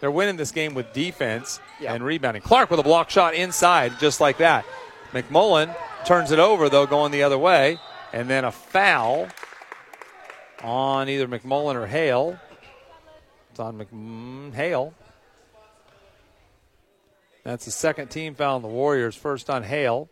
They're 0.00 0.10
winning 0.10 0.36
this 0.36 0.52
game 0.52 0.74
with 0.74 0.92
defense 0.92 1.60
Yeah. 1.80 1.92
and 1.92 2.02
rebounding. 2.04 2.40
Clark 2.42 2.70
with 2.70 2.80
a 2.80 2.84
block 2.84 3.10
shot 3.10 3.34
inside, 3.34 3.98
just 4.00 4.20
like 4.20 4.38
that. 4.38 4.64
McMullen 5.12 5.74
turns 6.06 6.30
it 6.32 6.38
over 6.38 6.68
though, 6.68 6.86
going 6.86 7.12
the 7.12 7.24
other 7.24 7.36
way, 7.38 7.78
and 8.12 8.28
then 8.30 8.44
a 8.44 8.52
foul 8.52 9.28
on 10.62 11.08
either 11.08 11.28
McMullen 11.28 11.74
or 11.74 11.86
Hale. 11.86 12.38
It's 13.50 13.60
on 13.60 13.76
Mc- 13.78 14.54
Hale. 14.54 14.94
That's 17.48 17.64
the 17.64 17.70
second 17.70 18.08
team 18.08 18.34
foul 18.34 18.56
on 18.56 18.62
the 18.62 18.68
Warriors. 18.68 19.16
First 19.16 19.48
on 19.48 19.62
Hale. 19.62 20.10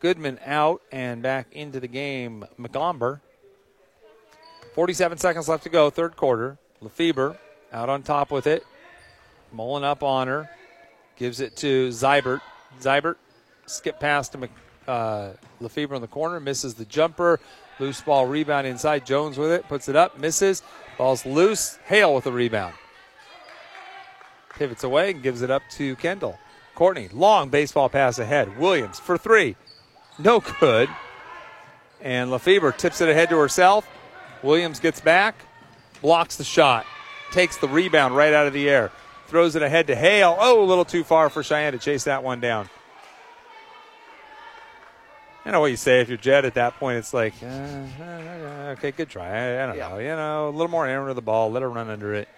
Goodman 0.00 0.38
out 0.44 0.82
and 0.92 1.22
back 1.22 1.50
into 1.52 1.80
the 1.80 1.88
game. 1.88 2.44
McGomber. 2.60 3.22
47 4.74 5.16
seconds 5.16 5.48
left 5.48 5.62
to 5.62 5.70
go, 5.70 5.88
third 5.88 6.14
quarter. 6.14 6.58
Lefebvre 6.82 7.38
out 7.72 7.88
on 7.88 8.02
top 8.02 8.30
with 8.30 8.46
it. 8.46 8.66
Mullen 9.50 9.82
up 9.82 10.02
on 10.02 10.28
her. 10.28 10.50
Gives 11.16 11.40
it 11.40 11.56
to 11.56 11.88
Zybert. 11.88 12.42
Zybert 12.82 13.16
skip 13.64 13.98
past 13.98 14.32
to 14.32 14.48
uh, 14.86 15.32
Lefebvre 15.58 15.96
in 15.96 16.02
the 16.02 16.06
corner. 16.06 16.38
Misses 16.38 16.74
the 16.74 16.84
jumper. 16.84 17.40
Loose 17.78 18.02
ball 18.02 18.26
rebound 18.26 18.66
inside. 18.66 19.06
Jones 19.06 19.38
with 19.38 19.52
it. 19.52 19.66
Puts 19.70 19.88
it 19.88 19.96
up. 19.96 20.18
Misses. 20.18 20.62
Ball's 20.98 21.24
loose. 21.24 21.78
Hale 21.86 22.14
with 22.14 22.24
the 22.24 22.32
rebound. 22.32 22.74
Pivots 24.56 24.84
away 24.84 25.10
and 25.10 25.22
gives 25.22 25.42
it 25.42 25.50
up 25.50 25.62
to 25.72 25.96
Kendall. 25.96 26.38
Courtney, 26.74 27.08
long 27.12 27.48
baseball 27.50 27.88
pass 27.88 28.18
ahead. 28.18 28.58
Williams 28.58 28.98
for 29.00 29.16
three. 29.18 29.56
No 30.18 30.40
good. 30.60 30.88
And 32.00 32.30
Lefebvre 32.30 32.72
tips 32.72 33.00
it 33.00 33.08
ahead 33.08 33.30
to 33.30 33.38
herself. 33.38 33.88
Williams 34.42 34.78
gets 34.80 35.00
back, 35.00 35.34
blocks 36.02 36.36
the 36.36 36.44
shot, 36.44 36.84
takes 37.32 37.56
the 37.56 37.68
rebound 37.68 38.14
right 38.14 38.32
out 38.34 38.46
of 38.46 38.52
the 38.52 38.68
air, 38.68 38.90
throws 39.26 39.56
it 39.56 39.62
ahead 39.62 39.86
to 39.86 39.96
Hale. 39.96 40.36
Oh, 40.38 40.62
a 40.62 40.66
little 40.66 40.84
too 40.84 41.02
far 41.02 41.30
for 41.30 41.42
Cheyenne 41.42 41.72
to 41.72 41.78
chase 41.78 42.04
that 42.04 42.22
one 42.22 42.40
down. 42.40 42.68
I 45.46 45.50
know 45.50 45.60
what 45.60 45.70
you 45.70 45.76
say 45.76 46.00
if 46.00 46.08
you're 46.08 46.16
Jed 46.18 46.44
at 46.46 46.54
that 46.54 46.78
point. 46.78 46.96
It's 46.98 47.12
like, 47.12 47.34
uh, 47.42 47.46
uh, 47.46 48.74
okay, 48.78 48.92
good 48.92 49.10
try. 49.10 49.26
I, 49.28 49.62
I 49.62 49.66
don't 49.66 49.76
Yeah. 49.76 49.88
know. 49.90 49.98
You 49.98 50.08
know, 50.08 50.48
a 50.48 50.50
little 50.50 50.68
more 50.70 50.86
air 50.86 51.00
under 51.00 51.12
the 51.14 51.20
ball. 51.22 51.50
Let 51.52 51.62
her 51.62 51.68
run 51.70 51.90
under 51.90 52.14
it. 52.14 52.28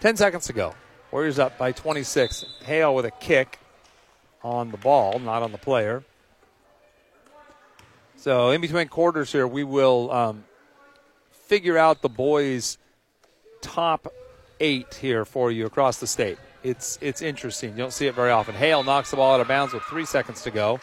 Ten 0.00 0.16
seconds 0.16 0.46
to 0.46 0.52
go. 0.52 0.74
Warriors 1.10 1.38
up 1.38 1.58
by 1.58 1.72
26. 1.72 2.44
Hale 2.64 2.94
with 2.94 3.04
a 3.04 3.10
kick 3.10 3.58
on 4.42 4.70
the 4.70 4.76
ball, 4.76 5.18
not 5.18 5.42
on 5.42 5.52
the 5.52 5.58
player. 5.58 6.04
So 8.16 8.50
in 8.50 8.60
between 8.60 8.88
quarters 8.88 9.32
here, 9.32 9.46
we 9.46 9.64
will 9.64 10.10
um, 10.10 10.44
figure 11.30 11.76
out 11.76 12.02
the 12.02 12.08
boys' 12.08 12.78
top 13.60 14.12
eight 14.60 14.94
here 14.94 15.24
for 15.24 15.50
you 15.50 15.66
across 15.66 15.98
the 15.98 16.06
state. 16.06 16.38
It's 16.62 16.98
it's 17.00 17.22
interesting. 17.22 17.70
You 17.70 17.78
don't 17.78 17.92
see 17.92 18.06
it 18.06 18.14
very 18.14 18.30
often. 18.30 18.54
Hale 18.54 18.82
knocks 18.82 19.10
the 19.10 19.16
ball 19.16 19.34
out 19.34 19.40
of 19.40 19.48
bounds 19.48 19.72
with 19.72 19.82
three 19.84 20.04
seconds 20.04 20.42
to 20.42 20.50
go. 20.50 20.80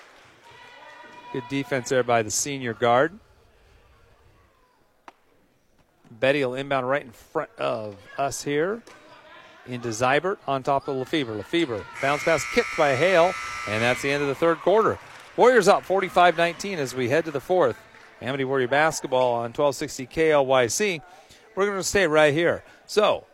Good 1.32 1.44
defense 1.50 1.90
there 1.90 2.04
by 2.04 2.24
the 2.24 2.32
senior 2.32 2.74
guard. 2.74 3.18
Betty 6.10 6.44
will 6.44 6.56
inbound 6.56 6.90
right 6.90 7.04
in 7.04 7.12
front 7.12 7.52
of 7.60 7.96
us 8.18 8.44
here. 8.44 8.82
Into 9.68 9.90
Zybert 9.90 10.38
on 10.48 10.64
top 10.64 10.88
of 10.88 10.96
Lefebvre. 10.96 11.36
Lefebvre 11.36 11.86
bounce 12.02 12.24
pass 12.24 12.46
kicked 12.54 12.78
by 12.78 12.96
Hale, 12.96 13.34
and 13.68 13.82
that's 13.82 14.02
the 14.02 14.12
end 14.12 14.22
of 14.22 14.30
the 14.30 14.36
third 14.36 14.60
quarter. 14.60 14.98
Warriors 15.36 15.68
up 15.68 15.84
45 15.84 16.38
19 16.38 16.80
as 16.80 16.96
we 16.96 17.10
head 17.10 17.26
to 17.26 17.32
the 17.32 17.40
fourth. 17.40 17.78
Amity 18.22 18.46
Warrior 18.46 18.68
basketball 18.68 19.34
on 19.34 19.54
1260 19.54 20.08
KLYC. 20.08 21.02
We're 21.56 21.66
going 21.66 21.78
to 21.78 21.84
stay 21.84 22.08
right 22.08 22.34
here. 22.34 22.64
So, 22.88 23.26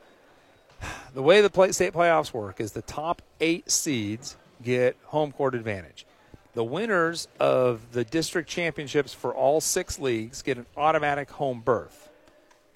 the 1.13 1.21
way 1.21 1.41
the 1.41 1.49
play, 1.49 1.71
state 1.71 1.93
playoffs 1.93 2.34
work 2.34 2.59
is 2.59 2.73
the 2.73 2.81
top 2.81 3.21
eight 3.39 3.69
seeds 3.71 4.36
get 4.61 4.97
home 5.05 5.31
court 5.31 5.55
advantage. 5.55 6.05
The 6.53 6.63
winners 6.63 7.27
of 7.39 7.93
the 7.93 8.03
district 8.03 8.49
championships 8.49 9.13
for 9.13 9.34
all 9.34 9.61
six 9.61 9.97
leagues 9.97 10.41
get 10.41 10.57
an 10.57 10.65
automatic 10.77 11.31
home 11.31 11.61
berth. 11.61 12.09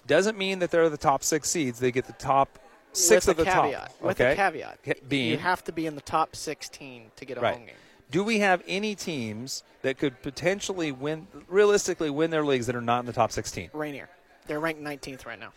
Doesn't 0.06 0.38
mean 0.38 0.58
that 0.60 0.70
they're 0.70 0.88
the 0.88 0.96
top 0.96 1.22
six 1.22 1.50
seeds. 1.50 1.78
They 1.78 1.92
get 1.92 2.06
the 2.06 2.12
top 2.14 2.58
six 2.92 3.26
with 3.26 3.38
of 3.38 3.44
the 3.44 3.50
a 3.50 3.54
caveat. 3.54 3.88
top. 3.90 4.02
With 4.02 4.20
okay? 4.20 4.32
a 4.32 4.36
caveat. 4.36 5.08
Being 5.08 5.30
you 5.32 5.38
have 5.38 5.62
to 5.64 5.72
be 5.72 5.86
in 5.86 5.94
the 5.94 6.00
top 6.00 6.34
16 6.36 7.10
to 7.16 7.24
get 7.24 7.38
a 7.38 7.40
Right. 7.40 7.54
home 7.54 7.66
game. 7.66 7.74
Do 8.10 8.24
we 8.24 8.38
have 8.38 8.62
any 8.66 8.94
teams 8.94 9.62
that 9.82 9.98
could 9.98 10.22
potentially 10.22 10.90
win, 10.92 11.26
realistically 11.46 12.08
win 12.10 12.30
their 12.30 12.44
leagues 12.44 12.66
that 12.66 12.74
are 12.74 12.80
not 12.80 13.00
in 13.00 13.06
the 13.06 13.12
top 13.12 13.32
16? 13.32 13.70
Rainier. 13.72 14.08
They're 14.46 14.60
ranked 14.60 14.80
19th 14.80 15.26
right 15.26 15.38
now. 15.38 15.52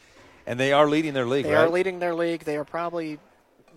And 0.45 0.59
they 0.59 0.73
are 0.73 0.87
leading 0.89 1.13
their 1.13 1.25
league, 1.25 1.45
They 1.45 1.53
right? 1.53 1.61
are 1.63 1.69
leading 1.69 1.99
their 1.99 2.13
league. 2.15 2.43
They 2.43 2.57
are 2.57 2.65
probably 2.65 3.19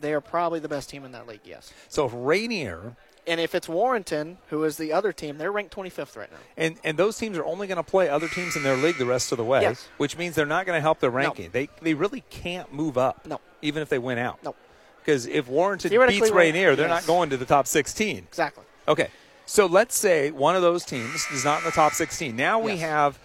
they 0.00 0.12
are 0.12 0.20
probably 0.20 0.58
the 0.58 0.68
best 0.68 0.90
team 0.90 1.04
in 1.04 1.12
that 1.12 1.26
league. 1.28 1.40
Yes. 1.44 1.72
so 1.88 2.04
if 2.06 2.12
Rainier 2.14 2.96
And 3.26 3.40
if 3.40 3.54
it's 3.54 3.68
Warrenton, 3.68 4.36
who 4.50 4.64
is 4.64 4.76
the 4.76 4.92
other 4.92 5.10
team, 5.12 5.38
they're 5.38 5.50
ranked 5.52 5.74
25th 5.74 6.16
right 6.16 6.30
now. 6.30 6.38
and 6.58 6.76
and 6.84 6.98
those 6.98 7.16
teams 7.16 7.38
are 7.38 7.44
only 7.44 7.66
going 7.66 7.76
to 7.76 7.82
play 7.82 8.08
other 8.08 8.28
teams 8.28 8.54
in 8.56 8.62
their 8.62 8.76
league 8.76 8.98
the 8.98 9.06
rest 9.06 9.32
of 9.32 9.38
the 9.38 9.44
way, 9.44 9.62
Yes. 9.62 9.88
which 9.96 10.18
means 10.18 10.34
they're 10.34 10.44
not 10.44 10.66
going 10.66 10.76
to 10.76 10.80
help 10.82 11.00
their 11.00 11.10
ranking. 11.10 11.50
They 11.50 11.68
they 11.80 11.94
really 11.94 12.22
can't 12.30 12.72
move 12.72 12.98
up. 12.98 13.26
No. 13.26 13.40
Even 13.62 13.82
if 13.82 13.88
they 13.88 13.98
win 13.98 14.18
out. 14.18 14.42
No. 14.44 14.54
Because 15.00 15.26
if 15.26 15.48
Warrenton 15.48 15.90
beats 15.90 16.30
Rainier, 16.30 16.76
they're 16.76 16.88
yes. 16.88 17.02
not 17.02 17.06
going 17.06 17.30
to 17.30 17.36
the 17.36 17.44
top 17.46 17.66
16. 17.66 18.18
Exactly. 18.18 18.64
Okay. 18.88 19.08
So 19.46 19.66
let's 19.66 19.96
say 19.96 20.30
one 20.30 20.56
of 20.56 20.62
those 20.62 20.84
teams 20.84 21.26
is 21.32 21.44
not 21.44 21.58
in 21.58 21.64
the 21.64 21.70
top 21.70 21.92
16. 21.92 22.34
Now 22.34 22.58
we 22.58 22.72
Yes. 22.72 22.80
have, 22.80 23.18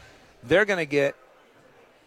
they're 0.43 0.66
going 0.66 0.80
to 0.80 0.86
get 0.86 1.16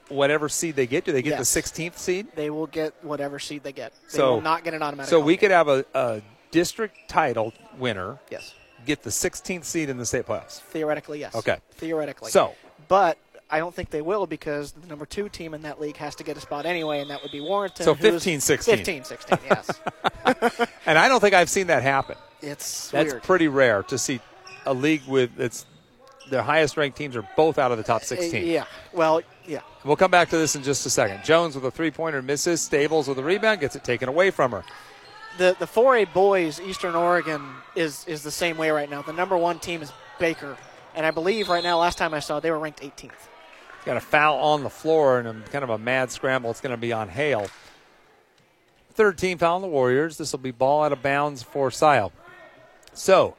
whatever 0.08 0.48
seed 0.50 0.76
they 0.76 0.86
get. 0.86 1.04
Do 1.06 1.12
they 1.12 1.22
get 1.22 1.30
Yes. 1.38 1.38
the 1.54 1.60
16th 1.60 1.96
seed? 1.96 2.26
They 2.34 2.50
will 2.50 2.66
get 2.66 2.92
whatever 3.02 3.38
seed 3.38 3.62
they 3.62 3.72
get. 3.72 3.92
They 4.10 4.18
So- 4.18 4.34
will 4.34 4.40
not 4.42 4.64
get 4.64 4.74
an 4.74 4.82
automatic. 4.82 5.08
So 5.08 5.20
we 5.20 5.36
could 5.38 5.50
have 5.50 5.68
a, 5.68 5.84
a 5.94 6.20
district 6.50 7.08
title 7.08 7.54
winner 7.78 8.18
yes, 8.30 8.54
get 8.86 9.02
the 9.02 9.10
16th 9.10 9.64
seed 9.64 9.88
in 9.88 9.96
the 9.98 10.06
state 10.06 10.26
playoffs. 10.26 10.60
theoretically 10.60 11.20
yes. 11.20 11.34
Okay. 11.34 11.58
Theoretically. 11.72 12.30
So- 12.30 12.54
but 12.88 13.16
I 13.50 13.58
don't 13.58 13.74
think 13.74 13.90
they 13.90 14.02
will 14.02 14.26
because 14.26 14.72
the 14.72 14.86
number 14.86 15.04
two 15.06 15.28
team 15.28 15.52
in 15.54 15.62
that 15.62 15.80
league 15.80 15.96
has 15.98 16.14
to 16.16 16.24
get 16.24 16.36
a 16.36 16.40
spot 16.40 16.64
anyway, 16.66 17.00
and 17.00 17.10
that 17.10 17.22
would 17.22 17.32
be 17.32 17.40
Warrenton. 17.40 17.84
So 17.84 17.92
who's 17.94 18.24
15, 18.24 18.40
16. 18.40 18.76
15, 18.76 19.04
16, 19.04 19.38
Yes, 19.48 19.80
And 20.86 20.98
I 20.98 21.08
don't 21.08 21.20
think 21.20 21.34
I've 21.34 21.50
seen 21.50 21.66
that 21.68 21.82
happen. 21.82 22.16
it's 22.40 22.90
That's 22.90 23.12
weird. 23.12 23.22
pretty 23.22 23.48
rare 23.48 23.82
to 23.84 23.98
see 23.98 24.20
a 24.66 24.72
league 24.74 25.02
with 25.06 25.38
its 25.38 25.66
their 26.30 26.42
highest 26.42 26.76
ranked 26.76 26.96
teams 26.96 27.14
are 27.16 27.28
both 27.36 27.58
out 27.58 27.72
of 27.72 27.78
the 27.78 27.84
top 27.84 28.02
Uh, 28.02 28.06
16. 28.06 28.46
Yeah. 28.46 28.64
Well, 28.92 29.20
yeah. 29.46 29.60
We'll 29.84 29.96
come 29.96 30.10
back 30.10 30.30
to 30.30 30.38
this 30.38 30.54
in 30.56 30.62
just 30.62 30.86
a 30.86 30.90
second. 30.90 31.22
Jones 31.24 31.54
with 31.54 31.64
a 31.64 31.70
three 31.70 31.90
pointer 31.90 32.22
misses. 32.22 32.60
Stables 32.62 33.06
with 33.08 33.18
a 33.18 33.22
rebound 33.24 33.60
gets 33.60 33.76
it 33.76 33.84
taken 33.84 34.08
away 34.08 34.30
from 34.30 34.52
her. 34.52 34.64
The 35.38 35.56
the 35.58 35.66
4A 35.66 36.12
boys, 36.12 36.60
Eastern 36.60 36.94
Oregon 36.94 37.42
is 37.74 38.04
is 38.06 38.22
the 38.22 38.30
same 38.30 38.56
way 38.58 38.70
right 38.70 38.88
now. 38.90 39.02
The 39.02 39.12
number 39.12 39.36
one 39.36 39.58
team 39.58 39.82
is 39.82 39.92
Baker, 40.18 40.56
and 40.94 41.06
I 41.06 41.10
believe 41.10 41.48
right 41.48 41.64
now, 41.64 41.78
last 41.78 41.98
time 41.98 42.12
I 42.14 42.20
saw, 42.20 42.38
they 42.40 42.50
were 42.50 42.58
ranked 42.58 42.80
18th. 42.80 43.10
Got 43.84 43.96
a 43.96 44.00
foul 44.00 44.36
on 44.38 44.62
the 44.62 44.70
floor 44.70 45.18
and 45.18 45.26
a, 45.26 45.48
kind 45.50 45.64
of 45.64 45.70
a 45.70 45.78
mad 45.78 46.10
scramble. 46.12 46.50
It's 46.50 46.60
going 46.60 46.70
to 46.70 46.76
be 46.76 46.92
on 46.92 47.08
Hale. 47.08 47.48
Third 48.92 49.18
team 49.18 49.38
foul 49.38 49.56
on 49.56 49.62
the 49.62 49.68
Warriors. 49.68 50.18
This 50.18 50.32
will 50.32 50.38
be 50.38 50.50
ball 50.52 50.84
out 50.84 50.92
of 50.92 51.02
bounds 51.02 51.42
for 51.42 51.70
Scio. 51.70 52.12
So, 52.92 53.36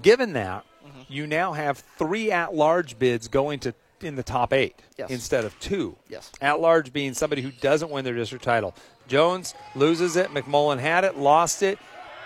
given 0.00 0.32
that, 0.34 0.64
Mm-hmm. 0.84 1.00
you 1.08 1.26
now 1.26 1.54
have 1.54 1.78
three 1.96 2.30
at 2.30 2.54
large 2.54 2.98
bids 2.98 3.26
going 3.28 3.58
to 3.60 3.72
in 4.04 4.16
the 4.16 4.22
top 4.22 4.52
eight 4.52 4.76
Yes. 4.96 5.10
instead 5.10 5.44
of 5.44 5.58
two. 5.60 5.96
Yes. 6.08 6.30
At 6.40 6.60
large 6.60 6.92
being 6.92 7.14
somebody 7.14 7.42
who 7.42 7.50
doesn't 7.50 7.90
win 7.90 8.04
their 8.04 8.14
district 8.14 8.44
title. 8.44 8.74
Jones 9.08 9.54
loses 9.74 10.16
it. 10.16 10.30
McMullen 10.32 10.78
had 10.78 11.04
it, 11.04 11.16
lost 11.18 11.62
it. 11.62 11.78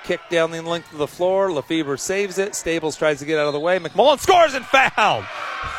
Kicked 0.05 0.31
down 0.31 0.51
the 0.53 0.63
length 0.63 0.93
of 0.93 0.99
the 0.99 1.07
floor. 1.09 1.51
Lefebvre 1.51 1.97
saves 1.97 2.39
it. 2.39 2.55
Stables 2.55 2.97
tries 2.97 3.19
to 3.19 3.25
get 3.25 3.39
out 3.39 3.47
of 3.49 3.53
the 3.53 3.61
way. 3.61 3.79
McMullen 3.79 4.19
scores 4.19 4.55
and 4.55 4.65
fouled. 4.65 5.25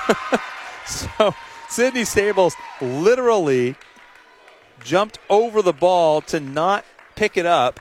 so 0.86 1.34
Sydney 1.70 2.04
Stables 2.06 2.56
literally 2.82 3.76
jumped 4.84 5.20
over 5.30 5.62
the 5.62 5.74
ball 5.74 6.22
to 6.22 6.40
not 6.40 6.86
pick 7.16 7.38
it 7.38 7.46
up, 7.46 7.80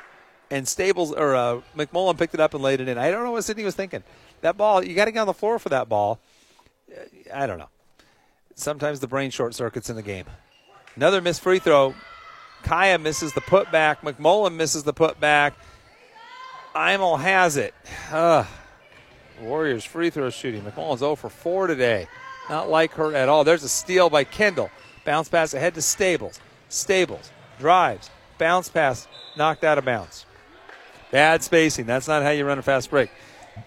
and 0.50 0.66
Stables 0.66 1.12
or 1.12 1.34
uh, 1.34 1.60
McMullen 1.76 2.16
picked 2.18 2.34
it 2.34 2.40
up 2.40 2.54
and 2.54 2.62
laid 2.62 2.80
it 2.80 2.88
in. 2.88 2.98
I 2.98 3.10
don't 3.10 3.24
know 3.24 3.32
what 3.32 3.44
Sydney 3.44 3.64
was 3.64 3.74
thinking. 3.74 4.02
That 4.40 4.56
ball, 4.56 4.84
you 4.84 4.94
got 4.94 5.06
to 5.06 5.12
get 5.12 5.20
on 5.20 5.26
the 5.26 5.34
floor 5.34 5.58
for 5.58 5.68
that 5.70 5.88
ball. 5.88 6.20
Uh, 6.90 7.00
I 7.34 7.46
don't 7.46 7.58
know. 7.58 7.68
Sometimes 8.58 8.98
the 8.98 9.06
brain 9.06 9.30
short 9.30 9.54
circuits 9.54 9.88
in 9.88 9.94
the 9.94 10.02
game. 10.02 10.24
Another 10.96 11.20
missed 11.20 11.42
free 11.42 11.60
throw. 11.60 11.94
Kaya 12.64 12.98
misses 12.98 13.32
the 13.32 13.40
putback. 13.40 13.98
McMullen 13.98 14.56
misses 14.56 14.82
the 14.82 14.92
putback. 14.92 15.52
Imel 16.74 17.20
has 17.20 17.56
it. 17.56 17.72
Warriors 19.40 19.84
free 19.84 20.10
throw 20.10 20.28
shooting. 20.30 20.62
McMullen's 20.62 20.98
0 20.98 21.14
for 21.14 21.28
4 21.28 21.68
today. 21.68 22.08
Not 22.50 22.68
like 22.68 22.90
her 22.94 23.14
at 23.14 23.28
all. 23.28 23.44
There's 23.44 23.62
a 23.62 23.68
steal 23.68 24.10
by 24.10 24.24
Kendall. 24.24 24.70
Bounce 25.04 25.28
pass 25.28 25.54
ahead 25.54 25.74
to 25.74 25.82
Stables. 25.82 26.40
Stables 26.68 27.30
drives. 27.60 28.10
Bounce 28.38 28.68
pass 28.68 29.06
knocked 29.36 29.62
out 29.62 29.78
of 29.78 29.84
bounds. 29.84 30.26
Bad 31.12 31.44
spacing. 31.44 31.86
That's 31.86 32.08
not 32.08 32.24
how 32.24 32.30
you 32.30 32.44
run 32.44 32.58
a 32.58 32.62
fast 32.62 32.90
break. 32.90 33.10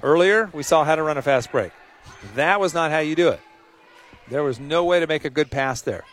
Earlier, 0.03 0.49
we 0.51 0.63
saw 0.63 0.83
how 0.83 0.97
to 0.97 1.03
run 1.03 1.17
a 1.17 1.21
fast 1.21 1.49
break. 1.49 1.71
That 2.35 2.59
was 2.59 2.73
not 2.73 2.91
how 2.91 2.99
you 2.99 3.15
do 3.15 3.29
it. 3.29 3.39
There 4.31 4.43
was 4.43 4.61
no 4.61 4.85
way 4.85 5.01
to 5.01 5.07
make 5.07 5.25
a 5.25 5.29
good 5.29 5.51
pass 5.51 5.81
there. 5.81 6.05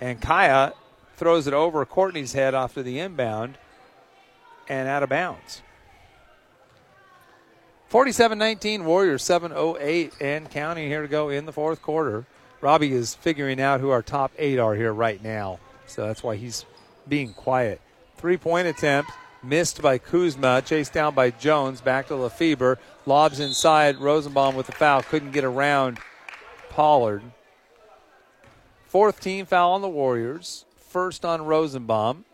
And 0.00 0.22
Kaya 0.22 0.72
throws 1.16 1.46
it 1.46 1.52
over 1.52 1.84
Courtney's 1.84 2.32
head 2.32 2.54
off 2.54 2.72
to 2.74 2.82
the 2.82 2.98
inbound 2.98 3.58
and 4.70 4.88
out 4.88 5.02
of 5.02 5.10
bounds. 5.10 5.60
47 7.88 8.38
19, 8.38 8.86
Warriors 8.86 9.22
7 9.22 9.52
08 9.52 10.14
and 10.18 10.50
counting 10.50 10.88
here 10.88 11.02
to 11.02 11.08
go 11.08 11.28
in 11.28 11.44
the 11.44 11.52
fourth 11.52 11.82
quarter. 11.82 12.24
Robbie 12.62 12.94
is 12.94 13.14
figuring 13.14 13.60
out 13.60 13.80
who 13.80 13.90
our 13.90 14.02
top 14.02 14.32
eight 14.38 14.58
are 14.58 14.74
here 14.74 14.92
right 14.92 15.22
now. 15.22 15.60
So 15.86 16.06
that's 16.06 16.22
why 16.22 16.36
he's 16.36 16.64
being 17.06 17.34
quiet. 17.34 17.82
Three 18.16 18.38
point 18.38 18.66
attempt 18.66 19.10
missed 19.42 19.82
by 19.82 19.98
Kuzma, 19.98 20.62
chased 20.62 20.94
down 20.94 21.14
by 21.14 21.30
Jones, 21.30 21.82
back 21.82 22.08
to 22.08 22.16
Lefebvre, 22.16 22.78
lobs 23.04 23.40
inside. 23.40 23.98
Rosenbaum 23.98 24.54
with 24.54 24.66
the 24.66 24.72
foul, 24.72 25.02
couldn't 25.02 25.32
get 25.32 25.44
around 25.44 25.98
Pollard. 26.70 27.22
Fourth 28.88 29.20
team 29.20 29.44
foul 29.44 29.72
on 29.72 29.82
the 29.82 29.88
Warriors, 29.88 30.64
first 30.88 31.22
on 31.22 31.44
Rosenbaum. 31.44 32.24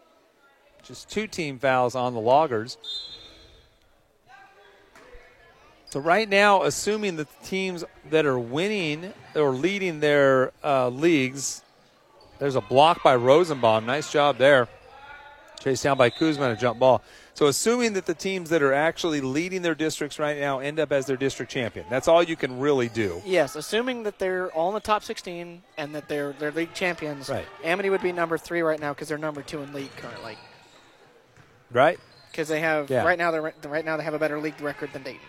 Just 0.84 1.10
two 1.10 1.26
team 1.26 1.58
fouls 1.58 1.96
on 1.96 2.14
the 2.14 2.20
Loggers. 2.20 2.78
So 5.90 5.98
right 5.98 6.28
now, 6.28 6.62
assuming 6.62 7.16
that 7.16 7.26
the 7.40 7.46
teams 7.46 7.82
that 8.08 8.24
are 8.24 8.38
winning 8.38 9.12
or 9.34 9.50
leading 9.50 9.98
their 9.98 10.52
uh, 10.62 10.90
leagues, 10.90 11.62
there's 12.38 12.54
a 12.54 12.60
block 12.60 13.02
by 13.02 13.16
Rosenbaum. 13.16 13.84
Nice 13.84 14.12
job 14.12 14.38
there. 14.38 14.68
Chased 15.58 15.82
down 15.82 15.98
by 15.98 16.08
Kuzma, 16.08 16.50
a 16.50 16.56
jump 16.56 16.78
ball. 16.78 17.02
So 17.34 17.46
assuming 17.48 17.94
that 17.94 18.06
the 18.06 18.14
teams 18.14 18.50
that 18.50 18.62
are 18.62 18.72
actually 18.72 19.20
leading 19.20 19.62
their 19.62 19.74
districts 19.74 20.20
right 20.20 20.38
now 20.38 20.60
end 20.60 20.78
up 20.78 20.92
as 20.92 21.06
their 21.06 21.16
district 21.16 21.50
champion, 21.50 21.84
that's 21.90 22.06
all 22.06 22.22
you 22.22 22.36
can 22.36 22.60
really 22.60 22.88
do. 22.88 23.20
Yes, 23.24 23.56
assuming 23.56 24.04
that 24.04 24.20
they're 24.20 24.50
all 24.52 24.68
in 24.68 24.74
the 24.74 24.80
top 24.80 25.02
16 25.02 25.62
and 25.76 25.94
that 25.96 26.08
they're 26.08 26.32
they're 26.38 26.52
league 26.52 26.72
champions. 26.74 27.28
Right. 27.28 27.44
Amity 27.64 27.90
would 27.90 28.02
be 28.02 28.12
number 28.12 28.38
three 28.38 28.62
right 28.62 28.78
now 28.78 28.92
because 28.94 29.08
they're 29.08 29.18
number 29.18 29.42
two 29.42 29.62
in 29.62 29.72
league 29.72 29.94
currently. 29.96 30.38
Right? 31.72 31.98
Because 32.30 32.46
they 32.46 32.60
have 32.60 32.88
Yeah. 32.88 33.02
right 33.04 33.18
now 33.18 33.32
they're 33.32 33.52
right 33.64 33.84
now 33.84 33.96
they 33.96 34.04
have 34.04 34.14
a 34.14 34.18
better 34.18 34.38
league 34.40 34.60
record 34.60 34.92
than 34.92 35.02
Dayton. 35.02 35.20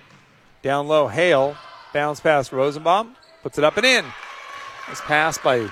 Down 0.61 0.87
low, 0.87 1.07
Hale 1.07 1.57
bounce 1.91 2.19
past 2.19 2.51
Rosenbaum, 2.51 3.15
puts 3.41 3.57
it 3.57 3.63
up 3.63 3.77
and 3.77 3.85
in. 3.85 4.05
It's 4.91 5.01
passed 5.01 5.41
by 5.41 5.69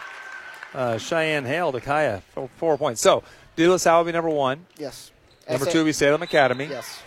uh, 0.74 0.98
Cheyenne 0.98 1.46
Hale 1.46 1.72
to 1.72 1.80
Kaya 1.82 2.24
for 2.34 2.50
four 2.58 2.78
points. 2.78 3.02
So, 3.02 3.24
De 3.56 3.68
La 3.68 3.78
Salle 3.78 4.00
will 4.00 4.06
be 4.06 4.12
number 4.12 4.30
one. 4.32 4.66
Yes. 4.78 5.12
Number 5.50 5.66
two 5.66 5.80
will 5.80 5.86
be 5.86 5.94
Salem 5.94 6.22
Academy. 6.22 6.66
Yes. 6.66 7.02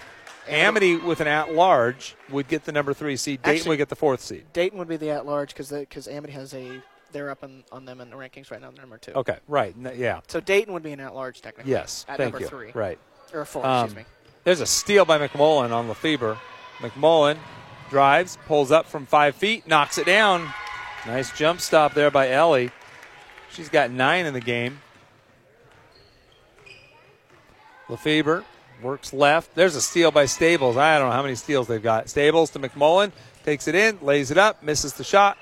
Amity 0.48 0.96
with 0.96 1.20
an 1.20 1.26
at 1.26 1.54
large 1.54 2.14
would 2.30 2.46
get 2.48 2.64
the 2.64 2.72
number 2.72 2.94
three 2.94 3.16
seed. 3.16 3.42
Dayton 3.42 3.56
Actually- 3.56 3.68
would 3.70 3.76
get 3.78 3.88
the 3.88 3.96
fourth 3.96 4.20
seed. 4.20 4.44
Dayton 4.52 4.78
would 4.78 4.88
be 4.88 4.96
the 4.96 5.10
at 5.10 5.26
large 5.26 5.48
because 5.48 5.70
because 5.70 6.06
Amity 6.06 6.32
has 6.34 6.54
a 6.54 6.80
they're 7.12 7.30
up 7.30 7.42
on, 7.42 7.64
on 7.72 7.84
them 7.84 8.00
in 8.00 8.10
the 8.10 8.16
rankings 8.16 8.50
right 8.50 8.60
now. 8.60 8.70
They're 8.70 8.82
number 8.82 8.98
two. 8.98 9.12
Okay, 9.12 9.38
right. 9.48 9.74
N- 9.76 9.92
Yeah. 9.96 10.20
So 10.28 10.38
Dayton 10.40 10.72
would 10.74 10.82
be 10.82 10.92
an 10.92 11.00
at 11.00 11.14
large 11.14 11.40
technically. 11.40 11.72
Yes. 11.72 12.04
At 12.08 12.18
Thank 12.18 12.32
number 12.34 12.40
you. 12.44 12.48
three 12.48 12.70
Right. 12.74 12.98
or 13.32 13.44
four. 13.44 13.64
Um, 13.66 13.84
excuse 13.86 14.04
me. 14.04 14.10
There's 14.44 14.60
a 14.60 14.66
steal 14.66 15.04
by 15.04 15.18
McMullen 15.18 15.72
on 15.72 15.88
Lefebvre. 15.88 16.36
McMullen 16.78 17.38
drives, 17.90 18.36
pulls 18.46 18.70
up 18.70 18.86
from 18.86 19.06
five 19.06 19.34
feet, 19.34 19.66
knocks 19.66 19.98
it 19.98 20.06
down. 20.06 20.48
Nice 21.06 21.36
jump 21.36 21.60
stop 21.60 21.94
there 21.94 22.10
by 22.10 22.30
Ellie. 22.30 22.70
She's 23.50 23.68
got 23.68 23.90
nine 23.90 24.26
in 24.26 24.34
the 24.34 24.40
game. 24.40 24.80
Lefebvre 27.88 28.44
works 28.82 29.12
left. 29.12 29.54
There's 29.54 29.76
a 29.76 29.80
steal 29.80 30.10
by 30.10 30.26
Stables. 30.26 30.76
I 30.76 30.98
don't 30.98 31.08
know 31.08 31.14
how 31.14 31.22
many 31.22 31.34
steals 31.34 31.66
they've 31.66 31.82
got. 31.82 32.08
Stables 32.08 32.50
to 32.50 32.58
McMullen, 32.58 33.12
takes 33.44 33.68
it 33.68 33.74
in, 33.74 33.98
lays 34.02 34.30
it 34.30 34.38
up, 34.38 34.62
misses 34.62 34.94
the 34.94 35.04
shot. 35.04 35.38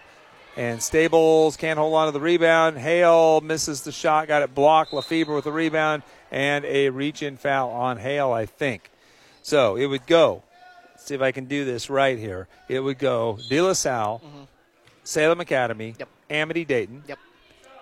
And 0.57 0.81
Stables 0.81 1.57
can't 1.57 1.79
hold 1.79 1.95
on 1.95 2.07
to 2.07 2.12
the 2.12 2.21
rebound. 2.21 2.79
Hale 2.79 3.41
misses 3.41 3.83
the 3.83 3.91
shot, 3.91 4.29
got 4.29 4.43
it 4.43 4.55
blocked. 4.55 4.93
Lefebvre 4.93 5.35
with 5.35 5.45
the 5.45 5.53
rebound 5.53 6.05
and 6.31 6.65
a 6.65 6.91
reach 6.91 7.23
in 7.23 7.37
foul 7.37 7.71
on 7.71 7.97
Hale, 7.97 8.31
I 8.31 8.47
think. 8.47 8.91
So 9.43 9.75
it 9.77 9.87
would 9.87 10.07
go. 10.07 10.43
Let's 10.93 11.07
see 11.07 11.15
if 11.15 11.23
I 11.23 11.33
can 11.33 11.47
do 11.47 11.65
this 11.65 11.91
right 11.91 12.16
here. 12.19 12.47
It 12.69 12.81
would 12.81 12.99
go 12.99 13.39
De 13.49 13.61
La 13.61 13.73
Salle, 13.73 14.23
Salem 15.03 15.41
Academy, 15.41 15.93
Mm-hmm. 15.93 16.01
Yep. 16.01 16.09
Amity 16.31 16.65
Dayton. 16.65 17.03
Yep. 17.07 17.19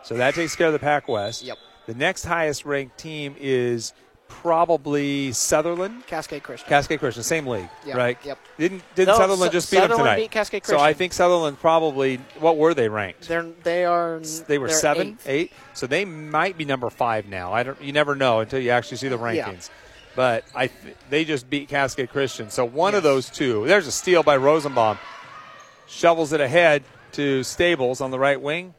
So 0.03 0.17
that 0.17 0.35
takes 0.35 0.57
care 0.57 0.67
of 0.67 0.73
the 0.73 0.79
Pac 0.79 1.09
West. 1.09 1.43
Yep. 1.45 1.57
The 1.87 1.95
next 1.95 2.25
highest 2.25 2.65
ranked 2.65 2.99
team 2.99 3.37
is 3.39 3.93
probably 4.41 5.31
Sutherlin. 5.31 6.07
Cascade 6.07 6.43
Christian. 6.43 6.69
Cascade 6.69 6.99
Christian, 7.01 7.23
same 7.23 7.47
league, 7.47 7.69
Yep, 7.87 7.97
right? 7.97 8.19
yep. 8.25 8.39
Didn't 8.59 8.83
didn't 8.95 9.17
No, 9.17 9.21
Sutherlin 9.21 9.47
Su- 9.47 9.51
just 9.51 9.71
beat 9.71 9.79
Sutherlin 9.81 9.89
them 9.89 9.99
tonight? 9.99 10.17
beat 10.17 10.31
Cascade 10.31 10.67
So 10.67 10.79
I 10.79 10.93
think 10.93 11.13
Sutherlin 11.13 11.59
probably. 11.59 12.17
What 12.39 12.57
were 12.57 12.75
they 12.75 12.89
ranked? 12.89 13.29
They're 13.29 13.47
they 13.63 13.85
are 13.85 14.21
They 14.47 14.59
were 14.59 14.69
seven, 14.69 15.09
eighth. 15.13 15.29
eight. 15.29 15.53
So 15.75 15.87
they 15.87 16.05
might 16.05 16.57
be 16.59 16.65
number 16.65 16.89
five 16.91 17.27
now. 17.29 17.53
I 17.53 17.63
don't. 17.63 17.81
You 17.83 17.93
never 17.93 18.15
know 18.15 18.41
until 18.41 18.61
you 18.61 18.71
actually 18.71 18.97
see 18.99 19.09
the 19.09 19.19
Yeah. 19.19 19.45
rankings. 19.49 19.71
But 20.15 20.45
I, 20.55 20.67
th- 20.67 20.95
they 21.09 21.25
just 21.25 21.49
beat 21.49 21.69
Cascade 21.69 22.11
Christian. 22.11 22.51
So 22.51 22.65
one 22.67 22.95
of 22.95 23.03
those 23.03 23.31
two. 23.31 23.67
There's 23.67 23.87
a 23.87 23.93
steal 23.93 24.23
by 24.23 24.37
Rosenbaum. 24.37 24.99
Shovels 25.89 26.33
it 26.33 26.41
ahead 26.41 26.83
to 27.13 27.43
Stables 27.43 28.01
on 28.01 28.11
the 28.11 28.19
right 28.19 28.41
wing. 28.41 28.75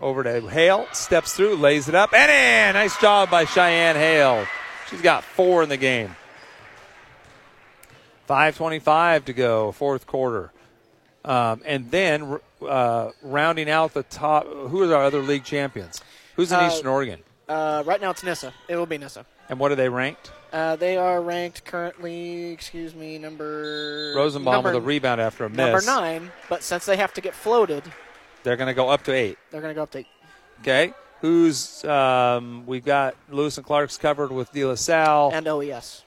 Over 0.00 0.24
to 0.24 0.40
Hale, 0.48 0.86
steps 0.92 1.32
through, 1.32 1.54
lays 1.56 1.88
it 1.88 1.94
up, 1.94 2.12
and 2.12 2.30
in. 2.30 2.74
Nice 2.80 2.96
job 3.00 3.30
by 3.30 3.44
Cheyenne 3.44 3.94
Hale. 3.96 4.44
She's 4.90 5.00
got 5.02 5.24
four 5.24 5.62
in 5.62 5.68
the 5.68 5.76
game. 5.76 6.14
5.25 8.28 9.26
to 9.26 9.32
go, 9.32 9.72
fourth 9.72 10.06
quarter. 10.06 10.50
Um, 11.24 11.62
and 11.64 11.90
then 11.90 12.38
uh, 12.66 13.10
rounding 13.22 13.68
out 13.70 13.94
the 13.94 14.02
top, 14.02 14.46
who 14.46 14.82
are 14.90 14.94
our 14.94 15.04
other 15.04 15.20
league 15.20 15.44
champions? 15.44 16.00
Who's 16.36 16.52
in 16.52 16.58
Uh, 16.58 16.68
Eastern 16.68 16.86
Oregon? 16.86 17.20
Uh, 17.48 17.82
right 17.86 18.00
now 18.00 18.10
it's 18.10 18.22
Nyssa. 18.24 18.52
It 18.68 18.76
will 18.76 18.86
be 18.86 18.98
Nyssa. 18.98 19.26
And 19.48 19.58
what 19.58 19.70
are 19.70 19.74
they 19.74 19.88
ranked? 19.88 20.32
Uh, 20.52 20.76
they 20.76 20.96
are 20.96 21.20
ranked 21.20 21.64
currently, 21.64 22.50
excuse 22.52 22.94
me, 22.94 23.18
number 23.18 24.14
Rosenbaum 24.16 24.54
number, 24.54 24.70
with 24.70 24.82
a 24.82 24.86
rebound 24.86 25.20
after 25.20 25.44
a 25.44 25.50
miss. 25.50 25.58
number 25.58 25.82
nine. 25.84 26.30
But 26.48 26.62
since 26.62 26.86
they 26.86 26.96
have 26.96 27.12
to 27.14 27.20
get 27.20 27.34
floated, 27.34 27.82
They're 28.42 28.56
going 28.56 28.68
to 28.68 28.74
go 28.74 28.88
up 28.88 29.02
to 29.04 29.12
eight. 29.12 29.36
they're 29.50 29.60
going 29.60 29.72
to 29.72 29.74
go 29.74 29.82
up 29.82 29.90
to 29.92 29.98
eight. 29.98 30.06
Okay. 30.60 30.94
Who's 31.24 31.82
um, 31.86 32.66
we've 32.66 32.84
got 32.84 33.14
Lewis 33.30 33.56
and 33.56 33.66
Clark's 33.66 33.96
covered 33.96 34.30
with 34.30 34.52
De 34.52 34.62
La 34.66 34.74
Salle. 34.74 35.30
and 35.32 35.48
OES. 35.48 36.02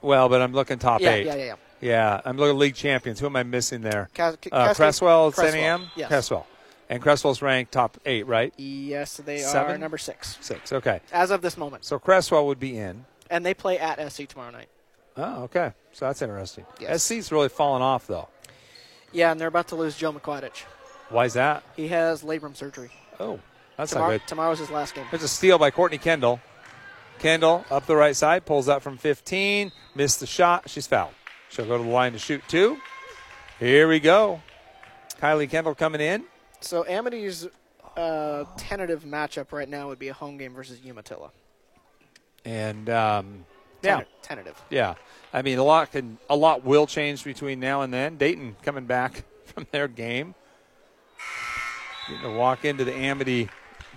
well, 0.00 0.30
but 0.30 0.40
I'm 0.40 0.54
looking 0.54 0.78
top 0.78 1.02
yeah, 1.02 1.10
eight. 1.10 1.26
yeah, 1.26 1.34
yeah, 1.34 1.44
yeah. 1.44 1.54
Yeah, 1.82 2.20
I'm 2.24 2.38
looking 2.38 2.56
league 2.58 2.74
champions. 2.74 3.20
Who 3.20 3.26
am 3.26 3.36
I 3.36 3.42
missing 3.42 3.82
there? 3.82 4.08
Cas- 4.14 4.38
Uh, 4.50 4.72
Creswell. 4.72 5.30
Creswell, 5.30 5.60
Am? 5.62 5.90
Yes. 5.94 6.08
Creswell. 6.08 6.46
And 6.88 7.02
Creswell's 7.02 7.42
ranked 7.42 7.72
top 7.72 7.98
eight, 8.06 8.26
right? 8.26 8.54
Yes, 8.56 9.18
they 9.18 9.42
are 9.44 9.48
Seven? 9.48 9.78
number 9.78 9.98
six 9.98 10.38
Six. 10.40 10.72
Okay. 10.72 11.00
as 11.12 11.30
of 11.30 11.42
this 11.42 11.58
moment, 11.58 11.84
So 11.84 11.98
Creswell 11.98 12.46
would 12.46 12.58
be 12.60 12.78
in. 12.78 13.04
and 13.28 13.44
they 13.44 13.52
play 13.52 13.78
at 13.78 13.98
SC 14.10 14.26
tomorrow 14.26 14.52
night. 14.52 14.68
Oh, 15.18 15.42
okay. 15.42 15.72
So 15.92 16.06
that's 16.06 16.22
interesting. 16.22 16.64
Yes. 16.80 17.02
SC's 17.02 17.30
really 17.30 17.50
fallen 17.50 17.82
off, 17.82 18.06
though. 18.06 18.28
Yeah, 19.12 19.32
and 19.32 19.38
they're 19.38 19.48
about 19.48 19.68
to 19.68 19.76
lose 19.76 19.98
Joe 19.98 20.14
McQuadich. 20.14 20.62
Why 21.10 21.26
is 21.26 21.34
that? 21.34 21.62
He 21.76 21.88
has 21.88 22.22
labrum 22.22 22.56
surgery. 22.56 22.90
Oh, 23.20 23.38
that's 23.82 23.92
Tomorrow, 23.92 24.12
not 24.12 24.20
good. 24.20 24.28
tomorrow's 24.28 24.58
his 24.58 24.70
last 24.70 24.94
game. 24.94 25.06
There's 25.10 25.22
a 25.22 25.28
steal 25.28 25.58
by 25.58 25.70
Courtney 25.70 25.98
Kendall. 25.98 26.40
Kendall 27.18 27.64
up 27.70 27.86
the 27.86 27.94
right 27.96 28.16
side, 28.16 28.44
pulls 28.44 28.68
up 28.68 28.82
from 28.82 28.96
15, 28.98 29.70
missed 29.94 30.20
the 30.20 30.26
shot. 30.26 30.68
She's 30.68 30.86
fouled. 30.86 31.12
She'll 31.50 31.66
go 31.66 31.78
to 31.78 31.84
the 31.84 31.90
line 31.90 32.12
to 32.12 32.18
shoot 32.18 32.42
two. 32.48 32.78
Here 33.60 33.86
we 33.86 34.00
go. 34.00 34.40
Kylie 35.20 35.48
Kendall 35.48 35.74
coming 35.74 36.00
in. 36.00 36.24
So 36.60 36.84
Amity's 36.88 37.46
uh, 37.96 38.44
tentative 38.56 39.04
matchup 39.04 39.52
right 39.52 39.68
now 39.68 39.88
would 39.88 39.98
be 39.98 40.08
a 40.08 40.14
home 40.14 40.36
game 40.36 40.52
versus 40.54 40.80
Umatilla. 40.84 41.30
And 42.44 42.88
um, 42.90 43.44
yeah, 43.82 44.00
Tenta- 44.00 44.06
Tentative. 44.22 44.62
yeah. 44.70 44.94
I 45.32 45.42
mean, 45.42 45.58
a 45.58 45.64
lot 45.64 45.92
can 45.92 46.18
a 46.28 46.34
lot 46.36 46.64
will 46.64 46.86
change 46.88 47.22
between 47.22 47.60
now 47.60 47.82
and 47.82 47.92
then. 47.94 48.16
Dayton 48.16 48.56
coming 48.62 48.86
back 48.86 49.24
from 49.44 49.66
their 49.70 49.86
game. 49.86 50.34
Getting 52.08 52.22
to 52.24 52.36
walk 52.36 52.64
into 52.64 52.84
the 52.84 52.92
Amity 52.94 53.48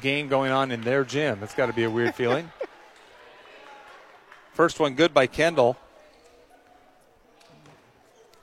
game 0.02 0.28
going 0.28 0.52
on 0.52 0.72
in 0.72 0.82
their 0.82 1.04
gym. 1.04 1.40
That's 1.40 1.54
got 1.54 1.68
to 1.68 1.74
be 1.74 1.84
a 1.84 1.90
weird 1.90 2.16
feeling. 2.16 2.52
First 4.54 4.80
one 4.80 4.96
good 4.96 5.14
by 5.14 5.28
Kendall. 5.28 5.78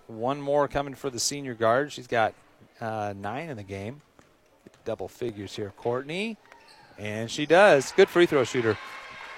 One 0.07 0.41
more 0.41 0.69
coming 0.69 0.95
for 0.95 1.09
the 1.09 1.21
senior 1.21 1.55
guard. 1.55 1.93
She's 1.93 2.07
got 2.07 2.35
uh, 2.81 3.15
nine 3.17 3.49
in 3.49 3.57
the 3.57 3.63
game. 3.63 4.03
Double 4.85 5.09
figures 5.09 5.55
here. 5.55 5.73
Courtney. 5.77 6.37
And 6.99 7.31
she 7.31 7.47
does. 7.47 7.93
Good 7.93 8.09
free 8.09 8.27
throw 8.27 8.45
shooter. 8.45 8.77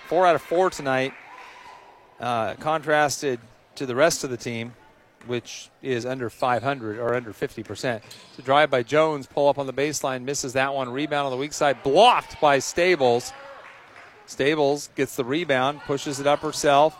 Four 0.08 0.26
out 0.26 0.34
of 0.34 0.42
four 0.42 0.70
tonight. 0.70 1.12
Uh, 2.18 2.54
contrasted 2.54 3.40
to 3.74 3.86
the 3.86 3.94
rest 3.94 4.24
of 4.24 4.30
the 4.30 4.36
team, 4.36 4.72
which 5.26 5.70
is 5.82 6.06
under 6.06 6.30
500 6.30 6.98
or 6.98 7.14
under 7.14 7.32
50%. 7.32 8.02
The 8.36 8.42
drive 8.42 8.70
by 8.70 8.82
Jones, 8.82 9.26
pull 9.26 9.48
up 9.48 9.58
on 9.58 9.66
the 9.66 9.72
baseline, 9.72 10.22
misses 10.22 10.52
that 10.54 10.74
one. 10.74 10.90
Rebound 10.90 11.26
on 11.26 11.30
the 11.30 11.36
weak 11.38 11.52
side, 11.52 11.82
blocked 11.82 12.40
by 12.40 12.58
Stables. 12.58 13.32
Stables 14.26 14.90
gets 14.96 15.16
the 15.16 15.24
rebound, 15.24 15.80
pushes 15.80 16.20
it 16.20 16.26
up 16.26 16.40
herself, 16.40 16.96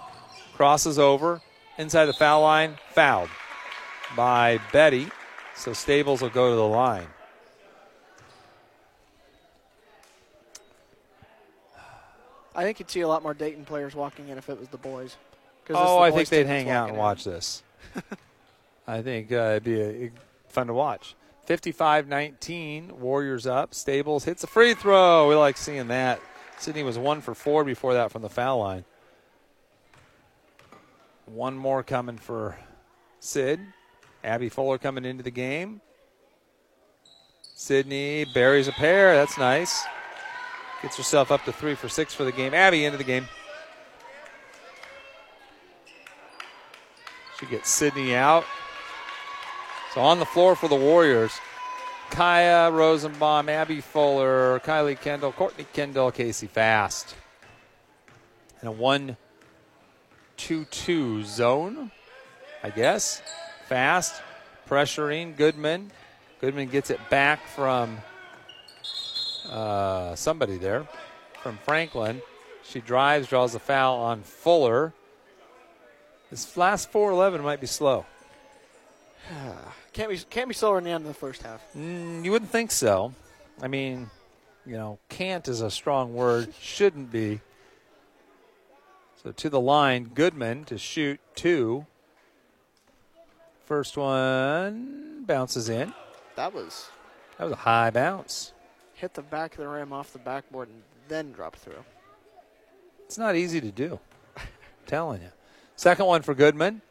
crosses 0.55 0.99
over, 0.99 1.41
inside 1.79 2.07
the 2.07 2.13
foul 2.13 2.43
line, 2.43 2.77
fouled 2.93 3.31
by 4.17 4.61
Betty. 4.73 5.09
So 5.57 5.73
Stables 5.73 6.21
will 6.21 6.31
go 6.31 6.51
to 6.51 6.57
the 6.57 6.67
line. 6.67 7.07
I 12.57 12.63
think 12.63 12.79
you'd 12.79 12.91
see 12.91 13.01
a 13.01 13.09
lot 13.09 13.23
more 13.23 13.35
Dayton 13.35 13.65
players 13.65 13.95
walking 13.95 14.29
in 14.29 14.39
if 14.39 14.49
it 14.49 14.59
was 14.59 14.69
the 14.69 14.79
boys. 14.79 15.17
Oh, 15.71 15.73
the 15.73 16.01
I 16.03 16.11
boys 16.11 16.17
think 16.17 16.29
they'd 16.29 16.47
hang 16.47 16.71
out 16.71 16.89
and 16.89 16.95
in. 16.97 17.01
watch 17.01 17.25
this. 17.25 17.64
I 18.87 19.03
think 19.03 19.33
uh, 19.33 19.57
it'd 19.57 19.65
be 19.65 19.81
a, 19.81 20.11
fun 20.49 20.67
to 20.69 20.75
watch. 20.75 21.15
55 21.47 22.09
19, 22.09 23.01
Warriors 23.01 23.47
up. 23.47 23.75
Stables 23.75 24.25
hits 24.25 24.45
a 24.45 24.47
free 24.47 24.75
throw. 24.75 25.29
We 25.29 25.35
like 25.35 25.57
seeing 25.57 25.89
that. 25.89 26.21
Sydney 26.59 26.83
was 26.83 26.99
one 26.99 27.21
for 27.21 27.35
four 27.35 27.65
before 27.65 27.95
that 27.95 28.11
from 28.11 28.23
the 28.23 28.29
foul 28.29 28.59
line. 28.59 28.85
One 31.27 31.57
more 31.57 31.83
coming 31.83 32.19
for 32.19 32.57
Sid. 33.21 33.61
Abby 34.23 34.49
Fuller 34.49 34.79
coming 34.79 35.05
into 35.05 35.23
the 35.23 35.31
game. 35.31 35.81
Sydney 37.55 38.25
buries 38.25 38.69
a 38.69 38.73
pair. 38.73 39.15
That's 39.15 39.39
nice. 39.39 39.85
Gets 40.83 40.97
herself 40.97 41.31
up 41.31 41.45
to 41.45 41.53
three 41.53 41.75
for 41.75 41.89
six 41.89 42.15
for 42.15 42.25
the 42.25 42.33
game. 42.33 42.53
Abby 42.53 42.85
into 42.85 42.99
the 42.99 43.05
game. 43.05 43.29
She 47.39 47.47
gets 47.47 47.71
Sydney 47.71 48.15
out. 48.15 48.45
So 49.95 50.01
on 50.01 50.19
the 50.19 50.25
floor 50.25 50.57
for 50.57 50.69
the 50.69 50.75
Warriors, 50.75 51.33
Kaya 52.11 52.71
Rosenbaum, 52.71 53.49
Abby 53.49 53.81
Fuller, 53.81 54.61
Kylie 54.61 55.01
Kendall, 55.01 55.33
Courtney 55.33 55.67
Kendall, 55.73 56.11
Casey 56.11 56.47
Fast. 56.47 57.15
And 58.61 58.69
a 58.69 58.73
1 58.73 59.17
2 60.37 60.65
2 60.65 61.25
zone, 61.25 61.91
I 62.63 62.71
guess. 62.71 63.23
Fast, 63.69 64.21
pressuring 64.69 65.37
Goodman. 65.37 65.91
Goodman 66.41 66.69
gets 66.69 66.91
it 66.91 67.01
back 67.11 67.47
from 67.49 67.99
uh, 69.49 70.15
somebody 70.15 70.59
there, 70.59 70.87
from 71.43 71.59
Franklin. 71.59 72.21
She 72.63 72.81
drives, 72.81 73.29
draws 73.29 73.55
a 73.55 73.59
foul 73.59 73.99
on 73.99 74.23
Fuller. 74.23 74.93
This 76.35 76.57
last 76.57 76.93
4-11 76.93 77.45
might 77.45 77.61
be 77.61 77.69
slow. 77.69 78.05
Can't 79.93 80.11
be 80.11 80.19
can't 80.19 80.49
be 80.49 80.55
slower 80.55 80.79
in 80.79 80.83
the 80.83 80.91
end 80.91 81.03
of 81.03 81.07
the 81.07 81.15
first 81.15 81.45
half. 81.45 81.63
Mm, 81.77 82.25
you 82.25 82.33
wouldn't 82.33 82.51
think 82.51 82.73
so. 82.73 83.15
I 83.63 83.69
mean, 83.69 84.11
you 84.67 84.73
know, 84.73 84.99
can't 85.09 85.47
is 85.47 85.61
a 85.61 85.71
strong 85.71 86.13
word. 86.13 86.53
Shouldn't 86.61 87.13
be. 87.13 87.41
So 89.23 89.31
to 89.31 89.49
the 89.49 89.61
line, 89.61 90.11
Goodman 90.13 90.65
to 90.65 90.77
shoot 90.77 91.21
two. 91.37 91.87
First 93.67 93.97
one 93.97 95.23
bounces 95.29 95.69
in. 95.69 95.95
That 96.35 96.53
was 96.53 96.89
That 97.39 97.45
was 97.45 97.53
a 97.53 97.63
high 97.71 97.91
bounce. 97.91 98.53
hit 98.95 99.15
the 99.15 99.23
back 99.23 99.53
of 99.53 99.59
the 99.59 99.69
rim 99.69 99.93
off 99.93 100.13
the 100.13 100.19
backboard 100.19 100.69
and 100.69 100.83
then 101.07 101.31
drop 101.31 101.55
through. 101.55 101.85
It's 103.05 103.19
not 103.19 103.37
easy 103.37 103.61
to 103.61 103.71
do. 103.71 104.01
telling 104.87 105.23
you. 105.23 105.31
Second 105.77 106.07
one 106.07 106.23
for 106.23 106.35
Goodman. 106.35 106.83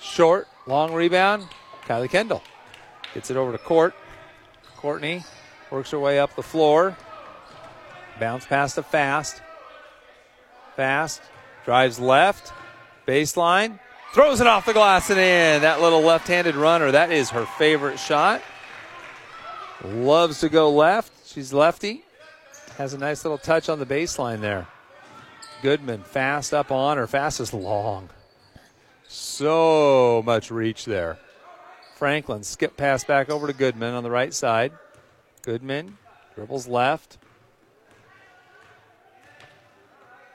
Short, 0.00 0.48
long 0.66 0.92
rebound. 0.92 1.46
Kylie 1.86 2.10
Kendall 2.10 2.42
gets 3.12 3.30
it 3.30 3.36
over 3.36 3.52
to 3.52 3.58
Court. 3.58 3.94
Courtney 4.76 5.24
works 5.70 5.90
her 5.90 5.98
way 5.98 6.18
up 6.18 6.34
the 6.36 6.42
floor. 6.42 6.96
Bounce 8.18 8.46
past 8.46 8.76
to 8.76 8.82
Fast. 8.82 9.42
Fast 10.76 11.22
drives 11.64 11.98
left, 12.00 12.52
baseline, 13.06 13.78
throws 14.12 14.40
it 14.40 14.46
off 14.46 14.66
the 14.66 14.72
glass 14.72 15.08
and 15.10 15.18
in. 15.18 15.62
That 15.62 15.80
little 15.80 16.00
left-handed 16.00 16.56
runner, 16.56 16.90
that 16.90 17.12
is 17.12 17.30
her 17.30 17.46
favorite 17.46 17.98
shot. 17.98 18.42
Loves 19.84 20.40
to 20.40 20.48
go 20.48 20.70
left. 20.70 21.12
She's 21.26 21.52
lefty. 21.52 22.04
Has 22.78 22.92
a 22.94 22.98
nice 22.98 23.24
little 23.24 23.38
touch 23.38 23.68
on 23.68 23.78
the 23.78 23.86
baseline 23.86 24.40
there. 24.40 24.66
Goodman 25.64 26.02
fast 26.02 26.52
up 26.52 26.70
on 26.70 26.98
her. 26.98 27.06
Fast 27.06 27.40
is 27.40 27.54
long. 27.54 28.10
So 29.08 30.22
much 30.26 30.50
reach 30.50 30.84
there. 30.84 31.16
Franklin 31.94 32.42
skip 32.42 32.76
pass 32.76 33.02
back 33.02 33.30
over 33.30 33.46
to 33.46 33.54
Goodman 33.54 33.94
on 33.94 34.02
the 34.02 34.10
right 34.10 34.34
side. 34.34 34.72
Goodman 35.40 35.96
dribbles 36.34 36.68
left. 36.68 37.16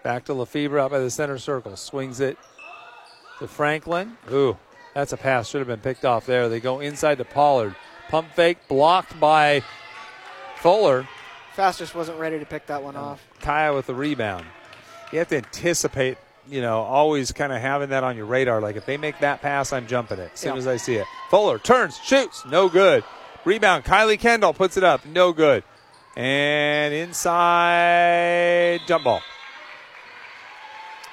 Back 0.02 0.26
to 0.26 0.34
Lefebvre 0.34 0.80
out 0.80 0.90
by 0.90 0.98
the 0.98 1.12
center 1.12 1.38
circle. 1.38 1.76
Swings 1.76 2.20
it 2.22 2.40
to 3.38 3.48
Franklin. 3.48 4.18
Ooh, 4.32 4.58
that's 4.96 5.14
a 5.14 5.18
pass. 5.18 5.48
Should 5.48 5.60
have 5.60 5.68
been 5.68 5.80
picked 5.80 6.06
off 6.06 6.26
there. 6.26 6.50
They 6.50 6.60
go 6.60 6.80
inside 6.80 7.20
to 7.20 7.26
Pollard. 7.26 7.76
Pump 8.10 8.34
fake 8.34 8.68
blocked 8.68 9.20
by 9.20 9.62
Fuller. 10.56 11.08
Fastest 11.54 11.94
wasn't 11.94 12.18
ready 12.18 12.40
to 12.40 12.48
pick 12.48 12.66
that 12.66 12.82
one 12.82 12.96
off. 12.96 13.28
Kaya 13.42 13.76
with 13.76 13.86
the 13.86 13.94
rebound. 13.94 14.48
You 15.12 15.20
have 15.20 15.28
to 15.30 15.38
anticipate, 15.38 16.18
you 16.50 16.62
know, 16.62 16.82
always 16.82 17.32
kind 17.32 17.52
of 17.52 17.62
having 17.62 17.90
that 17.90 18.04
on 18.04 18.16
your 18.16 18.26
radar. 18.26 18.62
Like 18.62 18.76
if 18.76 18.86
they 18.86 18.98
make 18.98 19.20
that 19.20 19.42
pass, 19.42 19.74
I'm 19.74 19.88
jumping 19.88 20.20
it 20.20 20.32
as 20.34 20.40
soon 20.40 20.54
Yeah. 20.54 20.60
as 20.60 20.68
I 20.68 20.78
see 20.78 20.96
it. 20.96 21.08
Fuller 21.30 21.58
turns, 21.60 21.98
shoots, 22.00 22.46
no 22.46 22.70
good. 22.70 23.04
Rebound. 23.46 23.86
Kylie 23.86 24.20
Kendall 24.20 24.54
puts 24.54 24.78
it 24.78 24.84
up, 24.84 25.06
no 25.06 25.32
good. 25.34 25.64
And 26.16 26.94
inside 26.94 28.82
jump 28.88 29.06
ball. 29.06 29.22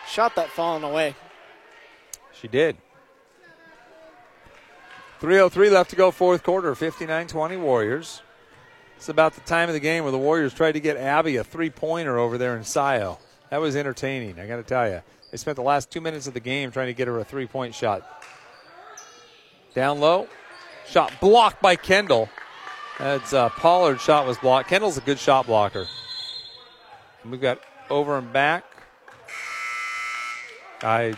Shot 0.09 0.35
that 0.37 0.49
falling 0.51 0.83
away. 0.83 1.15
She 2.41 2.49
did. 2.49 2.77
3.03 5.21 5.71
left 5.71 5.91
to 5.91 5.97
go, 5.97 6.11
fourth 6.11 6.43
quarter, 6.43 6.75
59 6.75 7.27
20 7.27 7.57
Warriors. 7.57 8.23
It's 8.97 9.09
about 9.09 9.35
the 9.35 9.41
time 9.43 9.69
of 9.69 9.75
the 9.75 9.81
game 9.81 10.03
where 10.05 10.13
the 10.13 10.19
Warriors 10.19 10.53
tried 10.55 10.73
to 10.73 10.81
get 10.81 10.97
Abby 10.97 11.37
a 11.37 11.45
three 11.45 11.71
pointer 11.71 12.19
over 12.19 12.37
there 12.39 12.57
in 12.57 12.65
Scio. 12.65 13.19
That 13.51 13.61
was 13.61 13.77
entertaining, 13.77 14.41
I 14.41 14.47
got 14.47 14.57
to 14.57 14.63
tell 14.63 14.89
you. 14.89 15.03
They 15.31 15.37
spent 15.37 15.57
the 15.57 15.63
last 15.63 15.91
two 15.91 16.01
minutes 16.01 16.27
of 16.27 16.35
the 16.35 16.41
game 16.41 16.71
trying 16.71 16.89
to 16.89 16.95
get 16.95 17.09
her 17.09 17.19
a 17.19 17.25
three 17.25 17.47
point 17.47 17.75
shot. 17.75 18.25
Down 19.75 20.01
low, 20.01 20.29
shot 20.89 21.13
blocked 21.21 21.61
by 21.61 21.77
Kendall. 21.77 22.29
That's 22.99 23.33
uh, 23.33 23.51
Pollard's 23.51 24.03
shot 24.03 24.27
was 24.27 24.39
blocked. 24.39 24.69
Kendall's 24.69 24.97
a 24.97 25.03
good 25.03 25.19
shot 25.19 25.47
blocker. 25.47 25.87
And 27.23 27.31
we've 27.31 27.41
got 27.41 27.61
over 27.91 28.17
and 28.17 28.33
back. 28.33 28.65
I 30.83 31.15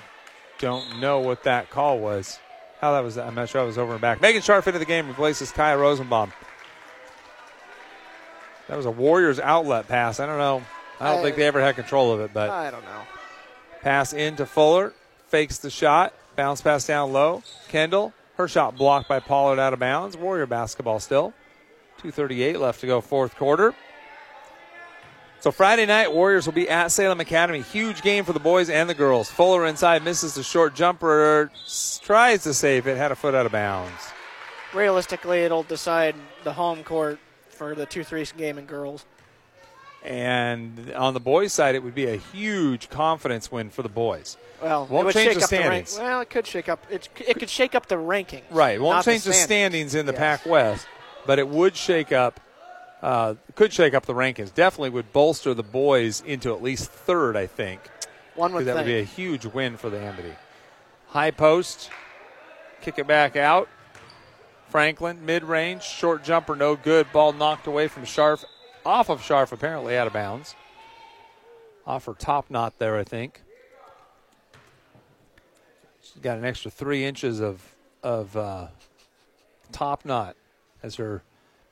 don't 0.58 1.00
know 1.00 1.20
what 1.20 1.44
that 1.44 1.70
call 1.70 1.98
was. 1.98 2.38
How 2.80 2.92
that 2.92 3.00
was, 3.00 3.18
I'm 3.18 3.34
not 3.34 3.48
sure 3.48 3.60
I 3.60 3.64
was 3.64 3.78
over 3.78 3.92
and 3.92 4.00
back. 4.00 4.20
Megan 4.20 4.42
Sharp 4.42 4.66
into 4.66 4.78
the 4.78 4.84
game 4.84 5.08
replaces 5.08 5.50
Kaya 5.50 5.76
Rosenbaum. 5.76 6.32
That 8.68 8.76
was 8.76 8.86
a 8.86 8.90
Warriors 8.90 9.40
outlet 9.40 9.88
pass. 9.88 10.20
I 10.20 10.26
don't 10.26 10.38
know. 10.38 10.62
I 11.00 11.10
don't 11.10 11.20
I- 11.20 11.22
think 11.22 11.36
they 11.36 11.46
ever 11.46 11.60
had 11.60 11.74
control 11.76 12.12
of 12.12 12.20
it, 12.20 12.32
but 12.32 12.50
I 12.50 12.70
don't 12.70 12.84
know. 12.84 13.02
pass 13.82 14.12
into 14.12 14.46
Fuller, 14.46 14.92
fakes 15.28 15.58
the 15.58 15.70
shot, 15.70 16.12
bounce 16.36 16.60
pass 16.60 16.86
down 16.86 17.12
low. 17.12 17.42
Kendall, 17.68 18.12
her 18.36 18.48
shot 18.48 18.76
blocked 18.76 19.08
by 19.08 19.20
Pollard 19.20 19.58
out 19.58 19.72
of 19.72 19.78
bounds. 19.78 20.16
Warrior 20.16 20.46
basketball 20.46 21.00
still. 21.00 21.32
2.38 22.02 22.58
left 22.60 22.80
to 22.80 22.86
go, 22.86 23.00
fourth 23.00 23.34
quarter. 23.36 23.74
So 25.40 25.52
Friday 25.52 25.86
night, 25.86 26.12
Warriors 26.12 26.46
will 26.46 26.52
be 26.52 26.68
at 26.68 26.88
Salem 26.90 27.20
Academy. 27.20 27.60
Huge 27.60 28.02
game 28.02 28.24
for 28.24 28.32
the 28.32 28.40
boys 28.40 28.68
and 28.68 28.90
the 28.90 28.94
girls. 28.94 29.30
Fuller 29.30 29.66
inside 29.66 30.02
misses 30.02 30.34
the 30.34 30.42
short 30.42 30.74
jumper, 30.74 31.50
tries 32.02 32.42
to 32.42 32.52
save 32.54 32.88
it, 32.88 32.96
had 32.96 33.12
a 33.12 33.16
foot 33.16 33.34
out 33.36 33.46
of 33.46 33.52
bounds. 33.52 33.92
Realistically, 34.74 35.40
it'll 35.44 35.62
decide 35.62 36.16
the 36.42 36.52
home 36.52 36.82
court 36.82 37.18
for 37.50 37.74
the 37.76 37.86
2 37.86 38.02
3 38.04 38.24
game 38.36 38.58
in 38.58 38.66
girls. 38.66 39.04
And 40.04 40.92
on 40.94 41.12
the 41.14 41.20
boys' 41.20 41.52
side, 41.52 41.74
it 41.74 41.82
would 41.82 41.94
be 41.94 42.06
a 42.06 42.16
huge 42.16 42.88
confidence 42.88 43.50
win 43.50 43.68
for 43.70 43.82
the 43.82 43.88
boys. 43.88 44.36
Well, 44.62 44.86
Won't 44.86 45.02
it 45.02 45.06
would 45.06 45.14
change 45.14 45.26
shake 45.32 45.38
the 45.38 45.44
up 45.44 45.50
the 45.50 45.56
rank. 45.68 45.86
standings. 45.88 45.98
Well, 45.98 46.20
it 46.20 46.30
could 46.30 46.46
shake 46.46 46.68
up. 46.68 46.86
It, 46.90 47.08
it 47.26 47.38
could 47.38 47.50
shake 47.50 47.74
up 47.74 47.86
the 47.86 47.96
rankings. 47.96 48.42
Right. 48.50 48.76
It 48.76 48.80
won't 48.80 49.04
change 49.04 49.24
the 49.24 49.32
standings. 49.32 49.90
standings 49.92 49.94
in 49.96 50.06
the 50.06 50.12
Yes. 50.12 50.18
Pac 50.42 50.46
West, 50.46 50.86
but 51.26 51.38
it 51.38 51.48
would 51.48 51.76
shake 51.76 52.12
up. 52.12 52.40
Uh, 53.02 53.34
could 53.54 53.72
shake 53.72 53.94
up 53.94 54.06
the 54.06 54.14
rankings. 54.14 54.52
Definitely 54.54 54.90
would 54.90 55.12
bolster 55.12 55.52
the 55.54 55.62
boys 55.62 56.22
into 56.26 56.52
at 56.54 56.62
least 56.62 56.90
third. 56.90 57.36
I 57.36 57.46
think 57.46 57.80
One 58.34 58.52
would 58.54 58.66
that 58.66 58.74
would 58.76 58.86
be 58.86 58.98
a 58.98 59.04
huge 59.04 59.46
win 59.46 59.76
for 59.76 59.88
the 59.90 59.98
Amity. 60.00 60.32
High 61.08 61.30
post, 61.30 61.90
kick 62.82 62.98
it 62.98 63.06
back 63.06 63.36
out. 63.36 63.68
Franklin 64.68 65.24
mid 65.24 65.44
range, 65.44 65.82
short 65.82 66.24
jumper, 66.24 66.54
no 66.56 66.76
good. 66.76 67.10
Ball 67.12 67.32
knocked 67.32 67.66
away 67.66 67.88
from 67.88 68.04
Sharf, 68.04 68.44
off 68.84 69.08
of 69.08 69.22
Sharf, 69.22 69.52
apparently 69.52 69.96
out 69.96 70.06
of 70.06 70.12
bounds. 70.12 70.54
Off 71.86 72.04
her 72.04 72.14
top 72.14 72.50
knot 72.50 72.78
there, 72.78 72.96
I 72.96 73.04
think. 73.04 73.42
She's 76.02 76.22
got 76.22 76.38
an 76.38 76.44
extra 76.44 76.70
three 76.70 77.04
inches 77.04 77.40
of 77.40 77.62
of 78.02 78.36
uh, 78.36 78.68
top 79.72 80.04
knot 80.04 80.36
as 80.82 80.96
her 80.96 81.22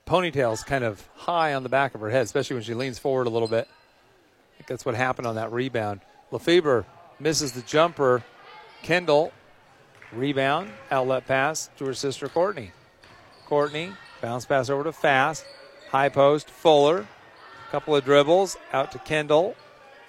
ponytail's 0.07 0.63
kind 0.63 0.85
of 0.85 1.09
high 1.15 1.55
on 1.55 1.63
the 1.63 1.69
back 1.69 1.95
of 1.95 2.01
her 2.01 2.11
head, 2.11 2.23
especially 2.23 2.55
when 2.55 2.63
she 2.63 2.75
leans 2.75 2.99
forward 2.99 3.27
a 3.27 3.31
little 3.31 3.49
bit. 3.49 3.69
I 3.69 4.57
think 4.57 4.69
that's 4.69 4.85
what 4.85 4.95
happened 4.95 5.27
on 5.27 5.35
that 5.35 5.53
rebound. 5.53 6.01
Lefebvre 6.31 6.87
misses 7.21 7.53
the 7.53 7.63
jumper. 7.63 8.23
Kendall 8.83 9.33
rebound, 10.13 10.71
outlet 10.91 11.27
pass 11.27 11.71
to 11.79 11.87
her 11.87 11.95
sister 11.95 12.29
Courtney. 12.29 12.73
Courtney 13.47 13.93
bounce 14.21 14.45
pass 14.45 14.71
over 14.71 14.85
to 14.85 14.93
Fast, 14.93 15.45
high 15.91 16.09
post 16.09 16.51
Fuller, 16.51 17.07
couple 17.71 17.95
of 17.95 18.05
dribbles 18.05 18.57
out 18.73 18.93
to 18.93 18.99
Kendall. 18.99 19.57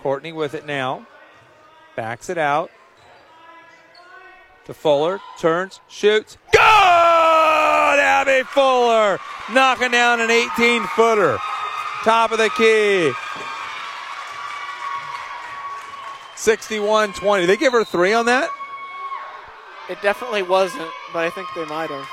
Courtney 0.01 0.31
with 0.31 0.53
it 0.53 0.65
now, 0.65 1.07
backs 1.95 2.29
it 2.29 2.37
out 2.37 2.69
to 4.65 4.73
Fuller, 4.73 5.19
turns, 5.39 5.79
shoots, 5.87 6.37
good! 6.51 6.59
Abby 7.99 8.43
Fuller 8.47 9.19
knocking 9.51 9.91
down 9.91 10.19
an 10.21 10.29
18 10.29 10.83
footer. 10.87 11.37
Top 12.03 12.31
of 12.31 12.37
the 12.37 12.49
key. 12.49 13.11
61 16.35 17.13
20. 17.13 17.45
They 17.45 17.57
give 17.57 17.73
her 17.73 17.83
three 17.83 18.13
on 18.13 18.25
that? 18.27 18.49
It 19.89 20.01
definitely 20.01 20.43
wasn't, 20.43 20.89
but 21.13 21.23
I 21.23 21.29
think 21.29 21.47
they 21.55 21.65
might 21.65 21.89
have. 21.89 22.07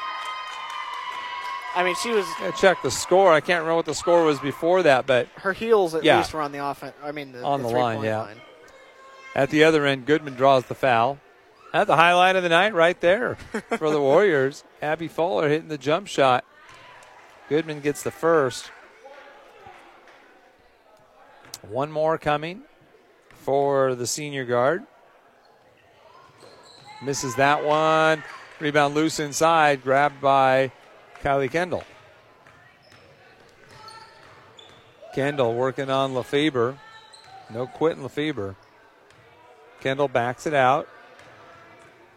I 1.76 1.82
mean, 1.84 1.94
she 1.96 2.10
was 2.10 2.26
Gotta 2.38 2.52
check 2.56 2.82
the 2.82 2.90
score. 2.90 3.32
I 3.32 3.40
can't 3.40 3.60
remember 3.60 3.76
what 3.76 3.86
the 3.86 3.94
score 3.94 4.24
was 4.24 4.38
before 4.38 4.82
that, 4.84 5.06
but 5.06 5.26
her 5.36 5.52
heels 5.52 5.94
at 5.94 6.05
Yeah. 6.05 6.18
least 6.18 6.32
were 6.32 6.40
on 6.40 6.52
the 6.52 6.64
offense. 6.64 6.94
I 7.02 7.10
mean, 7.12 7.32
the, 7.32 7.42
On 7.42 7.62
the 7.62 7.68
three-point 7.68 7.96
line, 8.01 8.05
yeah. 8.05 8.20
line. 8.20 8.40
at 9.34 9.51
the 9.51 9.64
other 9.64 9.84
end, 9.84 10.06
Goodman 10.06 10.34
draws 10.34 10.66
the 10.66 10.74
foul. 10.74 11.18
That's 11.72 11.88
the 11.88 11.96
highlight 11.96 12.36
of 12.36 12.44
the 12.44 12.48
night 12.48 12.72
right 12.74 13.01
there 13.01 13.34
for 13.78 13.90
the 13.90 14.01
Warriors. 14.01 14.62
Abby 14.80 15.09
Fuller 15.09 15.48
hitting 15.48 15.68
the 15.68 15.78
jump 15.78 16.06
shot. 16.06 16.44
Goodman 17.48 17.80
gets 17.80 18.02
the 18.05 18.12
first. 18.12 18.70
One 21.68 21.90
more 21.90 22.18
coming 22.18 22.62
for 23.32 23.94
the 23.94 24.06
senior 24.06 24.44
guard. 24.44 24.84
Misses 27.02 27.34
that 27.36 27.64
one. 27.64 28.22
Rebound 28.60 28.94
loose 28.94 29.18
inside, 29.18 29.82
grabbed 29.82 30.20
by 30.20 30.70
Kylie 31.24 31.51
Kendall. 31.51 31.82
Kendall 35.14 35.55
working 35.55 35.88
on 35.88 36.12
Lefebvre. 36.14 36.76
No 37.48 37.66
quitting 37.66 38.02
Lefebvre. 38.02 38.56
Kendall 39.80 40.09
backs 40.09 40.46
it 40.46 40.52
out. 40.52 40.86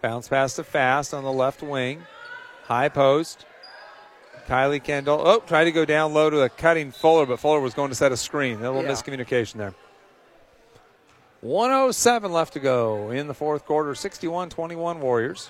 Bounce 0.02 0.28
pass 0.28 0.56
to 0.56 0.64
Fast 0.66 1.14
on 1.14 1.24
the 1.24 1.32
left 1.32 1.64
wing. 1.64 2.04
High 2.66 2.90
post. 2.90 3.46
Kylie 4.46 4.84
Kendall. 4.84 5.22
Oh, 5.26 5.40
tried 5.40 5.66
to 5.66 5.72
go 5.72 5.86
down 5.86 6.14
low 6.14 6.30
to 6.30 6.42
a 6.42 6.50
cutting 6.50 6.92
Fuller, 6.92 7.26
but 7.26 7.40
Fuller 7.40 7.62
was 7.62 7.74
going 7.74 7.90
to 7.90 7.96
set 7.96 8.12
a 8.12 8.18
screen. 8.18 8.58
A 8.58 8.72
little 8.72 8.84
Yeah. 8.84 8.90
miscommunication 8.90 9.54
there. 9.54 9.74
107 11.40 12.32
left 12.34 12.54
to 12.54 12.60
go 12.60 13.10
in 13.12 13.28
the 13.28 13.34
fourth 13.34 13.66
quarter. 13.66 13.96
61 13.96 14.50
21 14.50 15.00
Warriors. 15.00 15.50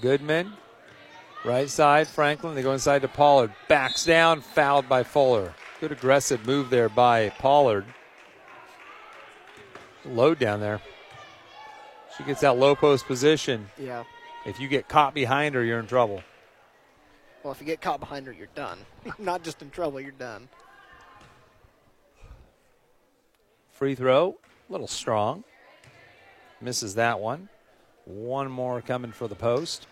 Goodman. 0.00 0.52
Right 1.44 1.70
side, 1.70 2.08
Franklin. 2.08 2.54
They 2.54 2.62
go 2.62 2.72
inside 2.72 3.02
to 3.02 3.08
Pollard. 3.08 3.52
Backs 3.68 4.04
down, 4.04 4.40
fouled 4.40 4.88
by 4.88 5.02
Fuller. 5.02 5.54
Good 5.80 5.92
aggressive 5.92 6.46
move 6.46 6.70
there 6.70 6.88
by 6.88 7.28
Pollard. 7.30 7.84
Load 10.04 10.38
down 10.38 10.60
there. 10.60 10.80
She 12.16 12.24
gets 12.24 12.40
that 12.40 12.56
low 12.56 12.74
post 12.74 13.06
position. 13.06 13.68
Yeah. 13.78 14.04
If 14.44 14.58
you 14.58 14.68
get 14.68 14.88
caught 14.88 15.14
behind 15.14 15.54
her, 15.54 15.62
you're 15.62 15.78
in 15.78 15.86
trouble. 15.86 16.22
Well, 17.42 17.52
if 17.52 17.60
you 17.60 17.66
get 17.66 17.80
caught 17.80 18.00
behind 18.00 18.26
her, 18.26 18.32
you're 18.32 18.48
done. 18.54 18.78
Not 19.18 19.42
just 19.42 19.62
in 19.62 19.70
trouble, 19.70 20.00
you're 20.00 20.12
done. 20.12 20.48
Free 23.72 23.94
throw, 23.94 24.38
a 24.68 24.72
little 24.72 24.88
strong. 24.88 25.44
Misses 26.60 26.94
that 26.94 27.20
one. 27.20 27.48
One 28.06 28.50
more 28.50 28.80
coming 28.80 29.12
for 29.12 29.28
the 29.28 29.34
post. 29.34 29.86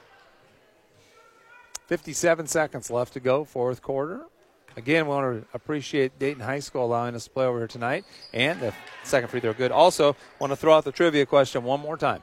57 1.88 2.46
seconds 2.46 2.90
left 2.90 3.12
to 3.12 3.20
go, 3.20 3.44
fourth 3.44 3.82
quarter. 3.82 4.24
Again, 4.76 5.06
we 5.06 5.10
want 5.10 5.42
to 5.42 5.48
appreciate 5.54 6.18
Dayton 6.18 6.42
High 6.42 6.60
School 6.60 6.84
allowing 6.86 7.14
us 7.14 7.24
to 7.24 7.30
play 7.30 7.44
over 7.44 7.58
here 7.58 7.68
tonight. 7.68 8.04
And 8.32 8.60
the 8.60 8.72
second 9.02 9.28
free 9.28 9.40
throw 9.40 9.52
good. 9.52 9.70
Also, 9.70 10.16
want 10.38 10.52
to 10.52 10.56
throw 10.56 10.74
out 10.74 10.84
the 10.84 10.92
trivia 10.92 11.26
question 11.26 11.62
one 11.62 11.80
more 11.80 11.96
time. 11.96 12.22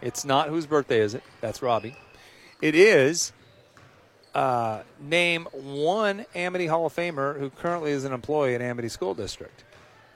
It's 0.00 0.24
not 0.24 0.48
whose 0.48 0.66
birthday 0.66 1.00
is 1.00 1.14
it? 1.14 1.22
That's 1.40 1.62
Robbie. 1.62 1.96
It 2.60 2.74
is 2.74 3.32
uh, 4.34 4.82
name 5.00 5.46
one 5.52 6.24
Amity 6.34 6.66
Hall 6.66 6.86
of 6.86 6.94
Famer 6.94 7.38
who 7.38 7.50
currently 7.50 7.90
is 7.90 8.04
an 8.04 8.12
employee 8.12 8.54
at 8.54 8.62
Amity 8.62 8.88
School 8.88 9.14
District. 9.14 9.64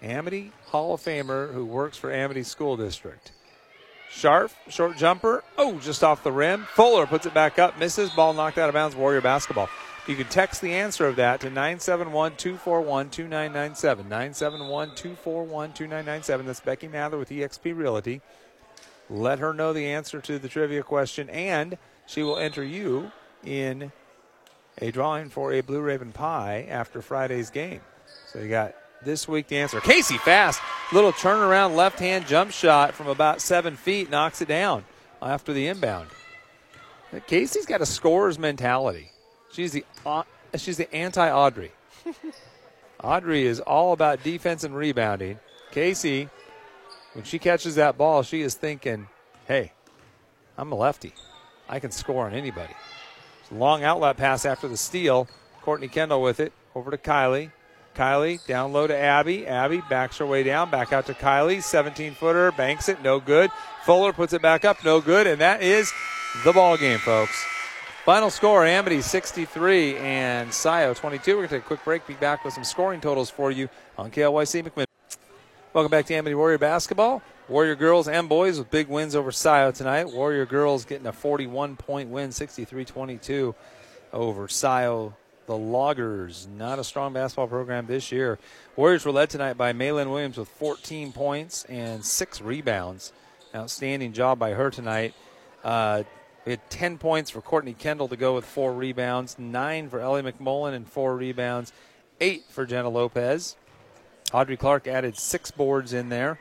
Amity 0.02 0.52
Hall 0.66 0.94
of 0.94 1.02
Famer 1.02 1.52
who 1.52 1.64
works 1.64 1.96
for 1.96 2.12
Amity 2.12 2.42
School 2.42 2.76
District. 2.76 3.32
Sharp, 4.16 4.50
short 4.70 4.96
jumper. 4.96 5.44
Oh, 5.58 5.78
just 5.78 6.02
off 6.02 6.24
the 6.24 6.32
rim. 6.32 6.64
Fuller 6.70 7.04
puts 7.04 7.26
it 7.26 7.34
back 7.34 7.58
up, 7.58 7.78
misses. 7.78 8.08
Ball 8.08 8.32
knocked 8.32 8.56
out 8.56 8.70
of 8.70 8.72
bounds. 8.72 8.96
Warrior 8.96 9.20
basketball. 9.20 9.68
You 10.08 10.16
can 10.16 10.26
text 10.28 10.62
the 10.62 10.72
answer 10.72 11.06
of 11.06 11.16
that 11.16 11.40
to 11.40 11.48
971 11.48 12.36
241 12.36 13.10
2997. 13.10 14.08
971 14.08 14.94
241 14.94 15.72
2997. 15.74 16.46
That's 16.46 16.60
Becky 16.60 16.88
Mather 16.88 17.18
with 17.18 17.28
eXp 17.28 17.76
Realty. 17.76 18.22
Let 19.10 19.38
her 19.38 19.52
know 19.52 19.74
the 19.74 19.84
answer 19.84 20.22
to 20.22 20.38
the 20.38 20.48
trivia 20.48 20.82
question, 20.82 21.28
and 21.28 21.76
she 22.06 22.22
will 22.22 22.38
enter 22.38 22.64
you 22.64 23.12
in 23.44 23.92
a 24.78 24.90
drawing 24.90 25.28
for 25.28 25.52
a 25.52 25.60
Blue 25.60 25.82
Raven 25.82 26.12
pie 26.12 26.66
after 26.70 27.02
Friday's 27.02 27.50
game. 27.50 27.82
So 28.28 28.38
you 28.38 28.48
got 28.48 28.74
this 29.06 29.26
week 29.26 29.46
the 29.48 29.56
answer. 29.56 29.80
Casey 29.80 30.18
Fast, 30.18 30.60
little 30.92 31.12
turnaround 31.12 31.74
left 31.74 31.98
hand 31.98 32.26
jump 32.26 32.50
shot 32.50 32.92
from 32.92 33.06
about 33.06 33.40
seven 33.40 33.76
feet, 33.76 34.10
knocks 34.10 34.42
it 34.42 34.48
down 34.48 34.84
after 35.22 35.54
the 35.54 35.68
inbound. 35.68 36.10
Casey's 37.26 37.64
got 37.64 37.80
a 37.80 37.86
scorer's 37.86 38.38
mentality. 38.38 39.12
She's 39.50 39.72
the 39.72 39.84
uh, 40.04 40.24
she's 40.56 40.76
the 40.76 40.92
anti 40.94 41.30
Audrey. 41.30 41.72
Audrey 43.02 43.46
is 43.46 43.60
all 43.60 43.92
about 43.92 44.22
defense 44.22 44.64
and 44.64 44.76
rebounding. 44.76 45.38
Casey, 45.70 46.28
when 47.14 47.24
she 47.24 47.38
catches 47.38 47.76
that 47.76 47.96
ball, 47.96 48.22
she 48.22 48.42
is 48.42 48.54
thinking, 48.54 49.06
"Hey, 49.46 49.72
I'm 50.58 50.72
a 50.72 50.74
lefty. 50.74 51.14
I 51.68 51.80
can 51.80 51.90
score 51.90 52.26
on 52.26 52.34
anybody." 52.34 52.74
Long 53.50 53.84
outlet 53.84 54.16
pass 54.16 54.44
after 54.44 54.66
the 54.68 54.76
steal. 54.76 55.28
Courtney 55.62 55.88
Kendall 55.88 56.20
with 56.20 56.40
it 56.40 56.52
over 56.74 56.90
to 56.90 56.98
Kylie. 56.98 57.50
Kylie 57.96 58.44
down 58.46 58.72
low 58.72 58.86
to 58.86 58.96
Abby. 58.96 59.46
Abby 59.46 59.82
backs 59.88 60.18
her 60.18 60.26
way 60.26 60.42
down, 60.42 60.70
back 60.70 60.92
out 60.92 61.06
to 61.06 61.14
Kylie. 61.14 61.62
17 61.62 62.14
footer, 62.14 62.52
banks 62.52 62.88
it, 62.88 63.02
no 63.02 63.18
good. 63.18 63.50
Fuller 63.84 64.12
puts 64.12 64.32
it 64.32 64.42
back 64.42 64.64
up, 64.64 64.84
no 64.84 65.00
good. 65.00 65.26
And 65.26 65.40
that 65.40 65.62
is 65.62 65.90
the 66.44 66.52
ball 66.52 66.76
game, 66.76 66.98
folks. 66.98 67.44
Final 68.04 68.30
score 68.30 68.64
Amity 68.64 69.00
63 69.00 69.96
and 69.96 70.50
Scio 70.50 70.94
22. 70.94 71.32
We're 71.32 71.36
going 71.38 71.48
to 71.48 71.54
take 71.56 71.64
a 71.64 71.66
quick 71.66 71.84
break, 71.84 72.06
be 72.06 72.14
back 72.14 72.44
with 72.44 72.54
some 72.54 72.62
scoring 72.62 73.00
totals 73.00 73.30
for 73.30 73.50
you 73.50 73.68
on 73.98 74.10
KLYC 74.10 74.62
McMinn. 74.62 74.86
Welcome 75.72 75.90
back 75.90 76.06
to 76.06 76.14
Amity 76.14 76.36
Warrior 76.36 76.58
Basketball. 76.58 77.22
Warrior 77.48 77.74
girls 77.74 78.06
and 78.06 78.28
boys 78.28 78.58
with 78.58 78.70
big 78.70 78.88
wins 78.88 79.16
over 79.16 79.32
Scio 79.32 79.72
tonight. 79.72 80.08
Warrior 80.08 80.46
girls 80.46 80.84
getting 80.84 81.06
a 81.06 81.12
41 81.12 81.76
point 81.76 82.10
win, 82.10 82.30
63 82.30 82.84
22 82.84 83.54
over 84.12 84.48
Scio 84.48 85.14
the 85.46 85.56
Loggers. 85.56 86.46
Not 86.56 86.78
a 86.78 86.84
strong 86.84 87.12
basketball 87.12 87.46
program 87.48 87.86
this 87.86 88.12
year. 88.12 88.38
Warriors 88.74 89.04
were 89.04 89.12
led 89.12 89.30
tonight 89.30 89.54
by 89.54 89.72
Maylin 89.72 90.10
Williams 90.10 90.36
with 90.36 90.48
14 90.48 91.12
points 91.12 91.64
and 91.64 92.04
six 92.04 92.40
rebounds. 92.40 93.12
Outstanding 93.54 94.12
job 94.12 94.38
by 94.38 94.50
her 94.50 94.70
tonight. 94.70 95.14
Uh, 95.64 96.02
we 96.44 96.52
had 96.52 96.70
10 96.70 96.98
points 96.98 97.30
for 97.30 97.40
Courtney 97.40 97.74
Kendall 97.74 98.08
to 98.08 98.16
go 98.16 98.34
with 98.34 98.44
four 98.44 98.72
rebounds, 98.72 99.38
nine 99.38 99.88
for 99.88 99.98
Ellie 99.98 100.22
McMullen 100.22 100.74
and 100.74 100.88
four 100.88 101.16
rebounds, 101.16 101.72
eight 102.20 102.44
for 102.50 102.66
Jenna 102.66 102.88
Lopez. 102.88 103.56
Audrey 104.32 104.56
Clark 104.56 104.86
added 104.86 105.16
six 105.16 105.50
boards 105.50 105.92
in 105.92 106.08
there. 106.08 106.38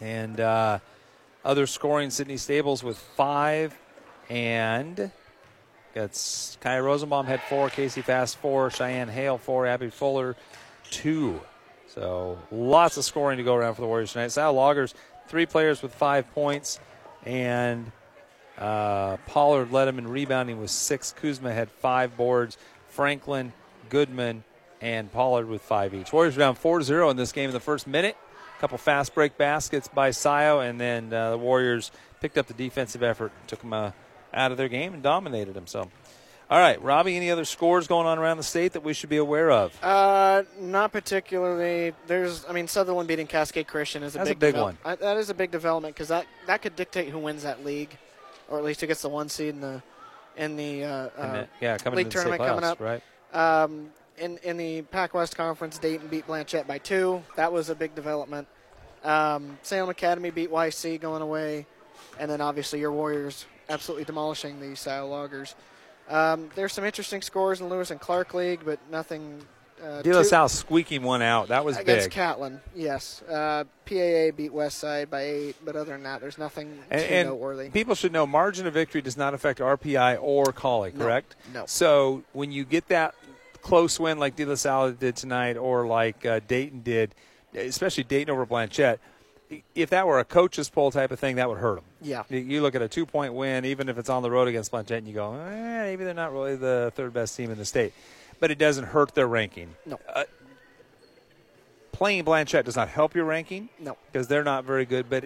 And 0.00 0.40
uh, 0.40 0.80
other 1.44 1.66
scoring, 1.66 2.10
Sydney 2.10 2.36
Stables 2.36 2.82
with 2.82 2.98
five 2.98 3.78
and 4.28 5.10
it's 5.96 6.58
Kaya 6.60 6.82
Rosenbaum 6.82 7.26
had 7.26 7.40
four, 7.42 7.70
Casey 7.70 8.02
Fast 8.02 8.36
four, 8.38 8.70
Cheyenne 8.70 9.08
Hale 9.08 9.38
four, 9.38 9.66
Abby 9.66 9.90
Fuller 9.90 10.36
two. 10.90 11.40
So 11.88 12.38
lots 12.50 12.96
of 12.96 13.04
scoring 13.04 13.38
to 13.38 13.44
go 13.44 13.54
around 13.54 13.74
for 13.74 13.80
the 13.80 13.86
Warriors 13.86 14.12
tonight. 14.12 14.28
Sal 14.28 14.52
Loggers, 14.52 14.94
three 15.28 15.46
players 15.46 15.82
with 15.82 15.94
five 15.94 16.30
points, 16.34 16.78
and 17.24 17.90
uh, 18.58 19.16
Pollard 19.26 19.72
led 19.72 19.86
them 19.86 19.98
in 19.98 20.06
rebounding 20.06 20.60
with 20.60 20.70
six. 20.70 21.12
Kuzma 21.12 21.52
had 21.52 21.70
five 21.70 22.16
boards. 22.16 22.58
Franklin, 22.88 23.52
Goodman, 23.88 24.44
and 24.80 25.10
Pollard 25.10 25.48
with 25.48 25.62
five 25.62 25.94
each. 25.94 26.12
Warriors 26.12 26.36
down 26.36 26.54
4 26.54 26.82
0 26.82 27.10
in 27.10 27.16
this 27.16 27.32
game 27.32 27.50
in 27.50 27.54
the 27.54 27.60
first 27.60 27.86
minute. 27.86 28.16
A 28.56 28.60
couple 28.60 28.78
fast 28.78 29.14
break 29.14 29.36
baskets 29.36 29.88
by 29.88 30.10
Scio, 30.10 30.60
and 30.60 30.80
then 30.80 31.12
uh, 31.12 31.32
the 31.32 31.38
Warriors 31.38 31.90
picked 32.20 32.38
up 32.38 32.46
the 32.46 32.54
defensive 32.54 33.02
effort, 33.02 33.32
took 33.46 33.60
them 33.60 33.72
uh, 33.72 33.90
out 34.36 34.52
of 34.52 34.58
their 34.58 34.68
game 34.68 34.94
and 34.94 35.02
dominated 35.02 35.54
them. 35.54 35.66
So, 35.66 35.88
all 36.48 36.60
right, 36.60 36.80
Robbie, 36.80 37.16
any 37.16 37.30
other 37.30 37.44
scores 37.44 37.88
going 37.88 38.06
on 38.06 38.18
around 38.18 38.36
the 38.36 38.42
state 38.44 38.74
that 38.74 38.84
we 38.84 38.92
should 38.92 39.10
be 39.10 39.16
aware 39.16 39.50
of? 39.50 39.76
Uh, 39.82 40.44
not 40.60 40.92
particularly. 40.92 41.92
There's, 42.06 42.44
I 42.48 42.52
mean, 42.52 42.66
Sutherlin 42.66 43.06
beating 43.08 43.26
Cascade 43.26 43.66
Christian 43.66 44.04
is 44.04 44.14
a 44.14 44.18
That's 44.18 44.30
big, 44.30 44.36
a 44.36 44.40
big 44.40 44.54
devel- 44.54 44.62
one. 44.62 44.78
I, 44.84 44.94
that 44.94 45.16
is 45.16 45.30
a 45.30 45.34
big 45.34 45.50
development 45.50 45.94
because 45.96 46.08
that 46.08 46.26
that 46.46 46.62
could 46.62 46.76
dictate 46.76 47.08
who 47.08 47.18
wins 47.18 47.42
that 47.42 47.64
league, 47.64 47.96
or 48.48 48.58
at 48.58 48.64
least 48.64 48.80
who 48.80 48.86
gets 48.86 49.02
the 49.02 49.08
one 49.08 49.28
seed 49.28 49.48
in 49.54 49.60
the 49.60 49.82
in 50.36 50.54
the, 50.56 50.84
uh, 50.84 50.88
uh, 51.16 51.32
then- 51.32 51.48
yeah, 51.60 51.78
coming 51.78 51.96
league 51.96 52.06
the 52.06 52.12
tournament 52.12 52.42
coming 52.42 52.64
up. 52.64 52.78
right? 52.78 53.02
Um, 53.32 53.90
in 54.18 54.38
in 54.44 54.56
the 54.56 54.82
Pac 54.82 55.14
West 55.14 55.36
Conference, 55.36 55.78
Dayton 55.78 56.08
beat 56.08 56.26
Blanchet 56.26 56.66
by 56.68 56.78
two. 56.78 57.22
That 57.36 57.52
was 57.52 57.70
a 57.70 57.74
big 57.74 57.94
development. 57.94 58.46
Um, 59.02 59.58
Salem 59.62 59.90
Academy 59.90 60.30
beat 60.30 60.50
YC 60.50 61.00
going 61.00 61.22
away, 61.22 61.66
and 62.18 62.30
then 62.30 62.40
obviously 62.40 62.78
your 62.80 62.92
Warriors 62.92 63.46
absolutely 63.68 64.04
demolishing 64.04 64.60
the 64.60 64.76
Scio 64.76 65.06
Loggers. 65.08 65.54
Um, 66.08 66.50
there's 66.54 66.72
some 66.72 66.84
interesting 66.84 67.20
scores 67.22 67.60
in 67.60 67.68
Lewis 67.68 67.90
and 67.90 68.00
Clark 68.00 68.34
League, 68.34 68.60
but 68.64 68.78
nothing. 68.90 69.42
Uh, 69.82 70.00
De 70.00 70.10
La 70.14 70.22
Salle 70.22 70.48
squeaking 70.48 71.02
one 71.02 71.20
out. 71.20 71.48
That 71.48 71.62
was 71.64 71.76
against 71.76 72.06
big. 72.06 72.12
Catlin, 72.12 72.60
yes. 72.74 73.22
Uh, 73.28 73.64
PAA 73.84 74.30
beat 74.34 74.50
Westside 74.50 75.10
by 75.10 75.22
eight, 75.24 75.56
but 75.64 75.76
other 75.76 75.92
than 75.92 76.04
that, 76.04 76.22
there's 76.22 76.38
nothing 76.38 76.78
And, 76.90 77.02
and 77.02 77.28
noteworthy. 77.28 77.68
people 77.68 77.94
should 77.94 78.10
know 78.12 78.26
margin 78.26 78.66
of 78.66 78.72
victory 78.72 79.02
does 79.02 79.18
not 79.18 79.34
affect 79.34 79.58
RPI 79.60 80.16
or 80.22 80.46
Colley, 80.52 80.92
No, 80.94 81.04
correct? 81.04 81.36
no. 81.52 81.64
So 81.66 82.22
when 82.32 82.52
you 82.52 82.64
get 82.64 82.88
that 82.88 83.14
close 83.60 84.00
win 84.00 84.18
like 84.18 84.34
De 84.34 84.46
La 84.46 84.54
Salle 84.54 84.92
did 84.92 85.14
tonight, 85.16 85.58
or 85.58 85.86
like 85.86 86.24
uh, 86.24 86.40
Dayton 86.48 86.80
did, 86.80 87.14
especially 87.54 88.04
Dayton 88.04 88.32
over 88.32 88.46
Blanchet, 88.46 88.98
if 89.74 89.90
that 89.90 90.06
were 90.06 90.18
a 90.18 90.24
coach's 90.24 90.70
poll 90.70 90.90
type 90.90 91.10
of 91.10 91.20
thing, 91.20 91.36
that 91.36 91.50
would 91.50 91.58
hurt 91.58 91.74
them. 91.74 91.84
Yeah. 92.06 92.22
You- 92.28 92.38
You 92.38 92.62
look 92.62 92.74
at 92.74 92.82
a 92.82 92.88
two 92.88 93.04
point 93.06 93.34
win, 93.34 93.64
even 93.64 93.88
if 93.88 93.98
it's 93.98 94.08
on 94.08 94.22
the 94.22 94.30
road 94.30 94.48
against 94.48 94.70
Blanchet, 94.70 94.98
and 94.98 95.08
you 95.08 95.14
go, 95.14 95.34
eh, 95.34 95.82
maybe 95.82 96.04
they're 96.04 96.14
not 96.14 96.32
really 96.32 96.56
the 96.56 96.92
third 96.94 97.12
best 97.12 97.36
team 97.36 97.50
in 97.50 97.58
the 97.58 97.64
state. 97.64 97.92
But 98.38 98.50
it 98.50 98.58
doesn't 98.58 98.84
hurt 98.84 99.14
their 99.14 99.26
ranking. 99.26 99.74
No. 99.86 99.98
Uh, 100.12 100.24
playing 101.92 102.24
Blanchet 102.24 102.64
does 102.64 102.76
not 102.76 102.88
help 102.88 103.14
your 103.14 103.24
ranking 103.24 103.68
No. 103.78 103.96
because 104.12 104.28
they're 104.28 104.44
not 104.44 104.64
very 104.64 104.84
good, 104.84 105.08
but 105.08 105.24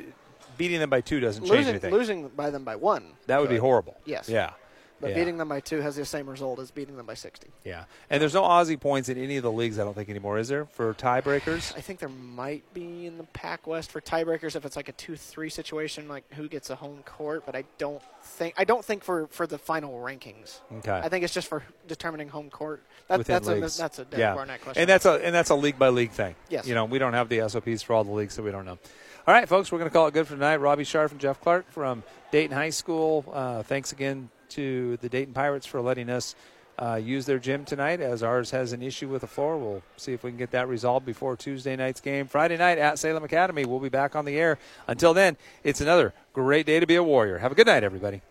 beating 0.57 0.79
them 0.79 0.91
by 0.91 1.01
two 1.01 1.21
doesn't 1.21 1.45
change 1.45 1.67
anything. 1.67 1.93
losing 1.93 2.29
by 2.29 2.51
them 2.51 2.65
by 2.65 2.77
one. 2.77 3.05
that 3.27 3.41
would 3.41 3.51
be 3.51 3.57
horrible. 3.57 3.97
Yes. 4.05 4.29
Yeah. 4.29 4.53
But 5.01 5.11
yeah. 5.11 5.17
beating 5.17 5.39
them 5.39 5.49
by 5.49 5.61
two 5.61 5.81
has 5.81 5.97
the 5.97 6.05
same 6.05 6.29
result 6.29 6.59
as 6.59 6.71
beating 6.71 6.97
them 6.97 7.07
by 7.07 7.15
60. 7.15 7.49
Yeah. 7.65 7.85
And 8.11 8.21
there's 8.21 8.35
no 8.35 8.43
Aussie 8.43 8.79
points 8.79 9.09
in 9.09 9.17
any 9.17 9.39
of 9.39 9.43
the 9.43 9.51
leagues, 9.51 9.79
I 9.79 9.85
don't 9.85 9.95
think, 9.95 10.11
anymore, 10.11 10.39
is 10.39 10.49
there, 10.49 10.67
for 10.67 10.93
tiebreakers? 10.93 11.75
I 11.77 11.81
think 11.81 12.01
there 12.01 12.11
might 12.11 12.63
be 12.75 13.07
in 13.07 13.17
the 13.17 13.25
Pac 13.25 13.67
West 13.67 13.91
for 13.91 14.01
tiebreakers 14.01 14.57
if 14.57 14.67
it's 14.67 14.77
like 14.77 14.89
a 14.89 14.93
two-three 14.93 15.49
situation, 15.49 16.07
like 16.07 16.31
who 16.35 16.49
gets 16.49 16.69
a 16.69 16.75
home 16.75 17.03
court. 17.05 17.47
But 17.47 17.57
I 17.57 17.65
don't 17.79 18.03
think 18.23 18.55
I 18.59 18.65
don't 18.65 18.85
think 18.85 19.03
for, 19.03 19.27
for 19.29 19.47
the 19.47 19.59
final 19.59 19.99
rankings. 20.01 20.61
Okay. 20.79 20.93
I 20.93 21.09
think 21.09 21.25
it's 21.25 21.35
just 21.35 21.49
for 21.49 21.63
determining 21.89 22.29
home 22.29 22.51
court. 22.51 22.83
That, 23.09 23.19
Within 23.19 23.35
that's 23.35 23.49
a 23.49 23.55
leagues. 23.55 23.77
that's 23.79 23.99
a 23.99 24.07
yeah. 24.17 24.35
Barnett 24.35 24.61
question. 24.61 24.83
And 24.83 24.89
that's 24.89 25.07
a 25.07 25.13
and 25.25 25.35
that's 25.35 25.51
a 25.51 25.55
league 25.55 25.79
by 25.79 25.89
league 25.89 26.13
thing. 26.13 26.35
Yes. 26.51 26.67
You 26.67 26.75
know, 26.75 26.85
we 26.85 26.99
don't 26.99 27.15
have 27.15 27.29
the 27.31 27.49
SOPs 27.49 27.83
for 27.83 27.95
all 27.95 28.05
the 28.05 28.13
leagues, 28.13 28.35
so 28.35 28.43
we 28.43 28.51
don't 28.51 28.67
know. 28.67 28.79
All 29.27 29.35
right, 29.35 29.49
folks, 29.49 29.71
we're 29.71 29.79
going 29.79 29.91
to 29.91 29.93
call 29.93 30.07
it 30.09 30.15
good 30.15 30.27
for 30.27 30.35
tonight. 30.35 30.57
Robbie 30.57 30.85
Sharf 30.85 31.13
and 31.13 31.21
Jeff 31.21 31.41
Clark 31.41 31.71
from 31.71 32.03
Dayton 32.33 32.57
High 32.57 32.71
School. 32.71 33.25
Uh, 33.33 33.63
thanks 33.63 33.93
again 33.93 34.31
to 34.51 34.97
the 34.99 35.09
Dayton 35.09 35.35
Pirates 35.35 35.67
for 35.67 35.81
letting 35.81 36.11
us 36.11 36.35
uh, 36.79 36.95
use 36.95 37.27
their 37.27 37.39
gym 37.39 37.65
tonight, 37.65 38.01
as 38.01 38.23
ours 38.23 38.51
has 38.53 38.73
an 38.73 38.83
issue 38.83 39.09
with 39.09 39.21
the 39.21 39.27
floor. 39.27 39.59
We'll 39.59 39.83
see 39.97 40.13
if 40.13 40.23
we 40.23 40.31
can 40.31 40.39
get 40.39 40.51
that 40.53 40.67
resolved 40.69 41.05
before 41.05 41.37
Tuesday 41.37 41.77
night's 41.77 42.01
game. 42.01 42.27
Friday 42.27 42.57
night 42.57 42.79
at 42.79 42.99
Salem 42.99 43.23
Academy. 43.23 43.65
We'll 43.65 43.81
be 43.81 43.91
back 43.91 44.17
on 44.17 44.25
the 44.25 44.39
air. 44.39 44.59
Until 44.87 45.13
then, 45.13 45.37
it's 45.63 45.81
another 45.81 46.15
great 46.33 46.65
day 46.65 46.81
to 46.81 46.87
be 46.87 46.95
a 46.97 47.03
Warrior. 47.03 47.39
Have 47.39 47.53
a 47.53 47.55
good 47.55 47.67
night, 47.67 47.85
everybody. 47.85 48.23